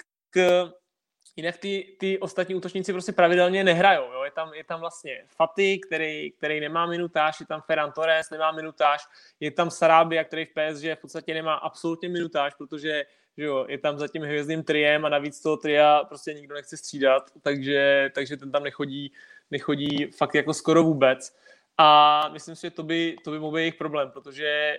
Jinak 1.37 1.57
ty, 1.57 1.97
ty 2.01 2.19
ostatní 2.19 2.55
útočníci 2.55 2.93
prostě 2.93 3.13
pravidelně 3.13 3.65
nehrajou. 3.65 4.13
Jo? 4.13 4.25
Je, 4.25 4.31
tam, 4.31 4.55
je 4.55 4.65
tam 4.65 4.81
vlastně 4.81 5.25
Faty, 5.27 5.79
který, 5.79 6.31
který 6.31 6.61
nemá 6.61 6.87
minutáž, 6.87 7.41
je 7.41 7.47
tam 7.47 7.61
Ferran 7.61 7.93
Torres, 7.93 8.31
nemá 8.31 8.53
minutáž, 8.53 9.01
je 9.41 9.51
tam 9.51 9.71
Sarabia, 9.71 10.25
který 10.25 10.45
v 10.45 10.49
PSG 10.49 10.85
v 10.85 11.01
podstatě 11.01 11.35
nemá 11.35 11.55
absolutně 11.55 12.09
minutáž, 12.09 12.55
protože 12.55 13.05
že 13.39 13.45
jo, 13.45 13.67
je 13.69 13.79
tam 13.79 13.99
za 13.99 14.09
tím 14.09 14.23
hvězdným 14.23 14.63
triem 14.63 15.05
a 15.05 15.09
navíc 15.09 15.41
toho 15.41 15.57
tria 15.57 16.05
prostě 16.05 16.35
nikdo 16.35 16.55
nechce 16.55 16.77
střídat, 16.77 17.31
takže, 17.43 18.11
takže 18.15 18.37
ten 18.37 18.53
tam 18.53 18.63
nechodí, 18.63 19.13
nechodí 19.51 20.07
fakt 20.07 20.35
jako 20.35 20.55
skoro 20.55 20.83
vůbec. 20.83 21.37
A 21.79 22.29
myslím 22.29 22.57
si, 22.57 22.67
že 22.67 22.71
to 22.71 22.83
by, 22.83 23.17
to 23.25 23.31
by 23.31 23.39
mohl 23.39 23.55
být 23.55 23.61
jejich 23.61 23.75
problém, 23.75 24.11
protože 24.11 24.79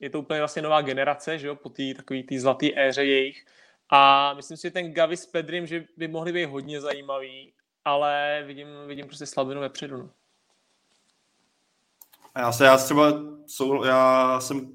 je 0.00 0.10
to 0.10 0.20
úplně 0.20 0.40
vlastně 0.40 0.62
nová 0.62 0.80
generace, 0.80 1.38
že 1.38 1.46
jo, 1.46 1.56
po 1.56 1.68
té 1.68 1.94
takový 1.96 2.22
tý 2.22 2.38
zlaté 2.38 2.66
éře 2.76 3.04
jejich, 3.04 3.44
a 3.90 4.34
myslím 4.34 4.56
si, 4.56 4.62
že 4.62 4.70
ten 4.70 4.92
Gavi 4.92 5.16
s 5.16 5.26
Pedrim, 5.26 5.66
že 5.66 5.84
by 5.96 6.08
mohli 6.08 6.32
být 6.32 6.44
hodně 6.44 6.80
zajímavý, 6.80 7.52
ale 7.84 8.42
vidím, 8.46 8.68
vidím 8.86 9.06
prostě 9.06 9.26
slabinu 9.26 9.60
vepředu. 9.60 9.96
No. 9.96 10.10
Já 12.36 12.52
se, 12.52 12.64
já 12.64 12.76
třeba, 12.76 13.12
já 13.86 14.40
jsem 14.40 14.72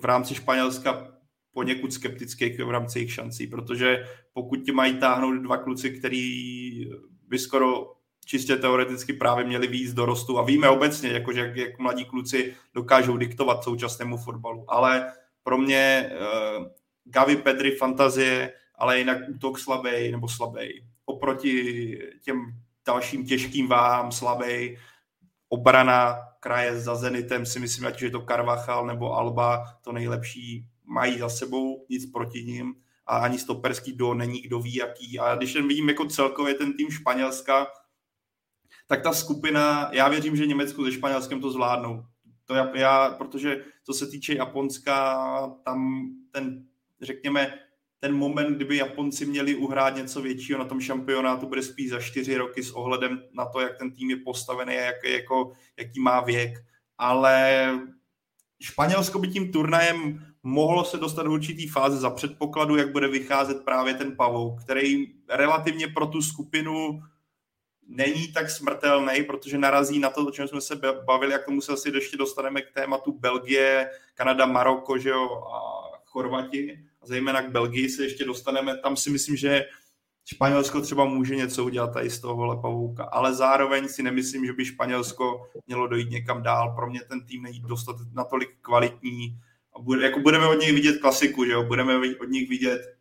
v 0.00 0.04
rámci 0.04 0.34
Španělska 0.34 1.18
poněkud 1.52 1.92
skeptický 1.92 2.62
v 2.62 2.70
rámci 2.70 2.98
jejich 2.98 3.12
šancí, 3.12 3.46
protože 3.46 4.06
pokud 4.32 4.56
ti 4.56 4.72
mají 4.72 4.98
táhnout 4.98 5.42
dva 5.42 5.56
kluci, 5.56 5.90
který 5.90 6.90
by 7.28 7.38
skoro 7.38 7.94
čistě 8.24 8.56
teoreticky 8.56 9.12
právě 9.12 9.44
měli 9.44 9.66
víc 9.66 9.94
dorostu 9.94 10.38
a 10.38 10.42
víme 10.42 10.68
obecně, 10.68 11.10
jakože 11.10 11.40
jak, 11.40 11.56
jak 11.56 11.78
mladí 11.78 12.04
kluci 12.04 12.54
dokážou 12.74 13.16
diktovat 13.16 13.64
současnému 13.64 14.16
fotbalu, 14.16 14.64
ale 14.68 15.12
pro 15.42 15.58
mě 15.58 16.10
uh, 16.12 16.66
Gavi, 17.10 17.36
Pedri, 17.36 17.76
fantazie, 17.76 18.52
ale 18.74 18.98
jinak 18.98 19.18
útok 19.28 19.58
slabý 19.58 20.12
nebo 20.12 20.28
slabý. 20.28 20.84
Oproti 21.04 21.98
těm 22.22 22.40
dalším 22.86 23.26
těžkým 23.26 23.68
váhám 23.68 24.12
slabý. 24.12 24.78
Obrana 25.48 26.16
kraje 26.40 26.80
za 26.80 26.94
Zenitem 26.94 27.46
si 27.46 27.60
myslím, 27.60 27.86
ať 27.86 28.02
je 28.02 28.10
to 28.10 28.20
Carvachal 28.20 28.86
nebo 28.86 29.12
Alba, 29.12 29.64
to 29.82 29.92
nejlepší 29.92 30.66
mají 30.84 31.18
za 31.18 31.28
sebou, 31.28 31.86
nic 31.88 32.12
proti 32.12 32.44
ním 32.44 32.74
a 33.06 33.18
ani 33.18 33.38
stoperský 33.38 33.96
do 33.96 34.14
není 34.14 34.40
kdo 34.40 34.60
ví 34.60 34.74
jaký. 34.74 35.18
A 35.18 35.34
když 35.34 35.54
jen 35.54 35.68
vidím 35.68 35.88
jako 35.88 36.04
celkově 36.04 36.54
ten 36.54 36.76
tým 36.76 36.90
Španělska, 36.90 37.66
tak 38.86 39.02
ta 39.02 39.12
skupina, 39.12 39.90
já 39.92 40.08
věřím, 40.08 40.36
že 40.36 40.46
Německo 40.46 40.84
se 40.84 40.92
Španělskem 40.92 41.40
to 41.40 41.50
zvládnou. 41.50 42.04
To 42.44 42.54
já, 42.54 42.76
já, 42.76 43.10
protože 43.10 43.64
co 43.84 43.92
se 43.92 44.06
týče 44.06 44.34
Japonska, 44.34 45.16
tam 45.64 46.08
ten 46.30 46.64
řekněme, 47.02 47.58
ten 48.00 48.14
moment, 48.14 48.56
kdyby 48.56 48.76
Japonci 48.76 49.26
měli 49.26 49.54
uhrát 49.54 49.96
něco 49.96 50.22
většího 50.22 50.58
na 50.58 50.64
tom 50.64 50.80
šampionátu, 50.80 51.46
bude 51.46 51.62
spíš 51.62 51.90
za 51.90 52.00
čtyři 52.00 52.36
roky 52.36 52.62
s 52.62 52.70
ohledem 52.70 53.22
na 53.32 53.46
to, 53.46 53.60
jak 53.60 53.78
ten 53.78 53.92
tým 53.92 54.10
je 54.10 54.16
postavený 54.16 54.76
a 54.76 54.80
jak, 54.80 55.04
jako, 55.04 55.52
jaký 55.76 56.00
má 56.00 56.20
věk. 56.20 56.58
Ale 56.98 57.68
Španělsko 58.62 59.18
by 59.18 59.28
tím 59.28 59.52
turnajem 59.52 60.24
mohlo 60.42 60.84
se 60.84 60.96
dostat 60.96 61.22
do 61.22 61.32
určitý 61.32 61.68
fáze 61.68 61.96
za 61.96 62.10
předpokladu, 62.10 62.76
jak 62.76 62.92
bude 62.92 63.08
vycházet 63.08 63.64
právě 63.64 63.94
ten 63.94 64.16
Pavouk, 64.16 64.62
který 64.64 65.06
relativně 65.28 65.88
pro 65.88 66.06
tu 66.06 66.22
skupinu 66.22 67.02
není 67.88 68.32
tak 68.32 68.50
smrtelný, 68.50 69.22
protože 69.22 69.58
narazí 69.58 69.98
na 69.98 70.10
to, 70.10 70.26
o 70.26 70.30
čem 70.30 70.48
jsme 70.48 70.60
se 70.60 70.80
bavili, 71.06 71.32
jak 71.32 71.44
tomu 71.44 71.60
se 71.60 71.72
asi 71.72 71.90
ještě 71.94 72.16
dostaneme 72.16 72.62
k 72.62 72.72
tématu 72.72 73.12
Belgie, 73.12 73.90
Kanada, 74.14 74.46
Maroko, 74.46 74.98
že 74.98 75.08
jo, 75.08 75.42
a 75.54 75.88
Chorvati 76.04 76.87
a 77.02 77.06
zejména 77.06 77.42
k 77.42 77.50
Belgii 77.50 77.88
se 77.88 78.04
ještě 78.04 78.24
dostaneme. 78.24 78.78
Tam 78.78 78.96
si 78.96 79.10
myslím, 79.10 79.36
že 79.36 79.64
Španělsko 80.24 80.80
třeba 80.80 81.04
může 81.04 81.36
něco 81.36 81.64
udělat 81.64 81.92
tady 81.92 82.10
z 82.10 82.20
toho 82.20 82.60
pavouka, 82.62 83.04
ale 83.04 83.34
zároveň 83.34 83.88
si 83.88 84.02
nemyslím, 84.02 84.46
že 84.46 84.52
by 84.52 84.64
Španělsko 84.64 85.50
mělo 85.66 85.86
dojít 85.86 86.10
někam 86.10 86.42
dál. 86.42 86.74
Pro 86.74 86.90
mě 86.90 87.00
ten 87.00 87.26
tým 87.26 87.42
není 87.42 87.60
dostat 87.60 87.96
natolik 88.12 88.48
kvalitní. 88.60 89.38
A 89.76 89.80
bude, 89.80 90.04
jako 90.04 90.20
budeme 90.20 90.46
od 90.46 90.60
něj 90.60 90.72
vidět 90.72 91.00
klasiku, 91.00 91.44
že 91.44 91.52
jo? 91.52 91.62
budeme 91.62 91.96
od 92.20 92.28
nich 92.28 92.48
vidět 92.48 92.98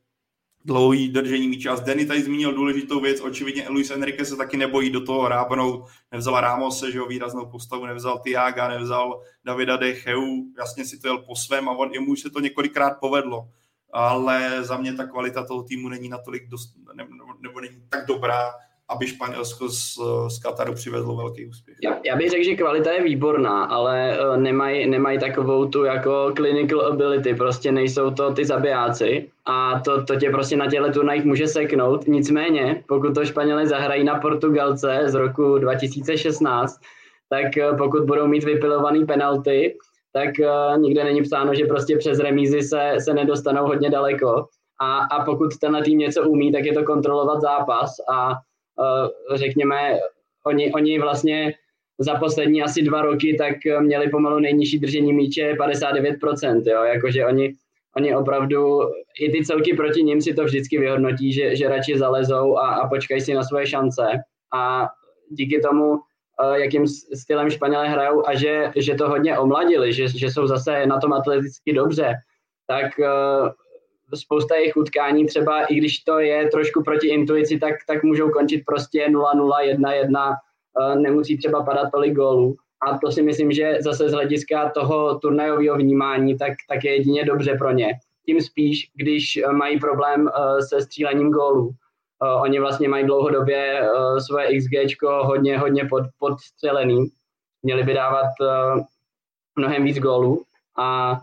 dlouhý 0.67 1.09
držení 1.09 1.47
míče. 1.47 1.69
A 1.69 1.75
Denny 1.75 2.05
tady 2.05 2.23
zmínil 2.23 2.53
důležitou 2.53 2.99
věc, 2.99 3.21
očividně 3.21 3.69
Luis 3.69 3.91
Enrique 3.91 4.25
se 4.25 4.35
taky 4.35 4.57
nebojí 4.57 4.89
do 4.89 5.01
toho 5.01 5.27
rábnout, 5.27 5.89
nevzal 6.11 6.41
Ramose, 6.41 6.91
že 6.91 6.97
jo, 6.97 7.05
výraznou 7.05 7.45
postavu, 7.45 7.85
nevzal 7.85 8.19
Tiaga, 8.19 8.67
nevzal 8.67 9.21
Davida 9.45 9.77
De 9.77 9.93
Cheu, 9.93 10.43
jasně 10.57 10.85
si 10.85 10.99
to 10.99 11.07
jel 11.07 11.17
po 11.17 11.35
svém 11.35 11.69
a 11.69 11.71
on, 11.71 11.93
jemu 11.93 12.15
se 12.15 12.29
to 12.29 12.39
několikrát 12.39 12.99
povedlo. 12.99 13.49
Ale 13.93 14.63
za 14.63 14.77
mě 14.77 14.93
ta 14.93 15.05
kvalita 15.05 15.45
toho 15.45 15.63
týmu 15.63 15.89
není 15.89 16.09
natolik 16.09 16.47
dost, 16.47 16.73
nebo, 16.93 17.09
nebo 17.41 17.61
není 17.61 17.77
tak 17.89 18.05
dobrá, 18.05 18.53
aby 18.89 19.07
Španělsko 19.07 19.69
z, 19.69 19.99
z 20.27 20.39
Kataru 20.39 20.73
přivedlo 20.73 21.15
velký 21.15 21.45
úspěch. 21.45 21.77
Já, 21.83 21.97
já 22.05 22.15
bych 22.15 22.29
řekl, 22.29 22.43
že 22.43 22.55
kvalita 22.55 22.91
je 22.91 23.03
výborná, 23.03 23.63
ale 23.63 24.19
uh, 24.19 24.37
nemají 24.37 24.89
nemaj 24.89 25.19
takovou 25.19 25.65
tu 25.65 25.83
jako 25.83 26.33
clinical 26.35 26.81
ability, 26.81 27.33
prostě 27.33 27.71
nejsou 27.71 28.11
to 28.11 28.33
ty 28.33 28.45
zabijáci 28.45 29.29
a 29.45 29.79
to, 29.79 30.03
to 30.03 30.15
tě 30.15 30.29
prostě 30.29 30.57
na 30.57 30.69
těle 30.69 30.91
turnajích 30.91 31.25
může 31.25 31.47
seknout. 31.47 32.07
Nicméně, 32.07 32.83
pokud 32.87 33.15
to 33.15 33.25
Španělé 33.25 33.67
zahrají 33.67 34.03
na 34.03 34.19
Portugalce 34.19 35.03
z 35.05 35.13
roku 35.13 35.57
2016, 35.57 36.81
tak 37.29 37.47
uh, 37.71 37.77
pokud 37.77 38.03
budou 38.03 38.27
mít 38.27 38.43
vypilovaný 38.43 39.05
penalty, 39.05 39.77
tak 40.17 40.29
uh, 40.39 40.81
nikde 40.81 41.03
není 41.03 41.21
psáno, 41.21 41.53
že 41.53 41.65
prostě 41.65 41.97
přes 41.97 42.19
remízy 42.19 42.61
se, 42.61 42.95
se 42.99 43.13
nedostanou 43.13 43.65
hodně 43.65 43.89
daleko. 43.89 44.45
A, 44.81 44.97
a 44.97 45.25
pokud 45.25 45.57
tenhle 45.57 45.81
tým 45.83 45.97
něco 45.97 46.29
umí, 46.29 46.51
tak 46.51 46.65
je 46.65 46.73
to 46.73 46.83
kontrolovat 46.83 47.41
zápas 47.41 47.95
a 48.13 48.33
Eh, 48.79 49.37
řekněme, 49.37 49.99
oni, 50.45 50.73
oni 50.73 50.99
vlastně 50.99 51.53
za 51.99 52.15
poslední 52.15 52.63
asi 52.63 52.81
dva 52.81 53.01
roky 53.01 53.35
tak 53.37 53.55
měli 53.79 54.09
pomalu 54.09 54.39
nejnižší 54.39 54.79
držení 54.79 55.13
míče 55.13 55.53
59%, 55.53 56.61
jo, 56.65 56.83
jakože 56.83 57.25
oni, 57.25 57.53
oni 57.95 58.15
opravdu, 58.15 58.79
i 59.19 59.31
ty 59.31 59.45
celky 59.45 59.73
proti 59.73 60.03
ním 60.03 60.21
si 60.21 60.33
to 60.33 60.43
vždycky 60.43 60.79
vyhodnotí, 60.79 61.33
že, 61.33 61.55
že 61.55 61.69
radši 61.69 61.97
zalezou 61.97 62.57
a, 62.57 62.67
a 62.67 62.89
počkají 62.89 63.21
si 63.21 63.33
na 63.33 63.43
svoje 63.43 63.67
šance 63.67 64.03
a 64.53 64.87
díky 65.29 65.59
tomu, 65.59 65.95
eh, 65.95 65.99
jakým 66.53 66.87
stylem 66.87 67.49
Španělé 67.49 67.89
hrajou 67.89 68.27
a 68.27 68.35
že, 68.35 68.71
že 68.75 68.95
to 68.95 69.09
hodně 69.09 69.37
omladili, 69.37 69.93
že, 69.93 70.07
že 70.07 70.27
jsou 70.27 70.47
zase 70.47 70.85
na 70.85 70.99
tom 70.99 71.13
atleticky 71.13 71.73
dobře, 71.73 72.13
tak 72.67 72.99
eh, 72.99 73.07
spousta 74.15 74.55
jejich 74.55 74.77
utkání 74.77 75.25
třeba, 75.25 75.63
i 75.63 75.75
když 75.75 75.99
to 75.99 76.19
je 76.19 76.47
trošku 76.47 76.83
proti 76.83 77.07
intuici, 77.07 77.59
tak, 77.59 77.75
tak 77.87 78.03
můžou 78.03 78.29
končit 78.29 78.63
prostě 78.65 79.07
0-0, 79.07 79.75
1-1, 79.75 80.33
eh, 80.33 80.95
nemusí 80.95 81.37
třeba 81.37 81.63
padat 81.63 81.91
tolik 81.91 82.13
gólů. 82.13 82.55
A 82.87 82.97
to 82.97 83.11
si 83.11 83.21
myslím, 83.21 83.51
že 83.51 83.77
zase 83.79 84.09
z 84.09 84.13
hlediska 84.13 84.69
toho 84.69 85.19
turnajového 85.19 85.77
vnímání, 85.77 86.37
tak, 86.37 86.53
tak 86.69 86.83
je 86.83 86.95
jedině 86.95 87.25
dobře 87.25 87.55
pro 87.57 87.71
ně. 87.71 87.93
Tím 88.25 88.41
spíš, 88.41 88.91
když 88.95 89.37
eh, 89.37 89.51
mají 89.51 89.79
problém 89.79 90.27
eh, 90.27 90.61
se 90.61 90.81
střílením 90.81 91.31
gólů. 91.31 91.71
Oni 92.41 92.59
vlastně 92.59 92.89
mají 92.89 93.05
dlouhodobě 93.05 93.89
svoje 94.25 94.47
XG 94.57 95.03
hodně, 95.03 95.57
hodně 95.57 95.85
pod, 95.85 96.03
podstřelený. 96.19 97.07
Měli 97.63 97.83
by 97.83 97.93
dávat 97.93 98.29
mnohem 99.55 99.83
víc 99.83 99.99
gólů. 99.99 100.43
A 100.77 101.17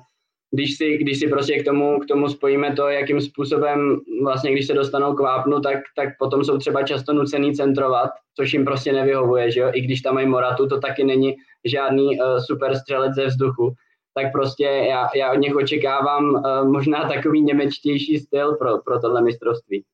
když 0.54 0.76
si, 0.76 0.96
když 0.96 1.18
si 1.18 1.28
prostě 1.28 1.58
k 1.58 1.64
tomu, 1.64 1.98
k 1.98 2.06
tomu 2.06 2.28
spojíme 2.28 2.72
to, 2.72 2.88
jakým 2.88 3.20
způsobem 3.20 4.00
vlastně, 4.22 4.52
když 4.52 4.66
se 4.66 4.74
dostanou 4.74 5.14
k 5.14 5.20
vápnu, 5.20 5.60
tak, 5.60 5.78
tak 5.96 6.08
potom 6.18 6.44
jsou 6.44 6.58
třeba 6.58 6.82
často 6.82 7.12
nucený 7.12 7.54
centrovat, 7.54 8.10
což 8.36 8.52
jim 8.52 8.64
prostě 8.64 8.92
nevyhovuje, 8.92 9.50
že 9.50 9.60
jo? 9.60 9.70
I 9.74 9.80
když 9.80 10.00
tam 10.00 10.14
mají 10.14 10.26
Moratu, 10.26 10.68
to 10.68 10.80
taky 10.80 11.04
není 11.04 11.34
žádný 11.64 12.20
uh, 12.20 12.38
super 12.38 12.76
střelec 12.76 13.14
ze 13.14 13.26
vzduchu. 13.26 13.72
Tak 14.14 14.32
prostě 14.32 14.64
já, 14.64 15.08
já 15.14 15.32
od 15.32 15.36
nich 15.36 15.56
očekávám 15.56 16.24
uh, 16.24 16.68
možná 16.68 17.08
takový 17.08 17.42
němečtější 17.42 18.18
styl 18.18 18.54
pro, 18.54 18.78
pro 18.78 19.00
tohle 19.00 19.22
mistrovství. 19.22 19.84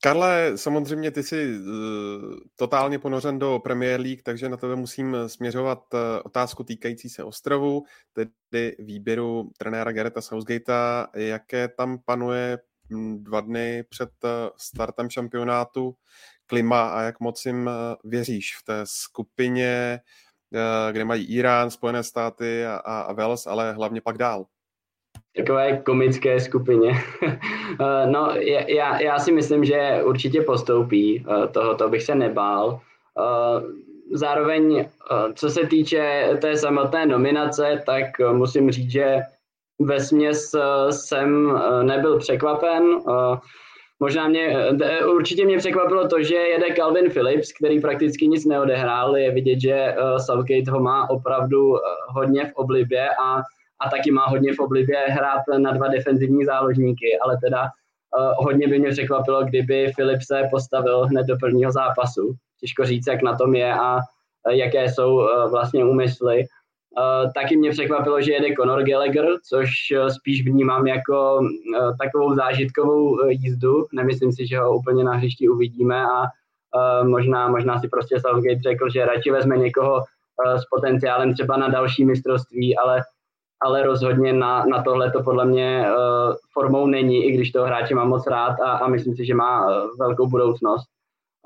Karle, 0.00 0.52
samozřejmě 0.56 1.10
ty 1.10 1.22
jsi 1.22 1.58
uh, 1.58 1.72
totálně 2.56 2.98
ponořen 2.98 3.38
do 3.38 3.58
Premier 3.58 4.00
League, 4.00 4.22
takže 4.22 4.48
na 4.48 4.56
tebe 4.56 4.76
musím 4.76 5.16
směřovat 5.26 5.94
uh, 5.94 6.00
otázku 6.24 6.64
týkající 6.64 7.08
se 7.08 7.24
ostrovu, 7.24 7.82
tedy 8.50 8.76
výběru 8.78 9.50
trenéra 9.58 9.92
Gareta 9.92 10.20
Southgatea, 10.20 11.06
jaké 11.14 11.68
tam 11.68 11.98
panuje 12.04 12.58
hm, 12.92 13.24
dva 13.24 13.40
dny 13.40 13.84
před 13.88 14.10
startem 14.56 15.10
šampionátu 15.10 15.94
klima 16.46 16.88
a 16.88 17.02
jak 17.02 17.20
moc 17.20 17.46
jim 17.46 17.70
věříš 18.04 18.56
v 18.56 18.64
té 18.64 18.80
skupině, 18.84 20.00
kde 20.92 21.04
mají 21.04 21.24
Irán, 21.24 21.70
Spojené 21.70 22.02
státy 22.02 22.66
a, 22.66 22.76
a 22.76 23.12
Wales, 23.12 23.46
ale 23.46 23.72
hlavně 23.72 24.00
pak 24.00 24.18
dál? 24.18 24.46
Takové 25.36 25.76
komické 25.76 26.40
skupině. 26.40 26.92
no, 28.06 28.34
já, 28.66 29.00
já 29.00 29.18
si 29.18 29.32
myslím, 29.32 29.64
že 29.64 30.00
určitě 30.04 30.42
postoupí, 30.42 31.24
tohoto 31.52 31.88
bych 31.88 32.02
se 32.02 32.14
nebál. 32.14 32.80
Zároveň, 34.12 34.84
co 35.34 35.50
se 35.50 35.66
týče 35.66 36.28
té 36.40 36.56
samotné 36.56 37.06
nominace, 37.06 37.82
tak 37.86 38.04
musím 38.32 38.70
říct, 38.70 38.90
že 38.90 39.16
ve 39.80 40.00
směs 40.00 40.54
jsem 40.90 41.60
nebyl 41.82 42.18
překvapen. 42.18 42.82
Možná 44.00 44.28
mě, 44.28 44.56
určitě 45.06 45.44
mě 45.44 45.58
překvapilo 45.58 46.08
to, 46.08 46.22
že 46.22 46.34
jede 46.34 46.74
Calvin 46.74 47.10
Phillips, 47.10 47.52
který 47.52 47.80
prakticky 47.80 48.28
nic 48.28 48.44
neodehrál. 48.44 49.16
Je 49.16 49.30
vidět, 49.30 49.60
že 49.60 49.94
Southgate 50.26 50.70
ho 50.70 50.80
má 50.80 51.10
opravdu 51.10 51.74
hodně 52.08 52.44
v 52.44 52.52
oblibě 52.54 53.08
a 53.22 53.42
a 53.80 53.90
taky 53.90 54.10
má 54.10 54.26
hodně 54.26 54.54
v 54.54 54.58
oblibě 54.58 54.98
hrát 55.08 55.42
na 55.58 55.72
dva 55.72 55.88
defenzivní 55.88 56.44
záložníky, 56.44 57.18
ale 57.22 57.38
teda 57.44 57.62
uh, 57.62 58.44
hodně 58.44 58.68
by 58.68 58.78
mě 58.78 58.90
překvapilo, 58.90 59.44
kdyby 59.44 59.92
Filip 59.96 60.22
se 60.22 60.42
postavil 60.50 61.06
hned 61.06 61.26
do 61.26 61.36
prvního 61.40 61.72
zápasu. 61.72 62.34
Těžko 62.60 62.84
říct, 62.84 63.06
jak 63.06 63.22
na 63.22 63.36
tom 63.36 63.54
je 63.54 63.74
a 63.74 63.96
uh, 63.96 64.52
jaké 64.52 64.88
jsou 64.88 65.14
uh, 65.14 65.50
vlastně 65.50 65.84
úmysly. 65.84 66.44
Uh, 66.98 67.32
taky 67.32 67.56
mě 67.56 67.70
překvapilo, 67.70 68.20
že 68.20 68.32
jede 68.32 68.54
Conor 68.54 68.82
Gallagher, 68.82 69.26
což 69.48 69.70
spíš 70.08 70.46
vnímám 70.46 70.86
jako 70.86 71.38
uh, 71.38 71.96
takovou 71.96 72.34
zážitkovou 72.34 73.10
uh, 73.10 73.28
jízdu. 73.28 73.86
Nemyslím 73.92 74.32
si, 74.32 74.46
že 74.46 74.58
ho 74.58 74.76
úplně 74.76 75.04
na 75.04 75.12
hřišti 75.12 75.48
uvidíme 75.48 76.02
a 76.02 76.22
možná, 77.04 77.48
možná 77.48 77.80
si 77.80 77.88
prostě 77.88 78.20
Southgate 78.20 78.60
řekl, 78.62 78.90
že 78.90 79.06
radši 79.06 79.30
vezme 79.30 79.56
někoho 79.56 80.02
s 80.56 80.64
potenciálem 80.74 81.34
třeba 81.34 81.56
na 81.56 81.68
další 81.68 82.04
mistrovství, 82.04 82.76
ale 82.76 83.02
ale 83.60 83.82
rozhodně 83.82 84.32
na, 84.32 84.64
na 84.64 84.82
tohle 84.82 85.10
to 85.10 85.22
podle 85.22 85.44
mě 85.44 85.86
uh, 85.88 86.34
formou 86.52 86.86
není, 86.86 87.24
i 87.24 87.32
když 87.32 87.50
toho 87.50 87.66
hráče 87.66 87.94
mám 87.94 88.08
moc 88.08 88.26
rád 88.26 88.60
a, 88.60 88.70
a 88.72 88.88
myslím 88.88 89.16
si, 89.16 89.24
že 89.24 89.34
má 89.34 89.66
uh, 89.66 89.90
velkou 89.98 90.26
budoucnost. 90.26 90.86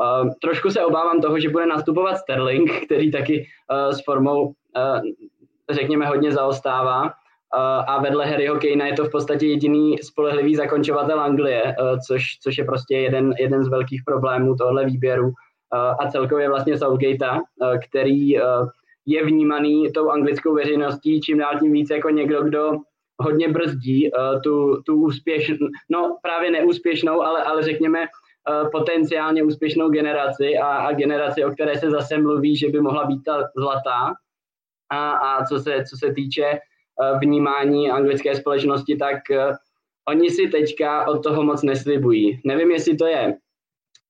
Uh, 0.00 0.30
trošku 0.42 0.70
se 0.70 0.84
obávám 0.84 1.20
toho, 1.20 1.40
že 1.40 1.48
bude 1.48 1.66
nastupovat 1.66 2.16
Sterling, 2.16 2.70
který 2.86 3.10
taky 3.10 3.46
uh, 3.70 3.92
s 3.92 4.04
formou, 4.04 4.46
uh, 4.46 4.52
řekněme, 5.70 6.06
hodně 6.06 6.32
zaostává. 6.32 7.02
Uh, 7.04 7.10
a 7.86 8.02
vedle 8.02 8.26
Harryho 8.26 8.54
Kanea 8.60 8.86
je 8.86 8.92
to 8.92 9.04
v 9.04 9.10
podstatě 9.10 9.46
jediný 9.46 9.98
spolehlivý 9.98 10.56
zakončovatel 10.56 11.20
Anglie, 11.20 11.62
uh, 11.62 11.98
což, 12.06 12.24
což 12.42 12.58
je 12.58 12.64
prostě 12.64 12.96
jeden, 12.96 13.34
jeden 13.38 13.64
z 13.64 13.68
velkých 13.68 14.02
problémů 14.06 14.56
tohle 14.56 14.84
výběru. 14.84 15.26
Uh, 15.26 15.32
a 16.00 16.10
celkově 16.10 16.48
vlastně 16.48 16.78
Southgate, 16.78 17.30
uh, 17.30 17.78
který 17.88 18.40
uh, 18.40 18.68
je 19.06 19.24
vnímaný 19.24 19.92
tou 19.92 20.10
anglickou 20.10 20.54
veřejností 20.54 21.20
čím 21.20 21.38
dál 21.38 21.58
tím 21.60 21.72
víc 21.72 21.90
jako 21.90 22.10
někdo, 22.10 22.42
kdo 22.42 22.72
hodně 23.22 23.48
brzdí 23.48 24.10
uh, 24.10 24.42
tu, 24.42 24.82
tu 24.86 24.94
úspěšnou, 24.94 25.68
no 25.90 26.18
právě 26.22 26.50
neúspěšnou, 26.50 27.22
ale, 27.22 27.42
ale 27.42 27.62
řekněme 27.62 28.00
uh, 28.00 28.70
potenciálně 28.70 29.42
úspěšnou 29.42 29.88
generaci 29.88 30.58
a, 30.58 30.66
a 30.66 30.92
generaci, 30.92 31.44
o 31.44 31.50
které 31.50 31.78
se 31.78 31.90
zase 31.90 32.18
mluví, 32.18 32.56
že 32.56 32.68
by 32.68 32.80
mohla 32.80 33.04
být 33.04 33.22
ta 33.24 33.48
zlatá. 33.56 34.12
A, 34.90 35.10
a 35.10 35.44
co, 35.44 35.58
se, 35.58 35.84
co 35.90 35.96
se 35.96 36.12
týče 36.12 36.52
uh, 36.52 37.20
vnímání 37.20 37.90
anglické 37.90 38.34
společnosti, 38.34 38.96
tak 38.96 39.18
uh, 39.30 39.56
oni 40.08 40.30
si 40.30 40.48
teďka 40.48 41.08
od 41.08 41.22
toho 41.22 41.42
moc 41.42 41.62
neslibují. 41.62 42.40
Nevím, 42.44 42.70
jestli 42.70 42.96
to 42.96 43.06
je, 43.06 43.36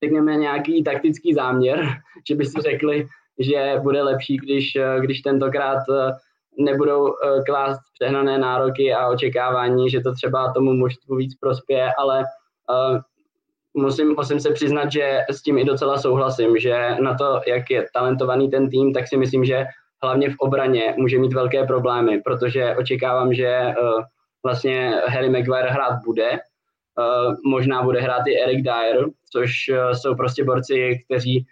řekněme, 0.05 0.36
nějaký 0.36 0.85
taktický 0.85 1.35
záměr, 1.35 1.89
že 2.28 2.35
by 2.35 2.44
si 2.44 2.60
řekli, 2.60 3.06
že 3.38 3.80
bude 3.82 4.02
lepší, 4.02 4.36
když, 4.36 4.76
eh, 4.76 5.00
když 5.00 5.20
tentokrát 5.20 5.78
eh, 5.90 6.12
nebudou 6.59 7.09
eh, 7.09 7.42
klást 7.46 7.80
přehnané 7.94 8.38
nároky 8.38 8.94
a 8.94 9.09
očekávání, 9.09 9.90
že 9.90 10.00
to 10.00 10.12
třeba 10.12 10.52
tomu 10.52 10.72
mužstvu 10.72 11.16
víc 11.16 11.34
prospěje, 11.40 11.90
ale 11.98 12.24
musím, 13.74 14.14
musím 14.16 14.40
se 14.40 14.50
přiznat, 14.50 14.92
že 14.92 15.20
s 15.30 15.42
tím 15.42 15.59
i 15.59 15.64
docela 15.64 15.98
souhlasím, 15.98 16.59
že 16.59 16.96
na 17.00 17.14
to, 17.14 17.40
jak 17.46 17.70
je 17.70 17.86
talentovaný 17.94 18.50
ten 18.50 18.70
tým, 18.70 18.92
tak 18.92 19.09
si 19.09 19.16
myslím, 19.16 19.44
že 19.44 19.66
hlavně 20.02 20.30
v 20.30 20.34
obraně 20.38 20.94
může 20.96 21.18
mít 21.18 21.32
velké 21.32 21.66
problémy, 21.66 22.20
protože 22.24 22.76
očekávám, 22.76 23.34
že 23.34 23.74
vlastně 24.42 25.02
Harry 25.06 25.30
Maguire 25.30 25.70
hrát 25.70 25.98
bude, 26.04 26.30
uh, 26.30 27.34
možná 27.44 27.82
bude 27.82 28.00
hrát 28.00 28.26
i 28.26 28.40
Eric 28.42 28.62
Dyer, 28.62 29.06
což 29.32 29.50
uh, 29.68 29.92
jsou 29.92 30.14
prostě 30.14 30.44
borci, 30.44 30.98
kteří 31.04 31.46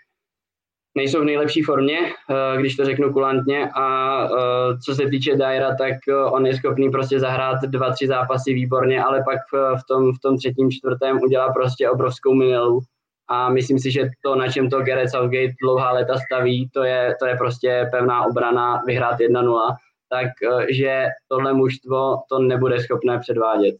nejsou 0.94 1.20
v 1.20 1.24
nejlepší 1.24 1.62
formě, 1.62 1.98
eh, 2.00 2.60
když 2.60 2.76
to 2.76 2.84
řeknu 2.84 3.12
kulantně 3.12 3.70
a 3.74 4.24
eh, 4.24 4.78
co 4.84 4.94
se 4.94 5.06
týče 5.06 5.36
Dyera, 5.36 5.74
tak 5.74 5.94
eh, 6.08 6.14
on 6.14 6.46
je 6.46 6.56
schopný 6.56 6.90
prostě 6.90 7.20
zahrát 7.20 7.62
dva, 7.62 7.92
tři 7.92 8.06
zápasy 8.06 8.54
výborně, 8.54 9.02
ale 9.02 9.22
pak 9.24 9.38
v 9.52 9.86
tom, 9.88 10.12
v 10.14 10.18
tom 10.22 10.38
třetím, 10.38 10.70
čtvrtém 10.70 11.20
udělá 11.22 11.52
prostě 11.52 11.90
obrovskou 11.90 12.34
minelu 12.34 12.80
a 13.28 13.50
myslím 13.50 13.78
si, 13.78 13.90
že 13.90 14.08
to, 14.24 14.34
na 14.34 14.52
čem 14.52 14.70
to 14.70 14.80
Gareth 14.80 15.10
Southgate 15.10 15.54
dlouhá 15.62 15.92
léta 15.92 16.18
staví, 16.18 16.70
to 16.74 16.84
je, 16.84 17.14
to 17.20 17.26
je 17.26 17.36
prostě 17.36 17.88
pevná 17.90 18.26
obrana, 18.26 18.82
vyhrát 18.86 19.18
1-0, 19.18 19.74
takže 20.08 21.06
tohle 21.28 21.52
mužstvo 21.52 22.16
to 22.28 22.38
nebude 22.38 22.80
schopné 22.80 23.18
předvádět. 23.18 23.74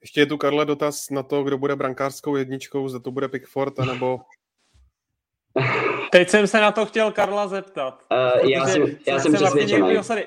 Ještě 0.00 0.20
je 0.20 0.26
tu, 0.26 0.38
Karle, 0.38 0.64
dotaz 0.64 1.10
na 1.10 1.22
to, 1.22 1.42
kdo 1.42 1.58
bude 1.58 1.76
brankářskou 1.76 2.36
jedničkou, 2.36 2.88
zda 2.88 2.98
to 2.98 3.10
bude 3.10 3.28
Pickford, 3.28 3.78
anebo 3.80 4.18
Teď 6.10 6.28
jsem 6.28 6.46
se 6.46 6.60
na 6.60 6.72
to 6.72 6.86
chtěl 6.86 7.12
Karla 7.12 7.48
zeptat. 7.48 8.04
Uh, 8.42 8.50
já 8.50 8.66
jsem, 8.66 8.82
já 9.06 9.18
jsem 9.18 9.32
vlastně 9.32 9.46
přesvědčený. 9.46 9.94
Vlastně 9.94 10.24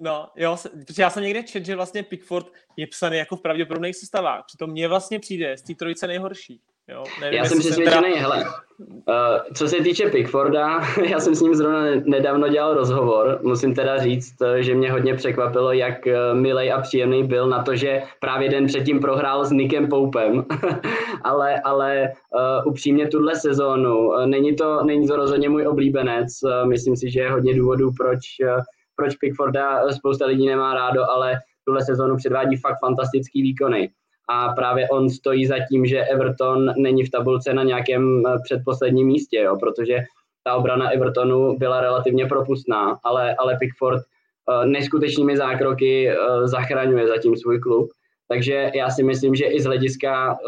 no, 0.00 0.28
jo, 0.36 0.56
protože 0.86 1.02
já 1.02 1.10
jsem 1.10 1.22
někde 1.22 1.42
čet, 1.42 1.66
že 1.66 1.76
vlastně 1.76 2.02
Pickford 2.02 2.46
je 2.76 2.86
psaný 2.86 3.16
jako 3.16 3.36
v 3.36 3.42
pravděpodobných 3.42 3.96
sestavách. 3.96 4.44
Přitom 4.46 4.70
mně 4.70 4.88
vlastně 4.88 5.18
přijde 5.18 5.56
z 5.58 5.62
té 5.62 5.74
trojice 5.74 6.06
nejhorší. 6.06 6.60
Jo? 6.88 7.04
Nevím, 7.20 7.38
já 7.38 7.44
jsem 7.44 7.58
přesvědčený, 7.58 8.12
teda... 8.12 8.20
hele, 8.20 8.44
uh, 8.88 9.54
co 9.54 9.68
se 9.68 9.76
týče 9.76 10.10
Pickforda, 10.10 10.80
já 11.08 11.20
jsem 11.20 11.34
s 11.34 11.40
ním 11.40 11.54
zrovna 11.54 11.84
nedávno 12.04 12.48
dělal 12.48 12.74
rozhovor, 12.74 13.40
musím 13.42 13.74
teda 13.74 13.98
říct, 13.98 14.42
eh, 14.42 14.62
že 14.62 14.74
mě 14.74 14.92
hodně 14.92 15.14
překvapilo, 15.14 15.72
jak 15.72 16.06
uh, 16.06 16.38
milej 16.38 16.72
a 16.72 16.80
příjemný 16.80 17.24
byl 17.24 17.48
na 17.48 17.62
to, 17.62 17.76
že 17.76 18.02
právě 18.20 18.48
den 18.48 18.66
předtím 18.66 19.00
prohrál 19.00 19.44
s 19.44 19.52
Nikem 19.52 19.88
Poupem, 19.88 20.44
ale, 21.22 21.60
ale 21.60 22.12
uh, 22.34 22.70
upřímně 22.72 23.08
tuhle 23.08 23.36
sezónu, 23.36 24.08
uh, 24.08 24.26
není, 24.26 24.56
to, 24.56 24.84
není 24.84 25.08
to 25.08 25.16
rozhodně 25.16 25.48
můj 25.48 25.66
oblíbenec, 25.66 26.28
uh, 26.42 26.68
myslím 26.68 26.96
si, 26.96 27.10
že 27.10 27.20
je 27.20 27.30
hodně 27.30 27.54
důvodů, 27.54 27.90
proč, 27.96 28.18
uh, 28.42 28.62
proč 28.96 29.16
Pickforda 29.16 29.92
spousta 29.92 30.26
lidí 30.26 30.46
nemá 30.46 30.74
rádo, 30.74 31.10
ale 31.10 31.34
tuhle 31.64 31.84
sezónu 31.84 32.16
předvádí 32.16 32.56
fakt 32.56 32.78
fantastický 32.80 33.42
výkony 33.42 33.90
a 34.28 34.48
právě 34.48 34.88
on 34.88 35.10
stojí 35.10 35.46
za 35.46 35.56
tím, 35.70 35.86
že 35.86 36.04
Everton 36.04 36.72
není 36.76 37.04
v 37.04 37.10
tabulce 37.10 37.54
na 37.54 37.62
nějakém 37.62 38.22
eh, 38.26 38.38
předposledním 38.44 39.06
místě, 39.06 39.38
jo, 39.38 39.56
protože 39.60 39.98
ta 40.44 40.54
obrana 40.54 40.90
Evertonu 40.90 41.58
byla 41.58 41.80
relativně 41.80 42.26
propustná, 42.26 42.98
ale, 43.04 43.34
ale 43.34 43.56
Pickford 43.58 44.00
uh, 44.00 44.66
neskutečnými 44.66 45.36
zákroky 45.36 46.10
uh, 46.10 46.46
zachraňuje 46.46 47.08
zatím 47.08 47.36
svůj 47.36 47.60
klub. 47.60 47.90
Takže 48.28 48.70
já 48.74 48.90
si 48.90 49.02
myslím, 49.02 49.34
že 49.34 49.44
i 49.44 49.60
z 49.60 49.64
hlediska 49.64 50.38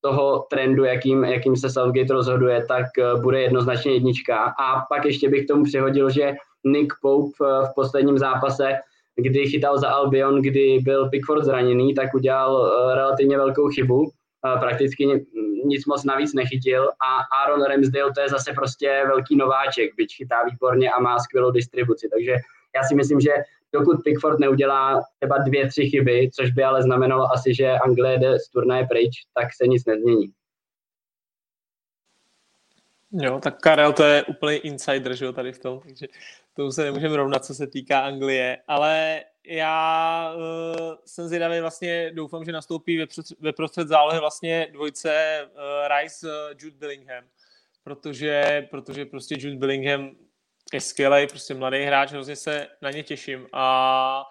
toho 0.00 0.46
trendu, 0.50 0.84
jakým, 0.84 1.24
jakým 1.24 1.56
se 1.56 1.70
Southgate 1.70 2.12
rozhoduje, 2.12 2.64
tak 2.68 2.86
bude 3.22 3.42
jednoznačně 3.42 3.92
jednička. 3.92 4.36
A 4.36 4.84
pak 4.88 5.04
ještě 5.04 5.28
bych 5.28 5.46
tomu 5.46 5.64
přihodil, 5.64 6.10
že 6.10 6.32
Nick 6.64 6.94
Pope 7.02 7.32
v 7.40 7.74
posledním 7.74 8.18
zápase 8.18 8.72
kdy 9.16 9.46
chytal 9.46 9.78
za 9.78 9.88
Albion, 9.88 10.42
kdy 10.42 10.78
byl 10.82 11.08
Pickford 11.10 11.44
zraněný, 11.44 11.94
tak 11.94 12.14
udělal 12.14 12.54
uh, 12.54 12.94
relativně 12.94 13.36
velkou 13.36 13.68
chybu. 13.68 14.00
Uh, 14.00 14.60
prakticky 14.60 15.26
nic 15.64 15.86
moc 15.86 16.04
navíc 16.04 16.34
nechytil 16.34 16.88
a 16.88 17.36
Aaron 17.36 17.62
Ramsdale 17.64 18.12
to 18.14 18.20
je 18.20 18.28
zase 18.28 18.52
prostě 18.52 19.02
velký 19.06 19.36
nováček, 19.36 19.96
byť 19.96 20.16
chytá 20.16 20.44
výborně 20.50 20.90
a 20.90 21.00
má 21.00 21.18
skvělou 21.18 21.50
distribuci. 21.50 22.08
Takže 22.08 22.32
já 22.76 22.82
si 22.82 22.94
myslím, 22.94 23.20
že 23.20 23.30
dokud 23.72 24.02
Pickford 24.04 24.38
neudělá 24.38 25.02
třeba 25.16 25.38
dvě, 25.38 25.68
tři 25.68 25.90
chyby, 25.90 26.30
což 26.34 26.50
by 26.50 26.64
ale 26.64 26.82
znamenalo 26.82 27.32
asi, 27.32 27.54
že 27.54 27.70
Anglie 27.70 28.18
jde 28.18 28.38
z 28.38 28.48
turnaje 28.48 28.86
pryč, 28.86 29.10
tak 29.34 29.48
se 29.54 29.66
nic 29.66 29.86
nezmění. 29.86 30.32
Jo, 33.12 33.40
tak 33.42 33.60
Karel 33.60 33.92
to 33.92 34.04
je 34.04 34.24
úplný 34.24 34.56
insider, 34.56 35.14
že 35.14 35.24
jo, 35.24 35.32
tady 35.32 35.52
v 35.52 35.58
tom, 35.58 35.80
takže 35.80 36.06
tomu 36.54 36.72
se 36.72 36.84
nemůžeme 36.84 37.16
rovnat, 37.16 37.44
co 37.44 37.54
se 37.54 37.66
týká 37.66 38.00
Anglie, 38.00 38.58
ale 38.68 39.24
já 39.46 40.34
uh, 40.36 40.42
jsem 41.06 41.28
zvědavý, 41.28 41.60
vlastně 41.60 42.10
doufám, 42.14 42.44
že 42.44 42.52
nastoupí 42.52 42.98
ve, 42.98 43.06
prostřed, 43.06 43.40
ve 43.40 43.52
prostřed 43.52 43.88
zálohy 43.88 44.20
vlastně 44.20 44.68
dvojce 44.72 45.40
uh, 45.44 45.60
Rice 45.98 46.26
uh, 46.26 46.32
Jude 46.58 46.76
Billingham, 46.76 47.24
protože, 47.84 48.66
protože 48.70 49.06
prostě 49.06 49.36
Jude 49.38 49.56
Billingham 49.56 50.10
je 50.72 50.80
skvělý, 50.80 51.26
prostě 51.26 51.54
mladý 51.54 51.82
hráč, 51.82 52.10
hrozně 52.10 52.36
se 52.36 52.66
na 52.82 52.90
ně 52.90 53.02
těším 53.02 53.46
a 53.52 54.24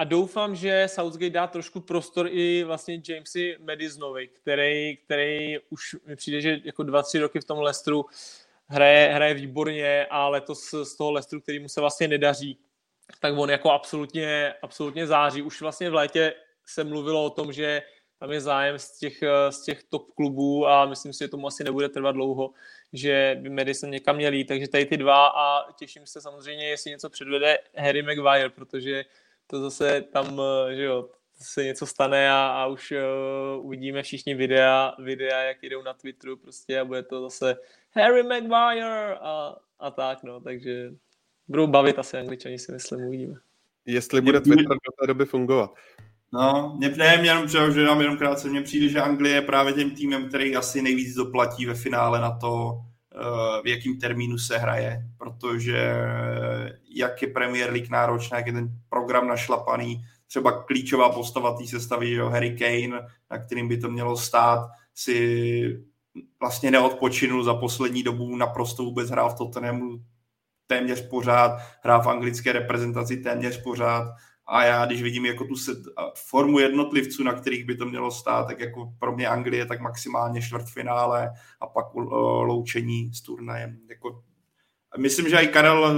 a 0.00 0.04
doufám, 0.04 0.56
že 0.56 0.86
Southgate 0.88 1.30
dá 1.30 1.46
trošku 1.46 1.80
prostor 1.80 2.28
i 2.30 2.64
vlastně 2.64 3.02
Jamesi 3.08 3.56
Madisonovi, 3.60 4.28
který, 4.28 4.96
který 4.96 5.58
už 5.70 5.96
mi 6.06 6.16
přijde, 6.16 6.40
že 6.40 6.60
jako 6.64 6.82
dva, 6.82 7.02
tři 7.02 7.18
roky 7.18 7.40
v 7.40 7.44
tom 7.44 7.58
Leicesteru 7.58 8.06
hraje, 8.68 9.14
hraje 9.14 9.34
výborně 9.34 10.06
a 10.10 10.28
letos 10.28 10.74
z 10.82 10.96
toho 10.96 11.12
Leicesteru, 11.12 11.42
který 11.42 11.58
mu 11.58 11.68
se 11.68 11.80
vlastně 11.80 12.08
nedaří, 12.08 12.58
tak 13.20 13.38
on 13.38 13.50
jako 13.50 13.70
absolutně, 13.70 14.54
absolutně 14.62 15.06
září. 15.06 15.42
Už 15.42 15.60
vlastně 15.60 15.90
v 15.90 15.94
létě 15.94 16.34
se 16.66 16.84
mluvilo 16.84 17.24
o 17.24 17.30
tom, 17.30 17.52
že 17.52 17.82
tam 18.20 18.32
je 18.32 18.40
zájem 18.40 18.78
z 18.78 18.98
těch, 18.98 19.22
z 19.50 19.62
těch 19.64 19.84
top 19.84 20.12
klubů 20.14 20.68
a 20.68 20.86
myslím 20.86 21.12
si, 21.12 21.24
že 21.24 21.28
tomu 21.28 21.46
asi 21.46 21.64
nebude 21.64 21.88
trvat 21.88 22.12
dlouho, 22.12 22.50
že 22.92 23.38
by 23.40 23.50
Madison 23.50 23.90
někam 23.90 24.16
měl 24.16 24.32
jít, 24.32 24.44
takže 24.44 24.68
tady 24.68 24.86
ty 24.86 24.96
dva 24.96 25.26
a 25.26 25.72
těším 25.72 26.06
se 26.06 26.20
samozřejmě, 26.20 26.68
jestli 26.68 26.90
něco 26.90 27.10
předvede 27.10 27.58
Harry 27.76 28.02
Maguire, 28.02 28.48
protože 28.48 29.04
to 29.46 29.60
zase 29.60 30.02
tam, 30.02 30.40
že 30.74 30.82
jo, 30.82 31.08
se 31.40 31.64
něco 31.64 31.86
stane 31.86 32.30
a, 32.30 32.46
a 32.46 32.66
už 32.66 32.92
uh, 32.92 33.66
uvidíme 33.66 34.02
všichni 34.02 34.34
videa, 34.34 34.94
videa, 34.98 35.42
jak 35.42 35.62
jdou 35.62 35.82
na 35.82 35.94
Twitteru 35.94 36.36
prostě 36.36 36.80
a 36.80 36.84
bude 36.84 37.02
to 37.02 37.22
zase 37.22 37.56
Harry 37.98 38.22
Maguire 38.22 39.14
a, 39.20 39.56
a 39.78 39.90
tak, 39.90 40.22
no, 40.22 40.40
takže 40.40 40.90
budou 41.48 41.66
bavit 41.66 41.98
asi 41.98 42.16
angličani, 42.16 42.58
si 42.58 42.72
myslím, 42.72 43.06
uvidíme. 43.06 43.34
Jestli 43.86 44.20
bude 44.20 44.40
Twitter 44.40 44.66
do 44.66 44.92
té 45.00 45.06
doby 45.06 45.24
fungovat. 45.24 45.70
No, 46.32 46.74
mě, 46.78 46.88
ne, 46.88 47.16
mě 47.16 47.30
jenom 47.30 47.46
třeba, 47.46 47.70
že 47.70 47.84
nám 47.84 48.00
jenom 48.00 48.16
krátce, 48.16 48.48
mně 48.48 48.62
přijde, 48.62 48.88
že 48.88 49.00
Anglie 49.00 49.34
je 49.34 49.42
právě 49.42 49.72
tím 49.72 49.90
týmem, 49.90 50.28
který 50.28 50.56
asi 50.56 50.82
nejvíc 50.82 51.14
doplatí 51.14 51.66
ve 51.66 51.74
finále 51.74 52.20
na 52.20 52.38
to, 52.38 52.80
v 53.64 53.66
jakým 53.66 54.00
termínu 54.00 54.38
se 54.38 54.58
hraje, 54.58 55.02
protože 55.18 55.94
jak 56.94 57.22
je 57.22 57.28
Premier 57.28 57.70
League 57.72 57.90
náročná, 57.90 58.36
jak 58.36 58.46
je 58.46 58.52
ten 58.52 58.68
program 58.88 59.28
našlapaný, 59.28 60.04
třeba 60.26 60.62
klíčová 60.62 61.12
postava 61.12 61.56
té 61.56 61.66
sestavy, 61.66 62.12
jo, 62.12 62.28
Harry 62.28 62.56
Kane, 62.56 63.06
na 63.30 63.38
kterým 63.38 63.68
by 63.68 63.78
to 63.78 63.88
mělo 63.88 64.16
stát, 64.16 64.70
si 64.94 65.84
vlastně 66.40 66.70
neodpočinul 66.70 67.44
za 67.44 67.54
poslední 67.54 68.02
dobu, 68.02 68.36
naprosto 68.36 68.84
vůbec 68.84 69.10
hrál 69.10 69.30
v 69.30 69.38
Tottenhamu 69.38 70.04
téměř 70.66 71.08
pořád, 71.08 71.60
hrál 71.82 72.02
v 72.02 72.06
anglické 72.06 72.52
reprezentaci 72.52 73.16
téměř 73.16 73.62
pořád 73.62 74.14
a 74.46 74.64
já, 74.64 74.86
když 74.86 75.02
vidím 75.02 75.26
jako 75.26 75.44
tu 75.44 75.56
set, 75.56 75.78
formu 76.14 76.58
jednotlivců, 76.58 77.24
na 77.24 77.32
kterých 77.32 77.64
by 77.64 77.76
to 77.76 77.86
mělo 77.86 78.10
stát, 78.10 78.46
tak 78.46 78.60
jako 78.60 78.92
pro 78.98 79.16
mě 79.16 79.28
Anglie 79.28 79.66
tak 79.66 79.80
maximálně 79.80 80.42
čtvrtfinále 80.42 81.30
a 81.60 81.66
pak 81.66 81.94
loučení 81.94 83.14
s 83.14 83.22
turnajem. 83.22 83.78
Jako, 83.88 84.22
myslím, 84.98 85.28
že 85.28 85.36
i 85.36 85.48
Karel 85.48 85.96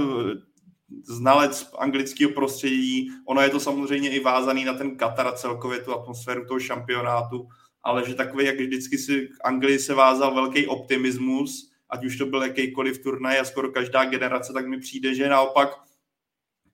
znalec 1.03 1.71
anglického 1.77 2.31
prostředí, 2.31 3.09
ono 3.27 3.41
je 3.41 3.49
to 3.49 3.59
samozřejmě 3.59 4.09
i 4.09 4.19
vázaný 4.19 4.65
na 4.65 4.73
ten 4.73 4.97
Katar 4.97 5.27
a 5.27 5.31
celkově 5.31 5.79
tu 5.79 5.93
atmosféru 5.93 6.45
toho 6.45 6.59
šampionátu, 6.59 7.47
ale 7.83 8.09
že 8.09 8.15
takový, 8.15 8.45
jak 8.45 8.59
vždycky 8.59 8.97
si 8.97 9.27
v 9.27 9.37
Anglii 9.43 9.79
se 9.79 9.93
vázal 9.93 10.35
velký 10.35 10.67
optimismus, 10.67 11.71
ať 11.89 12.05
už 12.05 12.17
to 12.17 12.25
byl 12.25 12.43
jakýkoliv 12.43 13.03
turnaj 13.03 13.39
a 13.39 13.45
skoro 13.45 13.71
každá 13.71 14.05
generace, 14.05 14.53
tak 14.53 14.67
mi 14.67 14.79
přijde, 14.79 15.15
že 15.15 15.29
naopak 15.29 15.69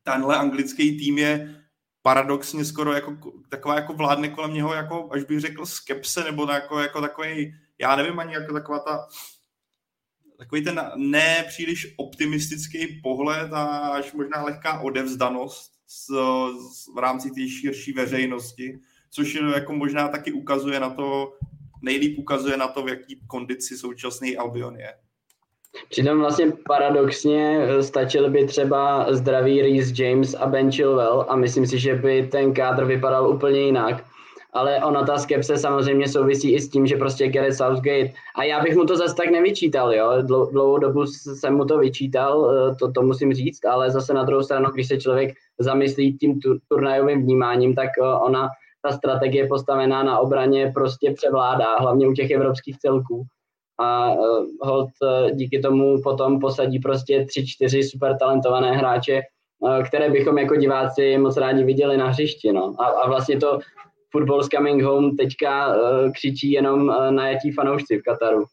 tenhle 0.04 0.38
anglický 0.38 0.98
tým 0.98 1.18
je 1.18 1.64
paradoxně 2.02 2.66
skoro 2.66 2.94
jako, 2.94 3.18
taková 3.50 3.76
jako 3.76 3.94
vládne 3.94 4.30
kolem 4.30 4.54
něho, 4.54 4.74
jako, 4.74 5.10
až 5.12 5.24
bych 5.24 5.40
řekl, 5.40 5.66
skepse, 5.66 6.24
nebo 6.24 6.52
jako, 6.52 6.80
jako 6.80 7.02
takový, 7.02 7.54
já 7.80 7.96
nevím 7.96 8.20
ani 8.20 8.34
jako 8.34 8.54
taková 8.54 8.80
ta 8.80 9.08
takový 10.38 10.64
ten 10.64 10.92
ne 10.96 11.46
příliš 11.48 11.94
optimistický 11.98 13.02
pohled 13.04 13.54
a 13.54 13.66
až 13.66 14.14
možná 14.14 14.44
lehká 14.44 14.80
odevzdanost 14.80 15.72
z, 15.88 16.06
z, 16.06 16.88
v 16.96 16.98
rámci 16.98 17.32
té 17.32 17.48
širší 17.48 17.94
veřejnosti, 17.94 18.80
což 19.10 19.38
jako 19.54 19.74
možná 19.74 20.08
taky 20.08 20.32
ukazuje 20.32 20.80
na 20.80 20.90
to, 20.90 21.34
nejlíp 21.82 22.20
ukazuje 22.20 22.58
na 22.58 22.68
to, 22.68 22.84
v 22.84 22.90
jaký 22.90 23.20
kondici 23.28 23.78
současný 23.78 24.38
Albion 24.38 24.76
je. 24.76 24.94
Přitom 25.90 26.20
vlastně 26.20 26.54
paradoxně 26.68 27.60
eh, 27.62 27.84
stačil 27.84 28.30
by 28.30 28.46
třeba 28.46 29.14
zdravý 29.14 29.62
Reese 29.62 30.04
James 30.04 30.34
a 30.34 30.46
Ben 30.46 30.72
Chilwell 30.72 31.26
a 31.30 31.36
myslím 31.36 31.66
si, 31.68 31.80
že 31.80 31.96
by 31.96 32.28
ten 32.32 32.54
kádr 32.54 32.86
vypadal 32.86 33.30
úplně 33.30 33.60
jinak. 33.60 34.04
Ale 34.54 34.84
ona 34.84 35.06
ta 35.06 35.18
skepse 35.18 35.58
samozřejmě 35.58 36.08
souvisí 36.08 36.54
i 36.54 36.60
s 36.60 36.70
tím, 36.70 36.88
že 36.88 36.98
prostě 36.98 37.28
Gareth 37.28 37.58
Southgate, 37.58 38.12
a 38.36 38.44
já 38.44 38.64
bych 38.64 38.76
mu 38.76 38.86
to 38.86 38.98
zase 38.98 39.16
tak 39.16 39.30
nevyčítal, 39.32 39.94
jo, 39.94 40.12
dlouhou 40.52 40.78
dobu 40.78 41.06
jsem 41.06 41.54
mu 41.54 41.66
to 41.66 41.78
vyčítal, 41.78 42.52
eh, 42.52 42.76
to, 42.76 42.92
to 42.92 43.02
musím 43.02 43.34
říct, 43.34 43.66
ale 43.66 43.92
zase 43.92 44.14
na 44.14 44.24
druhou 44.24 44.44
stranu, 44.44 44.70
když 44.74 44.88
se 44.88 44.98
člověk 44.98 45.36
zamyslí 45.60 46.18
tím 46.18 46.40
turnajovým 46.68 47.22
vnímáním, 47.22 47.76
tak 47.76 47.90
eh, 48.02 48.06
ona, 48.06 48.50
ta 48.88 48.94
strategie 48.98 49.48
postavená 49.48 50.04
na 50.04 50.20
obraně 50.20 50.72
prostě 50.74 51.12
převládá, 51.12 51.76
hlavně 51.80 52.08
u 52.08 52.14
těch 52.14 52.32
evropských 52.32 52.78
celků 52.78 53.24
a 53.80 54.12
uh, 54.12 54.46
hold 54.62 54.90
uh, 55.02 55.32
díky 55.32 55.60
tomu 55.60 56.02
potom 56.02 56.40
posadí 56.40 56.80
prostě 56.80 57.26
tři, 57.26 57.48
čtyři 57.48 57.84
super 57.84 58.18
talentované 58.20 58.72
hráče, 58.72 59.22
uh, 59.60 59.84
které 59.84 60.10
bychom 60.10 60.38
jako 60.38 60.56
diváci 60.56 61.18
moc 61.18 61.38
rádi 61.38 61.64
viděli 61.64 61.98
na 61.98 62.08
hřišti. 62.10 62.54
No. 62.54 62.76
A, 62.80 62.86
a 62.86 63.08
vlastně 63.08 63.38
to 63.38 63.60
Football's 64.12 64.48
Coming 64.48 64.84
Home 64.84 65.16
teďka 65.16 65.76
křičí 66.14 66.52
jenom 66.52 66.94
najatí 67.10 67.52
fanoušci 67.52 67.98
v 67.98 68.02
Kataru. 68.02 68.46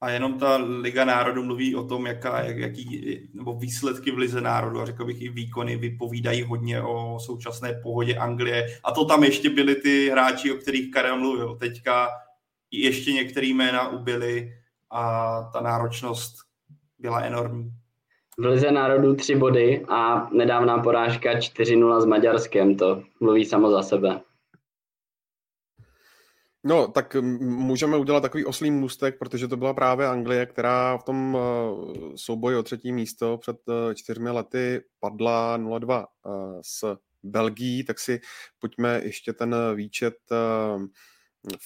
A 0.00 0.10
jenom 0.10 0.38
ta 0.38 0.56
Liga 0.56 1.04
národů 1.04 1.44
mluví 1.44 1.74
o 1.74 1.84
tom, 1.84 2.06
jaká, 2.06 2.40
jak, 2.42 2.56
jaký, 2.56 3.18
nebo 3.34 3.54
výsledky 3.54 4.10
v 4.10 4.18
Lize 4.18 4.40
národů 4.40 4.80
a 4.80 4.86
řekl 4.86 5.04
bych 5.04 5.22
i 5.22 5.28
výkony 5.28 5.76
vypovídají 5.76 6.42
hodně 6.42 6.82
o 6.82 7.18
současné 7.20 7.80
pohodě 7.82 8.16
Anglie. 8.16 8.66
A 8.84 8.92
to 8.92 9.04
tam 9.04 9.24
ještě 9.24 9.50
byli 9.50 9.74
ty 9.74 10.10
hráči, 10.10 10.52
o 10.52 10.56
kterých 10.56 10.90
Karel 10.90 11.18
mluvil. 11.18 11.56
Teďka 11.56 12.08
ještě 12.70 13.12
některé 13.12 13.46
jména 13.46 13.88
ubyly 13.88 14.52
a 14.90 15.42
ta 15.52 15.60
náročnost 15.60 16.34
byla 16.98 17.20
enormní. 17.20 17.70
V 18.38 18.44
Lize 18.44 18.70
národů 18.70 19.14
tři 19.14 19.36
body 19.36 19.84
a 19.88 20.28
nedávná 20.32 20.78
porážka 20.78 21.34
4-0 21.34 22.00
s 22.00 22.04
Maďarskem, 22.04 22.76
to 22.76 23.02
mluví 23.20 23.44
samo 23.44 23.70
za 23.70 23.82
sebe. 23.82 24.20
No, 26.64 26.88
tak 26.88 27.14
můžeme 27.40 27.96
udělat 27.96 28.20
takový 28.20 28.44
oslý 28.44 28.70
můstek, 28.70 29.18
protože 29.18 29.48
to 29.48 29.56
byla 29.56 29.74
právě 29.74 30.06
Anglie, 30.06 30.46
která 30.46 30.98
v 30.98 31.04
tom 31.04 31.38
eh, 31.38 31.96
souboji 32.16 32.56
o 32.56 32.62
třetí 32.62 32.92
místo 32.92 33.38
před 33.38 33.56
eh, 33.68 33.94
čtyřmi 33.94 34.30
lety 34.30 34.80
padla 35.00 35.58
0-2 35.58 36.04
eh, 36.04 36.30
s 36.62 36.96
Belgií, 37.22 37.84
tak 37.84 37.98
si 37.98 38.20
pojďme 38.58 39.00
ještě 39.04 39.32
ten 39.32 39.56
výčet 39.74 40.14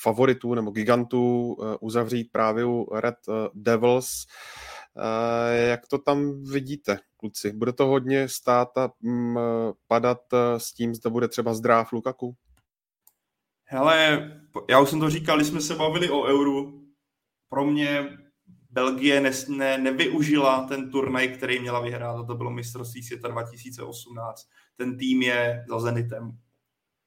favoritů 0.02 0.54
nebo 0.54 0.70
gigantů 0.70 1.56
uzavřít 1.80 2.32
právě 2.32 2.64
u 2.64 2.88
Red 2.92 3.14
Devils. 3.54 4.26
Jak 5.68 5.86
to 5.86 5.98
tam 5.98 6.42
vidíte, 6.42 6.98
kluci? 7.16 7.52
Bude 7.52 7.72
to 7.72 7.86
hodně 7.86 8.28
stát 8.28 8.78
a 8.78 8.90
mm, 9.00 9.38
padat 9.86 10.20
s 10.56 10.72
tím, 10.72 10.94
zda 10.94 11.10
bude 11.10 11.28
třeba 11.28 11.54
zdráv 11.54 11.92
Lukaku? 11.92 12.36
Hele, 13.72 14.30
já 14.70 14.80
už 14.80 14.90
jsem 14.90 15.00
to 15.00 15.10
říkal, 15.10 15.36
když 15.36 15.48
jsme 15.48 15.60
se 15.60 15.74
bavili 15.74 16.10
o 16.10 16.22
euru. 16.22 16.82
Pro 17.48 17.64
mě 17.64 18.18
Belgie 18.70 19.20
ne, 19.20 19.30
ne, 19.48 19.78
nevyužila 19.78 20.66
ten 20.68 20.90
turnaj, 20.90 21.28
který 21.28 21.60
měla 21.60 21.80
vyhrát, 21.80 22.16
a 22.16 22.22
to 22.22 22.34
bylo 22.34 22.50
mistrovství 22.50 23.02
světa 23.02 23.28
2018. 23.28 24.48
Ten 24.76 24.98
tým 24.98 25.22
je 25.22 25.64
za 25.68 25.80
Zenitem 25.80 26.38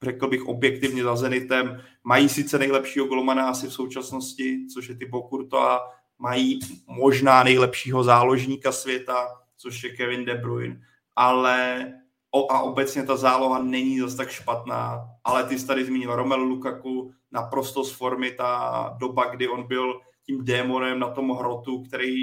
řekl 0.06 0.28
bych 0.28 0.46
objektivně 0.46 1.04
za 1.04 1.16
Zenitem. 1.16 1.82
Mají 2.04 2.30
sice 2.30 2.60
nejlepšího 2.60 3.06
golmana 3.06 3.50
asi 3.50 3.68
v 3.68 3.74
současnosti, 3.74 4.68
což 4.74 4.90
je 4.90 4.96
Thibaut 4.96 5.30
Courtois, 5.30 5.80
mají 6.20 6.60
možná 6.88 7.44
nejlepšího 7.44 8.04
záložníka 8.04 8.72
světa, 8.72 9.28
což 9.58 9.84
je 9.84 9.90
Kevin 9.90 10.26
De 10.26 10.36
Bruyne, 10.36 10.82
ale 11.16 11.86
o, 12.36 12.52
a 12.52 12.62
obecně 12.62 13.04
ta 13.04 13.18
záloha 13.18 13.60
není 13.64 14.00
zase 14.00 14.18
tak 14.18 14.30
špatná, 14.30 15.10
ale 15.24 15.44
ty 15.44 15.60
jsi 15.60 15.68
tady 15.68 15.86
zmínil 15.86 16.16
Romelu 16.16 16.44
Lukaku, 16.44 17.12
naprosto 17.32 17.84
z 17.84 17.92
formy 17.92 18.32
ta 18.32 18.96
doba, 19.00 19.26
kdy 19.26 19.48
on 19.48 19.68
byl 19.68 20.02
tím 20.26 20.46
démonem 20.46 21.00
na 21.00 21.10
tom 21.10 21.30
hrotu, 21.30 21.84
který 21.84 22.14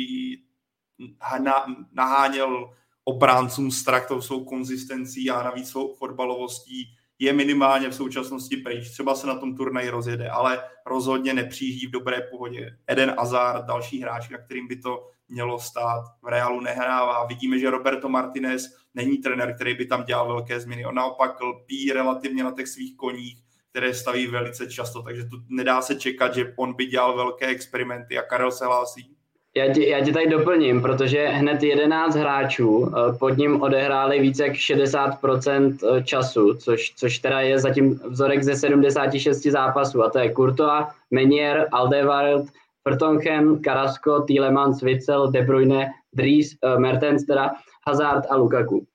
naháněl 1.93 2.75
obráncům 3.05 3.71
strach 3.71 4.09
tou 4.09 4.21
svou 4.21 4.45
konzistencí 4.45 5.31
a 5.31 5.43
navíc 5.43 5.69
svou 5.69 5.95
fotbalovostí 5.95 6.85
je 7.19 7.33
minimálně 7.33 7.89
v 7.89 7.95
současnosti 7.95 8.57
pryč. 8.57 8.91
Třeba 8.91 9.15
se 9.15 9.27
na 9.27 9.39
tom 9.39 9.57
turnaji 9.57 9.91
rozjede, 9.91 10.31
ale 10.31 10.65
rozhodně 10.87 11.35
nepřijíždí 11.35 11.87
v 11.87 11.91
dobré 11.91 12.21
pohodě. 12.31 12.77
Eden 12.87 13.15
Azar, 13.19 13.65
další 13.65 14.03
hráč, 14.03 14.29
na 14.29 14.39
kterým 14.39 14.69
by 14.69 14.77
to 14.77 15.11
mělo 15.29 15.59
stát, 15.59 16.05
v 16.23 16.27
Realu 16.27 16.61
nehrává. 16.61 17.27
Vidíme, 17.27 17.59
že 17.59 17.71
Roberto 17.71 18.09
Martinez 18.09 18.77
není 18.95 19.19
trenér, 19.19 19.55
který 19.55 19.75
by 19.75 19.87
tam 19.87 20.05
dělal 20.05 20.27
velké 20.27 20.61
změny. 20.61 20.87
On 20.87 20.95
naopak 20.95 21.41
lpí 21.41 21.93
relativně 21.93 22.45
na 22.45 22.53
těch 22.53 22.69
svých 22.69 22.97
koních, 22.97 23.39
které 23.71 23.95
staví 23.95 24.27
velice 24.27 24.67
často, 24.67 25.03
takže 25.03 25.25
tu 25.25 25.37
nedá 25.49 25.83
se 25.83 25.95
čekat, 25.95 26.35
že 26.35 26.55
on 26.57 26.73
by 26.75 26.87
dělal 26.87 27.17
velké 27.17 27.47
experimenty 27.47 28.19
a 28.19 28.23
Karel 28.23 28.51
se 28.51 28.65
hlásí. 28.65 29.17
Já 29.57 29.73
ti, 29.73 29.89
já 29.89 30.05
ti 30.05 30.13
tady 30.13 30.27
doplním, 30.27 30.83
protože 30.83 31.27
hned 31.27 31.63
11 31.63 32.15
hráčů 32.15 32.89
eh, 32.89 33.13
pod 33.19 33.39
ním 33.39 33.63
odehráli 33.63 34.21
více 34.21 34.47
jak 34.47 34.53
60% 34.53 35.79
eh, 35.83 36.03
času, 36.03 36.55
což, 36.55 36.93
což 36.97 37.19
teda 37.19 37.41
je 37.41 37.59
zatím 37.59 38.01
vzorek 38.09 38.43
ze 38.43 38.57
76 38.57 39.43
zápasů, 39.43 40.03
a 40.03 40.11
to 40.11 40.19
je 40.19 40.35
Courtois, 40.35 40.85
Menier, 41.11 41.69
Aldevareld, 41.73 42.49
Vertonghen, 42.85 43.63
Carrasco, 43.63 44.21
Tielemans, 44.23 44.83
Witzel, 44.83 45.31
De 45.31 45.43
Bruyne, 45.43 45.91
Dries, 46.13 46.57
uh, 46.63 46.81
Mertens, 46.81 47.25
teda 47.27 47.51
Hazard 47.87 48.25
a 48.31 48.37
Lukaku. 48.37 48.87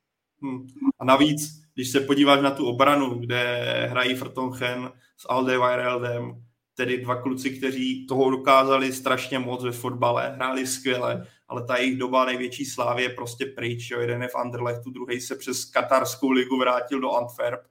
Hmm. 0.41 0.67
A 0.99 1.05
navíc, 1.05 1.61
když 1.73 1.89
se 1.89 1.99
podíváš 1.99 2.41
na 2.41 2.51
tu 2.51 2.67
obranu, 2.67 3.09
kde 3.09 3.87
hrají 3.91 4.13
Vertonghen 4.13 4.91
s 5.17 5.29
Aldevareldem, 5.29 6.43
tedy 6.75 6.97
dva 6.97 7.21
kluci, 7.21 7.49
kteří 7.49 8.07
toho 8.07 8.29
dokázali 8.29 8.93
strašně 8.93 9.39
moc 9.39 9.63
ve 9.63 9.71
fotbale, 9.71 10.33
hráli 10.35 10.67
skvěle, 10.67 11.25
ale 11.47 11.63
ta 11.63 11.77
jejich 11.77 11.97
doba 11.97 12.25
největší 12.25 12.65
slávy 12.65 13.03
je 13.03 13.09
prostě 13.09 13.45
pryč. 13.45 13.91
Jo. 13.91 13.99
Jeden 13.99 14.21
je 14.21 14.27
v 14.27 14.35
Anderlechtu, 14.35 14.91
druhý 14.91 15.21
se 15.21 15.35
přes 15.35 15.65
katarskou 15.65 16.31
ligu 16.31 16.57
vrátil 16.57 16.99
do 16.99 17.11
Antwerp, 17.11 17.61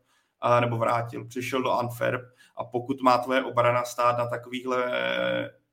a, 0.41 0.61
nebo 0.61 0.77
vrátil, 0.77 1.25
přišel 1.25 1.63
do 1.63 1.73
Antwerp 1.73 2.23
a 2.57 2.65
pokud 2.65 3.03
má 3.03 3.19
tvoje 3.19 3.45
obrana 3.45 3.85
stát 3.85 4.19
na 4.19 4.27
takovýchhle, 4.27 4.93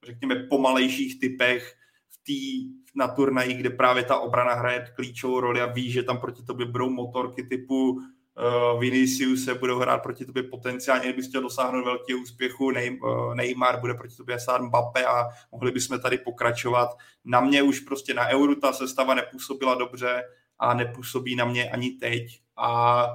řekněme, 0.05 0.35
pomalejších 0.35 1.19
typech 1.19 1.73
v 2.09 2.23
tý, 2.23 2.69
na 2.95 3.07
turnajích, 3.07 3.57
kde 3.57 3.69
právě 3.69 4.03
ta 4.03 4.17
obrana 4.17 4.53
hraje 4.53 4.87
klíčovou 4.95 5.39
roli 5.39 5.61
a 5.61 5.65
ví, 5.65 5.91
že 5.91 6.03
tam 6.03 6.19
proti 6.19 6.43
tobě 6.43 6.65
budou 6.65 6.89
motorky 6.89 7.43
typu 7.43 7.91
uh, 7.91 8.79
Vinicius 8.79 9.43
se 9.43 9.53
budou 9.53 9.79
hrát 9.79 9.97
proti 9.97 10.25
tobě 10.25 10.43
potenciálně, 10.43 11.03
kdyby 11.03 11.27
chtěl 11.27 11.41
dosáhnout 11.41 11.85
velkého 11.85 12.19
úspěchu, 12.19 12.71
eh, 12.77 12.91
Neymar 13.35 13.79
bude 13.79 13.93
proti 13.93 14.15
tobě 14.15 14.39
stát 14.39 14.61
Mbappé 14.61 15.05
a 15.05 15.25
mohli 15.51 15.71
bychom 15.71 15.99
tady 15.99 16.17
pokračovat. 16.17 16.89
Na 17.25 17.41
mě 17.41 17.63
už 17.63 17.79
prostě 17.79 18.13
na 18.13 18.27
Euro 18.27 18.55
ta 18.55 18.73
sestava 18.73 19.13
nepůsobila 19.13 19.75
dobře 19.75 20.23
a 20.59 20.73
nepůsobí 20.73 21.35
na 21.35 21.45
mě 21.45 21.71
ani 21.71 21.91
teď. 21.91 22.39
A 22.57 23.05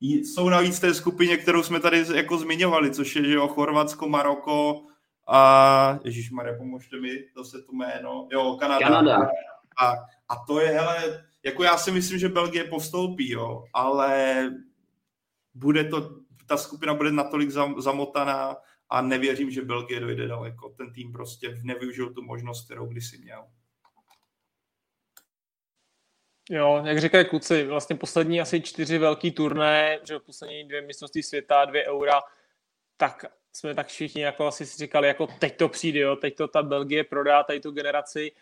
jsou 0.00 0.48
navíc 0.48 0.80
té 0.80 0.94
skupině, 0.94 1.36
kterou 1.36 1.62
jsme 1.62 1.80
tady 1.80 2.04
jako 2.14 2.38
zmiňovali, 2.38 2.90
což 2.90 3.16
je 3.16 3.24
že 3.24 3.34
jo, 3.34 3.48
Chorvatsko, 3.48 4.08
Maroko 4.08 4.82
a 5.30 5.98
Ježíš 6.04 6.30
Maria, 6.30 6.56
pomožte 6.58 7.00
mi 7.00 7.24
zase 7.36 7.62
to 7.62 7.72
jméno. 7.72 8.28
Jo, 8.32 8.56
Kanada. 8.60 8.86
Kanada. 8.86 9.30
A, 9.80 9.92
a 10.28 10.36
to 10.46 10.60
je, 10.60 10.68
hele, 10.68 11.24
jako 11.42 11.62
já 11.62 11.78
si 11.78 11.92
myslím, 11.92 12.18
že 12.18 12.28
Belgie 12.28 12.64
postoupí, 12.64 13.30
jo, 13.30 13.64
ale 13.72 14.42
bude 15.54 15.84
to, 15.84 16.20
ta 16.46 16.56
skupina 16.56 16.94
bude 16.94 17.12
natolik 17.12 17.50
zamotaná 17.78 18.56
a 18.88 19.02
nevěřím, 19.02 19.50
že 19.50 19.62
Belgie 19.62 20.00
dojde 20.00 20.28
daleko. 20.28 20.68
Ten 20.68 20.92
tým 20.92 21.12
prostě 21.12 21.60
nevyužil 21.62 22.14
tu 22.14 22.22
možnost, 22.22 22.64
kterou 22.64 22.86
kdysi 22.86 23.18
měl. 23.18 23.46
Jo, 26.50 26.82
jak 26.86 27.00
říkají 27.00 27.28
kluci, 27.28 27.66
vlastně 27.66 27.96
poslední 27.96 28.40
asi 28.40 28.60
čtyři 28.60 28.98
velký 28.98 29.30
turné, 29.30 29.98
že 30.08 30.18
poslední 30.18 30.68
dvě 30.68 30.82
mistrovství 30.82 31.22
světa, 31.22 31.64
dvě 31.64 31.86
eura, 31.86 32.20
tak 32.96 33.24
jsme 33.52 33.74
tak 33.74 33.86
všichni 33.86 34.22
jako 34.22 34.46
asi 34.46 34.66
si 34.66 34.78
říkali, 34.78 35.08
jako 35.08 35.26
teď 35.38 35.56
to 35.56 35.68
přijde, 35.68 36.00
jo, 36.00 36.16
teď 36.16 36.36
to 36.36 36.48
ta 36.48 36.62
Belgie 36.62 37.04
prodá, 37.04 37.42
tady 37.42 37.60
tu 37.60 37.70
generaci. 37.70 38.32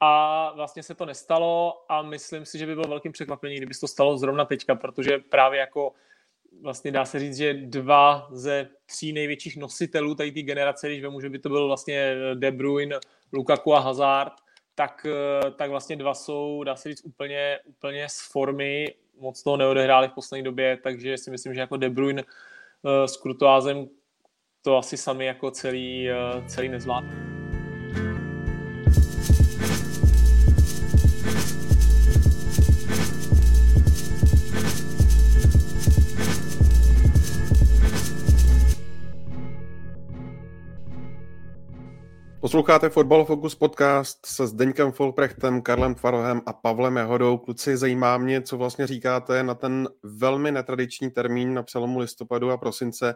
A 0.00 0.52
vlastně 0.56 0.82
se 0.82 0.94
to 0.94 1.06
nestalo 1.06 1.84
a 1.88 2.02
myslím 2.02 2.46
si, 2.46 2.58
že 2.58 2.66
by 2.66 2.74
bylo 2.74 2.88
velkým 2.88 3.12
překvapením, 3.12 3.56
kdyby 3.56 3.74
se 3.74 3.80
to 3.80 3.88
stalo 3.88 4.18
zrovna 4.18 4.44
teďka, 4.44 4.74
protože 4.74 5.18
právě 5.18 5.60
jako 5.60 5.92
vlastně 6.62 6.92
dá 6.92 7.04
se 7.04 7.18
říct, 7.18 7.36
že 7.36 7.54
dva 7.54 8.28
ze 8.30 8.68
tří 8.86 9.12
největších 9.12 9.56
nositelů 9.56 10.14
tady 10.14 10.32
té 10.32 10.42
generace, 10.42 10.88
když 10.88 11.02
vemu, 11.02 11.20
že 11.20 11.30
by 11.30 11.38
to 11.38 11.48
byl 11.48 11.66
vlastně 11.66 12.14
De 12.34 12.50
Bruyne, 12.50 12.96
Lukaku 13.32 13.74
a 13.74 13.80
Hazard, 13.80 14.32
tak, 14.74 15.06
tak 15.56 15.70
vlastně 15.70 15.96
dva 15.96 16.14
jsou, 16.14 16.64
dá 16.64 16.76
se 16.76 16.88
říct, 16.88 17.04
úplně, 17.04 17.58
úplně 17.64 18.08
z 18.08 18.30
formy, 18.30 18.94
moc 19.18 19.42
toho 19.42 19.56
neodehráli 19.56 20.08
v 20.08 20.12
poslední 20.12 20.44
době, 20.44 20.78
takže 20.82 21.18
si 21.18 21.30
myslím, 21.30 21.54
že 21.54 21.60
jako 21.60 21.76
De 21.76 21.90
Bruyne 21.90 22.22
eh, 22.22 23.08
s 23.08 23.16
Krutoázem 23.16 23.88
to 24.62 24.76
asi 24.76 24.96
sami 24.96 25.26
jako 25.26 25.50
celý, 25.50 26.10
eh, 26.10 26.14
celý 26.46 26.68
nezvládnou. 26.68 27.31
Posloucháte 42.42 42.88
Fotbal 42.88 43.24
Focus 43.24 43.54
podcast 43.54 44.26
se 44.26 44.46
Zdeňkem 44.46 44.92
Folprechtem, 44.92 45.62
Karlem 45.62 45.94
Farohem 45.94 46.40
a 46.46 46.52
Pavlem 46.52 46.96
Jahodou. 46.96 47.38
Kluci, 47.38 47.76
zajímá 47.76 48.18
mě, 48.18 48.42
co 48.42 48.56
vlastně 48.56 48.86
říkáte 48.86 49.42
na 49.42 49.54
ten 49.54 49.88
velmi 50.02 50.52
netradiční 50.52 51.10
termín 51.10 51.54
na 51.54 51.62
přelomu 51.62 51.98
listopadu 51.98 52.50
a 52.50 52.56
prosince, 52.56 53.14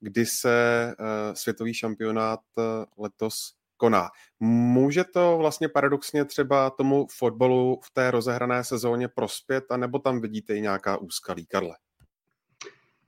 kdy 0.00 0.26
se 0.26 0.86
uh, 0.98 1.06
světový 1.34 1.74
šampionát 1.74 2.40
uh, 2.56 2.64
letos 3.04 3.34
koná. 3.76 4.08
Může 4.40 5.04
to 5.04 5.36
vlastně 5.38 5.68
paradoxně 5.68 6.24
třeba 6.24 6.70
tomu 6.70 7.06
fotbalu 7.18 7.80
v 7.84 7.90
té 7.92 8.10
rozehrané 8.10 8.64
sezóně 8.64 9.08
prospět, 9.08 9.64
anebo 9.70 9.98
tam 9.98 10.20
vidíte 10.20 10.56
i 10.56 10.60
nějaká 10.60 10.96
úskalí, 10.96 11.46
Karle? 11.46 11.74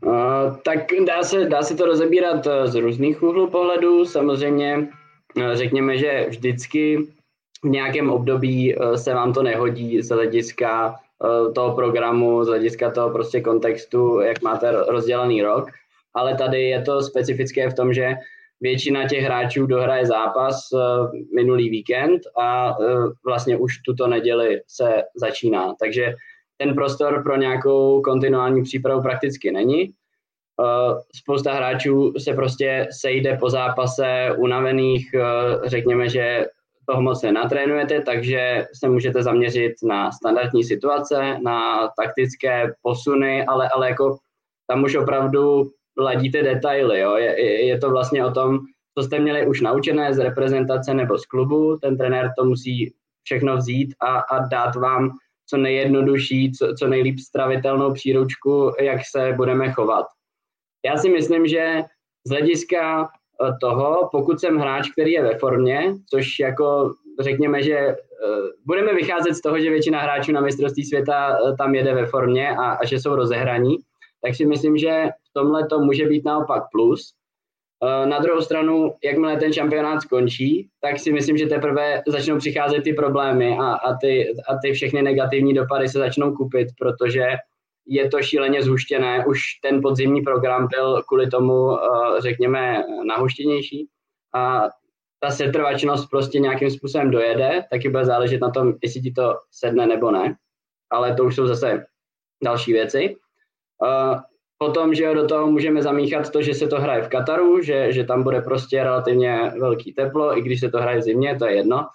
Uh, 0.07 0.57
tak 0.65 0.78
dá 1.07 1.23
se, 1.23 1.45
dá 1.45 1.62
se 1.62 1.74
to 1.74 1.86
rozebírat 1.86 2.47
z 2.65 2.74
různých 2.74 3.23
úhlů 3.23 3.51
pohledu. 3.51 4.05
Samozřejmě 4.05 4.89
Eh, 4.89 5.03
řekněme, 5.52 5.98
že 5.98 6.27
vždycky 6.28 6.98
v 7.65 7.69
nějakém 7.69 8.11
období 8.11 8.74
eh, 8.74 8.98
se 8.98 9.15
vám 9.15 9.32
to 9.32 9.43
nehodí 9.43 10.02
z 10.02 10.09
hlediska 10.09 10.94
eh, 10.94 11.52
toho 11.52 11.74
programu, 11.74 12.44
z 12.44 12.48
hlediska 12.48 12.90
toho 12.90 13.11
prostě 13.11 13.40
kontextu, 13.40 14.20
jak 14.20 14.43
máte 14.43 14.70
rozdělený 14.70 15.43
rok, 15.43 15.70
ale 16.15 16.35
tady 16.35 16.62
je 16.62 16.82
to 16.82 17.02
specifické 17.02 17.70
v 17.70 17.74
tom, 17.74 17.93
že 17.93 18.15
většina 18.61 19.09
těch 19.09 19.24
hráčů 19.24 19.66
dohraje 19.66 20.06
zápas 20.06 20.69
minulý 21.35 21.70
víkend 21.70 22.23
a 22.40 22.77
vlastně 23.24 23.56
už 23.56 23.78
tuto 23.78 24.06
neděli 24.06 24.61
se 24.69 25.02
začíná. 25.16 25.74
Takže 25.81 26.15
ten 26.56 26.74
prostor 26.74 27.23
pro 27.23 27.36
nějakou 27.36 28.02
kontinuální 28.02 28.62
přípravu 28.62 29.02
prakticky 29.02 29.52
není. 29.52 29.93
Uh, 30.59 30.98
spousta 31.14 31.52
hráčů 31.52 32.12
se 32.18 32.35
prostě 32.35 32.89
sejde 32.90 33.36
po 33.36 33.51
zápase 33.51 34.31
unavených, 34.36 35.10
uh, 35.14 35.68
řekněme, 35.68 36.09
že 36.09 36.47
toho 36.86 37.02
moc 37.02 37.22
nenatrénujete, 37.22 38.01
takže 38.01 38.66
se 38.74 38.89
můžete 38.89 39.22
zaměřit 39.22 39.72
na 39.82 40.12
standardní 40.12 40.64
situace, 40.64 41.39
na 41.43 41.89
taktické 42.01 42.72
posuny, 42.82 43.47
ale, 43.47 43.68
ale 43.68 43.89
jako 43.89 44.18
tam 44.66 44.85
už 44.85 44.94
opravdu 44.97 45.70
ladíte 45.98 46.43
detaily. 46.43 47.01
Jo? 47.01 47.16
Je, 47.16 47.66
je 47.66 47.78
to 47.78 47.90
vlastně 47.90 48.24
o 48.24 48.31
tom, 48.31 48.59
co 48.98 49.05
jste 49.05 49.18
měli 49.18 49.47
už 49.47 49.60
naučené 49.60 50.14
z 50.14 50.18
reprezentace 50.18 50.94
nebo 50.94 51.18
z 51.18 51.26
klubu, 51.26 51.76
ten 51.82 51.97
trenér 51.97 52.31
to 52.39 52.44
musí 52.44 52.94
všechno 53.22 53.56
vzít 53.56 53.94
a, 54.01 54.18
a 54.18 54.48
dát 54.48 54.76
vám 54.76 55.10
co 55.47 55.56
nejjednodušší, 55.56 56.52
co, 56.52 56.74
co 56.78 56.89
nejlíp 56.89 57.18
stravitelnou 57.18 57.93
příručku, 57.93 58.72
jak 58.81 59.01
se 59.10 59.32
budeme 59.36 59.72
chovat. 59.72 60.06
Já 60.85 60.97
si 60.97 61.09
myslím, 61.09 61.47
že 61.47 61.82
z 62.27 62.31
hlediska 62.31 63.05
eh, 63.05 63.52
toho, 63.61 64.09
pokud 64.12 64.40
jsem 64.40 64.59
hráč, 64.59 64.90
který 64.90 65.12
je 65.12 65.23
ve 65.23 65.39
formě, 65.39 65.94
což 66.11 66.39
jako 66.40 66.94
řekněme, 67.20 67.62
že 67.62 67.86
uh, 67.86 68.48
budeme 68.66 68.94
vycházet 68.94 69.35
z 69.35 69.40
toho, 69.40 69.61
že 69.61 69.70
většina 69.70 70.01
hráčů 70.01 70.32
na 70.32 70.40
mistrovství 70.40 70.85
světa 70.85 71.39
uh, 71.40 71.56
tam 71.56 71.74
jede 71.74 71.94
ve 71.94 72.06
formě 72.06 72.51
a, 72.51 72.70
a 72.70 72.85
že 72.85 72.98
jsou 72.98 73.16
rozehraní, 73.16 73.77
tak 74.23 74.35
si 74.35 74.47
myslím, 74.47 74.78
že 74.78 75.09
v 75.31 75.32
tomhle 75.32 75.66
to 75.66 75.81
může 75.81 76.06
být 76.06 76.24
naopak 76.24 76.62
plus. 76.73 77.15
Na 78.05 78.19
druhou 78.19 78.40
stranu, 78.40 78.94
jakmile 79.05 79.36
ten 79.36 79.52
šampionát 79.52 80.02
skončí, 80.02 80.69
tak 80.81 80.98
si 80.98 81.12
myslím, 81.12 81.36
že 81.36 81.47
teprve 81.47 82.02
začnou 82.06 82.39
přicházet 82.39 82.82
ty 82.82 82.93
problémy 82.93 83.56
a, 83.61 83.73
a, 83.73 83.97
ty, 84.01 84.35
a 84.48 84.59
ty 84.62 84.73
všechny 84.73 85.02
negativní 85.02 85.55
dopady 85.55 85.89
se 85.89 85.98
začnou 85.98 86.36
kupit, 86.36 86.69
protože 86.78 87.27
je 87.86 88.09
to 88.09 88.23
šíleně 88.23 88.62
zhuštěné. 88.62 89.24
Už 89.27 89.40
ten 89.62 89.82
podzimní 89.82 90.23
program 90.23 90.69
byl 90.70 91.02
kvůli 91.02 91.31
tomu, 91.31 91.78
eh, 91.78 92.20
řekněme, 92.20 92.82
nahuštěnější. 93.06 93.89
A 94.35 94.62
ta 95.20 95.31
setrvačnost 95.31 96.11
prostě 96.11 96.39
nějakým 96.39 96.70
způsobem 96.70 97.11
dojede, 97.11 97.65
taky 97.70 97.89
bude 97.89 98.05
záležet 98.05 98.40
na 98.40 98.51
tom, 98.51 98.74
jestli 98.82 99.01
ti 99.01 99.12
to 99.12 99.39
sedne 99.51 99.86
nebo 99.86 100.11
ne. 100.11 100.36
Ale 100.90 101.15
to 101.15 101.24
už 101.24 101.36
jsou 101.36 101.47
zase 101.47 101.86
další 102.44 102.73
věci. 102.73 103.16
Eh, 103.85 104.20
potom, 104.59 104.94
že 104.94 105.15
do 105.15 105.27
toho 105.27 105.47
můžeme 105.47 105.82
zamíchat 105.82 106.31
to, 106.31 106.43
že 106.43 106.55
se 106.55 106.66
to 106.69 106.81
hraje 106.81 107.02
v 107.02 107.09
Kataru, 107.09 107.62
že, 107.62 107.93
že 107.93 108.05
tam 108.05 108.23
bude 108.23 108.40
prostě 108.40 108.85
relativně 108.85 109.52
velký 109.61 109.93
teplo, 109.93 110.39
i 110.39 110.43
když 110.43 110.61
se 110.61 110.69
to 110.69 110.78
hraje 110.78 110.98
v 110.98 111.02
zimě, 111.02 111.36
to 111.39 111.47
je 111.47 111.56
jedno. 111.56 111.86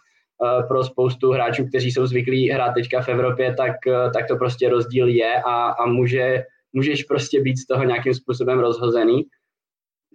Eh, 0.46 0.64
pro 0.64 0.84
spoustu 0.84 1.32
hráčů, 1.32 1.68
kteří 1.68 1.92
jsou 1.92 2.06
zvyklí 2.06 2.50
hrát 2.50 2.74
teďka 2.74 3.02
v 3.02 3.10
Evropě, 3.10 3.56
tak, 3.58 3.88
eh, 3.88 4.12
tak 4.14 4.28
to 4.28 4.36
prostě 4.36 4.70
rozdíl 4.70 5.08
je 5.08 5.42
a, 5.46 5.70
a 5.70 5.86
může, 5.86 6.44
můžeš 6.74 7.04
prostě 7.04 7.42
být 7.42 7.58
z 7.58 7.68
toho 7.68 7.84
nějakým 7.84 8.14
způsobem 8.14 8.60
rozhozený. 8.60 9.26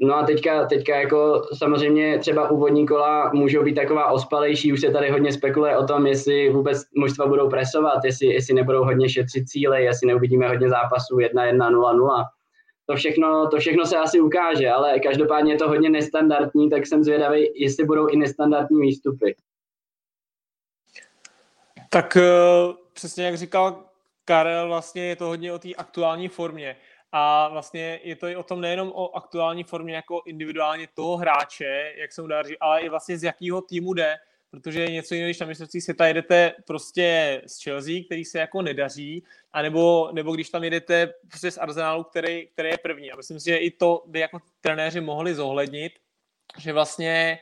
No 0.00 0.14
a 0.14 0.22
teďka, 0.22 0.66
teďka 0.66 0.96
jako 1.00 1.42
samozřejmě 1.58 2.18
třeba 2.18 2.50
úvodní 2.50 2.86
kola 2.86 3.30
můžou 3.34 3.62
být 3.62 3.74
taková 3.74 4.10
ospalejší, 4.10 4.72
už 4.72 4.80
se 4.80 4.90
tady 4.90 5.10
hodně 5.10 5.32
spekuluje 5.32 5.76
o 5.76 5.86
tom, 5.86 6.06
jestli 6.06 6.50
vůbec 6.50 6.78
mužstva 6.96 7.26
budou 7.26 7.48
presovat, 7.48 8.04
jestli, 8.04 8.26
jestli 8.26 8.54
nebudou 8.54 8.84
hodně 8.84 9.08
šetřit 9.08 9.48
cíle, 9.48 9.82
jestli 9.82 10.06
neuvidíme 10.06 10.48
hodně 10.48 10.68
zápasů 10.68 11.16
1-1, 11.16 11.56
0-0. 11.56 12.24
To 12.86 12.96
všechno, 12.96 13.48
to 13.48 13.56
všechno 13.56 13.86
se 13.86 13.96
asi 13.96 14.20
ukáže, 14.20 14.70
ale 14.70 15.00
každopádně 15.00 15.52
je 15.52 15.58
to 15.58 15.68
hodně 15.68 15.90
nestandardní, 15.90 16.70
tak 16.70 16.86
jsem 16.86 17.04
zvědavý, 17.04 17.50
jestli 17.54 17.84
budou 17.84 18.06
i 18.06 18.16
nestandardní 18.16 18.80
výstupy. 18.80 19.34
Tak 21.94 22.16
eh, 22.16 22.22
přesně 22.92 23.24
jak 23.24 23.36
říkal 23.36 23.84
Karel, 24.24 24.68
vlastně 24.68 25.04
je 25.04 25.16
to 25.16 25.24
hodně 25.24 25.52
o 25.52 25.58
té 25.58 25.74
aktuální 25.74 26.28
formě. 26.28 26.76
A 27.12 27.48
vlastně 27.48 28.00
je 28.02 28.16
to 28.16 28.26
i 28.26 28.36
o 28.36 28.42
tom 28.42 28.60
nejenom 28.60 28.92
o 28.94 29.16
aktuální 29.16 29.64
formě 29.64 29.94
jako 29.94 30.22
individuálně 30.26 30.88
toho 30.94 31.16
hráče, 31.16 31.92
jak 31.96 32.12
se 32.12 32.22
mu 32.22 32.28
daří, 32.28 32.58
ale 32.58 32.80
i 32.80 32.88
vlastně 32.88 33.18
z 33.18 33.22
jakého 33.22 33.62
týmu 33.62 33.94
jde, 33.94 34.16
protože 34.50 34.80
je 34.80 34.90
něco 34.90 35.14
jiného, 35.14 35.26
když 35.26 35.40
na 35.40 35.46
mistrovství 35.46 35.80
světa 35.80 36.06
jedete 36.06 36.52
prostě 36.66 37.42
z 37.46 37.62
Chelsea, 37.62 37.94
který 38.06 38.24
se 38.24 38.38
jako 38.38 38.62
nedaří, 38.62 39.24
anebo, 39.52 40.10
nebo 40.12 40.32
když 40.32 40.50
tam 40.50 40.64
jedete 40.64 41.14
prostě 41.28 41.50
z 41.50 41.58
Arsenalu, 41.58 42.04
který, 42.04 42.46
který 42.46 42.68
je 42.68 42.78
první. 42.78 43.12
A 43.12 43.16
myslím 43.16 43.40
si, 43.40 43.50
že 43.50 43.56
i 43.56 43.70
to 43.70 44.04
by 44.06 44.20
jako 44.20 44.38
trenéři 44.60 45.00
mohli 45.00 45.34
zohlednit, 45.34 45.92
že 46.58 46.72
vlastně 46.72 47.38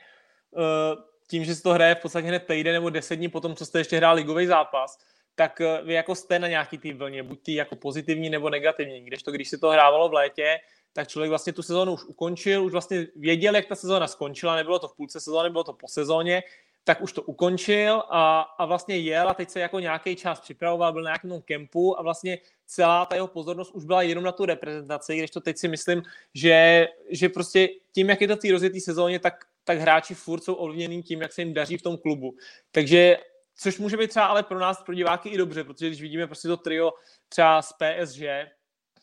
uh, 0.51 1.12
tím, 1.33 1.45
že 1.45 1.55
se 1.55 1.63
to 1.63 1.73
hraje 1.73 1.95
v 1.95 1.99
podstatě 1.99 2.27
hned 2.27 2.45
týden 2.45 2.73
nebo 2.73 2.89
deset 2.89 3.15
dní 3.15 3.29
potom, 3.29 3.55
co 3.55 3.65
jste 3.65 3.79
ještě 3.79 3.97
hrál 3.97 4.15
ligový 4.15 4.45
zápas, 4.45 4.97
tak 5.35 5.61
eh, 5.61 5.81
vy 5.83 5.93
jako 5.93 6.15
jste 6.15 6.39
na 6.39 6.47
nějaký 6.47 6.77
tý 6.77 6.93
vlně, 6.93 7.23
buď 7.23 7.43
ty 7.43 7.53
jako 7.53 7.75
pozitivní 7.75 8.29
nebo 8.29 8.49
negativní. 8.49 9.01
Když 9.01 9.23
to, 9.23 9.31
když 9.31 9.49
se 9.49 9.57
to 9.57 9.69
hrávalo 9.69 10.09
v 10.09 10.13
létě, 10.13 10.57
tak 10.93 11.07
člověk 11.07 11.29
vlastně 11.29 11.53
tu 11.53 11.61
sezónu 11.63 11.93
už 11.93 12.03
ukončil, 12.03 12.65
už 12.65 12.71
vlastně 12.71 13.07
věděl, 13.15 13.55
jak 13.55 13.65
ta 13.65 13.75
sezóna 13.75 14.07
skončila, 14.07 14.55
nebylo 14.55 14.79
to 14.79 14.87
v 14.87 14.95
půlce 14.95 15.19
sezóny, 15.19 15.49
bylo 15.49 15.63
to 15.63 15.73
po 15.73 15.87
sezóně, 15.87 16.43
tak 16.83 17.01
už 17.01 17.13
to 17.13 17.21
ukončil 17.21 18.03
a, 18.09 18.41
a 18.41 18.65
vlastně 18.65 18.97
jel 18.97 19.29
a 19.29 19.33
teď 19.33 19.49
se 19.49 19.59
jako 19.59 19.79
nějaký 19.79 20.15
čas 20.15 20.39
připravoval, 20.39 20.93
byl 20.93 21.01
na 21.01 21.09
nějakém 21.09 21.41
kempu 21.41 21.99
a 21.99 22.01
vlastně 22.01 22.37
celá 22.65 23.05
ta 23.05 23.15
jeho 23.15 23.27
pozornost 23.27 23.71
už 23.73 23.85
byla 23.85 24.01
jenom 24.01 24.23
na 24.23 24.31
tu 24.31 24.45
reprezentaci, 24.45 25.17
když 25.17 25.31
to 25.31 25.41
teď 25.41 25.57
si 25.57 25.67
myslím, 25.67 26.03
že, 26.33 26.87
že 27.09 27.29
prostě 27.29 27.69
tím, 27.91 28.09
jak 28.09 28.21
je 28.21 28.27
to 28.27 28.35
v 28.35 28.39
té 28.39 28.51
rozjetý 28.51 28.79
sezóně, 28.79 29.19
tak, 29.19 29.45
tak 29.63 29.77
hráči 29.77 30.15
furt 30.15 30.43
jsou 30.43 30.53
ovlivněný 30.53 31.03
tím, 31.03 31.21
jak 31.21 31.33
se 31.33 31.41
jim 31.41 31.53
daří 31.53 31.77
v 31.77 31.81
tom 31.81 31.97
klubu. 31.97 32.35
Takže 32.71 33.17
což 33.55 33.79
může 33.79 33.97
být 33.97 34.09
třeba 34.09 34.25
ale 34.25 34.43
pro 34.43 34.59
nás, 34.59 34.83
pro 34.83 34.95
diváky 34.95 35.29
i 35.29 35.37
dobře, 35.37 35.63
protože 35.63 35.87
když 35.87 36.01
vidíme 36.01 36.27
prostě 36.27 36.47
to 36.47 36.57
trio 36.57 36.91
třeba 37.29 37.61
z 37.61 37.73
PSG, 37.73 38.21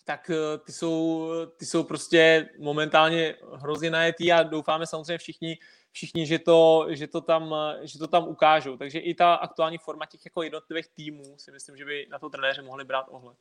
tak 0.05 0.31
eh, 0.31 0.59
ty 0.59 0.73
jsou, 0.73 1.31
ty 1.57 1.67
jsou 1.67 1.85
prostě 1.85 2.49
momentálně 2.59 3.35
hrozně 3.55 3.91
najetý 3.91 4.33
a 4.33 4.43
doufáme 4.43 4.87
samozřejmě 4.87 5.19
všichni, 5.19 5.59
všichni 5.93 6.27
že, 6.27 6.39
to, 6.39 6.87
že, 6.89 7.07
to 7.07 7.21
tam, 7.21 7.55
že 7.83 7.99
to 7.99 8.07
tam 8.07 8.29
ukážou. 8.29 8.77
Takže 8.77 8.99
i 8.99 9.15
ta 9.15 9.35
aktuální 9.35 9.79
forma 9.79 10.07
těch 10.07 10.21
jako 10.25 10.43
jednotlivých 10.43 10.89
týmů 10.89 11.39
si 11.39 11.53
myslím, 11.53 11.77
že 11.77 11.85
by 11.85 12.07
na 12.11 12.19
to 12.19 12.31
trenéři 12.31 12.63
mohli 12.63 12.85
brát 12.85 13.07
ohled. 13.09 13.39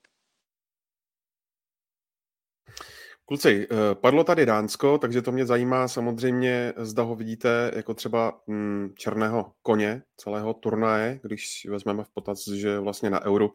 Kluci, 3.30 3.68
eh, 3.72 3.96
padlo 3.96 4.24
tady 4.24 4.46
Dánsko, 4.46 4.98
takže 4.98 5.22
to 5.22 5.32
mě 5.32 5.46
zajímá 5.46 5.88
samozřejmě, 5.88 6.74
zda 6.78 7.04
ho 7.04 7.16
vidíte 7.16 7.72
jako 7.76 7.94
třeba 7.94 8.42
mm, 8.48 8.90
černého 8.98 9.52
koně 9.62 10.04
celého 10.18 10.54
turnaje, 10.54 11.20
když 11.24 11.68
vezmeme 11.70 12.04
v 12.04 12.10
potaz, 12.14 12.48
že 12.48 12.80
vlastně 12.80 13.10
na 13.10 13.26
Euro 13.26 13.50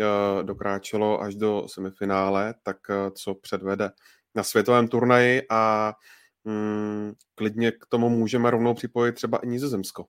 eh, 0.00 0.42
dokráčelo 0.42 1.22
až 1.22 1.34
do 1.34 1.64
semifinále, 1.66 2.54
tak 2.62 2.76
eh, 2.90 3.10
co 3.10 3.34
předvede 3.34 3.90
na 4.34 4.42
světovém 4.42 4.88
turnaji 4.88 5.42
a 5.50 5.92
mm, 6.44 7.12
klidně 7.34 7.72
k 7.72 7.86
tomu 7.88 8.08
můžeme 8.08 8.50
rovnou 8.50 8.74
připojit 8.74 9.14
třeba 9.14 9.38
i 9.38 9.46
Nizozemsko. 9.46 10.06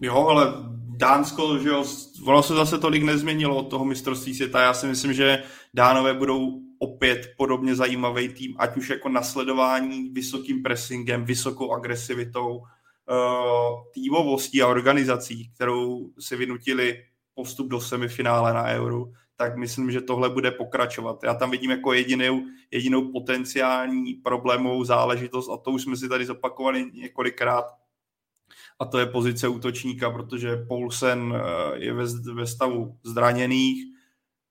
Jo, 0.00 0.26
ale 0.26 0.71
Dánsko, 1.02 1.58
že 1.58 1.68
jo, 1.68 1.84
ono 2.24 2.42
se 2.42 2.54
zase 2.54 2.78
tolik 2.78 3.02
nezměnilo 3.02 3.56
od 3.56 3.70
toho 3.70 3.84
mistrovství 3.84 4.34
světa. 4.34 4.62
Já 4.62 4.74
si 4.74 4.86
myslím, 4.86 5.12
že 5.12 5.42
Dánové 5.74 6.14
budou 6.14 6.60
opět 6.78 7.34
podobně 7.36 7.74
zajímavý 7.74 8.28
tým, 8.28 8.54
ať 8.58 8.76
už 8.76 8.90
jako 8.90 9.08
nasledování 9.08 10.08
vysokým 10.08 10.62
pressingem, 10.62 11.24
vysokou 11.24 11.72
agresivitou, 11.72 12.62
eh, 12.62 13.14
týmovostí 13.94 14.62
a 14.62 14.68
organizací, 14.68 15.50
kterou 15.54 16.10
si 16.18 16.36
vynutili 16.36 17.04
postup 17.34 17.68
do 17.68 17.80
semifinále 17.80 18.54
na 18.54 18.64
Euro, 18.64 19.04
tak 19.36 19.56
myslím, 19.56 19.90
že 19.90 20.00
tohle 20.00 20.30
bude 20.30 20.50
pokračovat. 20.50 21.24
Já 21.24 21.34
tam 21.34 21.50
vidím 21.50 21.70
jako 21.70 21.92
jedinou, 21.92 22.42
jedinou 22.70 23.12
potenciální 23.12 24.14
problémovou 24.14 24.84
záležitost 24.84 25.48
a 25.48 25.56
to 25.56 25.70
už 25.70 25.82
jsme 25.82 25.96
si 25.96 26.08
tady 26.08 26.26
zopakovali 26.26 26.90
několikrát, 26.94 27.64
a 28.82 28.84
to 28.84 28.98
je 28.98 29.06
pozice 29.06 29.48
útočníka, 29.48 30.10
protože 30.10 30.56
Poulsen 30.56 31.34
eh, 31.36 31.78
je 31.78 31.92
ve, 31.92 32.04
ve 32.34 32.46
stavu 32.46 32.98
zraněných, 33.02 33.84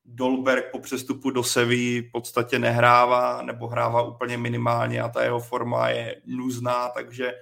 Dolberg 0.05 0.71
po 0.71 0.79
přestupu 0.79 1.31
do 1.31 1.43
Sevy 1.43 2.01
v 2.01 2.11
podstatě 2.11 2.59
nehrává 2.59 3.41
nebo 3.41 3.67
hrává 3.67 4.01
úplně 4.01 4.37
minimálně 4.37 5.01
a 5.01 5.09
ta 5.09 5.23
jeho 5.23 5.39
forma 5.39 5.89
je 5.89 6.21
nuzná, 6.25 6.89
takže 6.89 7.33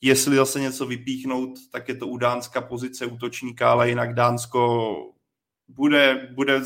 jestli 0.00 0.36
zase 0.36 0.60
něco 0.60 0.86
vypíchnout, 0.86 1.50
tak 1.72 1.88
je 1.88 1.94
to 1.94 2.06
u 2.06 2.16
Dánska 2.16 2.60
pozice 2.60 3.06
útočníka, 3.06 3.70
ale 3.70 3.88
jinak 3.88 4.14
Dánsko 4.14 4.94
bude, 5.68 6.28
bude 6.34 6.60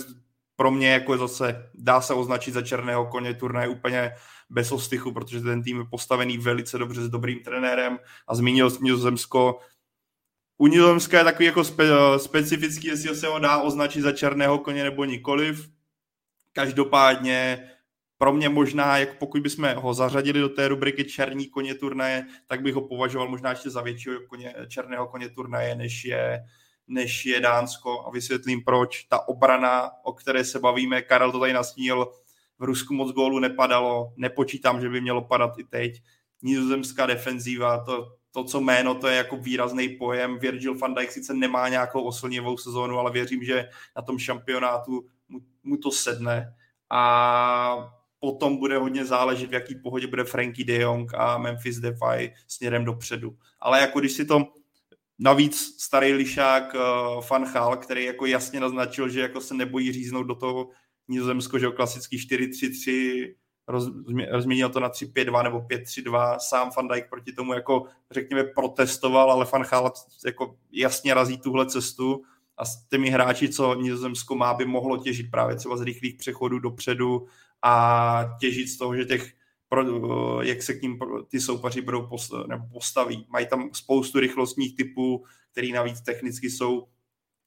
pro 0.59 0.71
mě 0.71 0.91
jako 0.91 1.19
zase 1.19 1.71
dá 1.75 2.01
se 2.01 2.15
označit 2.15 2.55
za 2.55 2.63
černého 2.63 3.07
koně 3.07 3.35
turnaj 3.35 3.69
úplně 3.69 4.13
bez 4.51 4.73
ostychu, 4.73 5.13
protože 5.13 5.41
ten 5.41 5.63
tým 5.63 5.79
je 5.79 5.85
postavený 5.91 6.39
velice 6.39 6.79
dobře 6.79 7.03
s 7.03 7.09
dobrým 7.09 7.43
trenérem 7.43 7.99
a 8.29 8.35
zmínil 8.35 8.71
Nizozemsko. 8.81 9.61
U 10.59 10.67
Nizozemska 10.67 11.19
je 11.19 11.25
takový 11.25 11.45
jako 11.45 11.65
spe, 11.65 11.85
specifický, 12.17 12.87
jestli 12.87 13.17
se 13.17 13.27
ho 13.27 13.39
dá 13.39 13.59
označit 13.59 14.01
za 14.01 14.13
černého 14.13 14.59
koně 14.59 14.85
nebo 14.85 15.05
nikoliv. 15.05 15.69
Každopádně 16.53 17.69
pro 18.17 18.33
mě 18.33 18.49
možná, 18.49 18.99
jak 18.99 19.19
pokud 19.19 19.43
bychom 19.43 19.75
ho 19.75 19.95
zařadili 19.95 20.41
do 20.41 20.49
té 20.49 20.69
rubriky 20.69 21.05
černí 21.05 21.47
koně 21.47 21.75
turnaje, 21.75 22.27
tak 22.47 22.63
bych 22.63 22.75
ho 22.75 22.89
považoval 22.89 23.29
možná 23.29 23.51
ještě 23.51 23.71
za 23.71 23.83
většího 23.83 24.21
koně, 24.29 24.55
černého 24.69 25.07
koně 25.07 25.29
turnaje, 25.29 25.75
než 25.75 26.05
je, 26.05 26.41
než 26.89 27.27
je 27.27 27.41
Dánsko. 27.41 28.07
A 28.07 28.11
vysvětlím 28.11 28.65
proč. 28.65 29.03
Ta 29.05 29.29
obrana, 29.29 29.91
o 30.05 30.13
které 30.13 30.45
se 30.45 30.59
bavíme, 30.59 31.03
Karel 31.03 31.33
to 31.33 31.41
tady 31.41 31.53
nastínil, 31.53 32.13
v 32.59 32.65
Rusku 32.65 32.95
moc 32.95 33.13
gólu 33.13 33.39
nepadalo, 33.39 34.13
nepočítám, 34.17 34.81
že 34.81 34.89
by 34.89 35.01
mělo 35.01 35.23
padat 35.23 35.59
i 35.59 35.65
teď. 35.65 36.03
Nizozemská 36.43 37.07
defenzíva, 37.07 37.85
to, 37.85 38.13
to, 38.31 38.45
co 38.45 38.61
jméno, 38.61 38.95
to 38.95 39.09
je 39.09 39.17
jako 39.17 39.37
výrazný 39.37 39.89
pojem. 39.89 40.39
Virgil 40.39 40.79
van 40.79 40.95
Dijk 40.95 41.13
sice 41.13 41.35
nemá 41.35 41.69
nějakou 41.69 42.03
oslnivou 42.03 42.57
sezónu, 42.57 42.99
ale 42.99 43.13
věřím, 43.13 43.45
že 43.45 43.69
na 43.97 44.03
tom 44.03 44.19
šampionátu 44.19 45.07
mu, 45.29 45.41
mu 45.63 45.77
to 45.77 45.91
sedne. 45.91 46.55
A 46.91 47.93
potom 48.21 48.57
bude 48.57 48.79
hodně 48.79 49.05
záležet, 49.05 49.51
v 49.51 49.55
jaký 49.55 49.75
pohodě 49.75 50.07
bude 50.07 50.25
Frankie 50.25 50.67
de 50.67 50.81
Jong 50.81 51.15
a 51.15 51.39
Memphis 51.39 51.79
Depay 51.79 52.31
směrem 52.47 52.85
dopředu. 52.85 53.39
Ale 53.61 53.81
jako 53.81 54.01
když 54.01 54.13
si 54.13 54.25
to 54.25 54.47
navíc 55.19 55.83
starý 55.83 56.13
lišák 56.13 56.75
uh, 56.75 56.81
Van 57.31 57.45
Gaal, 57.53 57.77
který 57.77 58.05
jako 58.05 58.27
jasně 58.27 58.61
naznačil, 58.61 59.09
že 59.09 59.21
jako 59.21 59.41
se 59.41 59.55
nebojí 59.55 59.93
říznout 59.93 60.27
do 60.27 60.35
toho 60.35 60.69
Nizozemsko, 61.09 61.59
že 61.59 61.71
klasický 61.71 62.19
4-3-3, 62.19 63.35
roz, 63.69 63.91
rozměnil 64.31 64.69
to 64.69 64.81
na 64.81 64.91
3-5-2 64.91 65.43
nebo 65.45 65.59
5-3-2, 65.59 66.37
sám 66.39 66.71
Van 66.77 66.89
Dijk 66.89 67.11
proti 67.11 67.33
tomu 67.33 67.53
jako 67.53 67.87
řekněme 68.11 68.45
protestoval, 68.45 69.31
ale 69.31 69.47
Van 69.53 69.63
Gaal 69.63 69.93
jako 70.25 70.57
jasně 70.73 71.15
razí 71.15 71.39
tuhle 71.39 71.67
cestu 71.67 72.23
a 72.57 72.65
s 72.65 72.89
těmi 72.89 73.11
hráči, 73.11 73.49
co 73.49 73.75
Nizozemsko 73.75 74.35
má, 74.35 74.55
by 74.55 74.65
mohlo 74.65 74.97
těžit 74.97 75.31
právě 75.31 75.57
třeba 75.57 75.77
z 75.77 75.83
rychlých 75.83 76.17
přechodů 76.17 76.59
dopředu 76.59 77.27
a 77.63 78.25
těžit 78.41 78.69
z 78.69 78.79
toho, 78.79 78.97
že 78.97 79.05
těch 79.05 79.33
pro, 79.69 80.43
jak 80.43 80.63
se 80.63 80.75
k 80.75 80.83
ním 80.83 80.99
ty 81.29 81.41
soupaři 81.41 81.81
budou 81.81 82.09
postaví. 82.73 83.27
Mají 83.29 83.47
tam 83.47 83.71
spoustu 83.73 84.21
rychlostních 84.21 84.77
typů, 84.77 85.25
který 85.53 85.73
navíc 85.73 86.01
technicky 86.01 86.51
jsou 86.51 86.89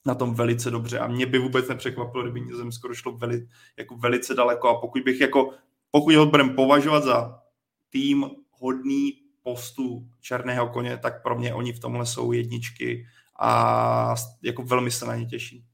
na 0.06 0.16
tom 0.16 0.34
velice 0.34 0.72
dobře 0.72 1.00
a 1.00 1.08
mě 1.08 1.26
by 1.26 1.40
vůbec 1.40 1.68
nepřekvapilo, 1.68 2.24
kdyby 2.24 2.42
Nizozemsko 2.42 2.88
došlo 2.88 3.18
veli, 3.18 3.48
jako 3.78 3.98
velice 3.98 4.34
daleko 4.34 4.70
a 4.70 4.82
pokud 4.82 5.02
bych 5.04 5.22
jako, 5.22 5.54
pokud 5.92 6.16
ho 6.16 6.26
budeme 6.26 6.54
považovat 6.54 7.04
za 7.04 7.42
tým 7.90 8.26
hodný 8.52 9.14
postu 9.44 10.08
černého 10.22 10.68
koně, 10.70 10.98
tak 10.98 11.24
pro 11.24 11.40
mě 11.40 11.54
oni 11.54 11.74
v 11.74 11.80
tomhle 11.80 12.06
jsou 12.06 12.32
jedničky 12.32 13.06
a 13.40 14.16
jako 14.42 14.64
velmi 14.64 14.92
se 14.92 15.06
na 15.06 15.16
ně 15.16 15.26
těším. 15.26 15.66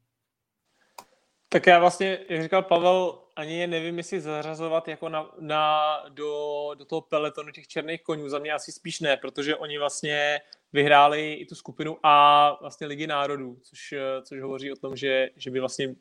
Tak 1.49 1.68
já 1.68 1.80
vlastně, 1.80 2.19
jak 2.30 2.44
říkal 2.44 2.64
Pavel, 2.64 3.19
ani 3.38 3.68
nevím, 3.68 3.97
jestli 3.97 4.22
zařazovat 4.22 4.88
jako 4.88 5.09
na, 5.09 5.31
na, 5.39 6.03
do, 6.09 6.72
do 6.76 6.85
toho 6.85 7.01
peletonu 7.01 7.51
těch 7.51 7.68
černých 7.68 8.03
konňů. 8.03 8.30
Za 8.30 8.39
mě 8.39 8.51
asi 8.51 8.72
spíš 8.72 8.99
ne, 8.99 9.18
protože 9.18 9.55
oni 9.55 9.77
vlastně 9.77 10.41
vyhráli 10.73 11.34
i 11.34 11.45
tu 11.45 11.55
skupinu 11.55 11.97
A 12.03 12.57
vlastně 12.61 12.88
Ligy 12.88 13.07
národů, 13.07 13.57
což, 13.64 13.93
což 14.23 14.41
hovoří 14.41 14.72
o 14.72 14.76
tom, 14.76 14.95
že, 14.95 15.30
že 15.35 15.51
by 15.51 15.59
vlastně 15.59 15.95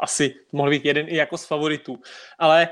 asi 0.00 0.34
mohl 0.52 0.70
být 0.70 0.84
jeden 0.84 1.08
i 1.08 1.16
jako 1.16 1.38
z 1.38 1.46
favoritů. 1.46 1.98
Ale 2.38 2.68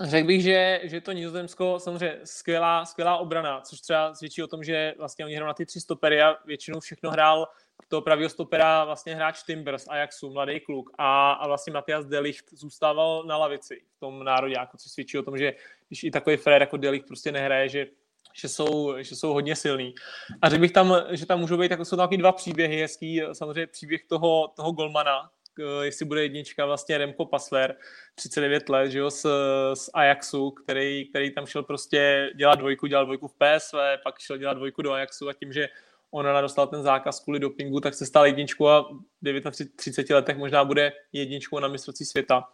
Řekl 0.00 0.26
bych, 0.26 0.42
že, 0.42 0.80
že 0.82 1.00
to 1.00 1.12
Nizozemsko 1.12 1.78
samozřejmě 1.78 2.18
skvělá, 2.24 2.84
skvělá 2.84 3.16
obrana, 3.16 3.60
což 3.60 3.80
třeba 3.80 4.14
svědčí 4.14 4.42
o 4.42 4.46
tom, 4.46 4.64
že 4.64 4.94
vlastně 4.98 5.24
oni 5.24 5.34
hrajou 5.34 5.46
na 5.46 5.54
ty 5.54 5.66
tři 5.66 5.80
stopery 5.80 6.22
a 6.22 6.36
většinou 6.44 6.80
všechno 6.80 7.10
hrál 7.10 7.48
toho 7.88 8.02
pravého 8.02 8.28
stopera 8.30 8.84
vlastně 8.84 9.14
hráč 9.14 9.42
Timbers, 9.42 9.88
Ajaxu, 9.88 10.30
mladý 10.30 10.60
kluk 10.60 10.90
a, 10.98 11.32
a 11.32 11.46
vlastně 11.46 11.72
Matias 11.72 12.06
Delicht 12.06 12.44
zůstával 12.52 13.24
na 13.24 13.36
lavici 13.36 13.82
v 13.96 14.00
tom 14.00 14.24
národě, 14.24 14.54
jako 14.58 14.76
což 14.76 14.92
svědčí 14.92 15.18
o 15.18 15.22
tom, 15.22 15.38
že 15.38 15.52
když 15.88 16.04
i 16.04 16.10
takový 16.10 16.36
frér 16.36 16.62
jako 16.62 16.76
Delicht 16.76 17.06
prostě 17.06 17.32
nehraje, 17.32 17.68
že 17.68 17.86
že 18.34 18.48
jsou, 18.48 18.94
že 18.98 19.16
jsou 19.16 19.32
hodně 19.32 19.56
silný. 19.56 19.94
A 20.42 20.48
řekl 20.48 20.60
bych 20.60 20.72
tam, 20.72 20.94
že 21.10 21.26
tam 21.26 21.40
můžou 21.40 21.56
být, 21.56 21.70
jako 21.70 21.84
jsou 21.84 21.96
tam 21.96 22.06
taky 22.06 22.16
dva 22.16 22.32
příběhy, 22.32 22.80
hezký, 22.80 23.22
samozřejmě 23.32 23.66
příběh 23.66 24.04
toho, 24.04 24.48
toho 24.56 24.72
golmana, 24.72 25.30
jestli 25.80 26.06
bude 26.06 26.22
jednička, 26.22 26.66
vlastně 26.66 26.98
Remko 26.98 27.26
Pasler, 27.26 27.76
39 28.14 28.68
let, 28.68 28.90
že 28.90 28.98
jo, 28.98 29.10
z, 29.10 29.26
z 29.74 29.90
Ajaxu, 29.94 30.50
který, 30.50 31.08
který 31.10 31.34
tam 31.34 31.46
šel 31.46 31.62
prostě 31.62 32.30
dělat 32.36 32.54
dvojku, 32.54 32.86
dělal 32.86 33.04
dvojku 33.04 33.28
v 33.28 33.34
PSV, 33.34 33.74
pak 34.04 34.18
šel 34.18 34.38
dělat 34.38 34.54
dvojku 34.54 34.82
do 34.82 34.92
Ajaxu 34.92 35.28
a 35.28 35.32
tím, 35.32 35.52
že 35.52 35.68
ona 36.10 36.40
dostal 36.40 36.66
ten 36.66 36.82
zákaz 36.82 37.20
kvůli 37.20 37.38
dopingu, 37.38 37.80
tak 37.80 37.94
se 37.94 38.06
stal 38.06 38.26
jedničkou 38.26 38.68
a 38.68 38.90
v 39.22 39.76
39 39.76 40.14
letech 40.14 40.36
možná 40.36 40.64
bude 40.64 40.92
jedničkou 41.12 41.58
na 41.58 41.68
mistrovství 41.68 42.06
světa. 42.06 42.44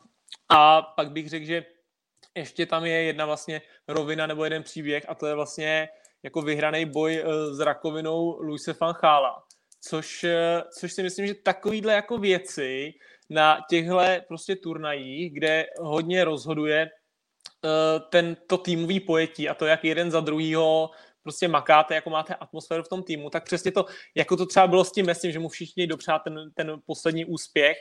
A 0.48 0.82
pak 0.82 1.12
bych 1.12 1.28
řekl, 1.28 1.46
že 1.46 1.64
ještě 2.34 2.66
tam 2.66 2.84
je 2.84 3.02
jedna 3.02 3.26
vlastně 3.26 3.62
rovina 3.88 4.26
nebo 4.26 4.44
jeden 4.44 4.62
příběh 4.62 5.04
a 5.08 5.14
to 5.14 5.26
je 5.26 5.34
vlastně 5.34 5.88
jako 6.22 6.42
vyhraný 6.42 6.86
boj 6.86 7.16
eh, 7.16 7.54
s 7.54 7.60
rakovinou 7.60 8.38
Luise 8.40 8.74
van 8.80 8.94
Chala, 8.94 9.45
což, 9.88 10.24
eh, 10.24 10.62
což 10.78 10.92
si 10.92 11.02
myslím, 11.02 11.26
že 11.26 11.34
takovýhle 11.34 11.92
jako 11.92 12.18
věci 12.18 12.94
na 13.30 13.58
těchto 13.70 13.98
prostě 14.28 14.56
turnajích, 14.56 15.34
kde 15.34 15.66
hodně 15.78 16.24
rozhoduje 16.24 16.90
eh, 16.90 18.00
ten, 18.10 18.36
to 18.46 18.58
týmový 18.58 19.00
pojetí 19.00 19.48
a 19.48 19.54
to, 19.54 19.66
jak 19.66 19.84
jeden 19.84 20.10
za 20.10 20.20
druhýho 20.20 20.90
prostě 21.22 21.48
makáte, 21.48 21.94
jako 21.94 22.10
máte 22.10 22.34
atmosféru 22.34 22.82
v 22.82 22.88
tom 22.88 23.02
týmu, 23.02 23.30
tak 23.30 23.44
přesně 23.44 23.72
to, 23.72 23.86
jako 24.14 24.36
to 24.36 24.46
třeba 24.46 24.66
bylo 24.66 24.84
s 24.84 24.92
tím 24.92 25.06
Messim, 25.06 25.32
že 25.32 25.38
mu 25.38 25.48
všichni 25.48 25.86
dopřát 25.86 26.18
ten, 26.18 26.50
ten 26.54 26.80
poslední 26.86 27.24
úspěch, 27.24 27.76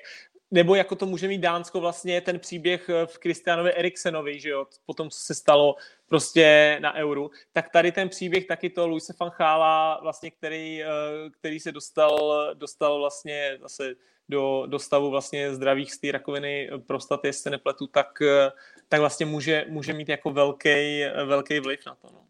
nebo 0.52 0.76
jako 0.76 0.96
to 0.96 1.06
může 1.06 1.28
mít 1.28 1.38
Dánsko 1.38 1.80
vlastně 1.80 2.22
ten 2.22 2.40
příběh 2.40 2.90
eh, 2.90 3.06
v 3.06 3.18
Kristianovi 3.18 3.74
Eriksenovi, 3.74 4.40
že 4.40 4.50
jo, 4.50 4.66
potom, 4.86 5.10
co 5.10 5.20
se 5.20 5.36
stalo 5.36 5.76
prostě 6.08 6.78
na 6.82 6.96
euru, 6.96 7.32
tak 7.54 7.70
tady 7.70 7.92
ten 7.92 8.10
příběh 8.10 8.46
taky 8.46 8.70
to 8.70 8.88
Luise 8.88 9.14
van 9.20 9.30
Chala, 9.30 10.00
vlastně, 10.04 10.32
který, 10.32 10.84
eh, 10.84 10.88
který 11.32 11.60
se 11.60 11.72
dostal, 11.72 12.48
dostal 12.54 13.00
vlastně 13.00 13.58
zase 13.62 13.94
do, 14.30 14.66
do 14.68 14.80
stavu 14.80 15.10
vlastně 15.10 15.54
zdravých 15.54 15.94
z 15.94 15.98
té 15.98 16.12
rakoviny 16.12 16.70
prostaty, 16.88 17.28
jestli 17.28 17.52
nepletu, 17.52 17.88
tak, 17.88 18.22
eh, 18.22 18.52
tak 18.90 19.00
vlastně 19.00 19.26
může, 19.26 19.66
může 19.70 19.94
mít 19.94 20.10
jako 20.10 20.32
velký, 20.32 21.04
velký 21.26 21.60
vliv 21.60 21.80
na 21.86 21.96
to. 21.96 22.08
No. 22.14 22.25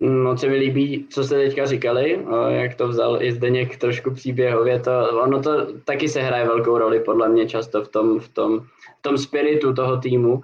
Moc 0.00 0.40
se 0.40 0.48
mi 0.48 0.56
líbí, 0.56 1.06
co 1.10 1.24
jste 1.24 1.34
teďka 1.34 1.66
říkali, 1.66 2.26
jak 2.48 2.74
to 2.74 2.88
vzal 2.88 3.22
i 3.22 3.32
Zdeněk 3.32 3.76
trošku 3.76 4.10
příběhově. 4.10 4.80
To, 4.80 5.22
ono 5.22 5.42
to 5.42 5.66
taky 5.84 6.08
se 6.08 6.22
hraje 6.22 6.46
velkou 6.46 6.78
roli 6.78 7.00
podle 7.00 7.28
mě 7.28 7.48
často 7.48 7.84
v 7.84 7.88
tom, 7.88 8.20
v 8.20 8.28
tom, 8.28 8.60
v 8.98 9.02
tom 9.02 9.18
spiritu 9.18 9.74
toho 9.74 9.96
týmu. 9.96 10.40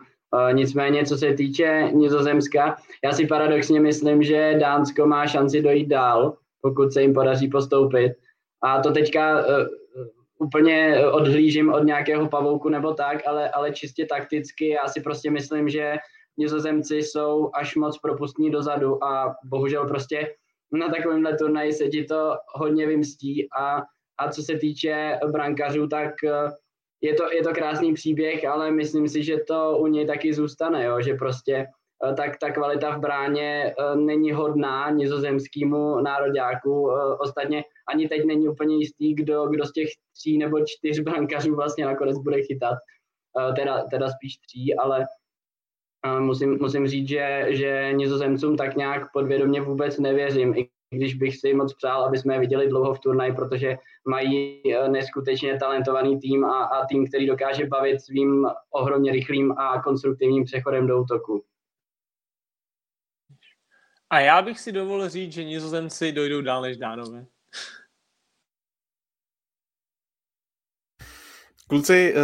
Nicméně, 0.53 1.05
co 1.05 1.17
se 1.17 1.35
týče 1.35 1.89
Nizozemska, 1.93 2.77
já 3.05 3.13
si 3.13 3.27
paradoxně 3.27 3.81
myslím, 3.81 4.23
že 4.23 4.55
Dánsko 4.61 5.07
má 5.07 5.27
šanci 5.27 5.63
dojít 5.63 5.87
dál, 5.87 6.37
pokud 6.61 6.93
se 6.93 7.03
jim 7.03 7.15
podaří 7.15 7.49
postoupit. 7.49 8.13
A 8.63 8.81
to 8.81 8.93
teďka 8.93 9.45
úplně 10.39 11.07
odhlížím 11.13 11.73
od 11.73 11.85
nějakého 11.85 12.29
pavouku 12.29 12.69
nebo 12.69 12.95
tak, 12.95 13.19
ale, 13.27 13.51
ale 13.51 13.73
čistě 13.73 14.07
takticky 14.07 14.69
já 14.69 14.89
si 14.89 15.01
prostě 15.01 15.31
myslím, 15.31 15.69
že 15.69 15.97
nizozemci 16.37 16.97
jsou 16.97 17.51
až 17.55 17.77
moc 17.77 17.99
propustní 17.99 18.51
dozadu 18.51 19.05
a 19.05 19.35
bohužel 19.45 19.89
prostě 19.89 20.35
na 20.73 20.89
takovémhle 20.89 21.37
turnaji 21.37 21.73
se 21.73 21.89
ti 21.89 22.05
to 22.05 22.37
hodně 22.55 22.87
vymstí 22.87 23.49
a, 23.59 23.83
a 24.19 24.33
co 24.33 24.43
se 24.43 24.59
týče 24.59 25.19
brankařů, 25.33 25.89
tak 25.89 26.25
eh, 26.25 26.51
je 27.01 27.15
to, 27.15 27.33
je 27.33 27.43
to 27.43 27.53
krásný 27.53 27.95
příběh, 27.95 28.45
ale 28.45 28.71
myslím 28.71 29.09
si, 29.09 29.23
že 29.23 29.37
to 29.49 29.79
u 29.79 29.87
něj 29.87 30.07
taky 30.07 30.35
zůstane, 30.35 30.85
jo? 30.85 31.01
že 31.01 31.15
prostě 31.15 31.67
eh, 32.09 32.15
tak 32.15 32.39
ta 32.39 32.51
kvalita 32.51 32.97
v 32.97 33.01
bráně 33.01 33.75
eh, 33.79 33.97
není 33.97 34.33
hodná 34.33 34.91
nizozemskému 34.91 36.01
nároďáku. 36.01 36.91
Ostatně 37.21 37.65
ani 37.89 38.09
teď 38.09 38.25
není 38.25 38.49
úplně 38.49 38.77
jistý, 38.77 39.15
kdo, 39.15 39.47
kdo 39.47 39.65
z 39.65 39.73
těch 39.73 39.89
tří 40.13 40.39
nebo 40.39 40.59
čtyř 40.67 41.01
brankařů 41.01 41.57
vlastně 41.57 41.87
nakonec 41.87 42.19
bude 42.19 42.43
chytat. 42.43 42.79
Teda, 43.57 43.85
teda 43.91 44.09
spíš 44.09 44.39
tří, 44.39 44.75
ale 44.75 45.07
musím, 46.21 46.59
musím 46.61 46.89
říct, 46.89 47.09
že, 47.09 47.47
že 47.49 47.91
nizozemcům 47.93 48.57
tak 48.57 48.77
nějak 48.77 49.13
podvědomě 49.13 49.61
vůbec 49.61 49.99
nevěřím, 49.99 50.55
i 50.57 50.69
když 50.91 51.15
bych 51.15 51.37
si 51.37 51.55
moc 51.55 51.75
přál, 51.75 52.05
aby 52.05 52.19
jsme 52.19 52.35
je 52.35 52.41
viděli 52.41 52.69
dlouho 52.69 52.95
v 52.95 53.01
turnaji, 53.01 53.35
protože 53.35 53.77
mají 54.09 54.63
e, 54.73 54.89
neskutečně 54.89 55.59
talentovaný 55.59 56.21
tým 56.21 56.45
a, 56.45 56.65
a 56.65 56.87
tým, 56.87 57.07
který 57.07 57.27
dokáže 57.27 57.67
bavit 57.67 58.01
svým 58.01 58.47
ohromně 58.71 59.13
rychlým 59.13 59.53
a 59.53 59.83
konstruktivním 59.83 60.45
přechodem 60.45 60.87
do 60.87 61.03
útoku. 61.03 61.45
A 64.11 64.21
já 64.21 64.43
bych 64.43 64.61
si 64.61 64.73
dovolil 64.73 65.09
říct, 65.09 65.33
že 65.33 65.45
nizozemci 65.45 66.13
dojdou 66.13 66.41
dál 66.41 66.63
než 66.63 66.77
Dánové. 66.77 67.27
Kluci, 71.75 72.15
eh, 72.17 72.21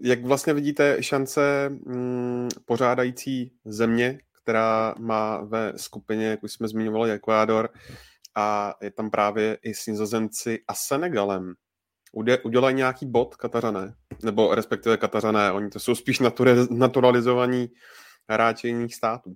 jak 0.00 0.24
vlastně 0.24 0.54
vidíte 0.54 1.02
šance 1.02 1.68
mm, 1.68 2.48
pořádající 2.64 3.52
země, 3.64 4.18
která 4.42 4.94
má 4.98 5.40
ve 5.44 5.72
skupině, 5.76 6.26
jak 6.26 6.42
už 6.42 6.52
jsme 6.52 6.68
zmiňovali, 6.68 7.12
Ekvádor, 7.12 7.68
a 8.34 8.74
je 8.82 8.90
tam 8.90 9.10
právě 9.10 9.58
i 9.62 9.74
s 9.74 9.86
Nizozemci 9.86 10.58
a 10.68 10.74
Senegalem. 10.74 11.54
Udělají 12.44 12.76
nějaký 12.76 13.06
bod 13.06 13.36
Katařané? 13.36 13.94
Nebo 14.22 14.54
respektive 14.54 14.96
Katařané, 14.96 15.52
oni 15.52 15.70
to 15.70 15.80
jsou 15.80 15.94
spíš 15.94 16.22
naturalizovaní 16.70 17.70
hráči 18.28 18.68
jiných 18.68 18.94
států. 18.94 19.34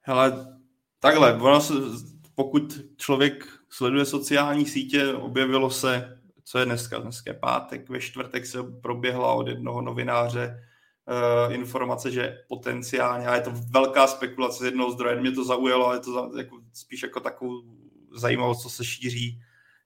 Hele, 0.00 0.58
takhle, 1.00 1.34
ono 1.34 1.60
se, 1.60 1.74
pokud 2.34 2.80
člověk 2.96 3.46
sleduje 3.68 4.04
sociální 4.04 4.66
sítě, 4.66 5.12
objevilo 5.12 5.70
se 5.70 6.17
co 6.48 6.58
je 6.58 6.64
dneska? 6.64 6.98
Dneska 6.98 7.30
je 7.30 7.38
pátek, 7.38 7.88
ve 7.88 8.00
čtvrtek 8.00 8.46
se 8.46 8.62
proběhla 8.62 9.32
od 9.32 9.48
jednoho 9.48 9.82
novináře 9.82 10.64
uh, 11.48 11.54
informace, 11.54 12.10
že 12.10 12.38
potenciálně, 12.48 13.26
a 13.26 13.34
je 13.34 13.40
to 13.40 13.52
velká 13.70 14.06
spekulace 14.06 14.62
z 14.62 14.66
jednoho 14.66 14.90
zdroje, 14.90 15.20
mě 15.20 15.32
to 15.32 15.44
zaujalo, 15.44 15.86
ale 15.86 15.96
je 15.96 16.00
to 16.00 16.12
za, 16.12 16.38
jako, 16.38 16.60
spíš 16.72 17.02
jako 17.02 17.20
takovou 17.20 17.62
zajímavost, 18.12 18.62
co 18.62 18.70
se 18.70 18.84
šíří, 18.84 19.40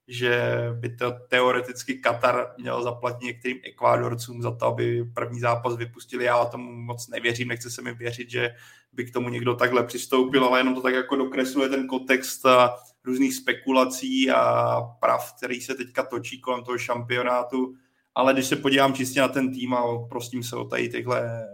že 0.07 0.53
by 0.79 0.95
to 0.95 1.11
teoreticky 1.29 1.97
Katar 1.97 2.53
měl 2.57 2.83
zaplatit 2.83 3.25
některým 3.25 3.59
Ekvádorcům 3.63 4.41
za 4.41 4.51
to, 4.51 4.65
aby 4.65 5.03
první 5.13 5.39
zápas 5.39 5.77
vypustili. 5.77 6.25
Já 6.25 6.45
tomu 6.45 6.71
moc 6.71 7.07
nevěřím, 7.07 7.47
nechce 7.47 7.69
se 7.69 7.81
mi 7.81 7.93
věřit, 7.93 8.29
že 8.29 8.55
by 8.93 9.05
k 9.05 9.13
tomu 9.13 9.29
někdo 9.29 9.55
takhle 9.55 9.83
přistoupil, 9.83 10.45
ale 10.45 10.59
jenom 10.59 10.75
to 10.75 10.81
tak 10.81 10.93
jako 10.93 11.15
dokresluje 11.15 11.69
ten 11.69 11.87
kontext 11.87 12.45
a 12.45 12.75
různých 13.05 13.35
spekulací 13.35 14.31
a 14.31 14.81
prav, 14.99 15.33
který 15.37 15.61
se 15.61 15.75
teďka 15.75 16.03
točí 16.03 16.41
kolem 16.41 16.63
toho 16.63 16.77
šampionátu. 16.77 17.75
Ale 18.15 18.33
když 18.33 18.45
se 18.45 18.55
podívám 18.55 18.93
čistě 18.93 19.21
na 19.21 19.27
ten 19.27 19.53
tým 19.53 19.73
a 19.73 20.07
prostím 20.09 20.43
se 20.43 20.55
o 20.55 20.65
tady 20.65 20.89
těchto 20.89 21.13
eh, 21.13 21.47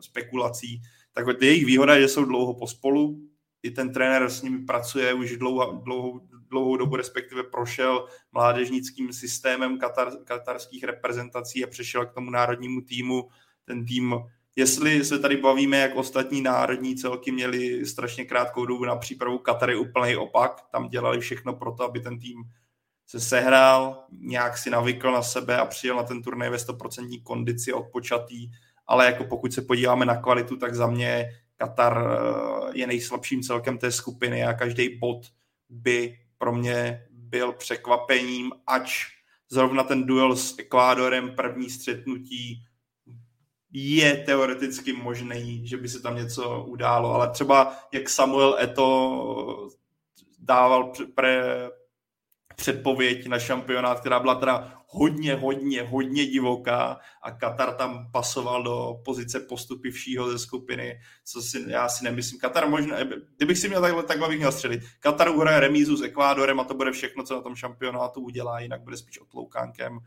spekulací, 0.00 0.82
tak 1.12 1.42
jejich 1.42 1.66
výhoda 1.66 1.94
je, 1.94 2.00
že 2.00 2.08
jsou 2.08 2.24
dlouho 2.24 2.54
pospolu, 2.54 3.28
i 3.62 3.70
ten 3.70 3.92
trenér 3.92 4.30
s 4.30 4.42
nimi 4.42 4.64
pracuje 4.64 5.14
už 5.14 5.36
dlouhou, 5.36 5.80
dlouhou, 5.82 6.20
dlouhou 6.50 6.76
dobu, 6.76 6.96
respektive 6.96 7.42
prošel 7.42 8.06
mládežnickým 8.32 9.12
systémem 9.12 9.78
katar, 9.78 10.12
katarských 10.24 10.84
reprezentací 10.84 11.64
a 11.64 11.66
přešel 11.66 12.06
k 12.06 12.14
tomu 12.14 12.30
národnímu 12.30 12.80
týmu. 12.80 13.28
Ten 13.64 13.84
tým 13.84 14.14
Jestli 14.58 15.04
se 15.04 15.18
tady 15.18 15.36
bavíme, 15.36 15.76
jak 15.76 15.96
ostatní 15.96 16.42
národní 16.42 16.96
celky 16.96 17.32
měli 17.32 17.86
strašně 17.86 18.24
krátkou 18.24 18.66
dobu 18.66 18.84
na 18.84 18.96
přípravu, 18.96 19.38
Katar 19.38 19.70
je 19.70 19.76
úplný 19.76 20.16
opak. 20.16 20.60
Tam 20.72 20.88
dělali 20.88 21.20
všechno 21.20 21.52
pro 21.52 21.72
to, 21.72 21.84
aby 21.84 22.00
ten 22.00 22.18
tým 22.18 22.42
se 23.06 23.20
sehrál, 23.20 24.04
nějak 24.20 24.58
si 24.58 24.70
navykl 24.70 25.12
na 25.12 25.22
sebe 25.22 25.58
a 25.58 25.66
přijel 25.66 25.96
na 25.96 26.02
ten 26.02 26.22
turnaj 26.22 26.50
ve 26.50 26.56
100% 26.56 27.22
kondici 27.22 27.72
odpočatý, 27.72 28.50
ale 28.86 29.06
jako 29.06 29.24
pokud 29.24 29.52
se 29.52 29.62
podíváme 29.62 30.06
na 30.06 30.16
kvalitu, 30.16 30.56
tak 30.56 30.74
za 30.74 30.86
mě 30.86 31.28
Katar 31.56 31.98
eh, 31.98 32.70
je 32.74 32.86
nejslabším 32.86 33.42
celkem 33.42 33.78
té 33.78 33.92
skupiny 33.92 34.44
a 34.44 34.54
každý 34.54 34.98
bod 34.98 35.26
by 35.68 36.18
pro 36.38 36.52
mě 36.52 37.06
byl 37.10 37.52
překvapením, 37.52 38.52
ač 38.66 39.06
zrovna 39.48 39.84
ten 39.84 40.06
duel 40.06 40.36
s 40.36 40.58
Ekvádorem, 40.58 41.34
první 41.36 41.70
střetnutí, 41.70 42.64
je 43.72 44.16
teoreticky 44.16 44.92
možný, 44.92 45.66
že 45.66 45.76
by 45.76 45.88
se 45.88 46.02
tam 46.02 46.16
něco 46.16 46.64
událo, 46.64 47.14
ale 47.14 47.30
třeba 47.30 47.76
jak 47.92 48.08
Samuel 48.08 48.58
Eto 48.60 49.68
dával 50.38 50.92
pre, 51.14 51.42
předpověď 52.58 53.26
na 53.26 53.38
šampionát, 53.38 54.00
která 54.00 54.20
byla 54.20 54.34
teda 54.34 54.82
hodně, 54.86 55.34
hodně, 55.34 55.82
hodně 55.82 56.26
divoká 56.26 57.00
a 57.22 57.30
Katar 57.30 57.74
tam 57.74 58.10
pasoval 58.12 58.62
do 58.62 58.94
pozice 59.04 59.40
postupivšího 59.40 60.30
ze 60.30 60.38
skupiny, 60.38 61.00
co 61.24 61.42
si, 61.42 61.64
já 61.66 61.88
si 61.88 62.04
nemyslím. 62.04 62.40
Katar 62.40 62.68
možná, 62.68 62.96
kdybych 63.36 63.58
si 63.58 63.68
měl 63.68 63.80
takhle, 63.80 64.02
takhle 64.02 64.28
bych 64.28 64.38
měl 64.38 64.52
střelit. 64.52 64.82
Katar 65.00 65.28
uhraje 65.28 65.60
remízu 65.60 65.96
s 65.96 66.02
Ekvádorem 66.02 66.60
a 66.60 66.64
to 66.64 66.74
bude 66.74 66.92
všechno, 66.92 67.24
co 67.24 67.34
na 67.34 67.40
tom 67.40 67.56
šampionátu 67.56 68.20
udělá, 68.20 68.60
jinak 68.60 68.82
bude 68.82 68.96
spíš 68.96 69.20
otloukánkem 69.20 69.92
uh, 69.96 70.00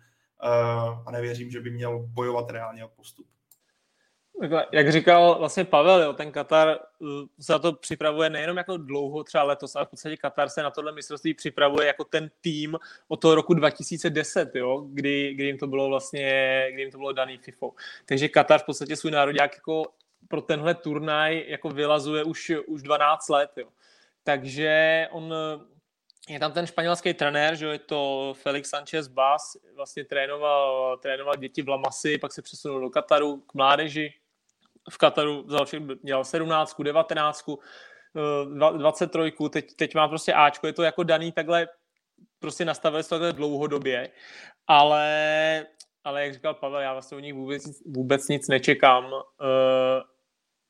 a 1.06 1.12
nevěřím, 1.12 1.52
že 1.52 1.60
by 1.60 1.72
měl 1.72 2.00
bojovat 2.00 2.50
reálně 2.50 2.86
o 2.86 2.90
postup. 2.90 3.28
Jak 4.72 4.92
říkal 4.92 5.36
vlastně 5.40 5.66
Pavel, 5.66 6.02
jo, 6.02 6.14
ten 6.14 6.32
Katar 6.32 6.80
se 7.40 7.54
na 7.54 7.60
to 7.60 7.74
připravuje 7.74 8.30
nejenom 8.30 8.58
jako 8.58 8.78
dlouho, 8.78 9.24
třeba 9.24 9.44
letos, 9.44 9.76
ale 9.76 9.86
v 9.86 9.90
podstatě 9.90 10.18
Katar 10.18 10.50
se 10.50 10.64
na 10.64 10.72
tohle 10.72 10.92
mistrovství 10.92 11.34
připravuje 11.34 11.88
jako 11.88 12.04
ten 12.04 12.32
tým 12.42 12.78
od 13.08 13.22
toho 13.22 13.36
roku 13.36 13.54
2010, 13.54 14.56
jo, 14.56 14.86
kdy, 14.88 15.34
kdy 15.34 15.46
jim 15.46 15.58
to 15.58 15.68
bylo 15.68 15.90
vlastně, 15.90 16.68
kdy 16.74 16.82
jim 16.82 16.92
to 16.92 16.98
bylo 16.98 17.12
daný 17.12 17.38
FIFA. 17.38 17.68
Takže 18.06 18.28
Katar 18.28 18.60
v 18.60 18.66
podstatě 18.66 18.96
svůj 18.96 19.12
národák 19.12 19.56
jako 19.56 19.84
pro 20.28 20.42
tenhle 20.42 20.76
turnaj 20.76 21.46
jako 21.48 21.70
vylazuje 21.70 22.24
už, 22.24 22.52
už 22.68 22.82
12 22.82 23.30
let, 23.30 23.52
jo. 23.58 23.68
Takže 24.24 25.08
on 25.12 25.34
je 26.30 26.40
tam 26.40 26.52
ten 26.52 26.68
španělský 26.68 27.14
trenér, 27.14 27.56
že 27.56 27.66
je 27.66 27.80
to 27.80 28.34
Felix 28.38 28.70
Sanchez 28.70 29.08
Bas, 29.08 29.58
vlastně 29.76 30.06
trénoval, 30.06 30.98
trénoval 30.98 31.36
děti 31.36 31.62
v 31.62 31.70
Lamasi, 31.70 32.18
pak 32.18 32.34
se 32.34 32.42
přesunul 32.42 32.82
do 32.82 32.90
Kataru 32.90 33.38
k 33.38 33.54
mládeži, 33.54 34.14
v 34.90 34.98
Kataru 34.98 35.44
vzal 35.44 35.66
všechno, 35.66 35.96
dělal 36.04 36.24
17, 36.24 36.82
19, 36.82 37.46
23, 38.78 39.34
teď, 39.50 39.76
teď 39.76 39.96
má 39.96 40.08
prostě 40.08 40.34
Ačko, 40.34 40.68
je 40.68 40.74
to 40.74 40.84
jako 40.84 41.04
daný 41.04 41.32
takhle, 41.32 41.68
prostě 42.40 42.66
nastavili 42.66 43.04
to 43.04 43.10
takhle 43.10 43.34
dlouhodobě, 43.34 44.12
ale, 44.68 45.66
ale 46.04 46.24
jak 46.24 46.34
říkal 46.34 46.54
Pavel, 46.54 46.82
já 46.82 46.94
vlastně 46.94 47.18
o 47.18 47.20
nich 47.20 47.34
vůbec, 47.34 47.64
vůbec 47.86 48.28
nic 48.28 48.48
nečekám. 48.48 49.06
Uh, 49.06 49.22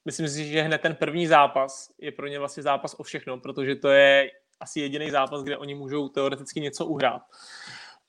myslím 0.06 0.28
si, 0.28 0.46
že 0.46 0.62
hned 0.62 0.82
ten 0.82 0.96
první 0.96 1.28
zápas 1.28 1.92
je 1.98 2.12
pro 2.12 2.28
ně 2.28 2.40
vlastně 2.40 2.64
zápas 2.64 2.94
o 2.94 3.04
všechno, 3.04 3.38
protože 3.38 3.76
to 3.76 3.90
je 3.90 4.32
asi 4.60 4.80
jediný 4.80 5.12
zápas, 5.12 5.44
kde 5.44 5.58
oni 5.58 5.76
můžou 5.76 6.10
teoreticky 6.10 6.62
něco 6.62 6.86
uhrát. 6.86 7.22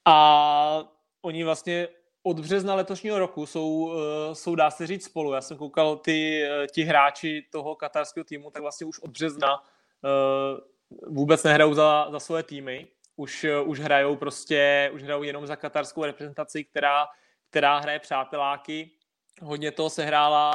A 0.05 0.85
oni 1.23 1.45
vlastně 1.45 1.89
od 2.23 2.41
března 2.41 2.75
letošního 2.75 3.19
roku 3.19 3.47
jsou, 3.47 3.93
eh, 3.93 4.35
jsou 4.35 4.55
dá 4.55 4.71
se 4.71 4.87
říct 4.87 5.05
spolu. 5.05 5.33
Já 5.33 5.41
jsem 5.41 5.57
koukal, 5.57 5.97
ty, 5.97 6.43
eh, 6.43 6.67
ti 6.67 6.83
hráči 6.83 7.47
toho 7.51 7.75
katarského 7.75 8.25
týmu, 8.25 8.51
tak 8.51 8.63
vlastně 8.63 8.87
už 8.87 8.99
od 8.99 9.11
března 9.11 9.65
eh, 10.05 10.61
vůbec 11.07 11.43
nehrajou 11.45 11.75
za, 11.75 12.07
za 12.11 12.21
svoje 12.21 12.43
týmy. 12.43 12.87
Už, 13.17 13.47
už 13.65 13.81
hrajou 13.81 14.17
prostě, 14.17 14.91
už 14.95 15.03
hrajou 15.03 15.23
jenom 15.23 15.47
za 15.47 15.57
katarskou 15.57 16.05
reprezentaci, 16.05 16.65
která, 16.65 17.07
která 17.51 17.79
hraje 17.79 17.99
přáteláky. 17.99 18.91
Hodně 19.43 19.71
toho 19.71 19.91
se 19.91 20.05
hrála 20.05 20.53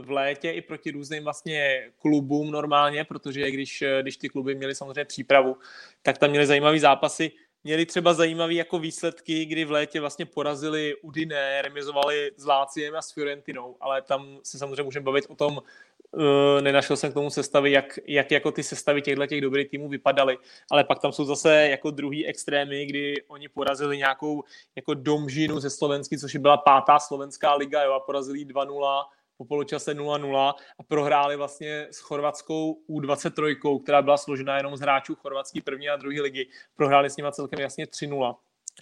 v 0.00 0.10
létě 0.10 0.50
i 0.50 0.62
proti 0.62 0.90
různým 0.90 1.24
vlastně 1.24 1.90
klubům 1.98 2.50
normálně, 2.50 3.04
protože 3.04 3.50
když, 3.50 3.84
když 4.00 4.16
ty 4.16 4.28
kluby 4.28 4.54
měly 4.54 4.74
samozřejmě 4.74 5.04
přípravu, 5.04 5.56
tak 6.02 6.18
tam 6.18 6.30
měly 6.30 6.46
zajímavé 6.46 6.78
zápasy 6.78 7.32
měli 7.64 7.86
třeba 7.86 8.14
zajímavé 8.14 8.54
jako 8.54 8.78
výsledky, 8.78 9.44
kdy 9.44 9.64
v 9.64 9.70
létě 9.70 10.00
vlastně 10.00 10.26
porazili 10.26 10.96
Udine, 11.02 11.62
remizovali 11.62 12.32
s 12.36 12.44
Láciem 12.44 12.96
a 12.96 13.02
s 13.02 13.12
Fiorentinou, 13.12 13.76
ale 13.80 14.02
tam 14.02 14.38
se 14.42 14.58
samozřejmě 14.58 14.82
můžeme 14.82 15.04
bavit 15.04 15.24
o 15.28 15.34
tom, 15.34 15.62
uh, 16.10 16.22
nenašel 16.60 16.96
jsem 16.96 17.10
k 17.10 17.14
tomu 17.14 17.30
sestavy, 17.30 17.72
jak, 17.72 17.98
jak 18.06 18.30
jako 18.30 18.52
ty 18.52 18.62
sestavy 18.62 19.02
těchto 19.02 19.26
těch 19.26 19.40
dobrých 19.40 19.68
týmů 19.68 19.88
vypadaly, 19.88 20.38
ale 20.70 20.84
pak 20.84 20.98
tam 20.98 21.12
jsou 21.12 21.24
zase 21.24 21.68
jako 21.68 21.90
druhý 21.90 22.26
extrémy, 22.26 22.86
kdy 22.86 23.22
oni 23.28 23.48
porazili 23.48 23.98
nějakou 23.98 24.44
jako 24.76 24.94
domžinu 24.94 25.60
ze 25.60 25.70
Slovensky, 25.70 26.18
což 26.18 26.36
byla 26.36 26.56
pátá 26.56 26.98
slovenská 26.98 27.54
liga, 27.54 27.82
jo, 27.82 27.92
a 27.92 28.00
porazili 28.00 28.44
2-0 28.44 29.04
po 29.36 29.44
poločase 29.44 29.94
0-0 29.94 30.54
a 30.78 30.82
prohráli 30.82 31.36
vlastně 31.36 31.86
s 31.90 31.98
chorvatskou 31.98 32.78
U23, 32.90 33.82
která 33.82 34.02
byla 34.02 34.16
složena 34.16 34.56
jenom 34.56 34.76
z 34.76 34.80
hráčů 34.80 35.14
chorvatský 35.14 35.60
první 35.60 35.88
a 35.88 35.96
druhé 35.96 36.20
ligy. 36.20 36.48
Prohráli 36.76 37.10
s 37.10 37.16
nimi 37.16 37.28
celkem 37.32 37.60
jasně 37.60 37.86
3-0 37.86 38.36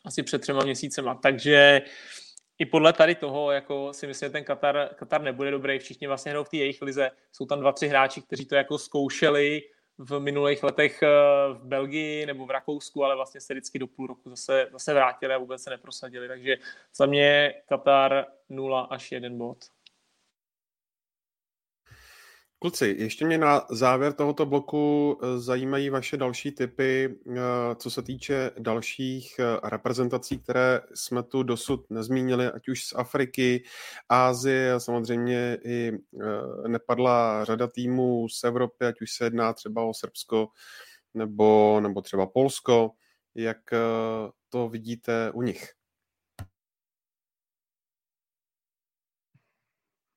asi 0.04 0.22
před 0.22 0.40
třema 0.40 0.64
měsícema. 0.64 1.14
Takže 1.14 1.82
i 2.58 2.66
podle 2.66 2.92
tady 2.92 3.14
toho 3.14 3.50
jako 3.50 3.92
si 3.92 4.06
myslím, 4.06 4.26
že 4.26 4.32
ten 4.32 4.44
Katar, 4.44 4.90
Katar 4.94 5.22
nebude 5.22 5.50
dobrý. 5.50 5.78
Všichni 5.78 6.06
vlastně 6.06 6.30
hrajou 6.30 6.44
v 6.44 6.48
té 6.48 6.56
jejich 6.56 6.82
lize. 6.82 7.10
Jsou 7.32 7.46
tam 7.46 7.60
dva, 7.60 7.72
tři 7.72 7.88
hráči, 7.88 8.22
kteří 8.22 8.46
to 8.46 8.54
jako 8.54 8.78
zkoušeli 8.78 9.62
v 9.98 10.20
minulých 10.20 10.62
letech 10.62 11.02
eh, 11.02 11.08
v 11.52 11.60
Belgii 11.64 12.26
nebo 12.26 12.46
v 12.46 12.50
Rakousku, 12.50 13.04
ale 13.04 13.16
vlastně 13.16 13.40
se 13.40 13.54
vždycky 13.54 13.78
do 13.78 13.86
půl 13.86 14.06
roku 14.06 14.30
zase, 14.30 14.68
zase 14.72 14.94
vrátili 14.94 15.34
a 15.34 15.38
vůbec 15.38 15.62
se 15.62 15.70
neprosadili. 15.70 16.28
Takže 16.28 16.56
za 16.96 17.06
mě 17.06 17.54
Katar 17.68 18.26
0 18.48 18.80
až 18.80 19.12
1 19.12 19.30
bod. 19.30 19.58
Kluci, 22.62 22.96
ještě 22.98 23.26
mě 23.26 23.38
na 23.38 23.66
závěr 23.70 24.12
tohoto 24.12 24.46
bloku 24.46 25.18
eh, 25.22 25.38
zajímají 25.38 25.90
vaše 25.90 26.16
další 26.16 26.52
typy, 26.52 27.18
eh, 27.30 27.40
co 27.76 27.90
se 27.90 28.02
týče 28.02 28.50
dalších 28.58 29.36
eh, 29.38 29.68
reprezentací, 29.68 30.38
které 30.38 30.80
jsme 30.94 31.22
tu 31.22 31.42
dosud 31.42 31.90
nezmínili, 31.90 32.46
ať 32.46 32.68
už 32.68 32.84
z 32.84 32.92
Afriky, 32.96 33.64
Ázie 34.08 34.72
a 34.72 34.80
samozřejmě 34.80 35.58
i 35.64 35.92
nepadla 36.66 37.44
řada 37.44 37.66
týmů 37.66 38.28
z 38.28 38.44
Evropy, 38.44 38.86
ať 38.86 39.00
už 39.00 39.12
se 39.12 39.24
jedná 39.24 39.52
třeba 39.52 39.82
o 39.82 39.94
Srbsko 39.94 40.48
nebo, 41.14 41.80
nebo 41.80 42.02
třeba 42.02 42.26
Polsko. 42.26 42.90
Jak 43.34 43.58
to 44.48 44.68
vidíte 44.68 45.30
u 45.34 45.42
nich? 45.42 45.81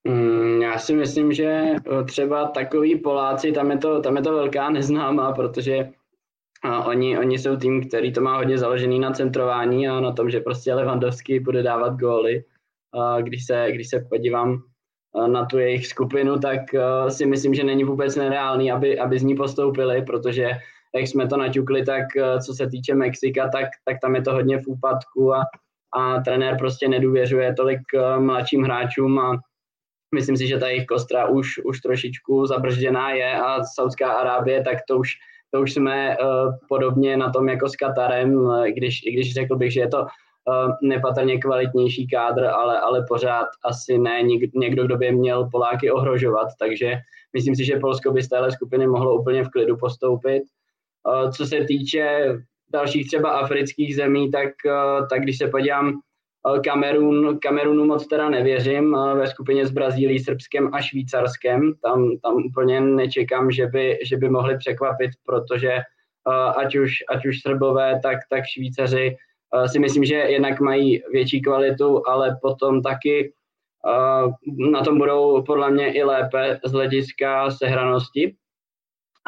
Mm, 0.08 0.62
já 0.62 0.80
si 0.80 0.94
myslím, 0.94 1.34
že 1.34 1.46
eh, 1.46 2.04
třeba 2.04 2.46
takový 2.46 3.00
Poláci, 3.00 3.52
tam 3.52 3.72
je 3.72 3.78
to, 3.78 4.02
tam 4.02 4.16
je 4.18 4.22
to 4.22 4.34
velká 4.34 4.70
neznámá, 4.70 5.32
protože 5.32 5.90
oni, 6.86 7.18
oni 7.18 7.40
jsou 7.40 7.56
tým, 7.56 7.88
který 7.88 8.14
to 8.14 8.22
má 8.22 8.38
hodně 8.38 8.58
založený 8.58 9.00
na 9.00 9.12
centrování 9.12 9.88
a 9.88 10.00
na 10.00 10.12
tom, 10.12 10.30
že 10.30 10.40
prostě 10.40 10.74
Levandovský 10.74 11.40
bude 11.40 11.64
dávat 11.64 12.00
góly. 12.00 12.44
Když 13.22 13.46
se, 13.46 13.68
když 13.72 13.90
se 13.90 14.06
podívám 14.10 14.62
eh, 15.18 15.28
na 15.28 15.46
tu 15.46 15.58
jejich 15.58 15.88
skupinu, 15.88 16.40
tak 16.40 16.62
eh, 16.74 17.12
si 17.12 17.26
myslím, 17.26 17.54
že 17.54 17.64
není 17.64 17.84
vůbec 17.84 18.16
nereálný, 18.16 18.72
aby, 18.72 19.00
aby 19.00 19.20
z 19.20 19.24
ní 19.24 19.36
postoupili, 19.36 20.02
protože 20.02 20.50
jak 20.96 21.08
jsme 21.08 21.28
to 21.28 21.38
naťukli, 21.38 21.86
tak 21.86 22.06
co 22.46 22.54
se 22.54 22.68
týče 22.68 22.96
Mexika, 22.96 23.50
tak, 23.50 23.66
tak 23.86 23.98
tam 24.02 24.16
je 24.16 24.22
to 24.22 24.34
hodně 24.34 24.58
v 24.58 24.68
úpadku 24.68 25.34
a, 25.34 25.44
a 25.94 26.22
trenér 26.22 26.58
prostě 26.58 26.88
nedůvěřuje 26.88 27.54
tolik 27.54 27.80
mladším 28.20 28.64
hráčům 28.64 29.20
a 29.20 29.40
Myslím 30.16 30.38
si, 30.38 30.48
že 30.48 30.58
ta 30.58 30.68
jejich 30.68 30.86
kostra 30.86 31.28
už, 31.28 31.60
už 31.68 31.82
trošičku 31.82 32.46
zabržděná 32.46 33.12
je 33.12 33.40
a 33.40 33.64
Saudská 33.64 34.12
Arábie, 34.12 34.64
tak 34.64 34.78
to 34.88 34.98
už, 34.98 35.10
to 35.52 35.62
už 35.62 35.74
jsme 35.74 36.18
uh, 36.18 36.56
podobně 36.70 37.18
na 37.18 37.30
tom 37.30 37.50
jako 37.50 37.70
s 37.70 37.76
Katarem, 37.76 38.50
když, 38.74 39.04
i 39.06 39.12
když 39.12 39.34
řekl 39.34 39.56
bych, 39.56 39.74
že 39.74 39.80
je 39.80 39.88
to 39.88 40.02
uh, 40.02 40.72
nepatrně 40.82 41.38
kvalitnější 41.38 42.08
kádr, 42.08 42.46
ale, 42.46 42.80
ale 42.80 43.06
pořád 43.08 43.48
asi 43.66 43.98
ne 43.98 44.24
někdo, 44.56 44.84
kdo 44.84 44.98
by 44.98 45.12
měl 45.12 45.50
Poláky 45.52 45.92
ohrožovat, 45.92 46.48
takže 46.60 46.96
myslím 47.34 47.56
si, 47.56 47.66
že 47.66 47.80
Polsko 47.80 48.12
by 48.12 48.24
z 48.24 48.30
téhle 48.30 48.52
skupiny 48.52 48.88
mohlo 48.88 49.20
úplně 49.20 49.44
v 49.44 49.50
klidu 49.50 49.78
postoupit. 49.78 50.44
Co 51.38 51.46
se 51.46 51.64
týče 51.68 52.36
dalších 52.74 53.08
třeba 53.08 53.30
afrických 53.30 53.96
zemí, 53.96 54.32
tak, 54.32 54.50
tak 55.10 55.22
když 55.22 55.38
se 55.38 55.48
podívám 55.48 56.00
Kamerun, 56.64 57.40
Kamerunu 57.40 57.86
moc 57.86 58.08
teda 58.08 58.30
nevěřím, 58.30 58.98
ve 59.16 59.28
skupině 59.28 59.66
s 59.66 59.72
Brazílií, 59.72 60.20
Srbskem 60.20 60.70
a 60.74 60.82
Švýcarskem, 60.82 61.74
tam, 61.84 62.18
tam 62.18 62.36
úplně 62.36 62.82
nečekám, 62.82 63.52
že 63.52 63.68
by, 63.68 64.00
že 64.04 64.18
by 64.18 64.30
mohli 64.30 64.58
překvapit, 64.58 65.12
protože 65.26 65.82
ať 66.58 66.76
už, 66.76 66.92
ať 67.10 67.26
už 67.26 67.42
Srbové, 67.42 68.00
tak, 68.04 68.18
tak 68.30 68.44
Švýcaři 68.46 69.16
si 69.66 69.80
myslím, 69.80 70.06
že 70.06 70.16
jednak 70.16 70.60
mají 70.60 71.04
větší 71.12 71.42
kvalitu, 71.42 72.08
ale 72.08 72.38
potom 72.42 72.82
taky 72.82 73.34
na 74.72 74.82
tom 74.82 74.98
budou 74.98 75.44
podle 75.44 75.72
mě 75.72 75.94
i 75.94 76.04
lépe 76.04 76.60
z 76.66 76.72
hlediska 76.72 77.52
sehranosti. 77.52 78.36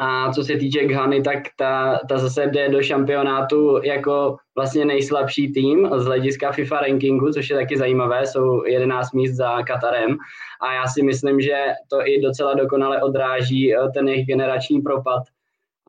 A 0.00 0.32
co 0.32 0.44
se 0.44 0.56
týče 0.56 0.84
Ghany, 0.84 1.22
tak 1.22 1.38
ta, 1.56 2.00
ta 2.08 2.18
zase 2.18 2.46
jde 2.46 2.68
do 2.68 2.82
šampionátu 2.82 3.80
jako 3.82 4.36
vlastně 4.56 4.84
nejslabší 4.84 5.52
tým 5.52 5.90
z 5.96 6.04
hlediska 6.04 6.52
FIFA 6.52 6.80
rankingu, 6.80 7.32
což 7.32 7.50
je 7.50 7.56
taky 7.56 7.78
zajímavé, 7.78 8.26
jsou 8.26 8.64
11 8.64 9.12
míst 9.12 9.34
za 9.34 9.62
Katarem. 9.62 10.16
A 10.60 10.74
já 10.74 10.86
si 10.86 11.02
myslím, 11.02 11.40
že 11.40 11.64
to 11.90 12.06
i 12.06 12.20
docela 12.20 12.54
dokonale 12.54 13.02
odráží 13.02 13.74
eh, 13.74 13.88
ten 13.94 14.08
jejich 14.08 14.26
generační 14.26 14.80
propad. 14.80 15.22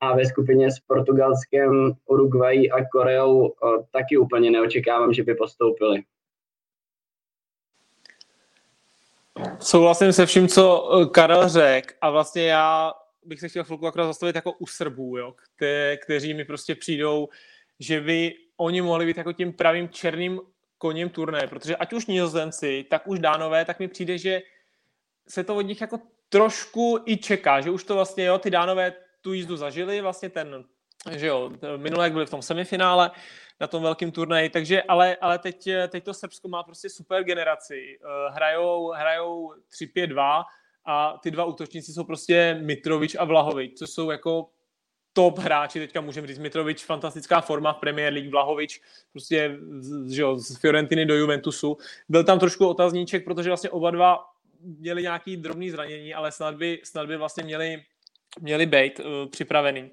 A 0.02 0.16
ve 0.16 0.26
skupině 0.26 0.72
s 0.72 0.80
Portugalskem, 0.80 1.92
Uruguay 2.06 2.72
a 2.72 2.86
Koreou 2.92 3.48
eh, 3.48 3.84
taky 3.92 4.18
úplně 4.18 4.52
neočekávám, 4.52 5.14
že 5.14 5.24
by 5.24 5.36
postoupili. 5.36 6.04
Souhlasím 9.60 10.14
se 10.14 10.26
vším, 10.26 10.48
co 10.48 10.92
eh, 11.02 11.06
Karel 11.06 11.50
řekl 11.50 11.94
a 12.02 12.10
vlastně 12.10 12.46
já 12.48 12.94
bych 13.30 13.40
se 13.40 13.50
chtěl 13.50 13.64
chvilku 13.64 13.88
akorát 13.88 14.08
zastavit 14.08 14.36
jako 14.36 14.52
u 14.52 14.68
Srbů, 14.68 15.18
jo, 15.18 15.36
kte, 15.56 15.98
kteří 15.98 16.34
mi 16.34 16.46
prostě 16.46 16.76
přijdou 16.76 17.30
že 17.80 18.02
by 18.02 18.36
oni 18.58 18.82
mohli 18.82 19.06
být 19.06 19.18
jako 19.18 19.34
tím 19.34 19.54
pravým 19.54 19.90
černým 19.90 20.42
koněm 20.78 21.10
turné, 21.10 21.48
protože 21.48 21.76
ať 21.76 21.94
už 21.94 22.06
nizozemci, 22.06 22.86
tak 22.90 23.08
už 23.08 23.20
dánové, 23.20 23.66
tak 23.66 23.80
mi 23.80 23.88
přijde, 23.88 24.18
že 24.18 24.42
se 25.28 25.44
to 25.44 25.56
od 25.56 25.62
nich 25.62 25.82
jako 25.82 26.00
trošku 26.30 27.00
i 27.06 27.18
čeká, 27.18 27.62
že 27.62 27.70
už 27.70 27.84
to 27.84 27.96
vlastně, 27.96 28.26
jo, 28.26 28.38
ty 28.38 28.50
dánové 28.50 28.94
tu 29.22 29.34
jízdu 29.34 29.58
zažili, 29.58 30.02
vlastně 30.02 30.30
ten, 30.30 30.64
že 31.12 31.28
jo, 31.28 31.52
minulé, 31.78 32.06
jak 32.06 32.14
byli 32.14 32.26
v 32.26 32.30
tom 32.30 32.42
semifinále, 32.42 33.12
na 33.60 33.68
tom 33.68 33.84
velkém 33.84 34.12
turnaji, 34.12 34.50
takže 34.50 34.84
ale, 34.84 35.16
ale 35.22 35.40
teď, 35.40 35.70
teď 35.88 36.04
to 36.04 36.14
Srbsko 36.14 36.48
má 36.48 36.64
prostě 36.64 36.90
super 36.90 37.24
generaci. 37.24 38.00
Eh, 38.02 38.32
hrajou, 38.32 38.92
hrajou 38.92 39.54
3-5-2 39.70 40.44
a 40.86 41.20
ty 41.24 41.32
dva 41.32 41.46
útočníci 41.46 41.94
jsou 41.94 42.04
prostě 42.04 42.60
Mitrovič 42.62 43.16
a 43.20 43.24
Vlahovič, 43.26 43.78
co 43.78 43.88
jsou 43.88 44.12
jako 44.12 44.50
top 45.14 45.38
hráči, 45.38 45.80
teďka 45.80 46.02
můžeme 46.02 46.28
říct 46.28 46.40
Mitrovič, 46.40 46.86
fantastická 46.86 47.42
forma 47.42 47.74
v 47.74 47.80
Premier 47.80 48.14
League, 48.14 48.32
Vlahovič, 48.32 48.82
prostě 49.12 49.58
že 50.08 50.22
jo, 50.22 50.38
z 50.38 50.58
Fiorentiny 50.58 51.06
do 51.06 51.16
Juventusu. 51.16 51.78
Byl 52.10 52.24
tam 52.24 52.40
trošku 52.40 52.68
otazníček, 52.68 53.26
protože 53.26 53.50
vlastně 53.50 53.70
oba 53.70 53.92
dva 53.92 54.26
měli 54.62 55.02
nějaký 55.02 55.38
drobný 55.38 55.70
zranění, 55.70 56.14
ale 56.14 56.32
snad 56.32 56.56
by, 56.56 56.82
snad 56.84 57.08
by 57.08 57.18
vlastně 57.18 57.44
měli, 57.44 57.84
měli 58.40 58.66
být 58.66 59.00
uh, 59.00 59.06
připravený. 59.30 59.92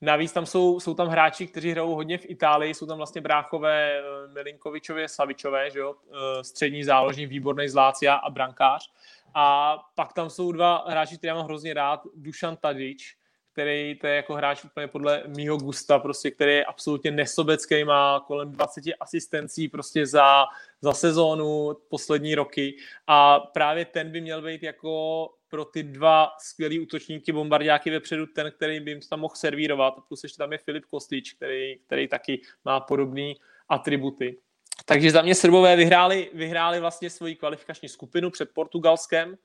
Navíc 0.00 0.32
tam 0.32 0.46
jsou, 0.46 0.80
jsou 0.80 0.94
tam 0.94 1.08
hráči, 1.08 1.46
kteří 1.46 1.70
hrajou 1.70 1.94
hodně 1.94 2.18
v 2.18 2.30
Itálii, 2.30 2.74
jsou 2.74 2.86
tam 2.86 2.96
vlastně 2.96 3.20
bráchové 3.20 4.02
uh, 4.02 4.34
Milinkovičově, 4.34 5.08
Savičové, 5.08 5.70
že 5.70 5.78
jo? 5.78 5.90
Uh, 5.92 6.16
střední 6.42 6.84
záložní, 6.84 7.26
výborný 7.26 7.68
Zlácia 7.68 8.14
a 8.14 8.30
brankář. 8.30 8.90
A 9.34 9.78
pak 9.94 10.12
tam 10.12 10.30
jsou 10.30 10.52
dva 10.52 10.84
hráči, 10.88 11.18
které 11.18 11.34
mám 11.34 11.44
hrozně 11.44 11.74
rád, 11.74 12.00
Dušan 12.14 12.56
Tadič, 12.56 13.16
který 13.52 13.98
to 14.00 14.06
je 14.06 14.16
jako 14.16 14.34
hráč 14.34 14.64
úplně 14.64 14.88
podle 14.88 15.22
mýho 15.26 15.56
gusta, 15.56 15.98
prostě, 15.98 16.30
který 16.30 16.52
je 16.52 16.64
absolutně 16.64 17.10
nesobecký, 17.10 17.84
má 17.84 18.24
kolem 18.26 18.50
20 18.52 18.84
asistencí 19.00 19.68
prostě 19.68 20.06
za, 20.06 20.44
za 20.80 20.92
sezónu 20.92 21.76
poslední 21.88 22.34
roky 22.34 22.76
a 23.06 23.40
právě 23.40 23.84
ten 23.84 24.10
by 24.10 24.20
měl 24.20 24.42
být 24.42 24.62
jako 24.62 25.28
pro 25.48 25.64
ty 25.64 25.82
dva 25.82 26.30
skvělý 26.38 26.80
útočníky 26.80 27.32
bombardiáky 27.32 27.90
vepředu 27.90 28.26
ten, 28.26 28.50
který 28.50 28.80
by 28.80 28.90
jim 28.90 29.00
tam 29.00 29.20
mohl 29.20 29.34
servírovat. 29.36 29.94
Plus 30.08 30.22
ještě 30.22 30.38
tam 30.38 30.52
je 30.52 30.58
Filip 30.58 30.84
Kostič, 30.84 31.32
který, 31.32 31.78
který 31.86 32.08
taky 32.08 32.40
má 32.64 32.80
podobné 32.80 33.32
atributy. 33.68 34.38
Takže 34.84 35.10
za 35.10 35.22
mě 35.22 35.34
Srbové 35.34 35.76
vyhráli, 35.76 36.30
vyhráli 36.34 36.80
vlastně 36.80 37.10
svoji 37.10 37.34
kvalifikační 37.34 37.88
skupinu 37.88 38.30
před 38.30 38.50
Portugalskem, 38.54 39.36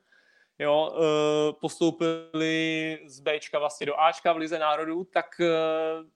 jo, 0.60 0.91
eh, 0.93 1.53
postoupili 1.61 2.99
z 3.06 3.19
Bčka 3.19 3.60
vlastně 3.60 3.85
do 3.88 3.99
Ačka 3.99 4.34
v 4.34 4.38
Lize 4.38 4.60
národů, 4.60 5.03
tak 5.03 5.26
eh, 5.39 5.47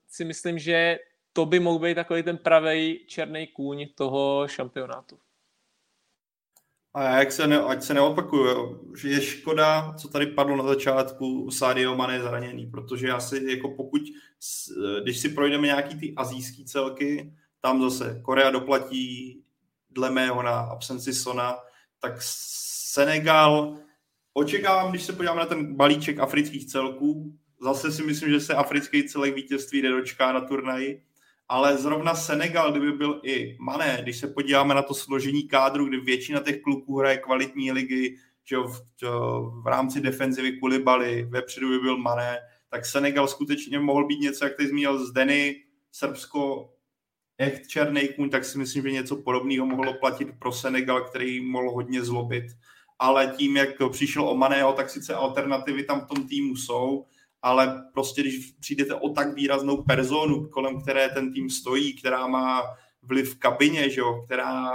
si 0.08 0.26
myslím, 0.26 0.60
že 0.60 1.00
to 1.34 1.46
by 1.46 1.60
mohl 1.60 1.80
být 1.80 1.96
takový 1.96 2.24
ten 2.24 2.38
pravý 2.38 3.06
černý 3.08 3.48
kůň 3.48 3.88
toho 3.96 4.48
šampionátu. 4.48 5.20
A 6.96 7.20
jak 7.20 7.32
se 7.32 7.48
ne, 7.48 7.62
ať 7.62 7.84
se 7.84 7.94
neopakuju, 7.94 8.82
že 8.96 9.10
je 9.10 9.22
škoda, 9.22 9.94
co 9.98 10.08
tady 10.08 10.26
padlo 10.26 10.56
na 10.56 10.64
začátku, 10.64 11.52
Sadio 11.52 11.96
Mane 11.96 12.22
zraněný, 12.22 12.66
protože 12.66 13.12
asi 13.12 13.46
jako 13.50 13.70
pokud, 13.70 14.02
když 15.04 15.20
si 15.20 15.30
projdeme 15.30 15.68
nějaký 15.68 16.00
ty 16.00 16.14
azijský 16.16 16.66
celky, 16.66 17.34
tam 17.64 17.82
zase 17.82 18.20
Korea 18.22 18.52
doplatí 18.52 19.40
dle 19.90 20.12
mého 20.12 20.44
na 20.44 20.60
absenci 20.60 21.14
Sona, 21.14 21.58
tak 22.00 22.14
Senegal, 22.20 23.78
očekávám, 24.34 24.90
když 24.90 25.04
se 25.04 25.14
podíváme 25.14 25.40
na 25.40 25.46
ten 25.46 25.76
balíček 25.76 26.20
afrických 26.20 26.66
celků, 26.66 27.34
zase 27.62 27.92
si 27.92 28.04
myslím, 28.04 28.30
že 28.30 28.40
se 28.40 28.54
africký 28.54 29.10
celek 29.10 29.36
vítězství 29.36 29.82
nedočká 29.82 30.32
na 30.32 30.42
turnaji, 30.42 31.04
ale 31.50 31.78
zrovna 31.78 32.16
Senegal, 32.16 32.72
kdyby 32.72 32.92
byl 32.92 33.22
i 33.24 33.58
Mané, 33.60 34.00
když 34.02 34.18
se 34.18 34.28
podíváme 34.28 34.76
na 34.76 34.82
to 34.82 34.94
složení 34.94 35.48
kádru, 35.48 35.86
kdy 35.86 35.98
většina 36.00 36.40
těch 36.40 36.62
kluků 36.62 37.00
hraje 37.00 37.18
kvalitní 37.18 37.72
ligy, 37.72 38.18
že 38.44 38.58
v, 38.58 38.82
v 39.64 39.68
rámci 39.68 40.02
defenzivy 40.02 40.60
Kulibali, 40.60 41.28
vepředu 41.30 41.70
by 41.70 41.80
byl 41.80 41.98
Mané, 41.98 42.40
tak 42.70 42.86
Senegal 42.86 43.28
skutečně 43.28 43.80
mohl 43.80 44.08
být 44.08 44.20
něco, 44.20 44.46
jak 44.46 44.58
ty 44.58 44.68
zmínil 44.68 45.06
z 45.06 45.12
Deny, 45.12 45.64
Srbsko, 45.92 46.73
echt 47.44 47.68
černý 47.68 48.08
kůň, 48.08 48.30
tak 48.30 48.46
si 48.46 48.58
myslím, 48.58 48.84
že 48.84 48.92
něco 48.92 49.16
podobného 49.16 49.66
mohlo 49.66 49.94
platit 49.94 50.28
pro 50.40 50.52
Senegal, 50.52 51.02
který 51.02 51.42
mohl 51.42 51.72
hodně 51.72 52.04
zlobit. 52.04 52.46
Ale 53.00 53.34
tím, 53.38 53.58
jak 53.58 53.70
přišel 53.90 54.30
o 54.30 54.36
Maného, 54.36 54.74
tak 54.74 54.90
sice 54.90 55.14
alternativy 55.14 55.84
tam 55.84 56.02
v 56.02 56.08
tom 56.08 56.28
týmu 56.28 56.56
jsou, 56.56 57.06
ale 57.42 57.84
prostě 57.94 58.22
když 58.22 58.52
přijdete 58.60 58.94
o 58.96 59.10
tak 59.10 59.34
výraznou 59.34 59.84
personu, 59.84 60.50
kolem 60.50 60.82
které 60.82 61.10
ten 61.10 61.34
tým 61.34 61.50
stojí, 61.50 61.94
která 61.94 62.28
má 62.28 62.62
vliv 63.02 63.36
v 63.36 63.40
kabině, 63.40 63.90
že 63.90 64.02
jo, 64.02 64.22
která, 64.26 64.72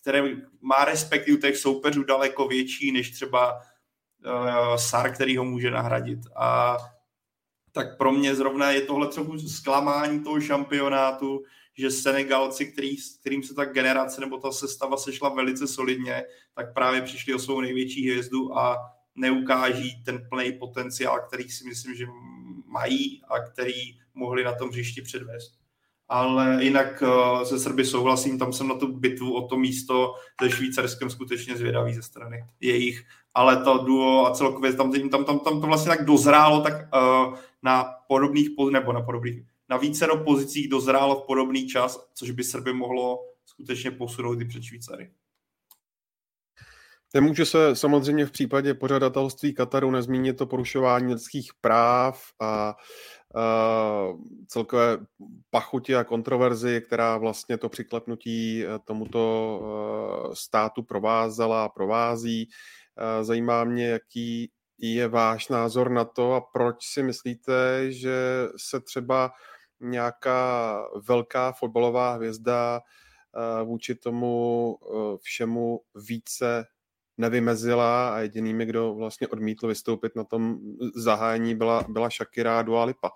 které 0.00 0.22
má 0.60 0.84
respekt 0.84 1.28
u 1.28 1.36
těch 1.36 1.56
soupeřů 1.56 2.04
daleko 2.04 2.48
větší, 2.48 2.92
než 2.92 3.10
třeba 3.10 3.54
uh, 3.54 4.76
Sar, 4.76 5.14
který 5.14 5.36
ho 5.36 5.44
může 5.44 5.70
nahradit. 5.70 6.20
A 6.36 6.76
tak 7.72 7.98
pro 7.98 8.12
mě 8.12 8.34
zrovna 8.34 8.70
je 8.70 8.80
tohle 8.80 9.08
trochu 9.08 9.38
zklamání 9.38 10.24
toho 10.24 10.40
šampionátu, 10.40 11.42
že 11.78 11.90
Senegalci, 11.90 12.66
který, 12.66 12.96
kterým 13.20 13.42
se 13.42 13.54
ta 13.54 13.64
generace 13.64 14.20
nebo 14.20 14.38
ta 14.38 14.52
sestava 14.52 14.96
sešla 14.96 15.28
velice 15.28 15.66
solidně, 15.66 16.24
tak 16.54 16.74
právě 16.74 17.02
přišli 17.02 17.34
o 17.34 17.38
svou 17.38 17.60
největší 17.60 18.10
hvězdu 18.10 18.58
a 18.58 18.76
neukáží 19.14 20.02
ten 20.04 20.26
plný 20.28 20.52
potenciál, 20.52 21.20
který 21.26 21.48
si 21.48 21.68
myslím, 21.68 21.94
že 21.94 22.06
mají 22.66 23.22
a 23.28 23.40
který 23.40 23.72
mohli 24.14 24.44
na 24.44 24.54
tom 24.54 24.68
hřišti 24.68 25.02
předvést. 25.02 25.62
Ale 26.08 26.64
jinak 26.64 27.02
uh, 27.02 27.42
se 27.42 27.58
Srby 27.58 27.84
souhlasím, 27.84 28.38
tam 28.38 28.52
jsem 28.52 28.68
na 28.68 28.74
tu 28.74 28.98
bitvu 28.98 29.34
o 29.34 29.48
to 29.48 29.56
místo 29.56 30.14
se 30.42 30.50
Švýcarskem 30.50 31.10
skutečně 31.10 31.56
zvědavý 31.56 31.94
ze 31.94 32.02
strany 32.02 32.44
jejich. 32.60 33.04
Ale 33.34 33.64
to 33.64 33.78
duo 33.78 34.26
a 34.26 34.34
celkově 34.34 34.72
tam, 34.72 34.92
tam, 34.92 35.24
tam, 35.24 35.38
tam 35.38 35.60
to 35.60 35.66
vlastně 35.66 35.88
tak 35.88 36.04
dozrálo 36.04 36.60
tak 36.60 36.72
uh, 36.72 37.34
na 37.62 37.84
podobných, 38.08 38.48
nebo 38.70 38.92
na 38.92 39.02
podobných, 39.02 39.42
na 39.72 39.78
více 39.78 40.06
do 40.06 40.16
pozicích 40.16 40.68
dozrálo 40.68 41.20
v 41.20 41.26
podobný 41.26 41.66
čas, 41.66 42.08
což 42.14 42.30
by 42.30 42.44
Srby 42.44 42.72
mohlo 42.72 43.18
skutečně 43.44 43.90
posunout 43.90 44.40
i 44.40 44.44
před 44.44 44.62
Švýcary. 44.62 45.10
Nemůže 47.14 47.46
se 47.46 47.76
samozřejmě 47.76 48.26
v 48.26 48.30
případě 48.30 48.74
pořadatelství 48.74 49.54
Kataru 49.54 49.90
nezmínit 49.90 50.36
to 50.36 50.46
porušování 50.46 51.12
lidských 51.12 51.50
práv 51.60 52.22
a 52.40 52.76
uh, 53.34 54.20
celkové 54.46 54.98
pachuti 55.50 55.96
a 55.96 56.04
kontroverzi, 56.04 56.82
která 56.86 57.16
vlastně 57.16 57.58
to 57.58 57.68
přiklepnutí 57.68 58.64
e, 58.64 58.78
tomuto 58.84 59.60
uh, 59.60 60.32
státu 60.34 60.82
provázela 60.82 61.64
a 61.64 61.68
provází. 61.68 62.48
Uh, 62.48 63.24
zajímá 63.24 63.64
mě, 63.64 63.88
jaký 63.88 64.50
je 64.78 65.08
váš 65.08 65.48
názor 65.48 65.90
na 65.90 66.04
to 66.04 66.34
a 66.34 66.40
proč 66.40 66.76
si 66.86 67.02
myslíte, 67.02 67.92
že 67.92 68.48
se 68.56 68.80
třeba 68.80 69.32
nějaká 69.82 70.78
velká 71.08 71.52
fotbalová 71.52 72.12
hvězda 72.12 72.80
vůči 73.64 73.94
tomu 73.94 74.76
všemu 75.20 75.80
více 76.08 76.66
nevymezila 77.18 78.14
a 78.14 78.18
jedinými, 78.18 78.66
kdo 78.66 78.94
vlastně 78.94 79.28
odmítl 79.28 79.68
vystoupit 79.68 80.16
na 80.16 80.24
tom 80.24 80.58
zahájení, 80.94 81.54
byla, 81.54 81.84
byla 81.88 82.08
Shakira 82.08 82.58
a 82.58 82.62
Dua 82.62 82.84
Lipa. 82.84 83.10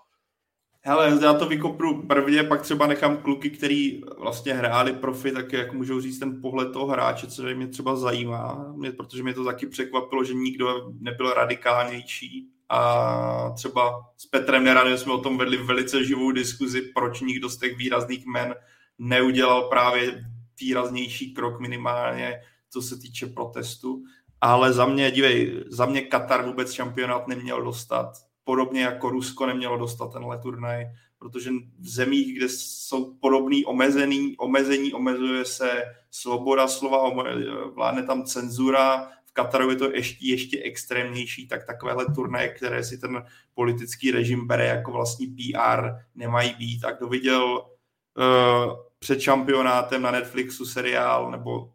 Hele, 0.81 1.19
já 1.23 1.33
to 1.33 1.47
vykopnu 1.47 2.07
prvně, 2.07 2.43
pak 2.43 2.61
třeba 2.61 2.87
nechám 2.87 3.17
kluky, 3.17 3.49
který 3.49 4.01
vlastně 4.17 4.53
hráli 4.53 4.93
profi, 4.93 5.31
tak 5.31 5.53
jak 5.53 5.73
můžou 5.73 6.01
říct 6.01 6.19
ten 6.19 6.41
pohled 6.41 6.73
toho 6.73 6.87
hráče, 6.87 7.27
co 7.27 7.43
mě 7.43 7.67
třeba 7.67 7.95
zajímá, 7.95 8.73
mě, 8.75 8.91
protože 8.91 9.23
mě 9.23 9.33
to 9.33 9.43
taky 9.45 9.67
překvapilo, 9.67 10.23
že 10.23 10.33
nikdo 10.33 10.91
nebyl 10.99 11.33
radikálnější 11.33 12.51
a 12.69 13.49
třeba 13.55 14.09
s 14.17 14.25
Petrem 14.25 14.63
Neradem 14.63 14.97
jsme 14.97 15.13
o 15.13 15.21
tom 15.21 15.37
vedli 15.37 15.57
velice 15.57 16.03
živou 16.03 16.31
diskuzi, 16.31 16.81
proč 16.81 17.21
nikdo 17.21 17.49
z 17.49 17.57
těch 17.57 17.77
výrazných 17.77 18.25
men 18.25 18.55
neudělal 18.99 19.61
právě 19.63 20.25
výraznější 20.59 21.33
krok 21.33 21.59
minimálně 21.59 22.41
co 22.69 22.81
se 22.81 22.97
týče 22.97 23.25
protestu. 23.27 24.03
Ale 24.41 24.73
za 24.73 24.85
mě, 24.85 25.11
dívej, 25.11 25.63
za 25.67 25.85
mě 25.85 26.01
Katar 26.01 26.45
vůbec 26.45 26.71
šampionát 26.71 27.27
neměl 27.27 27.63
dostat. 27.63 28.11
Podobně 28.43 28.81
jako 28.81 29.09
Rusko 29.09 29.45
nemělo 29.45 29.77
dostat 29.77 30.13
tenhle 30.13 30.39
turnaj, 30.39 30.85
protože 31.19 31.51
v 31.79 31.89
zemích, 31.89 32.37
kde 32.37 32.49
jsou 32.49 33.13
podobný 33.13 33.65
omezený, 33.65 34.37
omezení, 34.37 34.93
omezuje 34.93 35.45
se 35.45 35.83
svoboda 36.11 36.67
slova, 36.67 37.23
vládne 37.75 38.03
tam 38.03 38.23
cenzura, 38.23 39.09
Kataru 39.37 39.69
je 39.69 39.75
to 39.75 39.91
ještě, 39.91 40.17
ještě 40.21 40.63
extrémnější, 40.63 41.47
tak 41.47 41.65
takovéhle 41.65 42.05
turnaje, 42.15 42.49
které 42.49 42.83
si 42.83 42.97
ten 42.97 43.25
politický 43.53 44.11
režim 44.11 44.47
bere 44.47 44.65
jako 44.65 44.91
vlastní 44.91 45.27
PR, 45.27 45.89
nemají 46.15 46.53
být. 46.53 46.85
A 46.85 46.91
kdo 46.91 47.07
viděl 47.07 47.65
uh, 48.17 48.73
před 48.99 49.21
šampionátem 49.21 50.01
na 50.01 50.11
Netflixu 50.11 50.65
seriál 50.65 51.31
nebo 51.31 51.73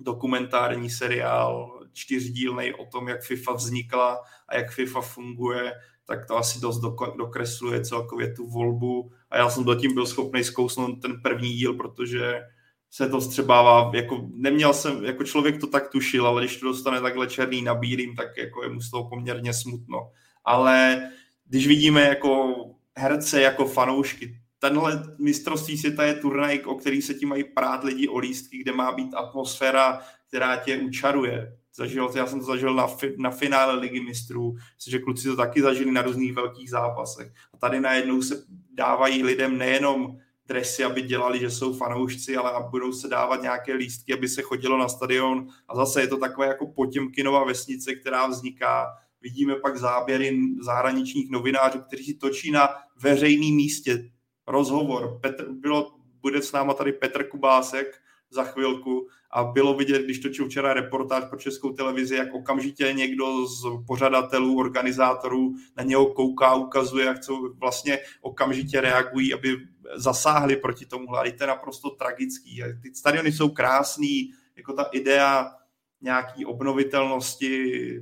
dokumentární 0.00 0.90
seriál 0.90 1.80
čtyřdílný 1.92 2.74
o 2.74 2.86
tom, 2.86 3.08
jak 3.08 3.22
FIFA 3.22 3.52
vznikla 3.52 4.20
a 4.48 4.56
jak 4.56 4.70
FIFA 4.70 5.00
funguje, 5.00 5.72
tak 6.04 6.26
to 6.26 6.36
asi 6.36 6.60
dost 6.60 6.80
dokresluje 7.18 7.84
celkově 7.84 8.34
tu 8.34 8.46
volbu 8.46 9.12
a 9.30 9.38
já 9.38 9.50
jsem 9.50 9.64
zatím 9.64 9.94
byl 9.94 10.06
schopný 10.06 10.44
zkousnout 10.44 11.02
ten 11.02 11.22
první 11.22 11.52
díl, 11.52 11.74
protože 11.74 12.42
se 12.90 13.08
to 13.08 13.20
střebává, 13.20 13.90
jako 13.94 14.28
neměl 14.34 14.74
jsem, 14.74 15.04
jako 15.04 15.24
člověk 15.24 15.60
to 15.60 15.66
tak 15.66 15.88
tušil, 15.88 16.26
ale 16.26 16.42
když 16.42 16.56
to 16.56 16.66
dostane 16.66 17.00
takhle 17.00 17.26
černý 17.26 17.62
na 17.62 17.74
bílým, 17.74 18.16
tak 18.16 18.36
jako 18.38 18.62
je 18.62 18.68
mu 18.68 18.80
z 18.80 18.90
toho 18.90 19.08
poměrně 19.08 19.54
smutno. 19.54 20.10
Ale 20.44 21.08
když 21.46 21.66
vidíme 21.66 22.00
jako 22.00 22.54
herce, 22.96 23.40
jako 23.40 23.66
fanoušky, 23.66 24.36
tenhle 24.58 25.02
mistrovství 25.18 25.78
světa 25.78 26.04
je 26.04 26.14
turnaj, 26.14 26.60
o 26.64 26.74
který 26.74 27.02
se 27.02 27.14
ti 27.14 27.26
mají 27.26 27.44
prát 27.44 27.84
lidi 27.84 28.08
o 28.08 28.18
lístky, 28.18 28.58
kde 28.58 28.72
má 28.72 28.92
být 28.92 29.14
atmosféra, 29.14 30.00
která 30.28 30.56
tě 30.56 30.78
učaruje. 30.78 31.56
Zažil, 31.74 32.10
já 32.14 32.26
jsem 32.26 32.40
to 32.40 32.46
zažil 32.46 32.74
na, 32.74 32.86
fi, 32.86 33.14
na 33.18 33.30
finále 33.30 33.74
ligy 33.74 34.00
mistrů, 34.00 34.56
že 34.88 34.98
kluci 34.98 35.28
to 35.28 35.36
taky 35.36 35.62
zažili 35.62 35.92
na 35.92 36.02
různých 36.02 36.34
velkých 36.34 36.70
zápasech. 36.70 37.32
A 37.54 37.56
tady 37.56 37.80
najednou 37.80 38.22
se 38.22 38.44
dávají 38.74 39.22
lidem 39.22 39.58
nejenom 39.58 40.16
dresy, 40.50 40.84
aby 40.84 41.02
dělali, 41.02 41.38
že 41.38 41.50
jsou 41.50 41.72
fanoušci, 41.72 42.36
ale 42.36 42.66
budou 42.70 42.92
se 42.92 43.08
dávat 43.08 43.42
nějaké 43.42 43.74
lístky, 43.74 44.14
aby 44.14 44.28
se 44.28 44.42
chodilo 44.42 44.78
na 44.78 44.88
stadion. 44.88 45.46
A 45.68 45.76
zase 45.76 46.00
je 46.00 46.08
to 46.08 46.16
takové 46.16 46.46
jako 46.46 46.66
Potěmkinova 46.66 47.44
vesnice, 47.44 47.94
která 47.94 48.26
vzniká. 48.26 48.86
Vidíme 49.22 49.56
pak 49.56 49.76
záběry 49.76 50.38
zahraničních 50.60 51.30
novinářů, 51.30 51.80
kteří 51.80 52.18
točí 52.18 52.50
na 52.50 52.68
veřejném 53.02 53.54
místě 53.54 54.10
rozhovor. 54.46 55.18
Petr, 55.22 55.48
bylo, 55.50 55.92
bude 56.22 56.42
s 56.42 56.52
náma 56.52 56.74
tady 56.74 56.92
Petr 56.92 57.28
Kubásek 57.28 57.86
za 58.30 58.44
chvilku 58.44 59.08
a 59.30 59.44
bylo 59.44 59.74
vidět, 59.74 60.02
když 60.04 60.18
točil 60.18 60.48
včera 60.48 60.74
reportáž 60.74 61.24
pro 61.24 61.38
českou 61.38 61.72
televizi, 61.72 62.14
jak 62.14 62.34
okamžitě 62.34 62.92
někdo 62.92 63.46
z 63.46 63.62
pořadatelů, 63.86 64.58
organizátorů 64.58 65.54
na 65.76 65.82
něho 65.82 66.06
kouká, 66.06 66.54
ukazuje, 66.54 67.06
jak 67.06 67.20
co 67.20 67.52
vlastně 67.60 67.98
okamžitě 68.20 68.80
reagují, 68.80 69.34
aby 69.34 69.56
zasáhli 69.94 70.56
proti 70.56 70.86
tomu. 70.86 71.16
A 71.16 71.22
to 71.22 71.44
je 71.44 71.46
naprosto 71.46 71.90
tragický. 71.90 72.62
Ty 72.82 72.94
stadiony 72.94 73.32
jsou 73.32 73.48
krásný, 73.48 74.30
jako 74.56 74.72
ta 74.72 74.82
idea 74.82 75.52
nějaký 76.00 76.46
obnovitelnosti, 76.46 78.00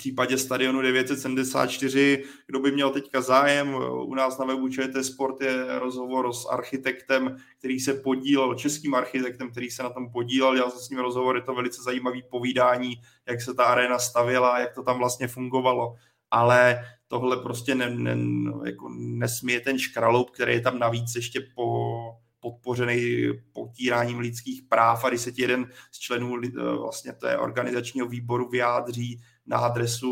případě 0.00 0.38
stadionu 0.38 0.82
974, 0.82 2.24
kdo 2.46 2.60
by 2.60 2.72
měl 2.72 2.90
teďka 2.90 3.20
zájem, 3.20 3.74
u 3.92 4.14
nás 4.14 4.38
na 4.38 4.44
webu 4.44 4.68
ČT 4.68 5.04
Sport 5.04 5.40
je 5.40 5.78
rozhovor 5.78 6.32
s 6.32 6.46
architektem, 6.46 7.36
který 7.58 7.80
se 7.80 7.94
podílel, 7.94 8.54
českým 8.54 8.94
architektem, 8.94 9.50
který 9.50 9.70
se 9.70 9.82
na 9.82 9.90
tom 9.90 10.12
podílel, 10.12 10.54
dělal 10.54 10.70
se 10.70 10.78
s 10.78 10.90
ním 10.90 10.98
rozhovor, 10.98 11.36
je 11.36 11.42
to 11.42 11.54
velice 11.54 11.82
zajímavý 11.82 12.22
povídání, 12.30 12.94
jak 13.28 13.42
se 13.42 13.54
ta 13.54 13.64
arena 13.64 13.98
stavěla, 13.98 14.58
jak 14.58 14.74
to 14.74 14.82
tam 14.82 14.98
vlastně 14.98 15.28
fungovalo. 15.28 15.94
Ale 16.30 16.84
tohle 17.10 17.36
prostě 17.36 17.74
ne, 17.74 17.90
ne, 17.90 18.16
jako 18.64 18.88
nesmí 18.98 19.60
ten 19.60 19.78
škraloup, 19.78 20.30
který 20.30 20.52
je 20.52 20.60
tam 20.60 20.78
navíc 20.78 21.14
ještě 21.14 21.40
po, 21.54 21.96
podpořený 22.40 23.28
potíráním 23.52 24.18
lidských 24.18 24.62
práv 24.62 25.04
a 25.04 25.08
když 25.08 25.20
se 25.20 25.32
ti 25.32 25.42
jeden 25.42 25.66
z 25.90 25.98
členů 25.98 26.36
vlastně 26.80 27.12
té 27.12 27.38
organizačního 27.38 28.08
výboru 28.08 28.48
vyjádří 28.48 29.20
na 29.46 29.58
adresu 29.58 30.10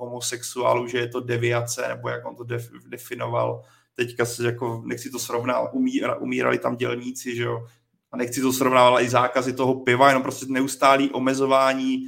homosexuálů, 0.00 0.86
že 0.86 0.98
je 0.98 1.08
to 1.08 1.20
deviace, 1.20 1.88
nebo 1.88 2.08
jak 2.08 2.26
on 2.26 2.36
to 2.36 2.44
def, 2.44 2.70
definoval. 2.88 3.62
Teďka 3.94 4.24
se 4.24 4.46
jako, 4.46 4.82
nechci 4.86 5.10
to 5.10 5.18
srovnat, 5.18 5.70
umíra, 5.72 6.16
umírali 6.16 6.58
tam 6.58 6.76
dělníci, 6.76 7.36
že 7.36 7.42
jo, 7.42 7.66
a 8.12 8.16
nechci 8.16 8.40
to 8.40 8.52
srovnávat, 8.52 8.88
ale 8.88 9.04
i 9.04 9.08
zákazy 9.08 9.52
toho 9.52 9.74
piva, 9.74 10.08
jenom 10.08 10.22
prostě 10.22 10.46
neustálý 10.48 11.10
omezování 11.10 12.04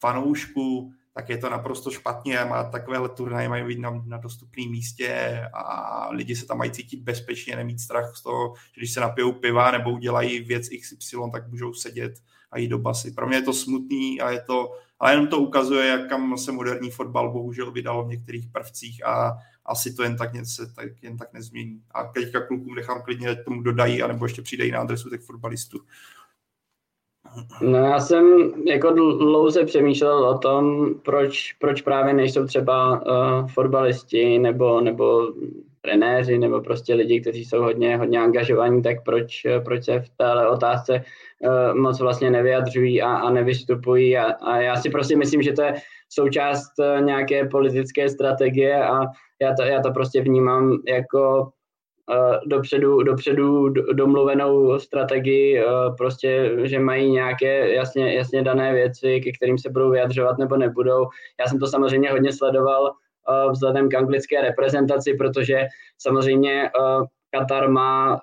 fanoušků, 0.00 0.92
tak 1.16 1.28
je 1.28 1.38
to 1.38 1.50
naprosto 1.50 1.90
špatně. 1.90 2.44
Má 2.44 2.64
takovéhle 2.64 3.08
turnaje 3.08 3.48
mají 3.48 3.64
být 3.64 3.78
na, 3.78 4.02
na 4.06 4.16
dostupném 4.16 4.70
místě 4.70 5.40
a 5.54 6.08
lidi 6.10 6.36
se 6.36 6.46
tam 6.46 6.58
mají 6.58 6.70
cítit 6.70 7.02
bezpečně, 7.02 7.56
nemít 7.56 7.80
strach 7.80 8.16
z 8.16 8.22
toho, 8.22 8.54
že 8.74 8.80
když 8.80 8.92
se 8.92 9.00
napijou 9.00 9.32
piva 9.32 9.70
nebo 9.70 9.90
udělají 9.90 10.40
věc 10.40 10.68
XY, 10.68 11.16
tak 11.32 11.48
můžou 11.48 11.72
sedět 11.72 12.12
a 12.50 12.58
jít 12.58 12.68
do 12.68 12.78
basy. 12.78 13.10
Pro 13.10 13.26
mě 13.26 13.36
je 13.36 13.42
to 13.42 13.52
smutný 13.52 14.20
a 14.20 14.30
je 14.30 14.40
to, 14.40 14.72
ale 15.00 15.12
jenom 15.12 15.26
to 15.26 15.38
ukazuje, 15.38 15.86
jak 15.86 16.08
kam 16.08 16.38
se 16.38 16.52
moderní 16.52 16.90
fotbal 16.90 17.32
bohužel 17.32 17.70
vydal 17.70 18.04
v 18.04 18.08
některých 18.08 18.48
prvcích 18.48 19.06
a 19.06 19.38
asi 19.66 19.94
to 19.94 20.02
jen 20.02 20.16
tak, 20.16 20.32
něco, 20.32 20.66
tak, 20.66 21.02
jen 21.02 21.16
tak 21.16 21.32
nezmění. 21.32 21.82
A 21.90 22.04
teďka 22.04 22.40
klukům 22.40 22.74
nechám 22.74 23.02
klidně, 23.02 23.36
tomu 23.36 23.62
dodají, 23.62 24.02
anebo 24.02 24.24
ještě 24.24 24.42
přidají 24.42 24.70
na 24.70 24.80
adresu 24.80 25.10
těch 25.10 25.20
fotbalistů. 25.20 25.80
No 27.60 27.78
já 27.78 28.00
jsem 28.00 28.52
jako 28.66 28.90
dlouze 28.90 29.64
přemýšlel 29.64 30.24
o 30.24 30.38
tom, 30.38 30.94
proč, 31.04 31.52
proč 31.52 31.82
právě 31.82 32.14
nejsou 32.14 32.46
třeba 32.46 33.00
uh, 33.00 33.48
fotbalisti 33.48 34.38
nebo, 34.38 34.80
nebo 34.80 35.32
trenéři 35.80 36.38
nebo 36.38 36.60
prostě 36.60 36.94
lidi, 36.94 37.20
kteří 37.20 37.44
jsou 37.44 37.62
hodně, 37.62 37.96
hodně 37.96 38.20
angažovaní, 38.20 38.82
tak 38.82 39.04
proč, 39.04 39.46
proč 39.64 39.84
se 39.84 40.00
v 40.00 40.08
téhle 40.16 40.48
otázce 40.48 41.02
uh, 41.40 41.74
moc 41.74 42.00
vlastně 42.00 42.30
nevyjadřují 42.30 43.02
a, 43.02 43.14
a 43.16 43.30
nevystupují. 43.30 44.18
A, 44.18 44.24
a 44.24 44.56
já 44.56 44.76
si 44.76 44.90
prostě 44.90 45.16
myslím, 45.16 45.42
že 45.42 45.52
to 45.52 45.62
je 45.62 45.74
součást 46.08 46.72
uh, 46.78 47.04
nějaké 47.04 47.48
politické 47.48 48.08
strategie 48.08 48.84
a 48.84 49.00
já 49.42 49.54
to, 49.54 49.62
já 49.62 49.80
to 49.82 49.90
prostě 49.90 50.20
vnímám 50.20 50.78
jako 50.88 51.50
dopředu, 52.46 53.02
dopředu 53.02 53.68
domluvenou 53.68 54.78
strategii, 54.78 55.62
prostě, 55.98 56.52
že 56.62 56.78
mají 56.78 57.10
nějaké 57.10 57.74
jasně, 57.74 58.14
jasně 58.14 58.42
dané 58.42 58.74
věci, 58.74 59.20
ke 59.20 59.32
kterým 59.32 59.58
se 59.58 59.70
budou 59.70 59.90
vyjadřovat 59.90 60.38
nebo 60.38 60.56
nebudou. 60.56 61.06
Já 61.40 61.46
jsem 61.46 61.58
to 61.58 61.66
samozřejmě 61.66 62.10
hodně 62.10 62.32
sledoval 62.32 62.92
vzhledem 63.50 63.88
k 63.88 63.94
anglické 63.94 64.40
reprezentaci, 64.40 65.14
protože 65.14 65.60
samozřejmě 65.98 66.70
Katar 67.30 67.70
má 67.70 68.20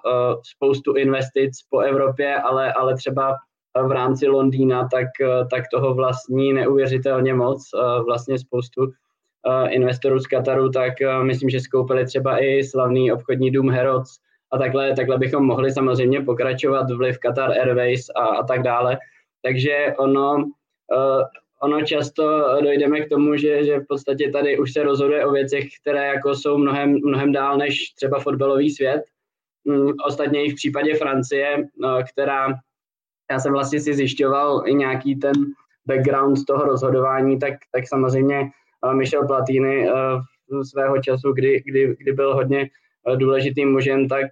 spoustu 0.56 0.94
investic 0.94 1.52
po 1.70 1.80
Evropě, 1.80 2.36
ale, 2.36 2.74
ale 2.74 2.96
třeba 2.96 3.36
v 3.88 3.92
rámci 3.92 4.28
Londýna, 4.28 4.88
tak, 4.92 5.08
tak 5.52 5.64
toho 5.74 5.94
vlastní 5.94 6.54
neuvěřitelně 6.54 7.34
moc, 7.34 7.70
vlastně 8.06 8.40
spoustu 8.40 8.92
investorů 9.70 10.20
z 10.20 10.28
Kataru, 10.28 10.70
tak 10.70 10.94
myslím, 11.24 11.50
že 11.50 11.60
skoupili 11.60 12.06
třeba 12.06 12.44
i 12.44 12.64
slavný 12.64 13.12
obchodní 13.12 13.52
dům 13.52 13.70
Herods 13.70 14.12
a 14.54 14.58
takhle, 14.58 14.96
takhle 14.96 15.18
bychom 15.18 15.46
mohli 15.46 15.72
samozřejmě 15.72 16.22
pokračovat 16.22 16.92
vliv 16.92 17.18
Qatar 17.18 17.52
Airways 17.52 18.10
a, 18.16 18.20
a 18.20 18.44
tak 18.44 18.64
dále. 18.64 18.98
Takže 19.42 19.94
ono, 19.98 20.52
ono 21.62 21.82
často 21.82 22.24
dojdeme 22.62 23.02
k 23.02 23.10
tomu, 23.10 23.38
že, 23.38 23.66
že 23.66 23.80
v 23.80 23.88
podstatě 23.88 24.30
tady 24.30 24.60
už 24.60 24.74
se 24.74 24.84
rozhoduje 24.84 25.26
o 25.26 25.32
věcech, 25.32 25.64
které 25.82 26.08
jako 26.08 26.36
jsou 26.36 26.58
mnohem, 26.58 27.00
mnohem 27.06 27.32
dál 27.32 27.58
než 27.58 27.94
třeba 27.94 28.20
fotbalový 28.20 28.70
svět. 28.70 29.02
Mm, 29.66 29.92
ostatně 30.06 30.46
i 30.46 30.52
v 30.52 30.56
případě 30.56 30.96
Francie, 30.96 31.68
která, 32.12 32.48
já 33.32 33.40
jsem 33.40 33.54
vlastně 33.54 33.80
si 33.80 33.94
zjišťoval 33.94 34.64
i 34.66 34.74
nějaký 34.74 35.16
ten 35.16 35.34
background 35.86 36.40
toho 36.48 36.64
rozhodování, 36.66 37.40
tak, 37.40 37.54
tak 37.72 37.88
samozřejmě 37.88 38.50
Michel 38.92 39.28
Platini 39.28 39.88
svého 40.64 41.02
času, 41.02 41.32
kdy, 41.32 41.64
kdy, 41.66 41.96
kdy 42.00 42.12
byl 42.12 42.36
hodně 42.36 42.70
důležitým 43.16 43.72
mužem, 43.72 44.08
tak, 44.08 44.28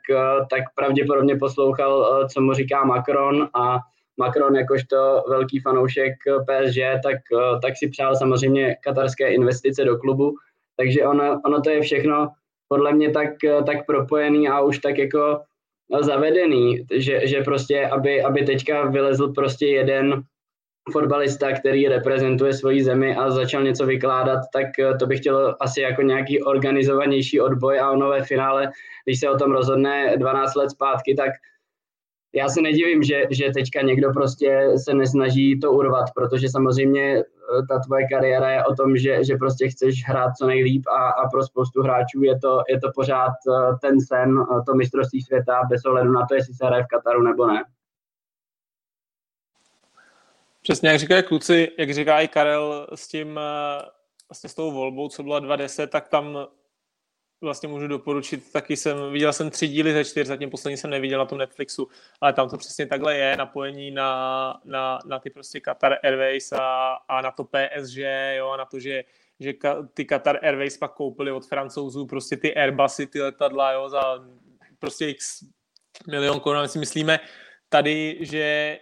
tak 0.50 0.64
pravděpodobně 0.76 1.36
poslouchal, 1.36 2.28
co 2.28 2.42
mu 2.42 2.54
říká 2.54 2.84
Macron. 2.84 3.50
A 3.54 3.78
Macron 4.18 4.56
jakožto 4.56 5.24
velký 5.30 5.60
fanoušek 5.60 6.14
PSG, 6.46 6.80
tak, 7.04 7.18
tak 7.62 7.74
si 7.78 7.88
přál 7.88 8.16
samozřejmě 8.16 8.76
katarské 8.84 9.34
investice 9.34 9.86
do 9.86 9.98
klubu, 9.98 10.36
takže 10.78 11.06
ono, 11.06 11.42
ono 11.46 11.62
to 11.62 11.70
je 11.70 11.82
všechno 11.82 12.28
podle 12.68 12.94
mě 12.94 13.12
tak, 13.12 13.30
tak 13.66 13.86
propojený 13.86 14.50
a 14.50 14.62
už 14.62 14.80
tak 14.80 14.98
jako 14.98 15.42
zavedený, 16.02 16.86
že, 16.96 17.28
že 17.28 17.42
prostě, 17.42 17.88
aby, 17.88 18.24
aby 18.24 18.44
teďka 18.44 18.86
vylezl 18.86 19.34
prostě 19.34 19.68
jeden 19.68 20.24
fotbalista, 20.92 21.52
který 21.52 21.88
reprezentuje 21.88 22.54
svoji 22.54 22.84
zemi 22.84 23.16
a 23.16 23.32
začal 23.32 23.64
něco 23.64 23.86
vykládat, 23.86 24.40
tak 24.54 24.80
eh, 24.80 24.98
to 24.98 25.08
bych 25.08 25.20
chtěl 25.20 25.56
asi 25.60 25.82
jako 25.82 26.02
nějaký 26.02 26.44
organizovanější 26.44 27.42
odboj 27.42 27.80
a 27.80 27.92
ono 27.92 28.10
ve 28.10 28.24
finále, 28.24 28.72
když 29.06 29.20
se 29.20 29.30
o 29.30 29.38
tom 29.38 29.52
rozhodne 29.52 30.18
12 30.18 30.56
let 30.56 30.70
zpátky, 30.70 31.16
tak 31.16 31.32
já 32.36 32.50
se 32.50 32.62
nedivím, 32.62 33.04
že, 33.04 33.24
že 33.30 33.52
teďka 33.54 33.82
někdo 33.82 34.14
prostě 34.14 34.68
se 34.78 34.94
nesnaží 34.94 35.60
to 35.60 35.72
urvat, 35.72 36.06
protože 36.16 36.50
samozřejmě 36.50 37.18
eh, 37.20 37.24
ta 37.70 37.80
tvoje 37.80 38.08
kariéra 38.08 38.50
je 38.50 38.66
o 38.66 38.76
tom, 38.76 38.98
že, 38.98 39.24
že 39.24 39.36
prostě 39.36 39.70
chceš 39.70 40.04
hrát 40.08 40.32
co 40.38 40.48
nejlíp 40.48 40.84
a, 40.88 41.10
a 41.10 41.30
pro 41.30 41.44
spoustu 41.44 41.82
hráčů 41.82 42.24
je 42.24 42.40
to, 42.40 42.62
je 42.70 42.80
to 42.80 42.92
pořád 42.96 43.34
eh, 43.50 43.76
ten 43.82 44.02
sen, 44.02 44.36
to 44.66 44.76
mistrovství 44.76 45.22
světa, 45.22 45.62
bez 45.70 45.86
ohledu 45.86 46.12
na 46.12 46.26
to, 46.26 46.36
jestli 46.36 46.54
se 46.54 46.66
hraje 46.66 46.84
v 46.84 46.88
Kataru 46.88 47.22
nebo 47.22 47.48
ne. 47.48 47.64
Přesně 50.62 50.90
jak 50.90 51.00
říkají 51.00 51.24
kluci, 51.24 51.72
jak 51.78 51.94
říká 51.94 52.22
i 52.22 52.28
Karel 52.28 52.88
s 52.96 53.08
tím, 53.08 53.38
eh, 53.38 53.86
vlastně 54.30 54.50
s 54.50 54.54
tou 54.54 54.72
volbou, 54.72 55.10
co 55.10 55.24
byla 55.24 55.40
2.10, 55.40 55.88
tak 55.88 56.08
tam 56.08 56.48
vlastně 57.42 57.70
můžu 57.70 57.88
doporučit, 57.88 58.52
taky 58.52 58.78
jsem, 58.78 59.12
viděl 59.12 59.34
jsem 59.34 59.50
tři 59.50 59.68
díly 59.68 59.94
ze 59.94 60.06
čtyř, 60.06 60.28
zatím 60.28 60.50
poslední 60.50 60.78
jsem 60.78 60.90
neviděl 60.90 61.20
na 61.20 61.26
tom 61.26 61.38
Netflixu, 61.38 61.88
ale 62.22 62.34
tam 62.34 62.50
to 62.50 62.58
přesně 62.58 62.86
takhle 62.86 63.18
je, 63.18 63.38
napojení 63.38 63.92
na, 63.92 64.62
na, 64.66 65.00
na 65.06 65.20
ty 65.20 65.30
prostě 65.30 65.60
Qatar 65.60 65.98
Airways 66.04 66.52
a, 66.52 66.94
a 66.94 67.22
na 67.22 67.32
to 67.32 67.44
PSG, 67.44 67.98
jo, 68.38 68.50
a 68.50 68.58
na 68.58 68.66
to, 68.66 68.80
že 68.80 69.04
že 69.42 69.54
ka, 69.54 69.88
ty 69.94 70.06
Qatar 70.06 70.40
Airways 70.46 70.78
pak 70.78 70.94
koupili 70.94 71.32
od 71.32 71.46
francouzů 71.46 72.06
prostě 72.06 72.38
ty 72.38 72.56
Airbusy, 72.56 73.08
ty 73.08 73.22
letadla, 73.22 73.72
jo, 73.72 73.90
za 73.90 74.02
prostě 74.80 75.10
x 75.10 75.44
milion 76.08 76.40
korun, 76.40 76.62
my 76.62 76.68
si 76.68 76.80
myslíme 76.80 77.20
tady, 77.70 78.18
že 78.22 78.80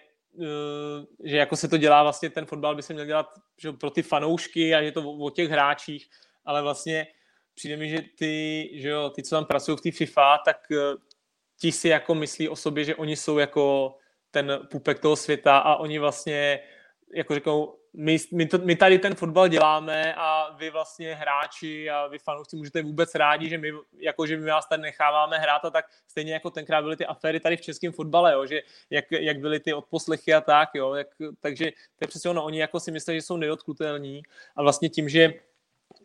že 1.24 1.38
jako 1.38 1.56
se 1.56 1.68
to 1.68 1.78
dělá 1.78 2.04
vlastně, 2.04 2.30
ten 2.30 2.46
fotbal 2.46 2.76
by 2.76 2.84
se 2.84 2.94
měl 2.94 3.06
dělat 3.06 3.28
že 3.58 3.72
pro 3.72 3.90
ty 3.90 4.02
fanoušky 4.02 4.76
a 4.76 4.84
že 4.84 4.92
to 4.92 5.02
o, 5.04 5.26
o 5.26 5.30
těch 5.30 5.50
hráčích, 5.50 6.10
ale 6.46 6.62
vlastně 6.62 7.08
přijde 7.56 7.78
mi, 7.78 7.90
že 7.90 7.98
ty, 8.18 8.70
že 8.74 8.90
jo, 8.90 9.10
ty, 9.10 9.24
co 9.24 9.36
tam 9.36 9.46
pracují 9.46 9.78
v 9.78 9.82
té 9.82 9.92
FIFA, 9.92 10.38
tak 10.46 10.58
eh, 10.72 10.96
ti 11.60 11.72
si 11.72 11.88
jako 11.88 12.16
myslí 12.16 12.50
o 12.50 12.56
sobě, 12.56 12.84
že 12.84 12.96
oni 12.96 13.16
jsou 13.16 13.38
jako 13.38 13.96
ten 14.32 14.60
pupek 14.72 15.00
toho 15.00 15.16
světa 15.16 15.58
a 15.58 15.76
oni 15.76 16.00
vlastně 16.00 16.60
jako 17.16 17.34
řeknou, 17.34 17.79
my, 17.94 18.18
my, 18.34 18.46
to, 18.46 18.58
my 18.58 18.76
tady 18.76 19.00
ten 19.00 19.16
fotbal 19.16 19.48
děláme 19.48 20.14
a 20.18 20.56
vy 20.58 20.70
vlastně 20.70 21.16
hráči 21.16 21.90
a 21.90 22.08
vy 22.08 22.20
fanoušci 22.20 22.56
můžete 22.56 22.82
vůbec 22.82 23.16
rádi, 23.16 23.50
že 23.50 23.58
my, 23.58 23.72
jako, 23.98 24.28
že 24.28 24.38
my 24.38 24.46
vás 24.46 24.68
tady 24.68 24.82
necháváme 24.82 25.38
hrát 25.38 25.66
a 25.66 25.70
tak. 25.70 25.86
Stejně 26.08 26.34
jako 26.34 26.50
tenkrát 26.50 26.82
byly 26.82 26.96
ty 26.96 27.06
aféry 27.06 27.40
tady 27.40 27.58
v 27.58 27.62
českém 27.62 27.92
fotbale, 27.92 28.34
jo, 28.34 28.46
že 28.46 28.62
jak, 28.90 29.06
jak 29.12 29.40
byly 29.40 29.60
ty 29.60 29.74
odposlechy 29.74 30.34
a 30.34 30.42
tak, 30.42 30.70
jo, 30.74 30.94
jak, 30.94 31.08
takže 31.40 31.72
to 31.72 32.04
je 32.04 32.08
přesně 32.08 32.30
ono, 32.30 32.44
oni 32.44 32.60
jako 32.60 32.80
si 32.80 32.92
myslí, 32.92 33.16
že 33.16 33.22
jsou 33.22 33.38
nedotknutelní 33.38 34.22
a 34.56 34.64
vlastně 34.64 34.90
tím, 34.90 35.10
že 35.10 35.34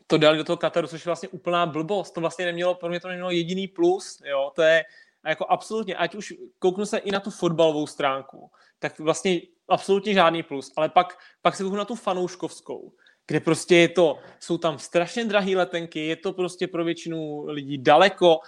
to 0.06 0.18
dali 0.18 0.38
do 0.38 0.44
toho 0.44 0.56
Kataru, 0.56 0.86
což 0.86 1.06
je 1.06 1.08
vlastně 1.08 1.28
úplná 1.28 1.66
blbost, 1.66 2.10
to 2.10 2.20
vlastně 2.20 2.44
nemělo, 2.44 2.74
pro 2.74 2.88
mě 2.88 3.00
to 3.00 3.08
nemělo 3.08 3.30
jediný 3.30 3.68
plus, 3.68 4.22
jo, 4.24 4.52
to 4.54 4.62
je, 4.62 4.84
a 5.24 5.28
jako 5.28 5.46
absolutně, 5.48 5.96
ať 5.96 6.14
už 6.14 6.34
kouknu 6.58 6.86
se 6.86 6.98
i 6.98 7.10
na 7.10 7.20
tu 7.20 7.30
fotbalovou 7.30 7.86
stránku, 7.86 8.50
tak 8.84 8.98
vlastně 8.98 9.40
absolutně 9.68 10.14
žádný 10.14 10.42
plus, 10.42 10.72
ale 10.76 10.88
pak, 10.88 11.18
pak 11.42 11.56
se 11.56 11.62
kouknu 11.62 11.78
na 11.78 11.84
tu 11.84 11.94
fanouškovskou, 11.94 12.92
kde 13.26 13.40
prostě 13.40 13.76
je 13.76 13.88
to, 13.88 14.18
jsou 14.40 14.58
tam 14.58 14.78
strašně 14.78 15.24
drahé 15.24 15.56
letenky, 15.56 16.06
je 16.06 16.16
to 16.16 16.32
prostě 16.32 16.68
pro 16.68 16.84
většinu 16.84 17.44
lidí 17.46 17.78
daleko, 17.78 18.38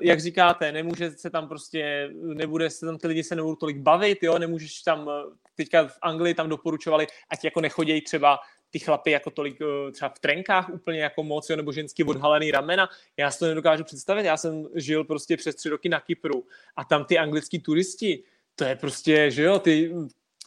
jak 0.00 0.20
říkáte, 0.20 0.72
nemůže 0.72 1.10
se 1.10 1.30
tam 1.30 1.48
prostě, 1.48 2.10
nebude 2.14 2.70
se 2.70 2.86
tam 2.86 2.98
ty 2.98 3.06
lidi 3.06 3.24
se 3.24 3.36
nebudou 3.36 3.56
tolik 3.56 3.78
bavit, 3.78 4.22
jo, 4.22 4.38
nemůžeš 4.38 4.82
tam, 4.82 5.10
teďka 5.54 5.86
v 5.86 5.98
Anglii 6.02 6.34
tam 6.34 6.48
doporučovali, 6.48 7.06
ať 7.28 7.44
jako 7.44 7.60
nechodějí 7.60 8.00
třeba 8.00 8.38
ty 8.72 8.78
chlapy 8.78 9.10
jako 9.10 9.30
tolik 9.30 9.58
eh, 9.60 9.92
třeba 9.92 10.08
v 10.08 10.18
trenkách 10.18 10.68
úplně 10.68 11.00
jako 11.00 11.22
moc, 11.22 11.50
jo, 11.50 11.56
nebo 11.56 11.72
ženský 11.72 12.04
odhalený 12.04 12.50
ramena. 12.50 12.88
Já 13.16 13.30
si 13.30 13.38
to 13.38 13.46
nedokážu 13.46 13.84
představit. 13.84 14.24
Já 14.24 14.36
jsem 14.36 14.68
žil 14.74 15.04
prostě 15.04 15.36
přes 15.36 15.54
tři 15.54 15.68
roky 15.68 15.88
na 15.88 16.00
Kypru 16.00 16.46
a 16.76 16.84
tam 16.84 17.04
ty 17.04 17.18
anglický 17.18 17.58
turisti, 17.58 18.24
to 18.54 18.64
je 18.64 18.76
prostě, 18.76 19.30
že 19.30 19.42
jo, 19.42 19.58
ty, 19.58 19.94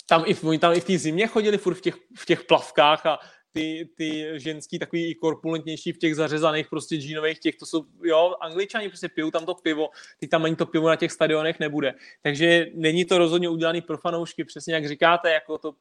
tam 0.05 0.23
i, 0.25 0.35
oni 0.35 0.59
tam 0.59 0.73
i 0.73 0.79
v 0.79 0.85
té 0.85 0.97
zimě 0.97 1.27
chodili 1.27 1.57
furt 1.57 1.75
v 1.75 1.81
těch, 1.81 1.95
v 2.17 2.25
těch 2.25 2.43
plavkách 2.43 3.05
a 3.05 3.19
ty, 3.55 3.89
ty 3.95 4.31
ženský 4.35 4.79
takový 4.79 5.09
i 5.09 5.15
korpulentnější 5.15 5.91
v 5.91 5.97
těch 5.97 6.15
zařezaných 6.15 6.67
prostě 6.69 6.95
džínových 6.95 7.39
těch, 7.39 7.55
to 7.55 7.65
jsou, 7.65 7.85
jo, 8.03 8.35
angličani 8.41 8.87
prostě 8.89 9.09
pijou 9.09 9.31
tam 9.31 9.45
to 9.45 9.55
pivo, 9.55 9.89
teď 10.19 10.29
tam 10.29 10.45
ani 10.45 10.55
to 10.55 10.65
pivo 10.65 10.89
na 10.89 10.95
těch 10.95 11.11
stadionech 11.11 11.59
nebude. 11.59 11.93
Takže 12.21 12.65
není 12.73 13.05
to 13.05 13.17
rozhodně 13.17 13.49
udělaný 13.49 13.81
pro 13.81 13.97
fanoušky, 13.97 14.43
přesně 14.43 14.73
jak 14.73 14.87
říkáte, 14.87 15.31
jako 15.31 15.57
to, 15.57 15.75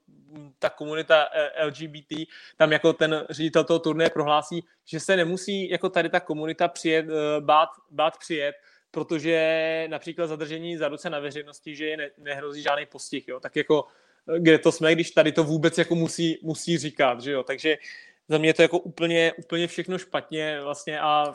ta 0.59 0.71
komunita 0.71 1.29
eh, 1.35 1.67
LGBT, 1.67 2.31
tam 2.57 2.73
jako 2.73 2.93
ten 2.93 3.27
ředitel 3.31 3.65
toho 3.65 3.79
turné 3.79 4.11
prohlásí, 4.11 4.65
že 4.85 5.01
se 5.01 5.17
nemusí 5.17 5.71
jako 5.71 5.89
tady 5.89 6.09
ta 6.09 6.21
komunita 6.21 6.69
přijet, 6.69 7.07
eh, 7.09 7.41
bát, 7.41 7.69
bát 7.91 8.19
přijet, 8.19 8.55
protože 8.95 9.87
například 9.91 10.27
zadržení 10.27 10.77
za 10.77 10.89
ruce 10.89 11.11
na 11.11 11.19
veřejnosti, 11.19 11.77
že 11.77 11.87
je 11.87 11.97
ne, 11.97 12.11
nehrozí 12.19 12.63
žádný 12.63 12.87
postih, 12.87 13.29
jo. 13.29 13.41
Tak 13.41 13.57
jako 13.57 13.85
kde 14.39 14.59
to 14.59 14.73
jsme, 14.73 14.95
když 14.95 15.11
tady 15.11 15.33
to 15.33 15.45
vůbec 15.45 15.79
jako 15.79 15.95
musí, 15.95 16.39
musí 16.43 16.79
říkat, 16.79 17.21
že 17.21 17.33
jo, 17.33 17.43
takže 17.43 17.77
za 18.29 18.39
mě 18.39 18.49
je 18.49 18.55
to 18.55 18.63
jako 18.63 18.79
úplně, 18.79 19.33
úplně 19.33 19.67
všechno 19.67 19.99
špatně 19.99 20.61
vlastně 20.63 21.01
a 21.01 21.33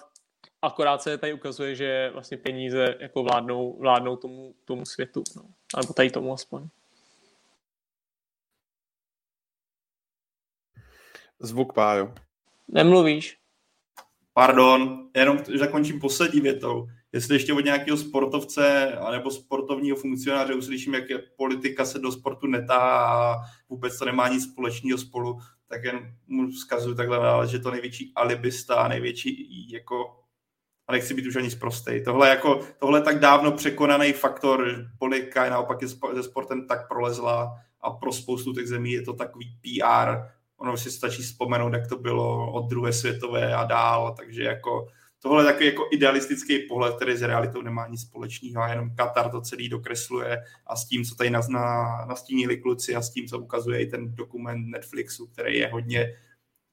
akorát 0.62 1.02
se 1.02 1.18
tady 1.18 1.34
ukazuje, 1.34 1.76
že 1.76 2.10
vlastně 2.14 2.38
peníze 2.38 2.96
jako 3.00 3.24
vládnou, 3.24 3.78
vládnou 3.80 4.16
tomu, 4.16 4.56
tomu 4.66 4.86
světu, 4.86 5.24
no. 5.36 5.44
alebo 5.74 5.94
tady 5.94 6.10
tomu 6.10 6.34
aspoň. 6.34 6.68
Zvuk, 11.40 11.74
Pájo. 11.74 12.14
Nemluvíš? 12.68 13.38
Pardon, 14.34 15.10
jenom 15.16 15.38
zakončím 15.60 16.00
poslední 16.00 16.42
větou 16.42 16.88
jestli 17.14 17.36
ještě 17.36 17.54
od 17.54 17.66
nějakého 17.66 17.98
sportovce 17.98 18.94
anebo 18.94 19.32
sportovního 19.32 19.98
funkcionáře 19.98 20.54
uslyším, 20.54 20.94
jak 20.94 21.10
je 21.10 21.24
politika 21.38 21.86
se 21.86 22.00
do 22.00 22.12
sportu 22.12 22.48
netá 22.48 22.80
a 22.80 23.36
vůbec 23.70 23.98
to 23.98 24.06
nemá 24.06 24.28
nic 24.28 24.44
společného 24.44 24.98
spolu, 24.98 25.40
tak 25.68 25.84
jen 25.84 26.16
mu 26.28 26.52
vzkazuju 26.52 26.96
takhle 26.96 27.18
ale 27.18 27.48
že 27.48 27.60
to 27.60 27.72
největší 27.72 28.12
alibista, 28.16 28.88
největší 28.88 29.72
jako 29.72 30.16
a 30.88 30.92
nechci 30.92 31.14
být 31.14 31.28
už 31.28 31.36
ani 31.36 31.52
zprostej. 31.52 32.04
Tohle, 32.04 32.30
jako, 32.30 32.60
tohle 32.80 33.02
tak 33.02 33.20
dávno 33.20 33.52
překonaný 33.52 34.14
faktor, 34.14 34.86
politika 35.00 35.46
je 35.46 35.52
naopak 35.52 35.82
je 35.82 35.88
se 35.88 36.24
sportem 36.24 36.68
tak 36.68 36.88
prolezla 36.88 37.56
a 37.82 37.92
pro 37.92 38.12
spoustu 38.12 38.54
těch 38.54 38.68
zemí 38.68 38.92
je 38.92 39.02
to 39.02 39.14
takový 39.14 39.46
PR. 39.62 40.16
Ono 40.58 40.78
si 40.78 40.92
stačí 40.92 41.22
vzpomenout, 41.22 41.74
jak 41.74 41.88
to 41.88 41.98
bylo 41.98 42.52
od 42.52 42.70
druhé 42.70 42.94
světové 42.94 43.56
a 43.56 43.64
dál, 43.64 44.16
takže 44.18 44.44
jako 44.44 44.88
tohle 45.20 45.44
je 45.44 45.46
takový 45.46 45.66
jako 45.66 45.88
idealistický 45.92 46.60
pohled, 46.60 46.96
který 46.96 47.18
s 47.18 47.22
realitou 47.22 47.62
nemá 47.62 47.88
nic 47.88 48.02
společného 48.02 48.64
a 48.64 48.70
jenom 48.70 48.96
Katar 48.96 49.32
to 49.32 49.42
celý 49.42 49.70
dokresluje 49.70 50.38
a 50.68 50.76
s 50.76 50.88
tím, 50.88 51.04
co 51.06 51.16
tady 51.16 51.30
na, 51.30 51.42
na, 51.50 52.06
nastínili 52.06 52.58
kluci 52.58 52.96
a 52.96 53.02
s 53.02 53.10
tím, 53.10 53.28
co 53.28 53.40
ukazuje 53.40 53.82
i 53.82 53.86
ten 53.86 54.16
dokument 54.16 54.70
Netflixu, 54.70 55.28
který 55.28 55.58
je 55.58 55.68
hodně, 55.68 56.14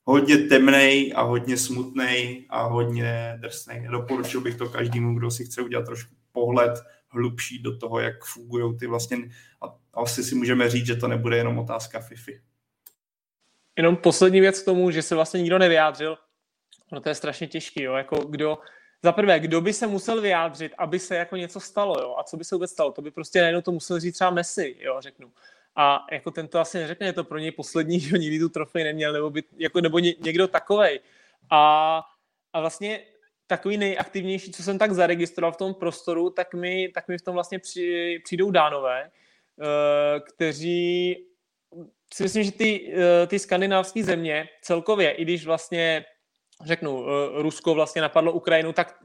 hodně 0.05 0.39
temný 0.39 1.13
a 1.13 1.23
hodně 1.23 1.57
smutný 1.57 2.47
a 2.49 2.63
hodně 2.63 3.39
drsný. 3.41 3.87
Doporučil 3.91 4.41
bych 4.41 4.57
to 4.57 4.69
každému, 4.69 5.19
kdo 5.19 5.31
si 5.31 5.45
chce 5.45 5.63
udělat 5.63 5.87
trošku 5.87 6.15
pohled 6.33 6.79
hlubší 7.09 7.59
do 7.59 7.79
toho, 7.79 8.01
jak 8.01 8.25
fungují 8.25 8.79
ty 8.79 8.87
vlastně 8.87 9.17
a 9.63 9.75
asi 9.95 10.25
si 10.25 10.35
můžeme 10.35 10.71
říct, 10.71 10.87
že 10.87 10.97
to 10.97 11.09
nebude 11.09 11.37
jenom 11.37 11.59
otázka 11.59 12.01
FIFI. 12.01 12.41
Jenom 13.77 13.97
poslední 13.97 14.41
věc 14.41 14.63
k 14.63 14.65
tomu, 14.65 14.91
že 14.91 15.03
se 15.03 15.15
vlastně 15.15 15.41
nikdo 15.41 15.59
nevyjádřil, 15.59 16.17
No 16.93 17.01
to 17.01 17.09
je 17.09 17.15
strašně 17.15 17.47
těžký, 17.47 17.83
jo, 17.83 17.95
jako 17.95 18.17
kdo, 18.17 18.59
za 19.03 19.13
prvé, 19.13 19.41
kdo 19.41 19.61
by 19.61 19.73
se 19.73 19.87
musel 19.87 20.21
vyjádřit, 20.21 20.73
aby 20.79 20.99
se 20.99 21.17
jako 21.17 21.37
něco 21.37 21.61
stalo, 21.61 22.01
jo, 22.01 22.15
a 22.19 22.23
co 22.23 22.37
by 22.37 22.45
se 22.45 22.55
vůbec 22.55 22.71
stalo, 22.71 22.93
to 22.93 23.03
by 23.03 23.11
prostě 23.11 23.41
najednou 23.41 23.61
to 23.61 23.73
musel 23.73 24.01
říct 24.01 24.15
třeba 24.15 24.31
Messi, 24.31 24.77
jo, 24.79 24.97
řeknu. 25.01 25.33
A 25.77 26.07
jako 26.13 26.31
ten 26.31 26.49
to 26.49 26.61
asi 26.61 26.79
neřekne, 26.79 27.07
je 27.07 27.13
to 27.13 27.25
pro 27.25 27.39
něj 27.39 27.51
poslední, 27.51 28.01
že 28.11 28.19
nikdy 28.19 28.39
tu 28.39 28.49
trofej 28.49 28.85
neměl, 28.85 29.13
nebo, 29.13 29.31
by, 29.31 29.43
jako, 29.57 29.81
nebo 29.81 29.99
ně, 29.99 30.15
někdo 30.21 30.49
takovej. 30.49 31.01
A, 31.51 32.03
a 32.53 32.61
vlastně 32.61 33.01
takový 33.47 33.77
nejaktivnější, 33.77 34.53
co 34.53 34.63
jsem 34.63 34.79
tak 34.79 34.93
zaregistroval 34.93 35.53
v 35.53 35.57
tom 35.57 35.75
prostoru, 35.75 36.31
tak 36.31 36.55
mi, 36.55 36.89
tak 36.95 37.09
mi 37.09 37.19
v 37.19 37.23
tom 37.23 37.35
vlastně 37.35 37.59
při, 37.59 38.19
přijdou 38.25 38.51
dánové, 38.51 39.11
uh, 39.57 40.25
kteří 40.29 41.17
si 42.15 42.23
myslím, 42.23 42.43
že 42.43 42.53
ty, 42.53 42.93
uh, 42.93 43.27
ty 43.27 43.39
skandinávské 43.39 44.05
země 44.05 44.49
celkově, 44.63 45.11
i 45.11 45.23
když 45.23 45.47
vlastně 45.47 46.05
řeknu, 46.65 47.07
eh, 47.07 47.43
Rusko 47.43 47.75
vlastně 47.75 48.03
napadlo 48.03 48.33
Ukrajinu, 48.33 48.73
tak 48.73 48.99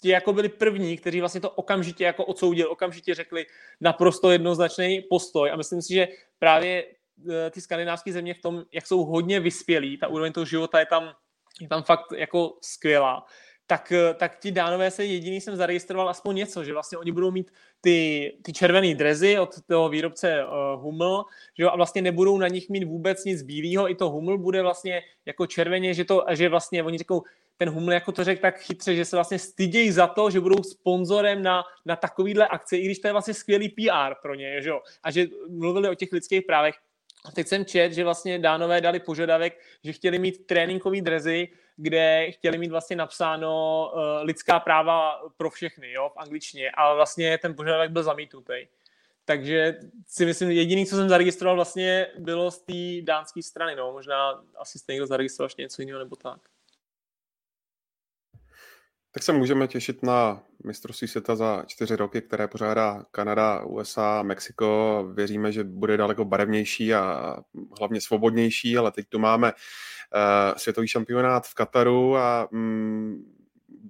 ti 0.00 0.08
jako 0.08 0.32
byli 0.32 0.48
první, 0.48 0.96
kteří 0.96 1.20
vlastně 1.20 1.40
to 1.40 1.50
okamžitě 1.50 2.04
jako 2.04 2.24
odsoudili, 2.24 2.68
okamžitě 2.68 3.14
řekli 3.14 3.46
naprosto 3.80 4.30
jednoznačný 4.30 5.00
postoj. 5.10 5.50
A 5.50 5.56
myslím 5.56 5.82
si, 5.82 5.94
že 5.94 6.08
právě 6.38 6.84
eh, 7.30 7.50
ty 7.50 7.60
skandinávské 7.60 8.12
země 8.12 8.34
v 8.34 8.42
tom, 8.42 8.64
jak 8.72 8.86
jsou 8.86 9.04
hodně 9.04 9.40
vyspělí, 9.40 9.98
ta 9.98 10.08
úroveň 10.08 10.32
toho 10.32 10.44
života 10.44 10.80
je 10.80 10.86
tam, 10.86 11.12
je 11.60 11.68
tam 11.68 11.82
fakt 11.82 12.12
jako 12.16 12.58
skvělá, 12.62 13.26
tak, 13.66 13.92
eh, 13.92 14.14
tak 14.14 14.38
ti 14.38 14.52
dánové 14.52 14.90
se 14.90 15.04
jediný 15.04 15.40
jsem 15.40 15.56
zaregistroval 15.56 16.08
aspoň 16.08 16.36
něco, 16.36 16.64
že 16.64 16.72
vlastně 16.72 16.98
oni 16.98 17.12
budou 17.12 17.30
mít 17.30 17.50
ty, 17.80 18.32
ty 18.42 18.52
červené 18.52 18.94
drezy 18.94 19.38
od 19.38 19.50
toho 19.66 19.88
výrobce 19.88 20.44
uh, 20.44 20.82
Hummel, 20.82 21.24
že 21.58 21.62
jo, 21.62 21.70
a 21.70 21.76
vlastně 21.76 22.02
nebudou 22.02 22.38
na 22.38 22.48
nich 22.48 22.68
mít 22.68 22.84
vůbec 22.84 23.24
nic 23.24 23.42
bílého, 23.42 23.90
i 23.90 23.94
to 23.94 24.10
Hummel 24.10 24.38
bude 24.38 24.62
vlastně 24.62 25.02
jako 25.26 25.46
červeně, 25.46 25.94
že 25.94 26.04
to, 26.04 26.24
že 26.30 26.48
vlastně 26.48 26.82
oni 26.82 26.98
řekou, 26.98 27.22
ten 27.56 27.70
Hummel 27.70 27.92
jako 27.92 28.12
to 28.12 28.24
řekl 28.24 28.40
tak 28.40 28.58
chytře, 28.58 28.94
že 28.94 29.04
se 29.04 29.16
vlastně 29.16 29.38
stydějí 29.38 29.90
za 29.90 30.06
to, 30.06 30.30
že 30.30 30.40
budou 30.40 30.62
sponzorem 30.62 31.42
na, 31.42 31.62
na 31.84 31.96
takovýhle 31.96 32.48
akci, 32.48 32.76
i 32.76 32.84
když 32.84 32.98
to 32.98 33.08
je 33.08 33.12
vlastně 33.12 33.34
skvělý 33.34 33.68
PR 33.68 34.14
pro 34.22 34.34
ně, 34.34 34.62
že 34.62 34.68
jo, 34.68 34.80
a 35.02 35.10
že 35.10 35.26
mluvili 35.48 35.88
o 35.88 35.94
těch 35.94 36.12
lidských 36.12 36.42
právech, 36.42 36.74
a 37.24 37.30
teď 37.30 37.48
jsem 37.48 37.64
čet, 37.64 37.92
že 37.92 38.04
vlastně 38.04 38.38
dánové 38.38 38.80
dali 38.80 39.00
požadavek, 39.00 39.60
že 39.84 39.92
chtěli 39.92 40.18
mít 40.18 40.46
tréninkový 40.46 41.00
drezy, 41.00 41.48
kde 41.76 42.30
chtěli 42.30 42.58
mít 42.58 42.70
vlastně 42.70 42.96
napsáno 42.96 43.90
uh, 43.94 44.00
lidská 44.22 44.60
práva 44.60 45.20
pro 45.36 45.50
všechny, 45.50 45.92
jo, 45.92 46.10
v 46.14 46.18
angličtině, 46.18 46.70
ale 46.70 46.96
vlastně 46.96 47.38
ten 47.38 47.54
požadavek 47.54 47.90
byl 47.90 48.02
zamítnutý. 48.02 48.54
Takže 49.24 49.78
si 50.06 50.26
myslím, 50.26 50.50
jediný, 50.50 50.86
co 50.86 50.96
jsem 50.96 51.08
zaregistroval, 51.08 51.56
vlastně 51.56 52.06
bylo 52.18 52.50
z 52.50 52.58
té 52.58 53.02
dánské 53.02 53.42
strany, 53.42 53.76
no, 53.76 53.92
možná 53.92 54.44
asi 54.56 54.78
jste 54.78 54.92
někdo 54.92 55.06
zaregistroval 55.06 55.46
ještě 55.46 55.62
něco 55.62 55.82
jiného 55.82 55.98
nebo 55.98 56.16
tak. 56.16 56.40
Tak 59.14 59.22
se 59.22 59.32
můžeme 59.32 59.68
těšit 59.68 60.02
na 60.02 60.42
mistrovství 60.64 61.08
světa 61.08 61.36
za 61.36 61.64
čtyři 61.66 61.96
roky, 61.96 62.22
které 62.22 62.48
pořádá 62.48 63.04
Kanada, 63.10 63.60
USA, 63.64 64.22
Mexiko. 64.22 65.04
Věříme, 65.14 65.52
že 65.52 65.64
bude 65.64 65.96
daleko 65.96 66.24
barevnější 66.24 66.94
a 66.94 67.36
hlavně 67.78 68.00
svobodnější, 68.00 68.78
ale 68.78 68.90
teď 68.92 69.08
tu 69.08 69.18
máme 69.18 69.52
světový 70.56 70.88
šampionát 70.88 71.46
v 71.46 71.54
Kataru 71.54 72.16
a 72.16 72.48
mm, 72.50 73.34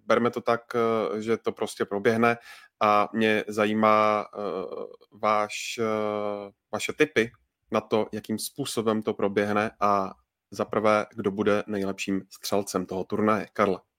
berme 0.06 0.30
to 0.30 0.40
tak, 0.40 0.60
uh, 0.74 1.18
že 1.18 1.36
to 1.36 1.52
prostě 1.52 1.84
proběhne 1.84 2.38
a 2.80 3.09
mě 3.12 3.44
zajímá 3.48 4.26
uh, 4.36 5.20
váš, 5.20 5.78
uh, 5.78 6.51
vaše 6.72 6.92
typy 6.92 7.30
na 7.70 7.80
to, 7.80 8.06
jakým 8.12 8.38
způsobem 8.38 9.02
to 9.02 9.14
proběhne 9.14 9.70
a 9.80 10.14
za 10.51 10.64
prvé, 10.64 11.06
kdo 11.14 11.30
bude 11.30 11.62
nejlepším 11.66 12.22
střelcem 12.30 12.86
toho 12.86 13.05
turnaje. 13.05 13.46
Karla. 13.52 13.94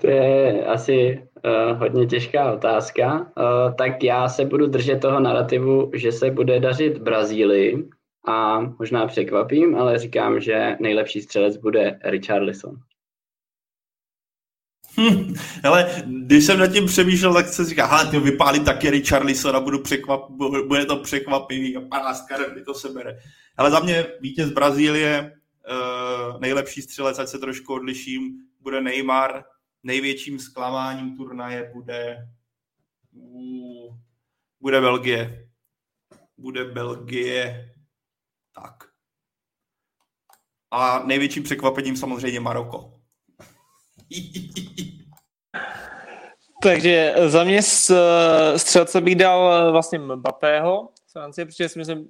To 0.00 0.06
je 0.06 0.64
asi 0.66 1.28
uh, 1.44 1.78
hodně 1.78 2.06
těžká 2.06 2.52
otázka. 2.52 3.20
Uh, 3.20 3.74
tak 3.74 4.02
já 4.02 4.28
se 4.28 4.44
budu 4.44 4.66
držet 4.66 5.00
toho 5.00 5.20
narrativu, 5.20 5.90
že 5.94 6.12
se 6.12 6.30
bude 6.30 6.60
dařit 6.60 6.98
Brazílii 6.98 7.88
a 8.28 8.60
možná 8.60 9.06
překvapím, 9.06 9.76
ale 9.76 9.98
říkám, 9.98 10.40
že 10.40 10.76
nejlepší 10.80 11.22
střelec 11.22 11.56
bude 11.56 11.98
Richarlison. 12.04 12.76
Hm, 15.00 15.34
hele, 15.64 16.02
když 16.06 16.44
jsem 16.44 16.58
nad 16.58 16.66
tím 16.66 16.86
přemýšlel, 16.86 17.34
tak 17.34 17.48
se 17.48 17.64
říká, 17.64 17.86
hele, 17.86 18.10
ty 18.10 18.18
vypálí 18.18 18.60
taky 18.60 18.90
Richarlison 18.90 19.56
a 19.56 19.60
budu 19.60 19.78
překvap, 19.78 20.30
bude 20.68 20.86
to 20.86 20.96
překvapivý 20.96 21.76
a 21.76 21.80
panáctka 21.80 22.36
mi 22.54 22.62
to 22.62 22.74
sebere. 22.74 23.18
Ale 23.56 23.70
za 23.70 23.80
mě 23.80 24.06
vítěz 24.20 24.50
Brazílie, 24.50 25.32
uh, 25.68 26.40
nejlepší 26.40 26.82
střelec, 26.82 27.18
ať 27.18 27.28
se 27.28 27.38
trošku 27.38 27.74
odliším, 27.74 28.38
bude 28.60 28.80
Neymar. 28.80 29.44
Největším 29.82 30.38
zklamáním 30.38 31.16
turnaje 31.16 31.70
bude 31.72 32.28
bude 34.60 34.80
Belgie. 34.80 35.48
Bude 36.38 36.64
Belgie. 36.64 37.74
Tak. 38.54 38.84
A 40.70 41.02
největším 41.06 41.42
překvapením 41.42 41.96
samozřejmě 41.96 42.40
Maroko. 42.40 43.00
Takže 46.62 47.14
za 47.26 47.44
mě 47.44 47.62
z 47.62 47.90
střelce 48.56 49.00
bych 49.00 49.16
dal 49.16 49.72
vlastně 49.72 49.98
Mbappého 49.98 50.88
Francie, 51.12 51.46
protože 51.46 51.68
si 51.68 51.78
myslím, 51.78 52.08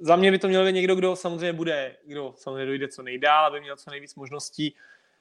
za 0.00 0.16
mě 0.16 0.30
by 0.30 0.38
to 0.38 0.48
měl 0.48 0.64
být 0.66 0.72
někdo, 0.72 0.94
kdo 0.94 1.16
samozřejmě 1.16 1.52
bude, 1.52 1.96
kdo 2.04 2.34
samozřejmě 2.36 2.66
dojde 2.66 2.88
co 2.88 3.02
nejdál, 3.02 3.44
aby 3.44 3.60
měl 3.60 3.76
co 3.76 3.90
nejvíc 3.90 4.14
možností 4.14 4.76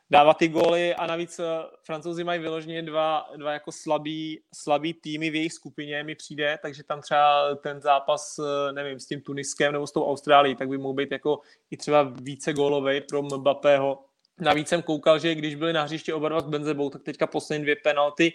dávat 0.09 0.37
ty 0.37 0.47
góly. 0.47 0.95
A 0.95 1.07
navíc 1.07 1.39
eh, 1.39 1.43
francouzi 1.83 2.23
mají 2.23 2.39
vyloženě 2.39 2.81
dva, 2.81 3.29
dva 3.35 3.53
jako 3.53 3.71
slabý, 3.71 4.41
slabý 4.53 4.93
týmy 4.93 5.29
v 5.29 5.35
jejich 5.35 5.53
skupině 5.53 6.03
mi 6.03 6.15
přijde, 6.15 6.59
takže 6.61 6.83
tam 6.83 7.01
třeba 7.01 7.55
ten 7.55 7.81
zápas, 7.81 8.39
eh, 8.39 8.73
nevím, 8.73 8.99
s 8.99 9.05
tím 9.05 9.21
Tuniskem 9.21 9.73
nebo 9.73 9.87
s 9.87 9.91
tou 9.91 10.09
Austrálií, 10.09 10.55
tak 10.55 10.69
by 10.69 10.77
mohl 10.77 10.93
být 10.93 11.11
jako 11.11 11.39
i 11.71 11.77
třeba 11.77 12.03
více 12.21 12.53
gólovej 12.53 13.01
pro 13.01 13.21
Mbappého. 13.21 14.05
Navíc 14.39 14.67
jsem 14.67 14.81
koukal, 14.81 15.19
že 15.19 15.35
když 15.35 15.55
byli 15.55 15.73
na 15.73 15.83
hřiště 15.83 16.13
oba 16.13 16.29
dva 16.29 16.39
s 16.39 16.47
Benzebou, 16.47 16.89
tak 16.89 17.03
teďka 17.03 17.27
poslední 17.27 17.63
dvě 17.63 17.75
penalty 17.75 18.33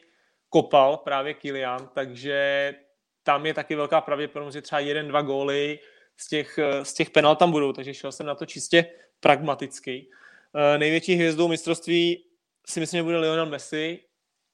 kopal 0.49 0.97
právě 0.97 1.35
Kilian, 1.35 1.89
takže 1.95 2.75
tam 3.23 3.47
je 3.47 3.55
taky 3.55 3.75
velká 3.75 4.01
pravděpodobnost, 4.01 4.55
že 4.55 4.63
třeba 4.63 4.81
jeden, 4.81 5.09
dva 5.09 5.23
góly 5.23 5.79
z 6.17 6.29
těch, 6.29 6.59
eh, 6.59 6.85
z 6.85 6.95
těch 6.95 7.11
penalt 7.11 7.39
tam 7.39 7.51
budou, 7.51 7.73
takže 7.73 7.95
šel 7.95 8.13
jsem 8.13 8.27
na 8.27 8.35
to 8.35 8.47
čistě 8.47 8.87
pragmaticky. 9.21 10.07
Uh, 10.55 10.79
největší 10.79 11.15
hvězdou 11.15 11.49
mistrovství 11.49 12.25
si 12.67 12.81
myslím, 12.81 12.99
že 12.99 13.03
bude 13.03 13.19
Lionel 13.19 13.47
Messi. 13.47 14.01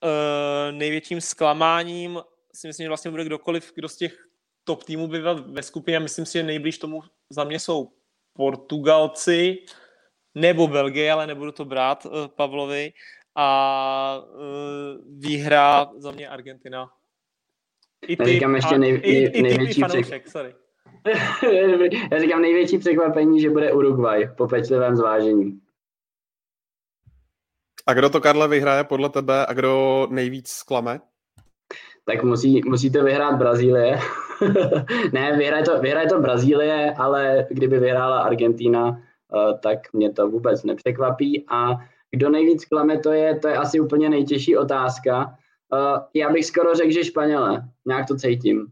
Uh, 0.03 0.77
největším 0.77 1.21
zklamáním 1.21 2.21
si 2.55 2.67
myslím, 2.67 2.85
že 2.85 2.89
vlastně 2.89 3.11
bude 3.11 3.25
kdokoliv, 3.25 3.73
kdo 3.75 3.89
z 3.89 3.97
těch 3.97 4.27
top 4.65 4.85
týmů 4.85 5.09
by 5.09 5.21
ve 5.47 5.63
skupině. 5.63 6.01
Myslím 6.01 6.27
si, 6.27 6.33
že 6.33 6.43
nejblíž 6.43 6.79
tomu 6.79 7.03
za 7.31 7.45
mě 7.45 7.61
jsou 7.61 7.93
Portugalci 8.33 9.59
nebo 10.35 10.67
Belgie, 10.67 11.13
ale 11.13 11.27
nebudu 11.27 11.53
to 11.53 11.65
brát 11.65 12.07
Pavlovi. 12.37 12.93
A 13.37 14.23
výhra 15.19 15.91
za 15.97 16.11
mě 16.11 16.29
Argentina. 16.29 16.91
I 18.07 18.17
ty, 18.17 18.25
říkám 18.25 18.55
ještě 18.55 18.79
nej, 18.79 19.01
nej, 19.05 19.43
největší 19.43 19.83
sorry. 20.29 20.55
Já 22.13 22.19
říkám 22.19 22.43
největší 22.43 22.79
překvapení, 22.79 23.41
že 23.41 23.51
bude 23.51 23.73
Uruguay 23.73 24.29
po 24.37 24.49
pečlivém 24.49 24.97
zvážení. 24.97 25.61
A 27.87 27.95
kdo 27.95 28.11
to, 28.11 28.21
Karle, 28.21 28.49
vyhraje 28.49 28.85
podle 28.85 29.09
tebe 29.09 29.47
a 29.47 29.53
kdo 29.53 30.07
nejvíc 30.11 30.49
zklame? 30.49 31.01
Tak 32.05 32.23
musí, 32.23 32.61
musíte 32.65 33.03
vyhrát 33.03 33.39
Brazílie. 33.39 33.99
ne, 35.13 35.37
vyhraje 35.37 35.65
to, 35.65 35.81
vyhraje 35.81 36.09
to 36.09 36.21
Brazílie, 36.21 36.95
ale 36.99 37.47
kdyby 37.51 37.79
vyhrála 37.79 38.21
Argentina, 38.21 38.89
uh, 38.89 39.59
tak 39.63 39.93
mě 39.93 40.13
to 40.13 40.29
vůbec 40.29 40.65
nepřekvapí. 40.65 41.45
A 41.49 41.77
kdo 42.11 42.31
nejvíc 42.31 42.65
klame, 42.65 42.99
to 42.99 43.13
je, 43.13 43.39
to 43.39 43.49
je 43.49 43.57
asi 43.57 43.81
úplně 43.81 44.09
nejtěžší 44.09 44.57
otázka. 44.57 45.27
Uh, 45.73 45.99
já 46.15 46.31
bych 46.31 46.47
skoro 46.47 46.75
řekl, 46.75 46.91
že 46.91 47.05
Španělé. 47.05 47.69
Nějak 47.87 48.09
to 48.09 48.17
cítím. 48.17 48.67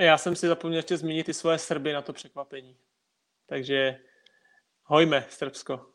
Já 0.00 0.18
jsem 0.18 0.36
si 0.36 0.48
zapomněl 0.48 0.78
ještě 0.78 0.96
zmínit 0.96 1.28
i 1.28 1.34
svoje 1.34 1.58
Srby 1.58 1.92
na 1.92 2.02
to 2.02 2.12
překvapení. 2.12 2.76
Takže 3.46 3.98
hojme, 4.82 5.26
Srbsko. 5.28 5.86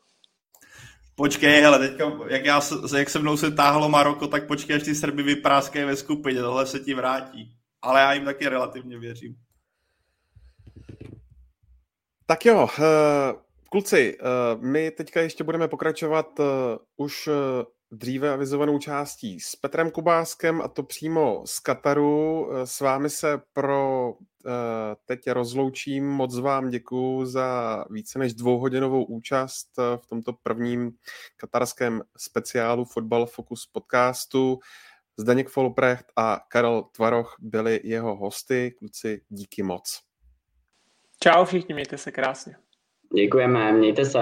Počkej, 1.16 1.66
ale 1.66 1.80
teďka, 1.80 2.12
jak, 2.28 2.46
já, 2.46 2.62
jak 2.98 3.10
se 3.10 3.20
mnou 3.20 3.38
se 3.38 3.52
táhlo 3.52 3.90
Maroko, 3.90 4.28
tak 4.28 4.48
počkej, 4.48 4.76
až 4.76 4.84
ty 4.84 4.96
Srby 4.96 5.24
vypráskají 5.24 5.86
ve 5.86 5.96
skupině, 5.96 6.42
tohle 6.42 6.66
se 6.66 6.80
ti 6.80 6.94
vrátí. 6.94 7.58
Ale 7.82 8.02
já 8.02 8.14
jim 8.14 8.26
taky 8.26 8.50
relativně 8.50 9.00
věřím. 9.00 9.36
Tak 12.26 12.46
jo, 12.46 12.68
eh, 12.80 13.34
kluci, 13.70 14.18
eh, 14.20 14.26
my 14.56 14.92
teďka 14.92 15.22
ještě 15.22 15.44
budeme 15.44 15.68
pokračovat 15.68 16.40
eh, 16.40 16.44
už 16.98 17.30
dříve 17.92 18.30
avizovanou 18.30 18.80
částí 18.80 19.40
s 19.40 19.56
Petrem 19.56 19.92
Kubáskem 19.92 20.62
a 20.62 20.68
to 20.68 20.84
přímo 20.84 21.44
z 21.46 21.60
Kataru. 21.60 22.50
S 22.64 22.80
vámi 22.80 23.10
se 23.10 23.42
pro 23.54 24.14
Eh, 24.48 24.96
teď 25.06 25.30
rozloučím. 25.30 26.08
Moc 26.08 26.40
vám 26.40 26.70
děkuji 26.70 27.26
za 27.26 27.86
více 27.90 28.20
než 28.20 28.34
dvouhodinovou 28.34 29.04
účast 29.04 29.68
eh, 29.80 29.98
v 29.98 30.08
tomto 30.08 30.34
prvním 30.34 30.92
katarském 31.38 32.02
speciálu 32.18 32.86
Football 32.86 33.26
Focus 33.26 33.66
podcastu. 33.66 34.60
Zdeněk 35.18 35.50
Folprecht 35.50 36.06
a 36.16 36.40
Karel 36.48 36.82
Tvaroch 36.82 37.36
byli 37.40 37.82
jeho 37.84 38.16
hosty. 38.16 38.76
Kluci, 38.80 39.22
díky 39.30 39.64
moc. 39.64 40.02
Čau 41.20 41.46
všichni, 41.46 41.74
mějte 41.74 41.98
se 41.98 42.12
krásně. 42.12 42.56
Děkujeme, 43.16 43.72
mějte 43.72 44.06
se. 44.06 44.20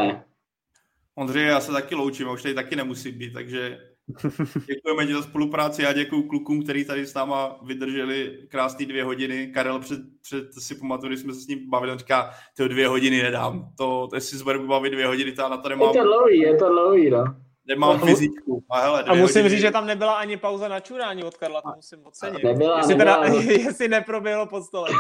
Ondřej, 1.15 1.48
já 1.48 1.60
se 1.60 1.72
taky 1.72 1.95
loučím, 1.95 2.30
už 2.30 2.44
tady 2.44 2.56
taky 2.56 2.76
nemusím 2.76 3.18
být, 3.18 3.34
takže 3.34 3.80
Děkujeme 4.68 5.06
ti 5.07 5.14
za 5.14 5.22
spolupráci 5.22 5.85
a 5.85 5.94
děkuji 5.94 6.23
klukům, 6.23 6.64
kteří 6.64 6.85
tady 6.85 7.06
s 7.06 7.14
náma 7.14 7.60
vydrželi 7.64 8.38
krásné 8.49 8.85
dvě 8.85 9.03
hodiny. 9.03 9.48
Karel 9.53 9.80
před, 9.80 9.99
před 10.22 10.53
si 10.53 10.76
pamatuju, 10.76 11.10
když 11.10 11.19
jsme 11.19 11.34
se 11.34 11.40
s 11.40 11.48
ním 11.48 11.69
bavili, 11.69 11.91
on 11.91 11.98
říká, 11.98 12.31
ty 12.57 12.69
dvě 12.69 12.88
hodiny 12.88 13.23
nedám. 13.23 13.69
To, 13.77 14.07
to 14.07 14.15
jestli 14.15 14.38
se 14.38 14.44
bavit 14.68 14.94
dvě 14.94 15.07
hodiny, 15.07 15.31
to 15.31 15.49
na 15.49 15.57
to 15.57 15.69
nemám. 15.69 15.88
Je 15.88 16.02
to 16.02 16.07
dlouhý, 16.07 16.40
je 16.40 16.56
to 16.56 16.69
dlouhý, 16.69 17.10
no. 17.10 17.23
Nemám 17.68 17.90
a 17.90 18.06
fyzičku. 18.06 18.64
A, 18.69 18.80
hele, 18.80 19.03
a 19.03 19.15
musím 19.15 19.41
hodiny. 19.41 19.49
říct, 19.49 19.61
že 19.61 19.72
tam 19.72 19.85
nebyla 19.85 20.14
ani 20.14 20.38
pauza 20.38 20.68
na 20.68 20.80
čurání 20.80 21.23
od 21.23 21.38
Karla, 21.38 21.61
to 21.61 21.69
musím 21.76 21.99
ocenit. 22.03 22.44
Nebyla, 22.44 22.77
jestli, 22.77 22.95
nebyla. 22.95 23.23
Teda, 23.23 23.35
jestli 23.52 23.88
neproběhlo 23.88 24.45
pod 24.45 24.64
stolem. 24.64 24.94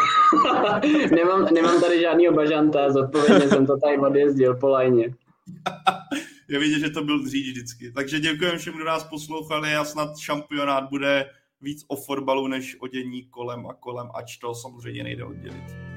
nemám, 1.15 1.45
nemám 1.53 1.81
tady 1.81 2.01
žádnýho 2.01 2.33
bažanta, 2.33 2.91
zodpovědně 2.91 3.49
jsem 3.49 3.65
to 3.65 3.77
tady 3.77 3.97
odjezdil 3.97 4.55
po 4.55 4.67
lajně. 4.67 5.13
je 6.47 6.59
vidět, 6.59 6.79
že 6.79 6.89
to 6.89 7.03
byl 7.03 7.23
dřív 7.23 7.47
vždycky. 7.47 7.91
Takže 7.91 8.19
děkujeme 8.19 8.57
všem, 8.57 8.73
kdo 8.73 8.85
nás 8.85 9.03
poslouchali 9.03 9.75
a 9.75 9.85
snad 9.85 10.17
šampionát 10.17 10.89
bude 10.89 11.29
víc 11.61 11.85
o 11.87 11.95
fotbalu 11.95 12.47
než 12.47 12.77
o 12.79 12.87
dění 12.87 13.25
kolem 13.25 13.67
a 13.67 13.73
kolem, 13.73 14.09
ač 14.13 14.37
to 14.37 14.55
samozřejmě 14.55 15.03
nejde 15.03 15.23
oddělit. 15.23 15.92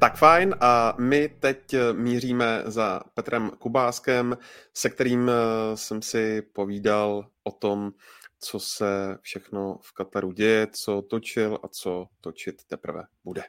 Tak 0.00 0.16
fajn 0.16 0.54
a 0.60 0.94
my 0.98 1.28
teď 1.28 1.74
eh, 1.74 1.92
míříme 1.92 2.62
za 2.64 3.00
Petrem 3.14 3.50
Kubáskem, 3.50 4.38
se 4.74 4.90
kterým 4.90 5.28
eh, 5.28 5.32
jsem 5.76 6.02
si 6.02 6.42
povídal 6.42 7.26
o 7.42 7.50
tom, 7.50 7.92
co 8.38 8.60
se 8.60 9.18
všechno 9.20 9.78
v 9.82 9.92
Kataru 9.92 10.32
děje, 10.32 10.66
co 10.66 11.02
točil 11.02 11.58
a 11.62 11.68
co 11.68 12.06
točit 12.20 12.64
teprve 12.64 13.02
bude. 13.24 13.42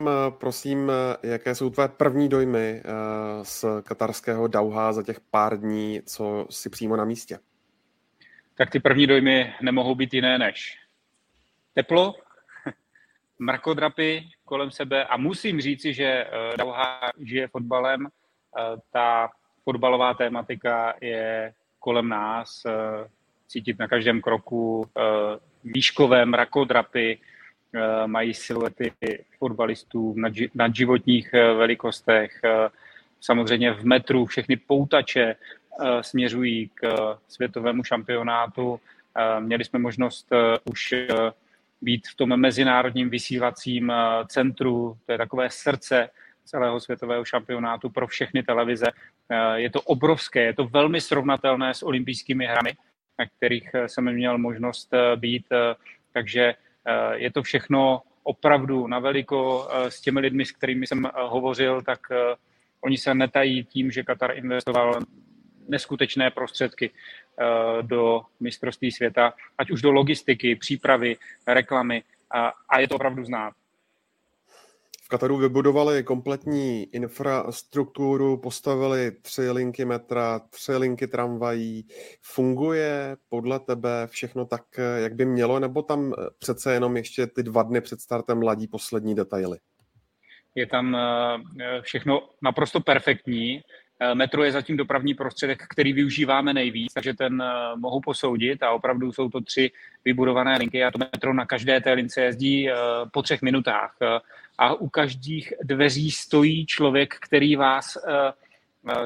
Eh, 0.00 0.30
prosím, 0.30 0.92
jaké 1.22 1.54
jsou 1.54 1.70
tvé 1.70 1.88
první 1.88 2.28
dojmy 2.28 2.82
z 3.42 3.64
katarského 3.82 4.48
Dauha 4.48 4.92
za 4.92 5.02
těch 5.02 5.20
pár 5.20 5.60
dní, 5.60 6.02
co 6.06 6.46
si 6.50 6.70
přímo 6.70 6.96
na 6.96 7.04
místě? 7.04 7.38
Tak 8.54 8.70
ty 8.70 8.80
první 8.80 9.06
dojmy 9.06 9.54
nemohou 9.62 9.94
být 9.94 10.14
jiné 10.14 10.38
než 10.38 10.78
teplo, 11.74 12.14
mrakodrapy 13.42 14.28
kolem 14.44 14.70
sebe 14.70 15.04
a 15.04 15.16
musím 15.16 15.60
říci, 15.60 15.94
že 15.94 16.26
Dauha 16.56 17.00
žije 17.18 17.48
fotbalem. 17.48 18.08
Ta 18.92 19.30
fotbalová 19.64 20.14
tématika 20.14 20.94
je 21.00 21.52
kolem 21.78 22.08
nás, 22.08 22.62
cítit 23.46 23.78
na 23.78 23.88
každém 23.88 24.20
kroku 24.20 24.86
výškové 25.64 26.26
mrakodrapy, 26.26 27.18
mají 28.06 28.34
siluety 28.34 28.92
fotbalistů 29.38 30.12
v 30.12 30.16
nadživotních 30.54 31.32
velikostech, 31.32 32.40
samozřejmě 33.20 33.72
v 33.72 33.84
metru 33.84 34.26
všechny 34.26 34.56
poutače 34.56 35.36
směřují 36.00 36.70
k 36.74 36.82
světovému 37.28 37.84
šampionátu. 37.84 38.80
Měli 39.40 39.64
jsme 39.64 39.78
možnost 39.78 40.28
už 40.64 40.94
být 41.82 42.08
v 42.08 42.14
tom 42.14 42.36
mezinárodním 42.36 43.10
vysílacím 43.10 43.92
centru, 44.26 44.98
to 45.06 45.12
je 45.12 45.18
takové 45.18 45.50
srdce 45.50 46.08
celého 46.44 46.80
světového 46.80 47.24
šampionátu 47.24 47.90
pro 47.90 48.06
všechny 48.06 48.42
televize. 48.42 48.86
Je 49.54 49.70
to 49.70 49.80
obrovské, 49.80 50.42
je 50.42 50.54
to 50.54 50.64
velmi 50.64 51.00
srovnatelné 51.00 51.74
s 51.74 51.82
olympijskými 51.82 52.46
hrami, 52.46 52.72
na 53.18 53.26
kterých 53.26 53.70
jsem 53.86 54.12
měl 54.12 54.38
možnost 54.38 54.94
být, 55.16 55.46
takže 56.12 56.54
je 57.12 57.30
to 57.30 57.42
všechno 57.42 58.02
opravdu 58.22 58.86
na 58.86 58.98
veliko. 58.98 59.68
S 59.88 60.00
těmi 60.00 60.20
lidmi, 60.20 60.44
s 60.44 60.52
kterými 60.52 60.86
jsem 60.86 61.08
hovořil, 61.14 61.82
tak 61.82 62.00
oni 62.80 62.98
se 62.98 63.14
netají 63.14 63.64
tím, 63.64 63.90
že 63.90 64.02
Katar 64.02 64.36
investoval 64.36 65.00
neskutečné 65.68 66.30
prostředky 66.30 66.90
do 67.82 68.22
mistrovství 68.40 68.92
světa, 68.92 69.32
ať 69.58 69.70
už 69.70 69.82
do 69.82 69.92
logistiky, 69.92 70.56
přípravy, 70.56 71.16
reklamy 71.46 72.02
a, 72.30 72.52
a 72.68 72.78
je 72.78 72.88
to 72.88 72.94
opravdu 72.94 73.24
znát. 73.24 73.54
Kataru 75.12 75.36
vybudovali 75.36 76.02
kompletní 76.02 76.82
infrastrukturu, 76.94 78.36
postavili 78.36 79.12
tři 79.22 79.50
linky 79.50 79.84
metra, 79.84 80.38
tři 80.50 80.76
linky 80.76 81.06
tramvají. 81.06 81.86
Funguje 82.22 83.16
podle 83.28 83.60
tebe 83.60 84.06
všechno 84.06 84.44
tak, 84.44 84.62
jak 84.96 85.14
by 85.14 85.24
mělo, 85.24 85.58
nebo 85.58 85.82
tam 85.82 86.12
přece 86.38 86.74
jenom 86.74 86.96
ještě 86.96 87.26
ty 87.26 87.42
dva 87.42 87.62
dny 87.62 87.80
před 87.80 88.00
startem 88.00 88.42
ladí 88.42 88.66
poslední 88.66 89.14
detaily? 89.14 89.58
Je 90.54 90.66
tam 90.66 90.96
eh, 90.96 91.82
všechno 91.82 92.28
naprosto 92.42 92.80
perfektní. 92.80 93.62
Eh, 94.02 94.14
metro 94.14 94.44
je 94.44 94.52
zatím 94.52 94.76
dopravní 94.76 95.14
prostředek, 95.14 95.62
který 95.68 95.92
využíváme 95.92 96.54
nejvíc, 96.54 96.92
takže 96.92 97.14
ten 97.14 97.42
eh, 97.42 97.76
mohu 97.76 98.00
posoudit 98.00 98.62
a 98.62 98.70
opravdu 98.70 99.12
jsou 99.12 99.28
to 99.28 99.40
tři 99.40 99.70
vybudované 100.04 100.58
linky 100.58 100.84
a 100.84 100.90
to 100.90 100.98
metro 100.98 101.34
na 101.34 101.46
každé 101.46 101.80
té 101.80 101.92
lince 101.92 102.20
jezdí 102.20 102.68
po 103.12 103.22
třech 103.22 103.42
minutách. 103.42 103.96
A 104.58 104.74
u 104.74 104.88
každých 104.88 105.52
dveří 105.62 106.10
stojí 106.10 106.66
člověk, 106.66 107.14
který 107.20 107.56
vás 107.56 107.98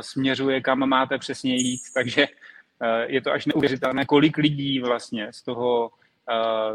směřuje, 0.01 0.61
kam 0.61 0.79
máte 0.79 1.19
přesně 1.19 1.57
jít, 1.57 1.81
takže 1.95 2.27
je 3.07 3.21
to 3.21 3.33
až 3.33 3.47
neuvěřitelné, 3.47 4.05
kolik 4.05 4.37
lidí 4.37 4.81
vlastně 4.81 5.29
z 5.33 5.43
toho 5.43 5.91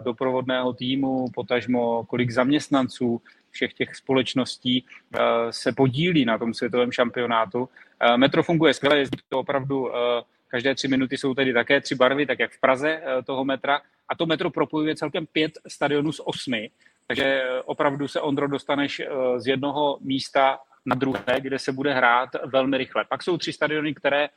doprovodného 0.04 0.74
týmu, 0.74 1.26
potažmo 1.34 2.04
kolik 2.04 2.32
zaměstnanců 2.32 3.22
všech 3.52 3.74
těch 3.74 3.96
společností 3.96 4.86
eh, 4.86 5.20
se 5.50 5.72
podílí 5.72 6.26
na 6.26 6.38
tom 6.38 6.54
světovém 6.54 6.92
šampionátu. 6.92 7.70
Eh, 8.00 8.18
metro 8.18 8.44
funguje 8.44 8.74
skvěle, 8.74 8.98
jezdí 8.98 9.18
to 9.30 9.40
opravdu 9.40 9.96
eh, 9.96 10.22
každé 10.48 10.76
tři 10.76 10.88
minuty 10.88 11.18
jsou 11.18 11.34
tedy 11.34 11.54
také 11.54 11.82
tři 11.82 11.96
barvy, 11.96 12.26
tak 12.26 12.40
jak 12.40 12.52
v 12.52 12.60
Praze 12.60 13.02
toho 13.26 13.46
metra. 13.46 13.82
A 14.10 14.16
to 14.16 14.26
metro 14.26 14.50
propojuje 14.50 14.96
celkem 14.96 15.26
pět 15.26 15.52
stadionů 15.68 16.12
z 16.12 16.22
osmi, 16.24 16.70
takže 17.08 17.44
opravdu 17.66 18.08
se, 18.08 18.22
Ondro, 18.22 18.48
dostaneš 18.48 19.02
z 19.38 19.48
jednoho 19.48 19.98
místa 20.02 20.60
na 20.86 20.96
druhé, 20.96 21.40
kde 21.40 21.60
se 21.60 21.72
bude 21.72 21.94
hrát 21.94 22.30
velmi 22.46 22.78
rychle. 22.78 23.06
Pak 23.10 23.24
jsou 23.24 23.38
tři 23.38 23.54
stadiony, 23.54 23.94
které 23.94 24.30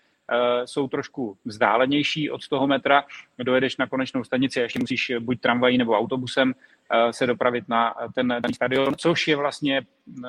jsou 0.65 0.89
trošku 0.89 1.37
vzdálenější 1.45 2.31
od 2.31 2.49
toho 2.49 2.67
metra. 2.67 3.05
Dojedeš 3.39 3.77
na 3.77 3.87
konečnou 3.87 4.25
stanici 4.25 4.61
a 4.61 4.63
ještě 4.63 4.79
musíš 4.79 5.13
buď 5.21 5.41
tramvají 5.41 5.79
nebo 5.79 5.99
autobusem 5.99 6.55
Eh, 6.93 7.13
se 7.13 7.27
dopravit 7.27 7.69
na 7.69 7.95
ten 8.15 8.29
daný 8.29 8.55
stadion, 8.55 8.95
což 8.97 9.29
je 9.29 9.37
vlastně 9.37 9.83
eh, 10.25 10.29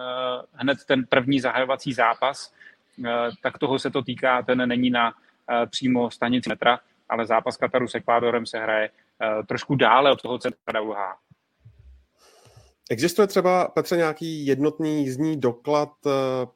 hned 0.54 0.78
ten 0.88 1.06
první 1.10 1.40
zahajovací 1.40 1.94
zápas, 1.94 2.54
eh, 3.06 3.12
tak 3.42 3.58
toho 3.58 3.80
se 3.80 3.92
to 3.92 4.02
týká, 4.02 4.42
ten 4.42 4.70
není 4.70 4.90
na 4.90 5.14
přímo 5.70 6.12
stanici 6.12 6.50
metra, 6.50 6.80
ale 7.10 7.26
zápas 7.26 7.58
Kataru 7.58 7.88
s 7.88 7.96
Ekvádorem 7.96 8.46
se 8.46 8.60
hraje 8.60 8.90
trošku 9.48 9.76
dále 9.76 10.12
od 10.12 10.22
toho 10.22 10.38
centra 10.38 10.74
Dauha. 10.74 11.18
Existuje 12.90 13.28
třeba, 13.28 13.68
Petře, 13.68 13.98
nějaký 13.98 14.46
jednotný 14.46 15.04
jízdní 15.04 15.40
doklad 15.40 15.90
eh, 16.08 16.10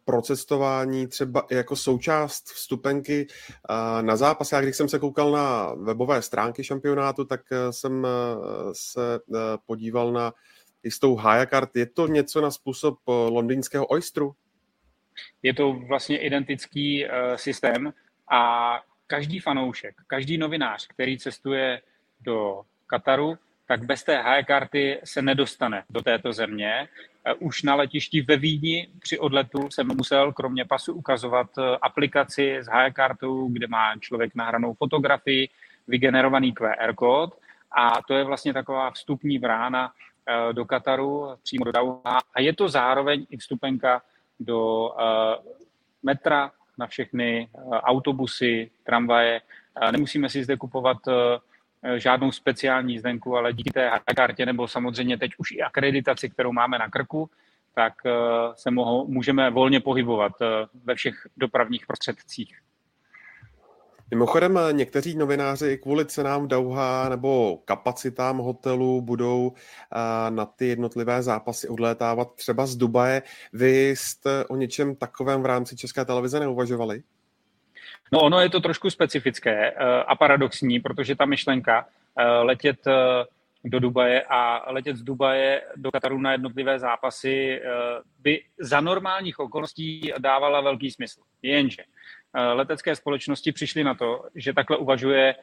pro 0.05 0.21
cestování, 0.21 1.07
třeba 1.07 1.47
jako 1.51 1.75
součást 1.75 2.45
vstupenky 2.45 3.27
eh, 3.29 4.03
na 4.03 4.15
zápas? 4.15 4.51
Já 4.51 4.61
když 4.61 4.75
jsem 4.75 4.89
se 4.89 4.99
koukal 4.99 5.31
na 5.31 5.73
webové 5.73 6.21
stránky 6.21 6.63
šampionátu, 6.63 7.25
tak 7.25 7.41
eh, 7.51 7.73
jsem 7.73 8.07
se 8.73 9.19
podíval 9.65 10.11
na 10.11 10.33
jistou 10.83 11.15
Hayakart. 11.15 11.75
Je 11.75 11.85
to 11.85 12.07
něco 12.07 12.41
na 12.41 12.51
způsob 12.51 12.99
londýnského 13.07 13.85
Oysteru? 13.85 14.35
Je 15.43 15.53
to 15.53 15.73
vlastně 15.73 16.17
identický 16.17 17.05
systém 17.35 17.93
a 18.31 18.73
každý 19.07 19.39
fanoušek, 19.39 19.95
každý 20.07 20.37
novinář, 20.37 20.87
který 20.87 21.17
cestuje 21.17 21.81
do 22.21 22.61
Kataru, 22.87 23.37
tak 23.69 23.85
bez 23.85 24.03
té 24.03 24.21
high 24.21 24.43
karty 24.43 24.99
se 25.03 25.21
nedostane 25.21 25.83
do 25.89 26.01
této 26.01 26.33
země. 26.33 26.87
Eh, 27.25 27.33
už 27.33 27.63
na 27.63 27.75
letišti 27.75 28.21
ve 28.21 28.37
Vídni 28.37 28.87
při 28.99 29.19
odletu 29.19 29.69
jsem 29.69 29.87
musel 29.87 30.33
kromě 30.33 30.65
pasu 30.65 30.93
ukazovat 30.93 31.47
eh, 31.57 31.77
aplikaci 31.81 32.57
s 32.61 32.67
high 32.67 32.93
kartou, 32.93 33.47
kde 33.49 33.67
má 33.67 33.97
člověk 33.97 34.35
nahranou 34.35 34.73
fotografii, 34.73 35.49
vygenerovaný 35.87 36.53
QR 36.53 36.93
kód 36.95 37.37
a 37.71 38.01
to 38.07 38.13
je 38.13 38.23
vlastně 38.23 38.53
taková 38.53 38.91
vstupní 38.91 39.39
brána 39.39 39.91
eh, 39.91 40.53
do 40.53 40.65
Kataru, 40.65 41.27
přímo 41.43 41.65
do 41.65 41.71
Dauha 41.71 42.19
a 42.33 42.41
je 42.41 42.53
to 42.53 42.69
zároveň 42.69 43.25
i 43.29 43.37
vstupenka 43.37 44.01
do 44.39 44.91
metra 46.03 46.51
na 46.77 46.87
všechny 46.87 47.49
autobusy, 47.71 48.71
tramvaje. 48.83 49.41
Nemusíme 49.91 50.29
si 50.29 50.43
zde 50.43 50.57
kupovat 50.57 50.97
žádnou 51.95 52.31
speciální 52.31 52.93
jízdenku, 52.93 53.37
ale 53.37 53.53
díky 53.53 53.71
té 53.71 53.91
kartě 54.15 54.45
nebo 54.45 54.67
samozřejmě 54.67 55.17
teď 55.17 55.31
už 55.37 55.51
i 55.51 55.61
akreditaci, 55.61 56.29
kterou 56.29 56.51
máme 56.51 56.77
na 56.77 56.89
krku, 56.89 57.29
tak 57.75 57.93
eh, 58.05 58.11
se 58.55 58.71
mohou, 58.71 59.07
můžeme 59.07 59.49
volně 59.49 59.79
pohybovat 59.79 60.31
eh, 60.41 60.45
ve 60.83 60.95
všech 60.95 61.15
dopravních 61.37 61.87
prostředcích. 61.87 62.59
Mimochodem, 64.11 64.59
někteří 64.71 65.15
novináři 65.15 65.77
kvůli 65.77 66.05
cenám 66.05 66.47
Dauha 66.47 67.09
nebo 67.09 67.57
kapacitám 67.65 68.37
hotelu 68.37 69.01
budou 69.01 69.53
na 70.29 70.45
ty 70.45 70.67
jednotlivé 70.67 71.23
zápasy 71.23 71.67
odlétávat 71.67 72.35
třeba 72.35 72.65
z 72.65 72.75
Dubaje. 72.75 73.21
Vy 73.53 73.89
jste 73.89 74.45
o 74.45 74.55
něčem 74.55 74.95
takovém 74.95 75.41
v 75.41 75.45
rámci 75.45 75.75
České 75.75 76.05
televize 76.05 76.39
neuvažovali? 76.39 77.03
No 78.11 78.21
ono 78.21 78.39
je 78.39 78.49
to 78.49 78.59
trošku 78.59 78.89
specifické 78.89 79.71
eh, 79.71 80.03
a 80.07 80.15
paradoxní, 80.15 80.79
protože 80.79 81.15
ta 81.15 81.25
myšlenka 81.25 81.85
eh, 82.17 82.23
letět 82.23 82.87
eh, 82.87 82.93
do 83.63 83.79
Dubaje 83.79 84.23
a 84.29 84.71
letět 84.71 84.97
z 84.97 85.03
Dubaje 85.03 85.61
do 85.75 85.91
Kataru 85.91 86.21
na 86.21 86.31
jednotlivé 86.31 86.79
zápasy 86.79 87.61
by 88.19 88.43
za 88.59 88.81
normálních 88.81 89.39
okolností 89.39 90.11
dávala 90.17 90.61
velký 90.61 90.91
smysl. 90.91 91.21
Jenže 91.41 91.83
letecké 92.53 92.95
společnosti 92.95 93.51
přišly 93.51 93.83
na 93.83 93.93
to, 93.93 94.25
že 94.35 94.53
takhle 94.53 94.77
uvažuje 94.77 95.35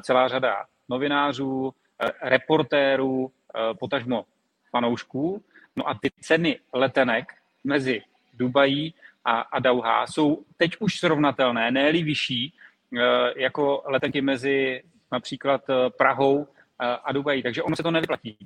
celá 0.00 0.28
řada 0.28 0.64
novinářů, 0.88 1.74
reportérů, 2.22 3.32
potažmo 3.78 4.24
fanoušků. 4.70 5.42
No 5.76 5.88
a 5.88 5.94
ty 5.94 6.10
ceny 6.20 6.58
letenek 6.72 7.32
mezi 7.64 8.02
Dubají 8.34 8.94
a, 9.24 9.40
a 9.40 9.58
Dauha 9.58 10.06
jsou 10.06 10.44
teď 10.56 10.76
už 10.80 10.98
srovnatelné, 10.98 11.70
ne 11.70 11.92
vyšší, 11.92 12.54
eh, 12.98 13.00
jako 13.36 13.82
letenky 13.86 14.20
mezi 14.20 14.82
například 15.12 15.70
eh, 15.70 15.90
Prahou 15.98 16.46
eh, 16.46 16.96
a 17.04 17.12
Dubají. 17.12 17.42
Takže 17.42 17.62
ono 17.62 17.76
se 17.76 17.82
to 17.82 17.90
nevyplatí 17.90 18.38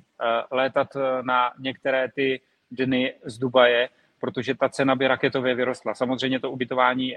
létat 0.51 0.87
na 1.21 1.51
některé 1.59 2.11
ty 2.11 2.41
dny 2.71 3.13
z 3.25 3.37
Dubaje, 3.37 3.89
protože 4.19 4.55
ta 4.55 4.69
cena 4.69 4.95
by 4.95 5.07
raketově 5.07 5.55
vyrostla. 5.55 5.93
Samozřejmě 5.93 6.39
to 6.39 6.51
ubytování 6.51 7.15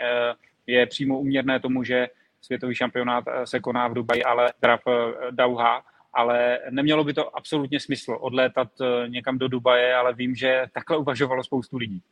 je 0.67 0.87
přímo 0.87 1.19
uměrné 1.19 1.61
tomu, 1.61 1.85
že 1.85 2.09
světový 2.41 2.75
šampionát 2.75 3.25
se 3.45 3.61
koná 3.61 3.89
v 3.89 3.95
Dubaji, 3.95 4.25
ale 4.25 4.53
teda 4.61 4.79
v 4.87 5.15
Dauha, 5.31 5.83
ale 6.13 6.59
nemělo 6.71 7.05
by 7.05 7.15
to 7.15 7.37
absolutně 7.37 7.81
smysl 7.81 8.19
odlétat 8.21 8.69
někam 9.07 9.39
do 9.39 9.49
Dubaje, 9.49 9.95
ale 9.95 10.15
vím, 10.15 10.35
že 10.35 10.67
takhle 10.73 10.97
uvažovalo 10.97 11.45
spoustu 11.45 11.77
lidí. 11.77 12.03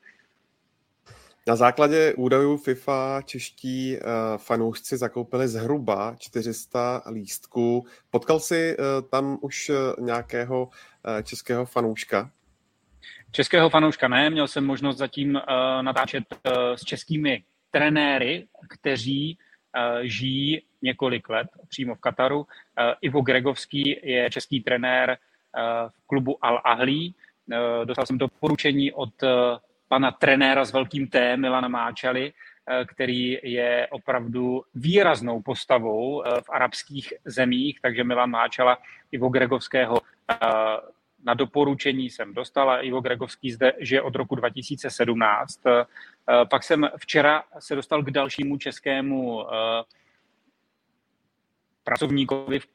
Na 1.48 1.56
základě 1.56 2.14
údajů 2.14 2.56
FIFA 2.56 3.22
čeští 3.22 3.96
uh, 3.96 4.02
fanoušci 4.36 4.96
zakoupili 4.96 5.48
zhruba 5.48 6.14
400 6.18 7.02
lístků. 7.12 7.86
Potkal 8.10 8.40
jsi 8.40 8.76
uh, 8.78 9.08
tam 9.08 9.38
už 9.40 9.68
uh, 9.68 9.76
nějakého 10.04 10.68
českého 11.22 11.66
fanouška? 11.66 12.30
Českého 13.30 13.70
fanouška 13.70 14.08
ne, 14.08 14.30
měl 14.30 14.48
jsem 14.48 14.66
možnost 14.66 14.96
zatím 14.96 15.40
natáčet 15.80 16.24
s 16.74 16.84
českými 16.84 17.44
trenéry, 17.70 18.46
kteří 18.68 19.38
žijí 20.02 20.62
několik 20.82 21.28
let 21.28 21.46
přímo 21.68 21.94
v 21.94 21.98
Kataru. 22.00 22.46
Ivo 23.00 23.20
Gregovský 23.20 24.00
je 24.02 24.30
český 24.30 24.60
trenér 24.60 25.18
v 25.88 26.06
klubu 26.06 26.44
Al 26.44 26.60
Ahli. 26.64 27.10
Dostal 27.84 28.06
jsem 28.06 28.18
doporučení 28.18 28.92
od 28.92 29.14
pana 29.88 30.10
trenéra 30.10 30.64
s 30.64 30.72
velkým 30.72 31.06
T, 31.08 31.36
Milana 31.36 31.68
Máčali, 31.68 32.32
Eh, 32.68 32.84
který 32.84 33.38
je 33.42 33.88
opravdu 33.90 34.62
výraznou 34.74 35.42
postavou 35.42 36.22
eh, 36.22 36.40
v 36.40 36.50
arabských 36.50 37.14
zemích, 37.24 37.78
takže 37.82 38.04
Milan 38.04 38.30
Máčala 38.30 38.78
Ivo 39.12 39.28
Gregovského 39.28 40.00
eh, 40.30 40.36
na 41.24 41.34
doporučení 41.34 42.10
jsem 42.10 42.34
dostala. 42.34 42.80
Ivo 42.80 43.00
Gregovský 43.00 43.50
zde 43.50 43.72
žije 43.80 44.02
od 44.02 44.14
roku 44.14 44.34
2017. 44.34 45.60
Pak 46.50 46.62
jsem 46.62 46.88
včera 46.96 47.42
se 47.58 47.74
dostal 47.74 48.02
k 48.02 48.10
dalšímu 48.10 48.56
českému 48.56 49.46
pracovníkovi 51.84 52.58
v 52.58 52.66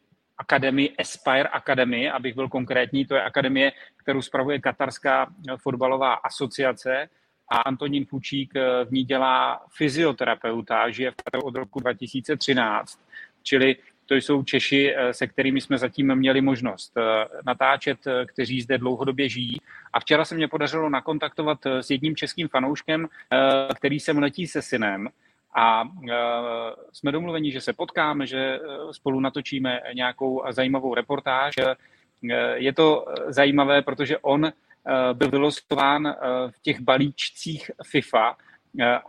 akademii 0.41 0.95
Aspire 0.97 1.49
Academy, 1.49 2.11
abych 2.11 2.35
byl 2.35 2.49
konkrétní, 2.49 3.05
to 3.05 3.15
je 3.15 3.23
akademie, 3.23 3.71
kterou 3.97 4.21
spravuje 4.21 4.59
Katarská 4.59 5.27
fotbalová 5.61 6.13
asociace 6.13 7.09
a 7.51 7.57
Antonín 7.57 8.05
Fučík 8.05 8.55
eh, 8.55 8.85
v 8.85 8.91
ní 8.91 9.03
dělá 9.03 9.61
fyzioterapeuta, 9.77 10.89
žije 10.89 11.11
v 11.11 11.15
Kataru 11.15 11.43
od 11.43 11.55
roku 11.55 11.79
2013, 11.79 12.99
čili 13.43 13.75
to 14.05 14.15
jsou 14.15 14.43
Češi, 14.43 14.93
eh, 14.95 15.13
se 15.13 15.27
kterými 15.27 15.61
jsme 15.61 15.77
zatím 15.77 16.15
měli 16.15 16.41
možnost 16.41 16.97
eh, 16.97 17.01
natáčet, 17.45 17.99
kteří 18.25 18.61
zde 18.61 18.77
dlouhodobě 18.77 19.29
žijí. 19.29 19.61
A 19.93 19.99
včera 19.99 20.25
se 20.25 20.35
mě 20.35 20.47
podařilo 20.47 20.89
nakontaktovat 20.89 21.59
s 21.65 21.89
jedním 21.89 22.15
českým 22.15 22.47
fanouškem, 22.47 23.07
který 23.75 23.99
sem 23.99 24.17
letí 24.17 24.47
se 24.47 24.61
synem. 24.61 25.09
A 25.53 25.83
jsme 26.93 27.11
domluveni, 27.11 27.51
že 27.51 27.61
se 27.61 27.73
potkáme, 27.73 28.27
že 28.27 28.59
spolu 28.91 29.19
natočíme 29.19 29.81
nějakou 29.93 30.43
zajímavou 30.49 30.93
reportáž. 30.93 31.55
Je 32.53 32.73
to 32.73 33.05
zajímavé, 33.27 33.81
protože 33.81 34.17
on 34.17 34.51
byl 35.13 35.29
vylosován 35.29 36.15
v 36.49 36.61
těch 36.61 36.79
balíčcích 36.81 37.71
FIFA 37.83 38.35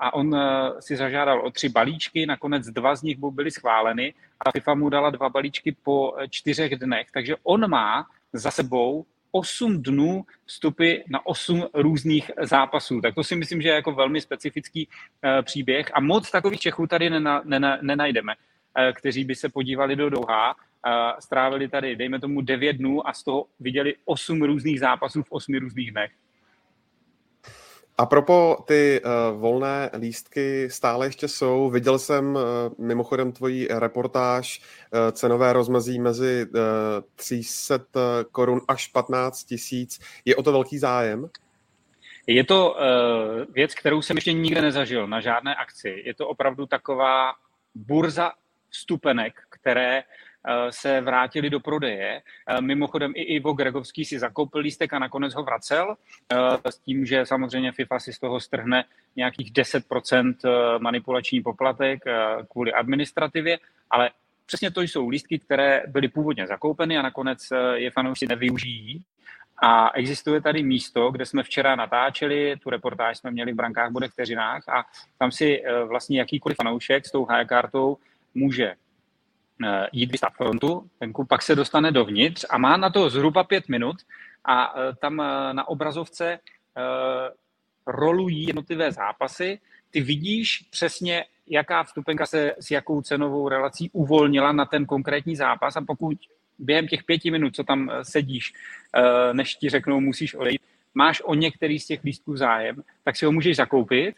a 0.00 0.14
on 0.14 0.36
si 0.80 0.96
zažádal 0.96 1.40
o 1.46 1.50
tři 1.50 1.68
balíčky, 1.68 2.26
nakonec 2.26 2.66
dva 2.66 2.94
z 2.94 3.02
nich 3.02 3.18
byly 3.18 3.50
schváleny 3.50 4.14
a 4.40 4.50
FIFA 4.50 4.74
mu 4.74 4.88
dala 4.88 5.10
dva 5.10 5.28
balíčky 5.28 5.76
po 5.82 6.14
čtyřech 6.30 6.76
dnech, 6.76 7.06
takže 7.12 7.36
on 7.42 7.70
má 7.70 8.06
za 8.32 8.50
sebou 8.50 9.04
8 9.32 9.82
dnů 9.82 10.24
vstupy 10.46 10.94
na 11.08 11.26
8 11.26 11.66
různých 11.74 12.30
zápasů. 12.40 13.00
Tak 13.00 13.14
to 13.14 13.24
si 13.24 13.36
myslím, 13.36 13.62
že 13.62 13.68
je 13.68 13.74
jako 13.74 13.92
velmi 13.92 14.20
specifický 14.20 14.88
příběh 15.42 15.90
a 15.94 16.00
moc 16.00 16.30
takových 16.30 16.60
Čechů 16.60 16.86
tady 16.86 17.10
nena, 17.10 17.42
nena, 17.44 17.78
nenajdeme, 17.82 18.34
kteří 18.92 19.24
by 19.24 19.34
se 19.34 19.48
podívali 19.48 19.96
do 19.96 20.10
Doha 20.10 20.56
strávili 21.20 21.68
tady, 21.68 21.96
dejme 21.96 22.20
tomu, 22.20 22.40
9 22.40 22.72
dnů 22.72 23.08
a 23.08 23.12
z 23.12 23.24
toho 23.24 23.46
viděli 23.60 23.94
8 24.04 24.42
různých 24.42 24.80
zápasů 24.80 25.22
v 25.22 25.32
8 25.32 25.54
různých 25.54 25.90
dnech. 25.90 26.10
A 28.02 28.06
propo 28.06 28.64
ty 28.66 29.00
uh, 29.04 29.40
volné 29.40 29.90
lístky 29.98 30.70
stále 30.70 31.06
ještě 31.06 31.28
jsou. 31.28 31.70
Viděl 31.70 31.98
jsem 31.98 32.34
uh, 32.34 32.42
mimochodem 32.78 33.32
tvoji 33.32 33.68
reportáž 33.70 34.60
uh, 34.60 35.10
cenové 35.12 35.52
rozmezí 35.52 35.98
mezi 35.98 36.46
uh, 36.54 36.60
300 37.14 37.78
korun 38.32 38.60
až 38.68 38.86
15 38.86 39.44
tisíc. 39.44 40.00
Je 40.24 40.36
o 40.36 40.42
to 40.42 40.52
velký 40.52 40.78
zájem? 40.78 41.30
Je 42.26 42.44
to 42.44 42.74
uh, 42.74 43.54
věc, 43.54 43.74
kterou 43.74 44.02
jsem 44.02 44.16
ještě 44.16 44.32
nikde 44.32 44.62
nezažil 44.62 45.06
na 45.06 45.20
žádné 45.20 45.54
akci. 45.54 46.02
Je 46.04 46.14
to 46.14 46.28
opravdu 46.28 46.66
taková 46.66 47.32
burza 47.74 48.32
vstupenek, 48.68 49.34
které 49.50 50.02
se 50.70 51.00
vrátili 51.00 51.50
do 51.50 51.60
prodeje. 51.60 52.22
Eh, 52.46 52.60
mimochodem 52.60 53.12
i 53.14 53.22
Ivo 53.22 53.52
Gregovský 53.52 54.04
si 54.04 54.18
zakoupil 54.18 54.60
lístek 54.60 54.92
a 54.92 54.98
nakonec 54.98 55.34
ho 55.34 55.42
vracel 55.42 55.96
eh, 56.32 56.70
s 56.70 56.78
tím, 56.78 57.06
že 57.06 57.26
samozřejmě 57.26 57.72
FIFA 57.72 57.98
si 57.98 58.12
z 58.12 58.18
toho 58.18 58.40
strhne 58.40 58.84
nějakých 59.16 59.52
10% 59.52 60.34
manipulační 60.78 61.42
poplatek 61.42 62.04
kvůli 62.50 62.72
administrativě, 62.72 63.58
ale 63.90 64.10
přesně 64.46 64.70
to 64.70 64.80
jsou 64.80 65.08
lístky, 65.08 65.38
které 65.38 65.82
byly 65.86 66.08
původně 66.08 66.46
zakoupeny 66.46 66.98
a 66.98 67.02
nakonec 67.02 67.48
je 67.74 67.90
fanoušci 67.90 68.26
nevyužijí. 68.26 69.02
A 69.62 69.90
existuje 69.90 70.40
tady 70.40 70.62
místo, 70.62 71.10
kde 71.10 71.26
jsme 71.26 71.42
včera 71.42 71.76
natáčeli, 71.76 72.56
tu 72.62 72.70
reportáž 72.70 73.18
jsme 73.18 73.30
měli 73.30 73.52
v 73.52 73.56
Brankách 73.56 73.90
bude 73.90 74.08
vteřinách 74.08 74.68
a 74.68 74.84
tam 75.18 75.30
si 75.30 75.62
vlastně 75.84 76.18
jakýkoliv 76.18 76.56
fanoušek 76.56 77.06
s 77.06 77.12
tou 77.12 77.24
high 77.24 77.46
kartou 77.46 77.96
může 78.34 78.74
Eh, 78.74 78.91
jít 79.92 80.12
vystát 80.12 80.32
frontu, 80.36 80.90
venku, 81.00 81.24
pak 81.24 81.42
se 81.42 81.56
dostane 81.56 81.92
dovnitř 81.92 82.44
a 82.50 82.58
má 82.58 82.76
na 82.76 82.90
to 82.90 83.10
zhruba 83.10 83.44
pět 83.44 83.68
minut 83.68 83.96
a 84.44 84.74
eh, 84.76 84.94
tam 85.00 85.20
eh, 85.20 85.54
na 85.54 85.68
obrazovce 85.68 86.38
rolují 87.86 88.46
jednotlivé 88.46 88.92
zápasy. 88.92 89.60
Ty 89.90 90.00
vidíš 90.00 90.68
přesně, 90.70 91.24
jaká 91.46 91.84
vstupenka 91.84 92.26
se 92.26 92.54
s 92.60 92.70
jakou 92.70 93.02
cenovou 93.02 93.48
relací 93.48 93.90
uvolnila 93.92 94.52
na 94.52 94.64
ten 94.64 94.86
konkrétní 94.86 95.36
zápas 95.36 95.76
a 95.76 95.80
pokud 95.80 96.18
během 96.58 96.88
těch 96.88 97.04
pěti 97.04 97.30
minut, 97.30 97.56
co 97.56 97.64
tam 97.64 97.90
sedíš, 98.02 98.52
než 99.32 99.54
ti 99.54 99.68
řeknou, 99.68 100.00
musíš 100.00 100.34
odejít, 100.34 100.60
máš 100.94 101.22
o 101.24 101.34
některý 101.34 101.78
z 101.78 101.86
těch 101.86 102.04
lístků 102.04 102.36
zájem, 102.36 102.82
tak 103.04 103.16
si 103.16 103.26
ho 103.26 103.32
můžeš 103.32 103.56
zakoupit 103.56 104.16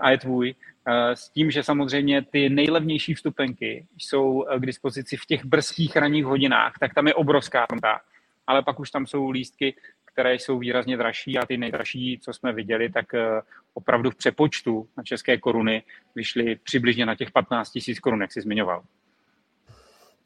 a 0.00 0.10
je 0.10 0.18
tvůj. 0.18 0.54
Eh, 0.88 1.16
s 1.16 1.28
tím, 1.28 1.50
že 1.50 1.62
samozřejmě 1.62 2.22
ty 2.22 2.48
nejlevnější 2.48 3.14
vstupenky 3.14 3.86
jsou 3.98 4.44
eh, 4.48 4.60
k 4.60 4.66
dispozici 4.66 5.16
v 5.16 5.26
těch 5.26 5.44
brzkých 5.44 5.96
ranních 5.96 6.24
hodinách, 6.24 6.72
tak 6.80 6.94
tam 6.94 7.06
je 7.06 7.14
obrovská 7.14 7.66
fronta. 7.66 8.00
Ale 8.46 8.62
pak 8.62 8.80
už 8.80 8.90
tam 8.90 9.06
jsou 9.06 9.30
lístky, 9.30 9.74
které 10.04 10.34
jsou 10.34 10.58
výrazně 10.58 10.96
dražší 10.96 11.38
a 11.38 11.46
ty 11.46 11.56
nejdražší, 11.56 12.18
co 12.22 12.32
jsme 12.32 12.52
viděli, 12.52 12.90
tak 12.90 13.14
eh, 13.14 13.40
opravdu 13.74 14.10
v 14.10 14.16
přepočtu 14.16 14.88
na 14.96 15.02
české 15.02 15.38
koruny 15.38 15.82
vyšly 16.14 16.56
přibližně 16.56 17.06
na 17.06 17.14
těch 17.14 17.30
15 17.30 17.72
000 17.88 18.00
korun, 18.02 18.20
jak 18.20 18.32
jsi 18.32 18.40
zmiňoval. 18.40 18.82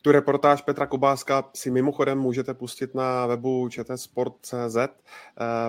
Tu 0.03 0.13
reportáž 0.13 0.63
Petra 0.63 0.87
Kobáska 0.87 1.51
si 1.55 1.71
mimochodem 1.71 2.19
můžete 2.19 2.55
pustit 2.55 2.95
na 2.95 3.27
webu 3.27 3.69
čtsport.cz. 3.69 4.77
Eh, 4.77 4.91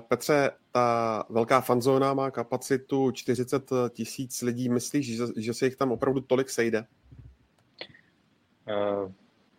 Petře, 0.08 0.52
ta 0.72 1.24
velká 1.30 1.62
fanzóna 1.62 2.14
má 2.14 2.32
kapacitu 2.32 3.12
40 3.12 3.72
tisíc 3.90 4.42
lidí. 4.42 4.70
Myslíš, 4.70 5.18
že, 5.18 5.24
že 5.38 5.54
se 5.54 5.66
jich 5.66 5.76
tam 5.76 5.92
opravdu 5.92 6.22
tolik 6.22 6.50
sejde? 6.50 6.86
Uh, 8.70 9.12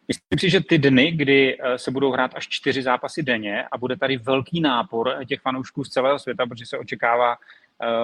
myslím 0.08 0.38
si, 0.38 0.50
že 0.50 0.60
ty 0.60 0.78
dny, 0.78 1.12
kdy 1.12 1.58
eh, 1.60 1.78
se 1.78 1.90
budou 1.90 2.12
hrát 2.12 2.30
až 2.34 2.48
čtyři 2.48 2.82
zápasy 2.82 3.22
denně 3.22 3.64
a 3.72 3.78
bude 3.78 3.96
tady 3.96 4.16
velký 4.16 4.60
nápor 4.60 5.16
těch 5.28 5.40
fanoušků 5.40 5.84
z 5.84 5.88
celého 5.88 6.18
světa, 6.18 6.46
protože 6.46 6.66
se 6.66 6.78
očekává 6.78 7.36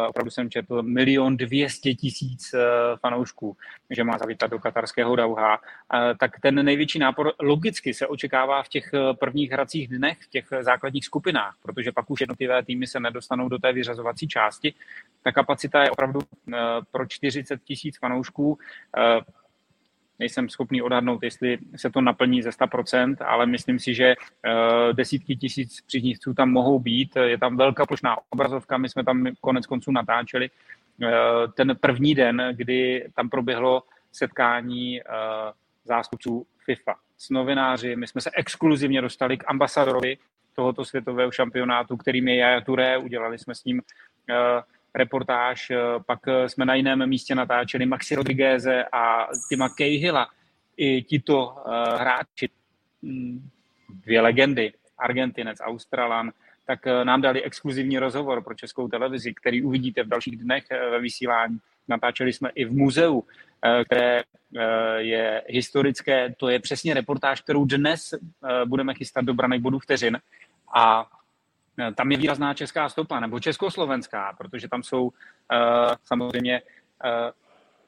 opravdu 0.08 0.30
jsem 0.30 0.50
četl 0.50 0.82
milion 0.82 1.36
dvěstě 1.36 1.94
tisíc 1.94 2.54
eh, 2.54 2.60
fanoušků, 3.00 3.56
že 3.90 4.04
má 4.04 4.18
zavítat 4.18 4.50
do 4.50 4.58
katarského 4.58 5.16
Dauha, 5.16 5.60
eh, 5.94 6.14
tak 6.20 6.40
ten 6.40 6.64
největší 6.64 6.98
nápor 6.98 7.32
logicky 7.40 7.94
se 7.94 8.06
očekává 8.06 8.62
v 8.62 8.68
těch 8.68 8.90
prvních 9.20 9.50
hracích 9.50 9.88
dnech, 9.88 10.18
v 10.20 10.30
těch 10.30 10.46
základních 10.60 11.04
skupinách, 11.04 11.54
protože 11.62 11.92
pak 11.92 12.10
už 12.10 12.20
jednotlivé 12.20 12.62
týmy 12.64 12.86
se 12.86 13.00
nedostanou 13.00 13.48
do 13.48 13.58
té 13.58 13.72
vyřazovací 13.72 14.28
části. 14.28 14.74
Ta 15.22 15.32
kapacita 15.32 15.82
je 15.82 15.90
opravdu 15.90 16.20
pro 16.90 17.06
40 17.06 17.62
tisíc 17.64 17.98
fanoušků 17.98 18.58
nejsem 20.18 20.48
schopný 20.48 20.82
odhadnout, 20.82 21.22
jestli 21.22 21.58
se 21.76 21.90
to 21.90 22.00
naplní 22.00 22.42
ze 22.42 22.50
100%, 22.50 23.16
ale 23.20 23.46
myslím 23.46 23.78
si, 23.78 23.94
že 23.94 24.14
eh, 24.14 24.92
desítky 24.92 25.36
tisíc 25.36 25.80
příznivců 25.80 26.34
tam 26.34 26.50
mohou 26.50 26.78
být. 26.78 27.16
Je 27.16 27.38
tam 27.38 27.56
velká 27.56 27.86
plošná 27.86 28.16
obrazovka, 28.30 28.78
my 28.78 28.88
jsme 28.88 29.04
tam 29.04 29.26
konec 29.40 29.66
konců 29.66 29.92
natáčeli 29.92 30.50
eh, 31.02 31.08
ten 31.54 31.76
první 31.80 32.14
den, 32.14 32.48
kdy 32.52 33.08
tam 33.14 33.30
proběhlo 33.30 33.82
setkání 34.12 35.00
eh, 35.00 35.04
zástupců 35.84 36.46
FIFA 36.64 36.94
s 37.18 37.30
novináři. 37.30 37.96
My 37.96 38.06
jsme 38.06 38.20
se 38.20 38.30
exkluzivně 38.34 39.00
dostali 39.00 39.36
k 39.36 39.44
ambasadorovi 39.46 40.18
tohoto 40.54 40.84
světového 40.84 41.32
šampionátu, 41.32 41.96
kterým 41.96 42.28
je 42.28 42.36
Jaja 42.36 42.60
Touré. 42.60 42.98
Udělali 42.98 43.38
jsme 43.38 43.54
s 43.54 43.64
ním 43.64 43.82
reportáž, 44.96 45.70
eh, 45.70 45.76
pak 46.06 46.18
eh, 46.28 46.48
jsme 46.48 46.64
na 46.64 46.74
jiném 46.74 47.08
místě 47.08 47.34
natáčeli 47.34 47.86
Maxi 47.86 48.14
Rodrigueze 48.14 48.84
a 48.92 49.28
Tima 49.48 49.68
Cahilla. 49.68 50.28
I 50.76 51.02
tito 51.02 51.56
eh, 51.58 51.98
hráči, 52.00 52.48
hm, 53.02 53.48
dvě 54.04 54.20
legendy, 54.20 54.72
Argentinec, 54.98 55.58
Australan, 55.60 56.32
tak 56.66 56.86
nám 56.86 57.20
dali 57.20 57.42
exkluzivní 57.42 57.98
rozhovor 57.98 58.42
pro 58.42 58.54
českou 58.54 58.88
televizi, 58.88 59.34
který 59.34 59.62
uvidíte 59.62 60.02
v 60.02 60.08
dalších 60.08 60.36
dnech 60.36 60.64
ve 60.70 61.00
vysílání. 61.00 61.58
Natáčeli 61.88 62.32
jsme 62.32 62.50
i 62.54 62.64
v 62.64 62.72
muzeu, 62.72 63.24
které 63.84 64.22
je 64.96 65.42
historické. 65.48 66.34
To 66.36 66.48
je 66.48 66.58
přesně 66.58 66.94
reportáž, 66.94 67.40
kterou 67.40 67.64
dnes 67.64 68.14
budeme 68.64 68.94
chystat 68.94 69.24
do 69.24 69.34
braných 69.34 69.60
bodů 69.60 69.78
vteřin. 69.78 70.18
A 70.74 71.06
tam 71.94 72.12
je 72.12 72.18
výrazná 72.18 72.54
česká 72.54 72.88
stopa, 72.88 73.20
nebo 73.20 73.40
československá, 73.40 74.32
protože 74.38 74.68
tam 74.68 74.82
jsou 74.82 75.02
uh, 75.02 75.10
samozřejmě 76.04 76.62
uh, 76.62 77.10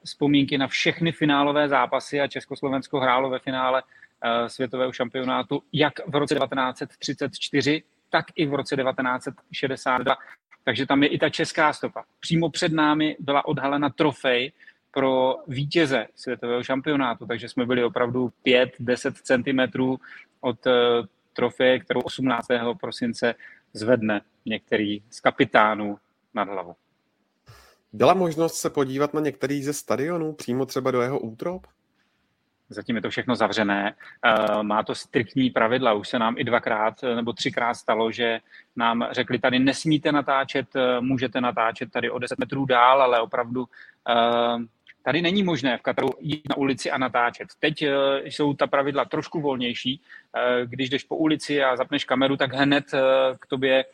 vzpomínky 0.03 0.57
na 0.57 0.67
všechny 0.67 1.11
finálové 1.11 1.69
zápasy 1.69 2.21
a 2.21 2.27
Československo 2.27 2.99
hrálo 2.99 3.29
ve 3.29 3.39
finále 3.39 3.83
uh, 3.83 4.47
světového 4.47 4.91
šampionátu 4.91 5.63
jak 5.73 5.93
v 6.07 6.15
roce 6.15 6.35
1934, 6.35 7.83
tak 8.09 8.25
i 8.35 8.45
v 8.45 8.53
roce 8.53 8.75
1962. 8.75 10.15
Takže 10.63 10.85
tam 10.85 11.03
je 11.03 11.09
i 11.09 11.17
ta 11.17 11.29
česká 11.29 11.73
stopa. 11.73 12.03
Přímo 12.19 12.49
před 12.49 12.71
námi 12.71 13.15
byla 13.19 13.45
odhalena 13.45 13.89
trofej 13.89 14.51
pro 14.91 15.35
vítěze 15.47 16.07
světového 16.15 16.63
šampionátu, 16.63 17.25
takže 17.25 17.49
jsme 17.49 17.65
byli 17.65 17.83
opravdu 17.83 18.31
5-10 18.45 19.13
cm 19.13 19.97
od 20.41 20.67
trofeje, 21.33 21.79
kterou 21.79 22.01
18. 22.01 22.47
prosince 22.79 23.35
zvedne 23.73 24.21
některý 24.45 25.03
z 25.09 25.19
kapitánů 25.19 25.97
nad 26.33 26.47
hlavu. 26.47 26.75
Byla 27.93 28.13
možnost 28.13 28.55
se 28.55 28.69
podívat 28.69 29.13
na 29.13 29.21
některý 29.21 29.63
ze 29.63 29.73
stadionů, 29.73 30.33
přímo 30.33 30.65
třeba 30.65 30.91
do 30.91 31.01
jeho 31.01 31.19
útrop? 31.19 31.67
Zatím 32.69 32.95
je 32.95 33.01
to 33.01 33.09
všechno 33.09 33.35
zavřené. 33.35 33.95
Eh, 34.25 34.63
má 34.63 34.83
to 34.83 34.95
striktní 34.95 35.49
pravidla. 35.49 35.93
Už 35.93 36.09
se 36.09 36.19
nám 36.19 36.35
i 36.37 36.43
dvakrát 36.43 37.03
eh, 37.03 37.15
nebo 37.15 37.33
třikrát 37.33 37.73
stalo, 37.73 38.11
že 38.11 38.39
nám 38.75 39.07
řekli, 39.11 39.39
tady 39.39 39.59
nesmíte 39.59 40.11
natáčet, 40.11 40.75
eh, 40.75 41.01
můžete 41.01 41.41
natáčet 41.41 41.91
tady 41.91 42.09
o 42.09 42.19
10 42.19 42.39
metrů 42.39 42.65
dál, 42.65 43.01
ale 43.01 43.21
opravdu 43.21 43.65
Tady 45.09 45.21
není 45.21 45.43
možné 45.43 45.77
v 45.77 45.81
Kataru 45.81 46.09
jít 46.19 46.49
na 46.49 46.57
ulici 46.57 46.91
a 46.91 46.97
natáčet. 46.97 47.47
Teď 47.59 47.85
jsou 48.23 48.53
ta 48.53 48.67
pravidla 48.67 49.05
trošku 49.05 49.41
volnější. 49.41 50.01
Když 50.65 50.89
jdeš 50.89 51.03
po 51.03 51.15
ulici 51.15 51.63
a 51.63 51.75
zapneš 51.75 52.05
kameru, 52.05 52.37
tak 52.37 52.53
hned 52.53 52.85
k 53.39 53.47
tobě 53.47 53.85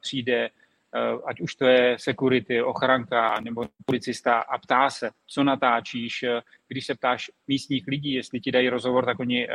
přijde 0.00 0.50
Eh, 0.94 1.18
ať 1.24 1.40
už 1.40 1.54
to 1.54 1.66
je 1.66 1.96
security, 1.98 2.62
ochranka 2.62 3.40
nebo 3.40 3.64
policista 3.84 4.38
a 4.40 4.58
ptá 4.58 4.90
se, 4.90 5.10
co 5.26 5.44
natáčíš. 5.44 6.22
Eh, 6.22 6.40
když 6.68 6.86
se 6.86 6.94
ptáš 6.94 7.30
místních 7.48 7.84
lidí, 7.86 8.12
jestli 8.12 8.40
ti 8.40 8.52
dají 8.52 8.68
rozhovor, 8.68 9.04
tak 9.04 9.20
oni 9.20 9.48
eh, 9.48 9.54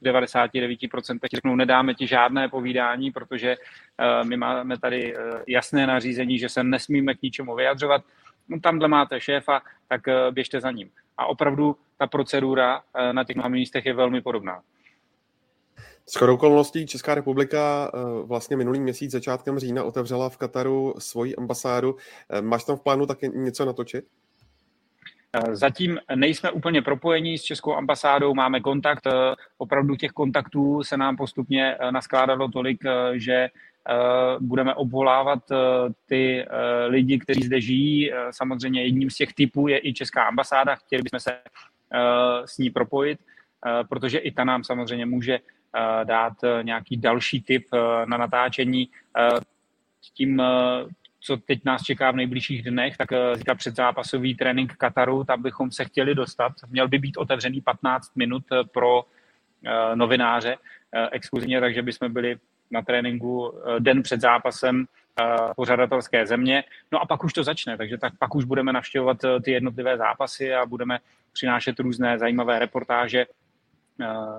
v 0.00 0.02
99% 0.02 1.18
řeknou, 1.34 1.56
nedáme 1.56 1.94
ti 1.94 2.06
žádné 2.06 2.48
povídání, 2.48 3.10
protože 3.10 3.56
my 4.22 4.36
máme 4.36 4.78
tady 4.78 5.14
jasné 5.48 5.86
nařízení, 5.86 6.38
že 6.38 6.48
se 6.48 6.64
nesmíme 6.64 7.14
k 7.14 7.22
ničemu 7.22 7.54
vyjadřovat. 7.54 8.04
No, 8.50 8.60
tamhle 8.60 8.88
máte 8.88 9.20
šéfa, 9.20 9.62
tak 9.88 10.00
běžte 10.30 10.60
za 10.60 10.70
ním. 10.70 10.90
A 11.16 11.26
opravdu 11.26 11.76
ta 11.96 12.06
procedura 12.06 12.82
na 13.12 13.24
těch 13.24 13.36
mnoha 13.36 13.48
místech 13.48 13.86
je 13.86 13.94
velmi 13.94 14.20
podobná. 14.20 14.62
S 16.10 16.16
chodou 16.16 16.34
okolností 16.34 16.86
Česká 16.86 17.14
republika 17.14 17.90
eh, 17.94 17.98
vlastně 18.22 18.56
minulý 18.56 18.80
měsíc 18.80 19.10
začátkem 19.10 19.58
října 19.58 19.84
otevřela 19.84 20.28
v 20.28 20.36
Kataru 20.36 20.94
svoji 20.98 21.36
ambasádu. 21.36 21.96
Eh, 22.30 22.42
máš 22.42 22.64
tam 22.64 22.76
v 22.76 22.80
plánu 22.80 23.06
taky 23.06 23.28
něco 23.28 23.64
natočit? 23.64 24.04
Eh, 25.32 25.56
zatím 25.56 25.98
nejsme 26.14 26.50
úplně 26.50 26.82
propojení 26.82 27.38
s 27.38 27.42
Českou 27.42 27.74
ambasádou, 27.74 28.34
máme 28.34 28.60
kontakt, 28.60 29.06
opravdu 29.58 29.96
těch 29.96 30.10
kontaktů 30.10 30.82
se 30.82 30.96
nám 30.96 31.16
postupně 31.16 31.76
naskládalo 31.90 32.48
tolik, 32.48 32.80
že 33.14 33.48
budeme 34.40 34.74
obvolávat 34.74 35.38
ty 36.06 36.46
lidi, 36.86 37.18
kteří 37.18 37.42
zde 37.42 37.60
žijí. 37.60 38.10
Samozřejmě 38.30 38.84
jedním 38.84 39.10
z 39.10 39.16
těch 39.16 39.32
typů 39.34 39.68
je 39.68 39.78
i 39.86 39.92
Česká 39.92 40.24
ambasáda, 40.24 40.74
chtěli 40.74 41.02
bychom 41.02 41.20
se 41.20 41.38
s 42.44 42.58
ní 42.58 42.70
propojit, 42.70 43.18
protože 43.88 44.18
i 44.18 44.30
ta 44.30 44.44
nám 44.44 44.64
samozřejmě 44.64 45.06
může 45.06 45.38
Eh, 45.76 46.04
dát 46.04 46.44
eh, 46.44 46.62
nějaký 46.62 46.96
další 46.96 47.42
tip 47.42 47.66
eh, 47.74 48.06
na 48.06 48.16
natáčení. 48.16 48.88
Tím, 50.14 50.42
co 51.20 51.36
teď 51.36 51.64
nás 51.64 51.82
čeká 51.82 52.10
v 52.10 52.16
nejbližších 52.16 52.62
dnech, 52.62 52.96
tak 52.96 53.08
zítra 53.34 53.54
předzápasový 53.54 54.34
trénink 54.34 54.72
Kataru, 54.76 55.24
tam 55.24 55.42
bychom 55.42 55.70
se 55.70 55.84
chtěli 55.84 56.14
dostat. 56.14 56.52
Měl 56.68 56.88
by 56.88 56.98
být 56.98 57.16
otevřený 57.16 57.60
15 57.60 58.16
minut 58.16 58.44
pro 58.72 59.04
novináře 59.94 60.56
exkluzivně, 61.12 61.60
takže 61.60 61.82
bychom 61.82 62.12
byli 62.12 62.38
na 62.70 62.82
tréninku 62.82 63.54
den 63.78 64.02
před 64.02 64.20
zápasem 64.20 64.84
pořadatelské 65.56 66.26
země. 66.26 66.64
No 66.92 67.00
a 67.00 67.06
pak 67.06 67.24
už 67.24 67.32
to 67.32 67.44
začne, 67.44 67.76
takže 67.76 67.98
tak 67.98 68.12
pak 68.18 68.34
už 68.34 68.44
budeme 68.44 68.72
navštěvovat 68.72 69.16
ty 69.44 69.52
jednotlivé 69.52 69.96
zápasy 69.96 70.54
a 70.54 70.66
budeme 70.66 70.98
přinášet 71.32 71.80
různé 71.80 72.18
zajímavé 72.18 72.58
reportáže 72.58 73.26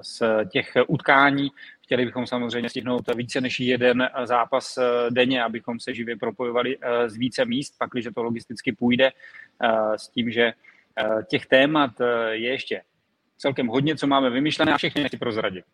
z 0.02 0.22
těch 0.52 0.74
utkání. 0.88 1.50
Chtěli 1.84 2.06
bychom 2.06 2.28
samozřejmě 2.28 2.70
stihnout 2.70 3.16
více 3.16 3.42
než 3.42 3.60
jeden 3.60 4.10
zápas 4.24 4.80
denně, 5.10 5.44
abychom 5.44 5.80
se 5.80 5.94
živě 5.94 6.18
propojovali 6.18 6.78
eh, 6.82 7.10
z 7.10 7.16
více 7.16 7.46
míst, 7.46 7.76
pak, 7.78 7.90
když 7.90 8.08
to 8.16 8.24
logisticky 8.24 8.72
půjde, 8.72 9.12
eh, 9.64 9.98
s 9.98 10.08
tím, 10.08 10.32
že 10.32 10.44
eh, 10.44 11.24
těch 11.28 11.46
témat 11.46 11.92
je 12.30 12.50
ještě 12.50 12.82
celkem 13.38 13.68
hodně, 13.68 13.96
co 13.96 14.08
máme 14.08 14.30
vymyšlené 14.30 14.74
a 14.74 14.78
všechny 14.78 15.04
nechci 15.04 15.18
prozradit. 15.18 15.66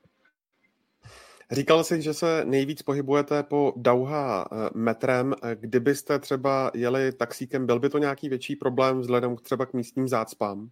Říkal 1.52 1.84
jsi, 1.84 2.02
že 2.02 2.14
se 2.14 2.46
nejvíc 2.46 2.82
pohybujete 2.82 3.44
po 3.44 3.74
Dauha 3.76 4.48
metrem. 4.76 5.34
Kdybyste 5.60 6.20
třeba 6.20 6.72
jeli 6.74 7.12
taxíkem, 7.14 7.66
byl 7.66 7.80
by 7.80 7.90
to 7.90 7.98
nějaký 7.98 8.30
větší 8.30 8.56
problém 8.56 9.00
vzhledem 9.00 9.36
třeba 9.36 9.66
k 9.66 9.74
místním 9.74 10.08
zácpám? 10.08 10.70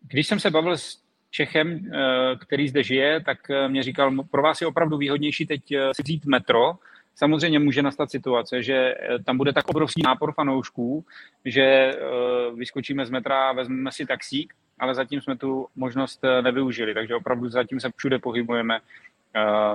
Když 0.00 0.26
jsem 0.26 0.40
se 0.40 0.50
bavil 0.50 0.76
s 0.76 1.06
Čechem, 1.30 1.80
eh, 1.92 2.36
který 2.36 2.68
zde 2.68 2.82
žije, 2.82 3.20
tak 3.20 3.50
eh, 3.50 3.68
mě 3.68 3.82
říkal, 3.82 4.24
pro 4.30 4.42
vás 4.42 4.60
je 4.60 4.66
opravdu 4.66 4.96
výhodnější 4.96 5.46
teď 5.46 5.72
eh, 5.72 5.94
si 5.94 6.02
vzít 6.02 6.26
metro. 6.26 6.72
Samozřejmě 7.16 7.58
může 7.58 7.82
nastat 7.82 8.10
situace, 8.10 8.62
že 8.62 8.94
tam 9.24 9.36
bude 9.36 9.52
tak 9.52 9.68
obrovský 9.68 10.02
nápor 10.04 10.32
fanoušků, 10.32 11.04
že 11.44 11.92
vyskočíme 12.54 13.06
z 13.06 13.10
metra 13.10 13.48
a 13.48 13.52
vezmeme 13.52 13.92
si 13.92 14.06
taxík, 14.06 14.54
ale 14.78 14.94
zatím 14.94 15.20
jsme 15.20 15.36
tu 15.36 15.66
možnost 15.76 16.22
nevyužili, 16.40 16.94
takže 16.94 17.14
opravdu 17.14 17.48
zatím 17.48 17.80
se 17.80 17.90
všude 17.96 18.18
pohybujeme 18.18 18.80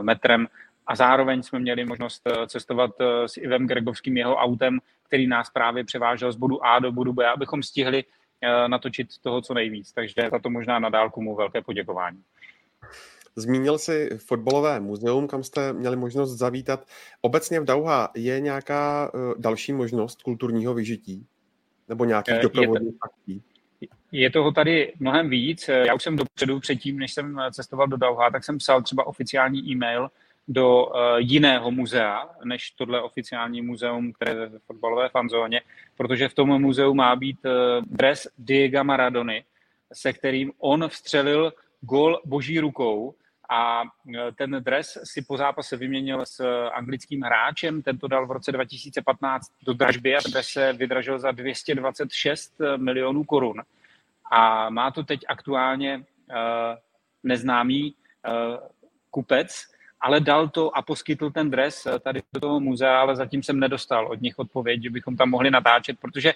metrem 0.01 0.47
a 0.87 0.95
zároveň 0.95 1.43
jsme 1.43 1.59
měli 1.59 1.85
možnost 1.85 2.21
cestovat 2.47 2.91
s 3.25 3.37
Ivem 3.37 3.67
Gregovským 3.67 4.17
jeho 4.17 4.35
autem, 4.35 4.79
který 5.07 5.27
nás 5.27 5.49
právě 5.49 5.83
převážel 5.83 6.31
z 6.31 6.35
bodu 6.35 6.65
A 6.65 6.79
do 6.79 6.91
bodu 6.91 7.13
B, 7.13 7.27
abychom 7.27 7.63
stihli 7.63 8.03
Eh, 8.43 8.67
natočit 8.67 9.07
toho 9.21 9.41
co 9.41 9.53
nejvíc. 9.53 9.93
Takže 9.93 10.29
za 10.31 10.39
to 10.39 10.49
možná 10.49 10.79
na 10.79 10.89
dálku 10.89 11.21
mu 11.21 11.35
velké 11.35 11.61
poděkování. 11.61 12.23
Zmínil 13.35 13.77
si 13.77 14.09
fotbalové 14.17 14.79
muzeum, 14.79 15.27
kam 15.27 15.43
jste 15.43 15.73
měli 15.73 15.95
možnost 15.95 16.37
zavítat. 16.37 16.85
Obecně 17.21 17.59
v 17.59 17.65
Dauha 17.65 18.11
je 18.15 18.39
nějaká 18.39 19.11
uh, 19.13 19.33
další 19.37 19.73
možnost 19.73 20.21
kulturního 20.21 20.73
vyžití? 20.73 21.25
Nebo 21.89 22.05
nějakých 22.05 22.35
eh, 22.35 22.41
doprovodných 22.41 22.95
akcí? 23.01 23.43
Je 24.11 24.29
toho 24.29 24.51
tady 24.51 24.93
mnohem 24.99 25.29
víc. 25.29 25.67
Já 25.67 25.93
už 25.93 26.03
jsem 26.03 26.15
dopředu, 26.15 26.59
předtím, 26.59 26.99
než 26.99 27.13
jsem 27.13 27.39
cestoval 27.51 27.87
do 27.87 27.97
Dauha, 27.97 28.29
tak 28.29 28.43
jsem 28.43 28.57
psal 28.57 28.81
třeba 28.81 29.07
oficiální 29.07 29.71
e-mail 29.71 30.09
do 30.47 30.87
jiného 31.17 31.71
muzea, 31.71 32.29
než 32.43 32.71
tohle 32.71 33.01
oficiální 33.01 33.61
muzeum, 33.61 34.13
které 34.13 34.31
je 34.31 34.47
v 34.47 34.59
fotbalové 34.65 35.09
fanzóně, 35.09 35.61
protože 35.97 36.29
v 36.29 36.33
tom 36.33 36.61
muzeu 36.61 36.93
má 36.93 37.15
být 37.15 37.39
dres 37.85 38.27
Diego 38.37 38.83
Maradony, 38.83 39.43
se 39.93 40.13
kterým 40.13 40.51
on 40.59 40.87
vstřelil 40.87 41.53
gol 41.81 42.21
boží 42.25 42.59
rukou 42.59 43.15
a 43.49 43.83
ten 44.35 44.57
dres 44.59 44.97
si 45.03 45.21
po 45.21 45.37
zápase 45.37 45.77
vyměnil 45.77 46.25
s 46.25 46.67
anglickým 46.69 47.21
hráčem, 47.21 47.81
ten 47.81 47.97
to 47.97 48.07
dal 48.07 48.27
v 48.27 48.31
roce 48.31 48.51
2015 48.51 49.51
do 49.65 49.73
dražby 49.73 50.15
a 50.15 50.19
dres 50.31 50.47
se 50.47 50.73
vydražil 50.73 51.19
za 51.19 51.31
226 51.31 52.53
milionů 52.77 53.23
korun. 53.23 53.61
A 54.31 54.69
má 54.69 54.91
to 54.91 55.03
teď 55.03 55.19
aktuálně 55.27 55.97
uh, 55.97 56.03
neznámý 57.23 57.95
kupec, 59.09 59.65
ale 60.01 60.19
dal 60.19 60.49
to 60.49 60.77
a 60.77 60.81
poskytl 60.81 61.29
ten 61.29 61.51
dres 61.51 61.87
tady 62.03 62.21
do 62.33 62.39
toho 62.39 62.59
muzea, 62.59 63.01
ale 63.01 63.15
zatím 63.15 63.43
jsem 63.43 63.59
nedostal 63.59 64.07
od 64.07 64.21
nich 64.21 64.39
odpověď, 64.39 64.83
že 64.83 64.89
bychom 64.89 65.17
tam 65.17 65.29
mohli 65.29 65.51
natáčet, 65.51 65.99
protože 65.99 66.33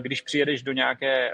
když 0.00 0.20
přijedeš 0.20 0.62
do 0.62 0.72
nějaké 0.72 1.32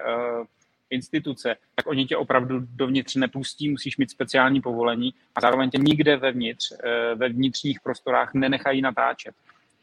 instituce, 0.92 1.56
tak 1.74 1.86
oni 1.86 2.06
tě 2.06 2.16
opravdu 2.16 2.60
dovnitř 2.60 3.14
nepustí, 3.14 3.68
musíš 3.68 3.96
mít 3.96 4.10
speciální 4.10 4.60
povolení 4.60 5.14
a 5.34 5.40
zároveň 5.40 5.70
tě 5.70 5.78
nikde 5.78 6.16
vevnitř, 6.16 6.72
ve 7.14 7.28
vnitřních 7.28 7.80
prostorách 7.80 8.34
nenechají 8.34 8.82
natáčet. 8.82 9.34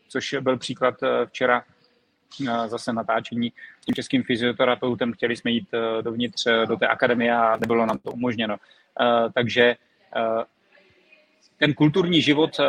Což 0.07 0.35
byl 0.41 0.57
příklad 0.57 0.95
včera 1.25 1.63
zase 2.67 2.93
natáčení 2.93 3.53
s 3.81 3.85
tím 3.85 3.95
českým 3.95 4.23
fyzioterapeutem. 4.23 5.13
Chtěli 5.13 5.35
jsme 5.35 5.51
jít 5.51 5.67
dovnitř 6.01 6.47
do 6.67 6.75
té 6.75 6.87
akademie 6.87 7.35
a 7.35 7.57
nebylo 7.57 7.85
nám 7.85 7.97
to 7.97 8.11
umožněno. 8.11 8.57
Takže 9.33 9.75
ten 11.59 11.73
kulturní 11.73 12.21
život 12.21 12.59
eh, 12.59 12.65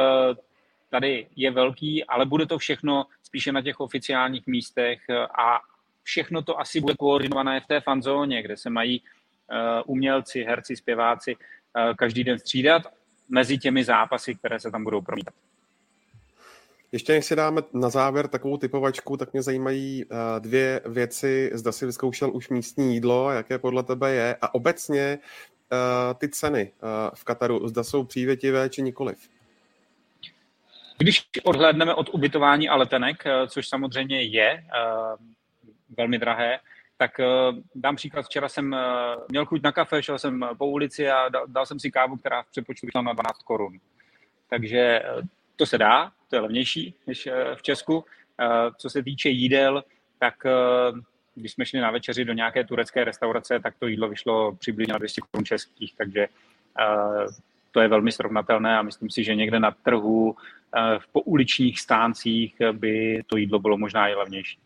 tady 0.91 1.27
je 1.37 1.51
velký, 1.51 2.05
ale 2.05 2.27
bude 2.27 2.47
to 2.47 2.59
všechno 2.59 3.07
spíše 3.23 3.53
na 3.53 3.63
těch 3.63 3.81
oficiálních 3.81 4.47
místech 4.47 5.01
eh, 5.11 5.27
a 5.39 5.61
všechno 6.03 6.43
to 6.43 6.61
asi 6.61 6.81
bude 6.81 6.95
koordinované 6.95 7.61
v 7.61 7.67
té 7.67 7.81
fanzóně, 7.81 8.43
kde 8.43 8.57
se 8.57 8.71
mají 8.71 9.03
eh, 9.03 9.83
umělci, 9.87 10.43
herci, 10.43 10.77
zpěváci 10.77 11.37
každý 11.97 12.25
den 12.25 12.39
střídat. 12.39 12.83
mezi 13.29 13.59
těmi 13.59 13.85
zápasy, 13.85 14.35
které 14.35 14.61
se 14.61 14.71
tam 14.71 14.85
budou 14.85 15.01
promítat. 15.01 15.35
Ještě 16.93 17.13
než 17.13 17.25
si 17.25 17.37
dáme 17.37 17.63
na 17.73 17.89
závěr 17.89 18.29
takovou 18.29 18.57
typovačku, 18.57 19.17
tak 19.17 19.33
mě 19.33 19.43
zajímají 19.43 20.05
uh, 20.05 20.19
dvě 20.39 20.81
věci. 20.87 21.51
Zda 21.55 21.73
si 21.73 21.87
vyzkoušel 21.87 22.31
už 22.35 22.49
místní 22.49 22.95
jídlo, 22.95 23.31
jaké 23.31 23.59
podle 23.59 23.83
tebe 23.83 24.11
je 24.11 24.37
a 24.41 24.55
obecně 24.55 25.19
ty 26.19 26.29
ceny 26.29 26.73
v 27.15 27.25
Kataru, 27.25 27.69
zda 27.69 27.85
jsou 27.85 28.05
přívětivé 28.05 28.69
či 28.69 28.83
nikoliv. 28.83 29.29
Když 30.99 31.29
odhlédneme 31.45 31.95
od 31.95 32.09
ubytování 32.15 32.69
a 32.69 32.77
letenek, 32.77 33.25
což 33.49 33.69
samozřejmě 33.69 34.23
je 34.23 34.65
velmi 35.97 36.19
drahé, 36.19 36.59
tak 36.97 37.19
uh, 37.19 37.59
dám 37.75 37.97
příklad, 37.97 38.23
včera 38.23 38.49
jsem 38.49 38.73
uh, 38.73 38.79
měl 39.29 39.47
chuť 39.47 39.63
na 39.63 39.73
kafe, 39.73 40.03
šel 40.03 40.19
jsem 40.19 40.49
po 40.59 40.67
ulici 40.67 41.11
a 41.11 41.29
dal, 41.29 41.47
dal 41.47 41.67
jsem 41.67 41.81
si 41.81 41.91
kávu, 41.91 42.17
která 42.17 42.43
v 42.43 42.51
přepočtu 42.51 42.87
vyšla 42.87 43.03
na 43.03 43.13
12 43.13 43.43
korun. 43.43 43.79
Takže 44.51 45.03
to 45.57 45.67
se 45.67 45.79
dá, 45.79 46.13
to 46.29 46.37
je 46.37 46.41
levnější 46.41 46.95
než 47.07 47.29
v 47.55 47.63
Česku. 47.63 48.05
Co 48.77 48.91
se 48.91 49.03
týče 49.03 49.29
jídel, 49.29 49.85
tak 50.19 50.35
když 51.35 51.53
jsme 51.53 51.67
šli 51.67 51.81
na 51.81 51.91
večeři 51.91 52.25
do 52.25 52.33
nějaké 52.33 52.65
turecké 52.65 53.05
restaurace, 53.05 53.61
tak 53.61 53.75
to 53.79 53.87
jídlo 53.87 54.09
vyšlo 54.09 54.53
přibližně 54.53 54.93
na 54.93 54.99
200 54.99 55.21
korun 55.21 55.45
českých, 55.45 55.95
takže 55.97 56.27
to 57.71 57.81
je 57.81 57.89
velmi 57.89 58.13
srovnatelné 58.13 58.79
a 58.79 58.83
myslím 58.83 59.11
si, 59.11 59.25
že 59.25 59.35
někde 59.35 59.61
na 59.61 59.71
trhu 59.71 60.37
v 60.99 61.07
pouličních 61.13 61.81
stáncích 61.81 62.55
by 62.73 63.23
to 63.27 63.37
jídlo 63.37 63.59
bylo 63.59 63.79
možná 63.79 64.09
i 64.09 64.15
levnější. 64.15 64.59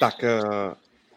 Tak, 0.00 0.24
eh, 0.24 0.40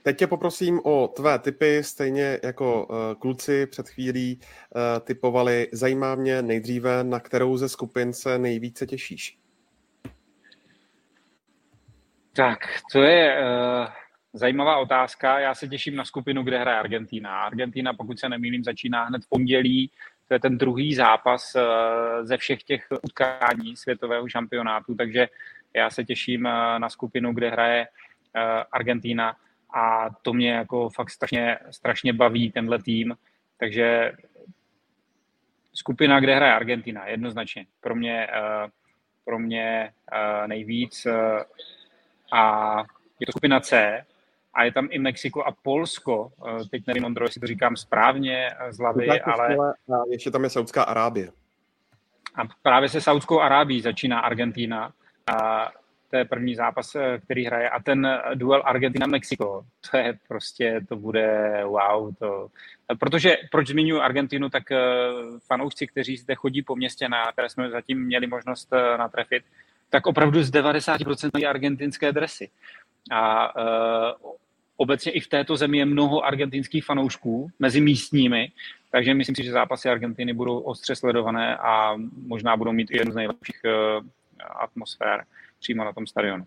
teď 0.04 0.18
tě 0.18 0.28
poprosím 0.28 0.80
o 0.84 1.08
tvé 1.08 1.40
typy, 1.40 1.84
stejně 1.84 2.40
jako 2.44 2.88
eh, 2.92 3.16
kluci 3.16 3.66
před 3.66 3.90
chvílí 3.90 4.40
eh, 4.42 5.00
typovali. 5.00 5.68
Zajímá 5.72 6.16
mě 6.16 6.42
nejdříve, 6.42 7.04
na 7.04 7.20
kterou 7.20 7.58
ze 7.58 7.70
skupin 7.70 8.14
se 8.14 8.38
nejvíce 8.38 8.88
těšíš. 8.88 9.38
Tak, 12.34 12.60
to 12.92 13.02
je 13.02 13.38
uh, 13.40 13.88
zajímavá 14.34 14.78
otázka. 14.78 15.40
Já 15.40 15.56
se 15.56 15.68
těším 15.68 15.96
na 15.96 16.06
skupinu, 16.06 16.44
kde 16.44 16.60
hraje 16.60 16.80
Argentina. 16.80 17.42
Argentina, 17.42 17.94
pokud 17.94 18.20
se 18.20 18.30
nemýlím, 18.30 18.64
začíná 18.64 19.04
hned 19.04 19.24
v 19.24 19.30
pondělí. 19.30 19.92
To 20.28 20.34
je 20.34 20.40
ten 20.40 20.58
druhý 20.58 20.96
zápas 20.96 21.56
uh, 21.56 21.62
ze 22.26 22.38
všech 22.38 22.64
těch 22.64 22.88
utkání 23.04 23.78
světového 23.78 24.30
šampionátu, 24.30 24.96
takže 24.96 25.28
já 25.74 25.90
se 25.90 26.04
těším 26.04 26.46
uh, 26.46 26.80
na 26.80 26.90
skupinu, 26.90 27.34
kde 27.34 27.50
hraje 27.50 27.88
Eh, 27.88 28.11
Argentína 28.72 29.36
a 29.74 30.10
to 30.22 30.34
mě 30.34 30.52
jako 30.52 30.90
fakt 30.90 31.10
strašně, 31.10 31.58
strašně 31.72 32.14
baví 32.14 32.52
tenhle 32.52 32.82
tým, 32.82 33.16
takže 33.60 34.12
skupina, 35.74 36.20
kde 36.20 36.36
hraje 36.36 36.54
Argentina, 36.54 37.08
jednoznačně. 37.08 37.66
Pro 37.82 37.96
mě, 37.96 38.28
eh, 38.28 38.68
pro 39.26 39.40
mě 39.40 39.94
eh, 40.12 40.48
nejvíc 40.48 41.08
a 42.32 42.76
je 43.20 43.26
to 43.26 43.32
skupina 43.32 43.60
C 43.60 44.02
a 44.54 44.64
je 44.64 44.72
tam 44.72 44.88
i 44.92 45.00
Mexiko 45.00 45.44
a 45.44 45.52
Polsko. 45.52 46.32
Teď 46.72 46.88
nevím, 46.88 47.06
Ondro, 47.06 47.26
jestli 47.26 47.42
to 47.42 47.48
říkám 47.48 47.76
správně 47.76 48.52
z 48.70 48.80
hlavy, 48.80 49.22
ale... 49.22 49.58
Ještě 50.10 50.32
tam 50.32 50.44
je 50.44 50.50
Saudská 50.50 50.84
Arábie. 50.84 51.32
A 52.36 52.42
právě 52.62 52.90
se 52.90 53.02
Saudskou 53.02 53.40
Arábií 53.40 53.82
začíná 53.82 54.20
Argentina. 54.20 54.92
A 55.36 55.72
to 56.12 56.18
je 56.18 56.26
první 56.26 56.56
zápas, 56.56 56.96
eh, 56.96 57.20
který 57.24 57.46
hraje 57.46 57.70
a 57.70 57.80
ten 57.80 58.06
eh, 58.06 58.36
duel 58.36 58.64
Argentina-Mexiko, 58.66 59.66
to 59.92 59.98
je 59.98 60.18
prostě, 60.28 60.82
to 60.90 60.96
bude 60.96 61.52
wow. 61.66 62.16
To... 62.20 62.48
Protože, 63.00 63.38
proč 63.52 63.68
zmiňuji 63.68 64.02
Argentinu, 64.02 64.50
tak 64.50 64.72
eh, 64.72 64.78
fanoušci, 65.48 65.88
kteří 65.88 66.18
zde 66.18 66.36
chodí 66.36 66.62
po 66.62 66.76
městě, 66.76 67.10
na 67.10 67.32
které 67.32 67.50
jsme 67.50 67.70
zatím 67.70 68.04
měli 68.06 68.28
možnost 68.28 68.70
natrefit, 68.98 69.44
tak 69.90 70.08
opravdu 70.08 70.44
z 70.44 70.52
90% 70.52 71.30
mají 71.34 71.46
argentinské 71.46 72.12
dresy. 72.12 72.50
A 73.12 73.56
uh, 73.56 74.32
obecně 74.78 75.12
i 75.12 75.20
v 75.20 75.28
této 75.28 75.58
zemi 75.58 75.78
je 75.78 75.86
mnoho 75.86 76.26
argentinských 76.26 76.86
fanoušků 76.86 77.52
mezi 77.60 77.82
místními, 77.82 78.52
takže 78.92 79.14
myslím 79.14 79.36
si, 79.36 79.44
že 79.44 79.52
zápasy 79.52 79.90
Argentiny 79.90 80.34
budou 80.34 80.60
ostře 80.60 80.96
sledované 80.96 81.58
a 81.58 81.98
možná 82.28 82.58
budou 82.58 82.72
mít 82.72 82.92
i 82.92 82.98
jednu 82.98 83.12
z 83.12 83.16
nejlepších 83.16 83.62
uh, 83.66 84.06
atmosfér 84.62 85.26
přímo 85.62 85.84
na 85.86 85.94
tom 85.94 86.08
stadionu. 86.08 86.46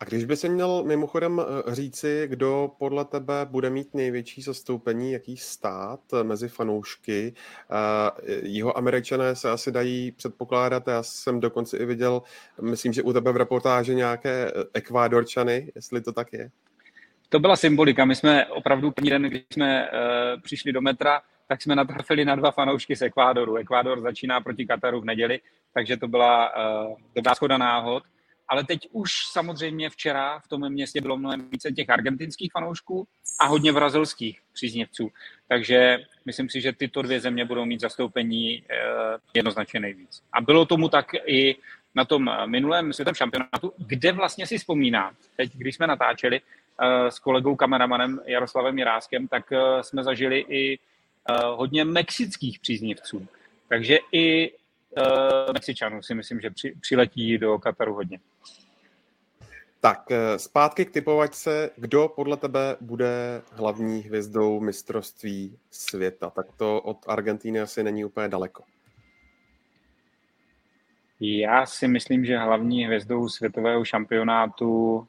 A 0.00 0.04
když 0.04 0.24
by 0.24 0.36
si 0.36 0.48
měl 0.48 0.84
mimochodem 0.84 1.40
eh, 1.40 1.74
říci, 1.74 2.26
kdo 2.26 2.70
podle 2.78 3.04
tebe 3.04 3.34
bude 3.44 3.70
mít 3.70 3.94
největší 3.94 4.42
zastoupení, 4.42 5.12
jaký 5.12 5.36
stát 5.36 6.00
eh, 6.12 6.24
mezi 6.24 6.48
fanoušky, 6.48 7.34
jeho 8.42 8.78
američané 8.78 9.36
se 9.36 9.50
asi 9.50 9.72
dají 9.72 10.12
předpokládat, 10.12 10.88
já 10.88 11.02
jsem 11.02 11.40
dokonce 11.40 11.78
i 11.78 11.84
viděl, 11.84 12.22
myslím, 12.62 12.92
že 12.92 13.02
u 13.02 13.12
tebe 13.12 13.32
v 13.32 13.36
reportáži 13.36 13.94
nějaké 13.94 14.46
eh, 14.48 14.64
ekvádorčany, 14.74 15.72
jestli 15.74 16.00
to 16.00 16.12
tak 16.12 16.32
je. 16.32 16.50
To 17.28 17.38
byla 17.38 17.56
symbolika. 17.56 18.04
My 18.04 18.14
jsme 18.14 18.46
opravdu 18.46 18.90
první 18.90 19.10
den, 19.10 19.22
když 19.22 19.42
jsme 19.52 19.88
přišli 20.42 20.72
do 20.72 20.80
metra, 20.80 21.22
tak 21.48 21.62
jsme 21.62 21.76
natrefili 21.76 22.24
na 22.24 22.34
dva 22.34 22.50
fanoušky 22.50 22.96
z 22.96 23.02
Ekvádoru. 23.02 23.56
Ekvádor 23.56 24.00
začíná 24.00 24.40
proti 24.40 24.66
Kataru 24.66 25.00
v 25.00 25.04
neděli, 25.04 25.40
takže 25.74 25.96
to 25.96 26.08
byla 26.08 26.56
uh, 26.56 26.96
dobrá 27.14 27.34
schoda 27.34 27.58
náhod. 27.58 28.02
Ale 28.48 28.64
teď 28.64 28.88
už 28.92 29.10
samozřejmě 29.32 29.90
včera 29.90 30.38
v 30.38 30.48
tom 30.48 30.68
městě 30.68 31.00
bylo 31.00 31.16
mnohem 31.16 31.48
více 31.50 31.72
těch 31.72 31.90
argentinských 31.90 32.52
fanoušků 32.52 33.06
a 33.40 33.46
hodně 33.46 33.72
brazilských 33.72 34.40
příznivců. 34.52 35.10
Takže 35.48 35.98
myslím 36.26 36.48
si, 36.48 36.60
že 36.60 36.72
tyto 36.72 37.02
dvě 37.02 37.20
země 37.20 37.44
budou 37.44 37.64
mít 37.64 37.80
zastoupení 37.80 38.60
uh, 38.60 38.66
jednoznačně 39.34 39.80
nejvíc. 39.80 40.22
A 40.32 40.40
bylo 40.40 40.66
tomu 40.66 40.88
tak 40.88 41.06
i 41.26 41.56
na 41.94 42.04
tom 42.04 42.30
minulém 42.46 42.92
světovém 42.92 43.14
šampionátu, 43.14 43.72
kde 43.76 44.12
vlastně 44.12 44.46
si 44.46 44.58
vzpomínám, 44.58 45.14
teď 45.36 45.52
když 45.54 45.74
jsme 45.74 45.86
natáčeli 45.86 46.40
uh, 46.40 47.08
s 47.08 47.18
kolegou 47.18 47.56
kameramanem 47.56 48.20
Jaroslavem 48.26 48.78
Jiráskem, 48.78 49.28
tak 49.28 49.50
uh, 49.50 49.58
jsme 49.80 50.04
zažili 50.04 50.44
i 50.48 50.78
hodně 51.32 51.84
mexických 51.84 52.58
příznivců. 52.58 53.26
Takže 53.68 53.98
i 54.12 54.52
uh, 54.52 55.52
Mexičanů 55.52 56.02
si 56.02 56.14
myslím, 56.14 56.40
že 56.40 56.50
při, 56.50 56.74
přiletí 56.80 57.38
do 57.38 57.58
Kataru 57.58 57.94
hodně. 57.94 58.20
Tak, 59.84 60.10
eh, 60.10 60.38
zpátky 60.38 60.84
k 60.84 60.90
typovačce. 60.90 61.70
Kdo 61.76 62.08
podle 62.08 62.36
tebe 62.36 62.76
bude 62.80 63.42
hlavní 63.52 64.00
hvězdou 64.00 64.60
mistrovství 64.60 65.58
světa? 65.70 66.30
Tak 66.30 66.46
to 66.56 66.80
od 66.80 66.98
Argentíny 67.06 67.60
asi 67.60 67.82
není 67.82 68.04
úplně 68.04 68.28
daleko. 68.28 68.64
Já 71.20 71.66
si 71.66 71.88
myslím, 71.88 72.24
že 72.24 72.38
hlavní 72.38 72.84
hvězdou 72.84 73.28
světového 73.28 73.84
šampionátu 73.84 75.06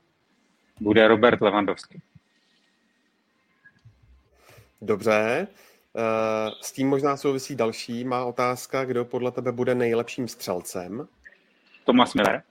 bude 0.80 1.08
Robert 1.08 1.42
Lewandowski. 1.42 2.02
Dobře. 4.82 5.48
Eh, 5.98 6.51
s 6.61 6.72
tím 6.72 6.90
možná 6.90 7.17
souvisí 7.17 7.56
další 7.56 8.03
má 8.03 8.25
otázka, 8.25 8.85
kdo 8.85 9.06
podle 9.06 9.32
tebe 9.32 9.51
bude 9.51 9.75
nejlepším 9.75 10.27
střelcem? 10.27 11.07
Tomas 11.83 12.14
Miller. 12.14 12.43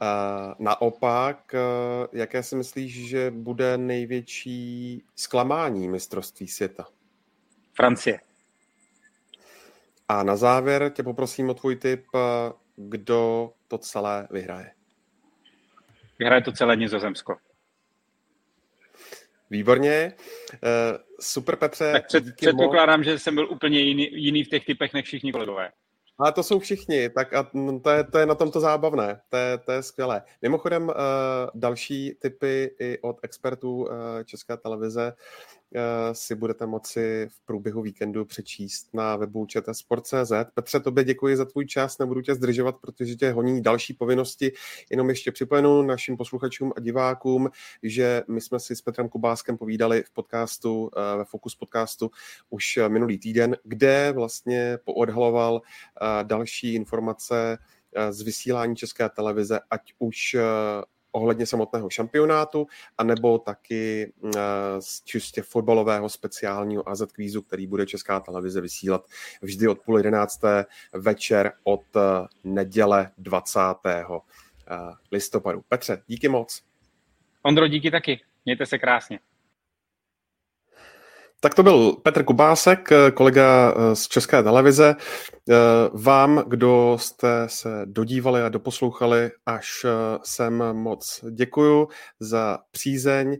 Uh, 0.00 0.54
naopak, 0.58 1.54
uh, 1.54 2.06
jaké 2.12 2.42
si 2.42 2.56
myslíš, 2.56 3.08
že 3.08 3.30
bude 3.30 3.78
největší 3.78 5.02
zklamání 5.16 5.88
mistrovství 5.88 6.48
světa? 6.48 6.86
Francie. 7.74 8.20
A 10.08 10.22
na 10.22 10.36
závěr 10.36 10.92
tě 10.94 11.02
poprosím 11.02 11.50
o 11.50 11.54
tvůj 11.54 11.76
tip, 11.76 12.06
kdo 12.76 13.52
to 13.68 13.78
celé 13.78 14.28
vyhraje. 14.30 14.72
Vyhraje 16.18 16.42
to 16.42 16.52
celé 16.52 16.76
Nizozemsko. 16.76 17.36
Výborně. 19.52 20.12
Uh, 20.52 20.98
super, 21.20 21.56
Petře. 21.56 21.92
Tak 21.92 22.06
před, 22.06 22.24
předpokládám, 22.36 23.00
moc. 23.00 23.04
že 23.04 23.18
jsem 23.18 23.34
byl 23.34 23.50
úplně 23.50 23.80
jiný, 23.80 24.08
jiný 24.12 24.44
v 24.44 24.48
těch 24.48 24.64
typech 24.64 24.94
než 24.94 25.04
všichni 25.04 25.32
kolegové. 25.32 25.70
Ale 26.18 26.32
to 26.32 26.42
jsou 26.42 26.58
všichni, 26.58 27.10
tak 27.10 27.34
a 27.34 27.50
to 27.82 27.90
je, 27.90 28.04
to 28.04 28.18
je 28.18 28.26
na 28.26 28.34
tomto 28.34 28.60
zábavné, 28.60 29.20
to 29.28 29.36
je, 29.36 29.58
to 29.58 29.72
je 29.72 29.82
skvělé. 29.82 30.22
Mimochodem, 30.42 30.82
uh, 30.82 30.94
další 31.54 32.14
typy 32.20 32.76
i 32.80 32.98
od 33.02 33.16
expertů 33.22 33.76
uh, 33.76 33.88
České 34.24 34.56
televize 34.56 35.12
Eh, 35.12 35.61
si 36.12 36.34
budete 36.34 36.66
moci 36.66 37.28
v 37.30 37.44
průběhu 37.44 37.82
víkendu 37.82 38.24
přečíst 38.24 38.94
na 38.94 39.16
webu 39.16 39.46
čtsport.cz. 39.46 40.32
Petře, 40.54 40.80
tobě 40.80 41.04
děkuji 41.04 41.36
za 41.36 41.44
tvůj 41.44 41.66
čas, 41.66 41.98
nebudu 41.98 42.20
tě 42.20 42.34
zdržovat, 42.34 42.76
protože 42.80 43.16
tě 43.16 43.32
honí 43.32 43.62
další 43.62 43.94
povinnosti. 43.94 44.52
Jenom 44.90 45.08
ještě 45.08 45.32
připomenu 45.32 45.82
našim 45.82 46.16
posluchačům 46.16 46.72
a 46.76 46.80
divákům, 46.80 47.50
že 47.82 48.22
my 48.28 48.40
jsme 48.40 48.60
si 48.60 48.76
s 48.76 48.82
Petrem 48.82 49.08
Kubáskem 49.08 49.58
povídali 49.58 50.02
v 50.02 50.10
podcastu, 50.10 50.90
eh, 50.96 51.16
ve 51.16 51.24
Focus 51.24 51.54
podcastu 51.54 52.10
už 52.50 52.78
minulý 52.88 53.18
týden, 53.18 53.56
kde 53.64 54.12
vlastně 54.12 54.78
poodhaloval 54.84 55.60
eh, 55.62 56.24
další 56.24 56.74
informace 56.74 57.58
z 58.10 58.22
vysílání 58.22 58.76
České 58.76 59.08
televize, 59.08 59.60
ať 59.70 59.92
už 59.98 60.36
ohledně 61.12 61.46
samotného 61.46 61.90
šampionátu, 61.90 62.66
anebo 62.98 63.38
taky 63.38 64.12
z 64.78 65.02
čistě 65.04 65.42
fotbalového 65.42 66.08
speciálního 66.08 66.88
AZ 66.88 67.02
kvízu, 67.12 67.42
který 67.42 67.66
bude 67.66 67.86
Česká 67.86 68.20
televize 68.20 68.60
vysílat 68.60 69.06
vždy 69.42 69.68
od 69.68 69.78
půl 69.78 69.96
jedenácté 69.96 70.66
večer 70.92 71.52
od 71.64 71.84
neděle 72.44 73.10
20. 73.18 73.60
listopadu. 75.12 75.62
Petře, 75.68 76.02
díky 76.06 76.28
moc. 76.28 76.62
Ondro, 77.42 77.68
díky 77.68 77.90
taky. 77.90 78.20
Mějte 78.44 78.66
se 78.66 78.78
krásně. 78.78 79.18
Tak 81.44 81.54
to 81.54 81.62
byl 81.62 81.92
Petr 81.92 82.24
Kubásek, 82.24 82.88
kolega 83.14 83.74
eh, 83.76 83.96
z 83.96 84.08
České 84.08 84.42
televize. 84.42 84.96
Eh, 85.50 85.54
vám, 85.92 86.44
kdo 86.48 86.96
jste 87.00 87.44
se 87.46 87.82
dodívali 87.84 88.42
a 88.42 88.48
doposlouchali 88.48 89.30
až 89.46 89.84
eh, 89.84 90.18
sem 90.22 90.64
moc 90.72 91.24
děkuju 91.30 91.88
za 92.20 92.58
přízeň. 92.70 93.36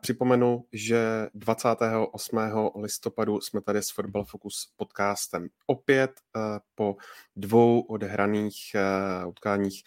Připomenu, 0.00 0.64
že 0.72 1.28
28. 1.34 2.38
listopadu 2.76 3.40
jsme 3.40 3.60
tady 3.60 3.82
s 3.82 3.90
Football 3.90 4.24
Focus 4.24 4.72
podcastem 4.76 5.48
opět 5.66 6.10
po 6.74 6.96
dvou 7.36 7.80
odehraných 7.80 8.56
utkáních 9.26 9.82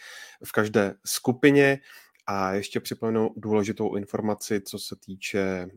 v 0.45 0.51
každé 0.51 0.95
skupině. 1.05 1.79
A 2.27 2.53
ještě 2.53 2.79
připomenu 2.79 3.29
důležitou 3.37 3.95
informaci, 3.95 4.61
co 4.61 4.79
se 4.79 4.95
týče 5.05 5.67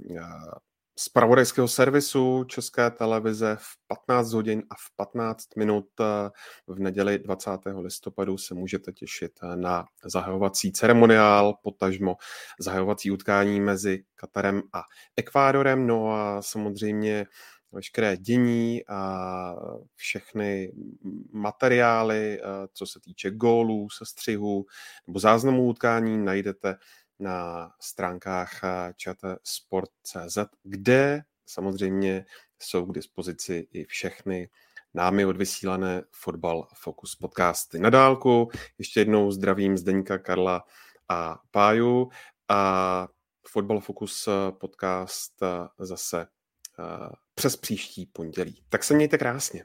z 0.99 1.09
pravodajského 1.09 1.69
servisu 1.69 2.45
České 2.45 2.91
televize 2.91 3.57
v 3.61 3.87
15 3.87 4.33
hodin 4.33 4.63
a 4.71 4.75
v 4.75 4.97
15 4.97 5.57
minut 5.57 5.87
eh, 6.01 6.31
v 6.67 6.79
neděli 6.79 7.19
20. 7.19 7.51
listopadu 7.81 8.39
se 8.39 8.55
můžete 8.55 8.93
těšit 8.93 9.33
eh, 9.43 9.57
na 9.57 9.87
zahajovací 10.05 10.73
ceremoniál, 10.73 11.55
potažmo 11.63 12.17
zahajovací 12.61 13.11
utkání 13.11 13.61
mezi 13.61 14.05
Katarem 14.15 14.63
a 14.73 14.83
Ekvádorem, 15.17 15.87
no 15.87 16.13
a 16.13 16.43
samozřejmě 16.43 17.27
veškeré 17.73 18.17
dění 18.17 18.87
a 18.89 19.55
všechny 19.95 20.73
materiály, 21.33 22.41
eh, 22.41 22.45
co 22.73 22.87
se 22.87 23.01
týče 23.01 23.31
gólů, 23.31 23.91
sestřihů 23.91 24.67
nebo 25.07 25.19
záznamů 25.19 25.67
utkání, 25.67 26.19
najdete 26.19 26.77
na 27.19 27.71
stránkách 27.81 28.65
eh, 28.65 28.93
chatsport.cz, 29.05 30.39
kde 30.63 31.23
samozřejmě 31.47 32.25
jsou 32.59 32.87
k 32.87 32.95
dispozici 32.95 33.69
i 33.73 33.85
všechny 33.85 34.49
námi 34.95 35.27
odvysílané 35.27 36.03
Fotbal 36.11 36.69
Focus 36.75 37.17
podcasty 37.17 37.79
na 37.79 37.91
dálku. 37.91 38.51
Ještě 38.79 39.01
jednou 39.01 39.31
zdravím 39.31 39.79
Zdeňka, 39.79 40.19
Karla 40.19 40.65
a 41.09 41.39
Páju 41.51 42.11
a 42.49 43.09
Fotbal 43.49 43.81
Focus 43.81 44.29
podcast 44.51 45.33
zase 45.79 46.27
eh, 46.79 47.09
přes 47.35 47.57
příští 47.57 48.07
pondělí. 48.07 48.63
Tak 48.69 48.85
se 48.85 48.95
mějte 48.95 49.19
krásně. 49.19 49.65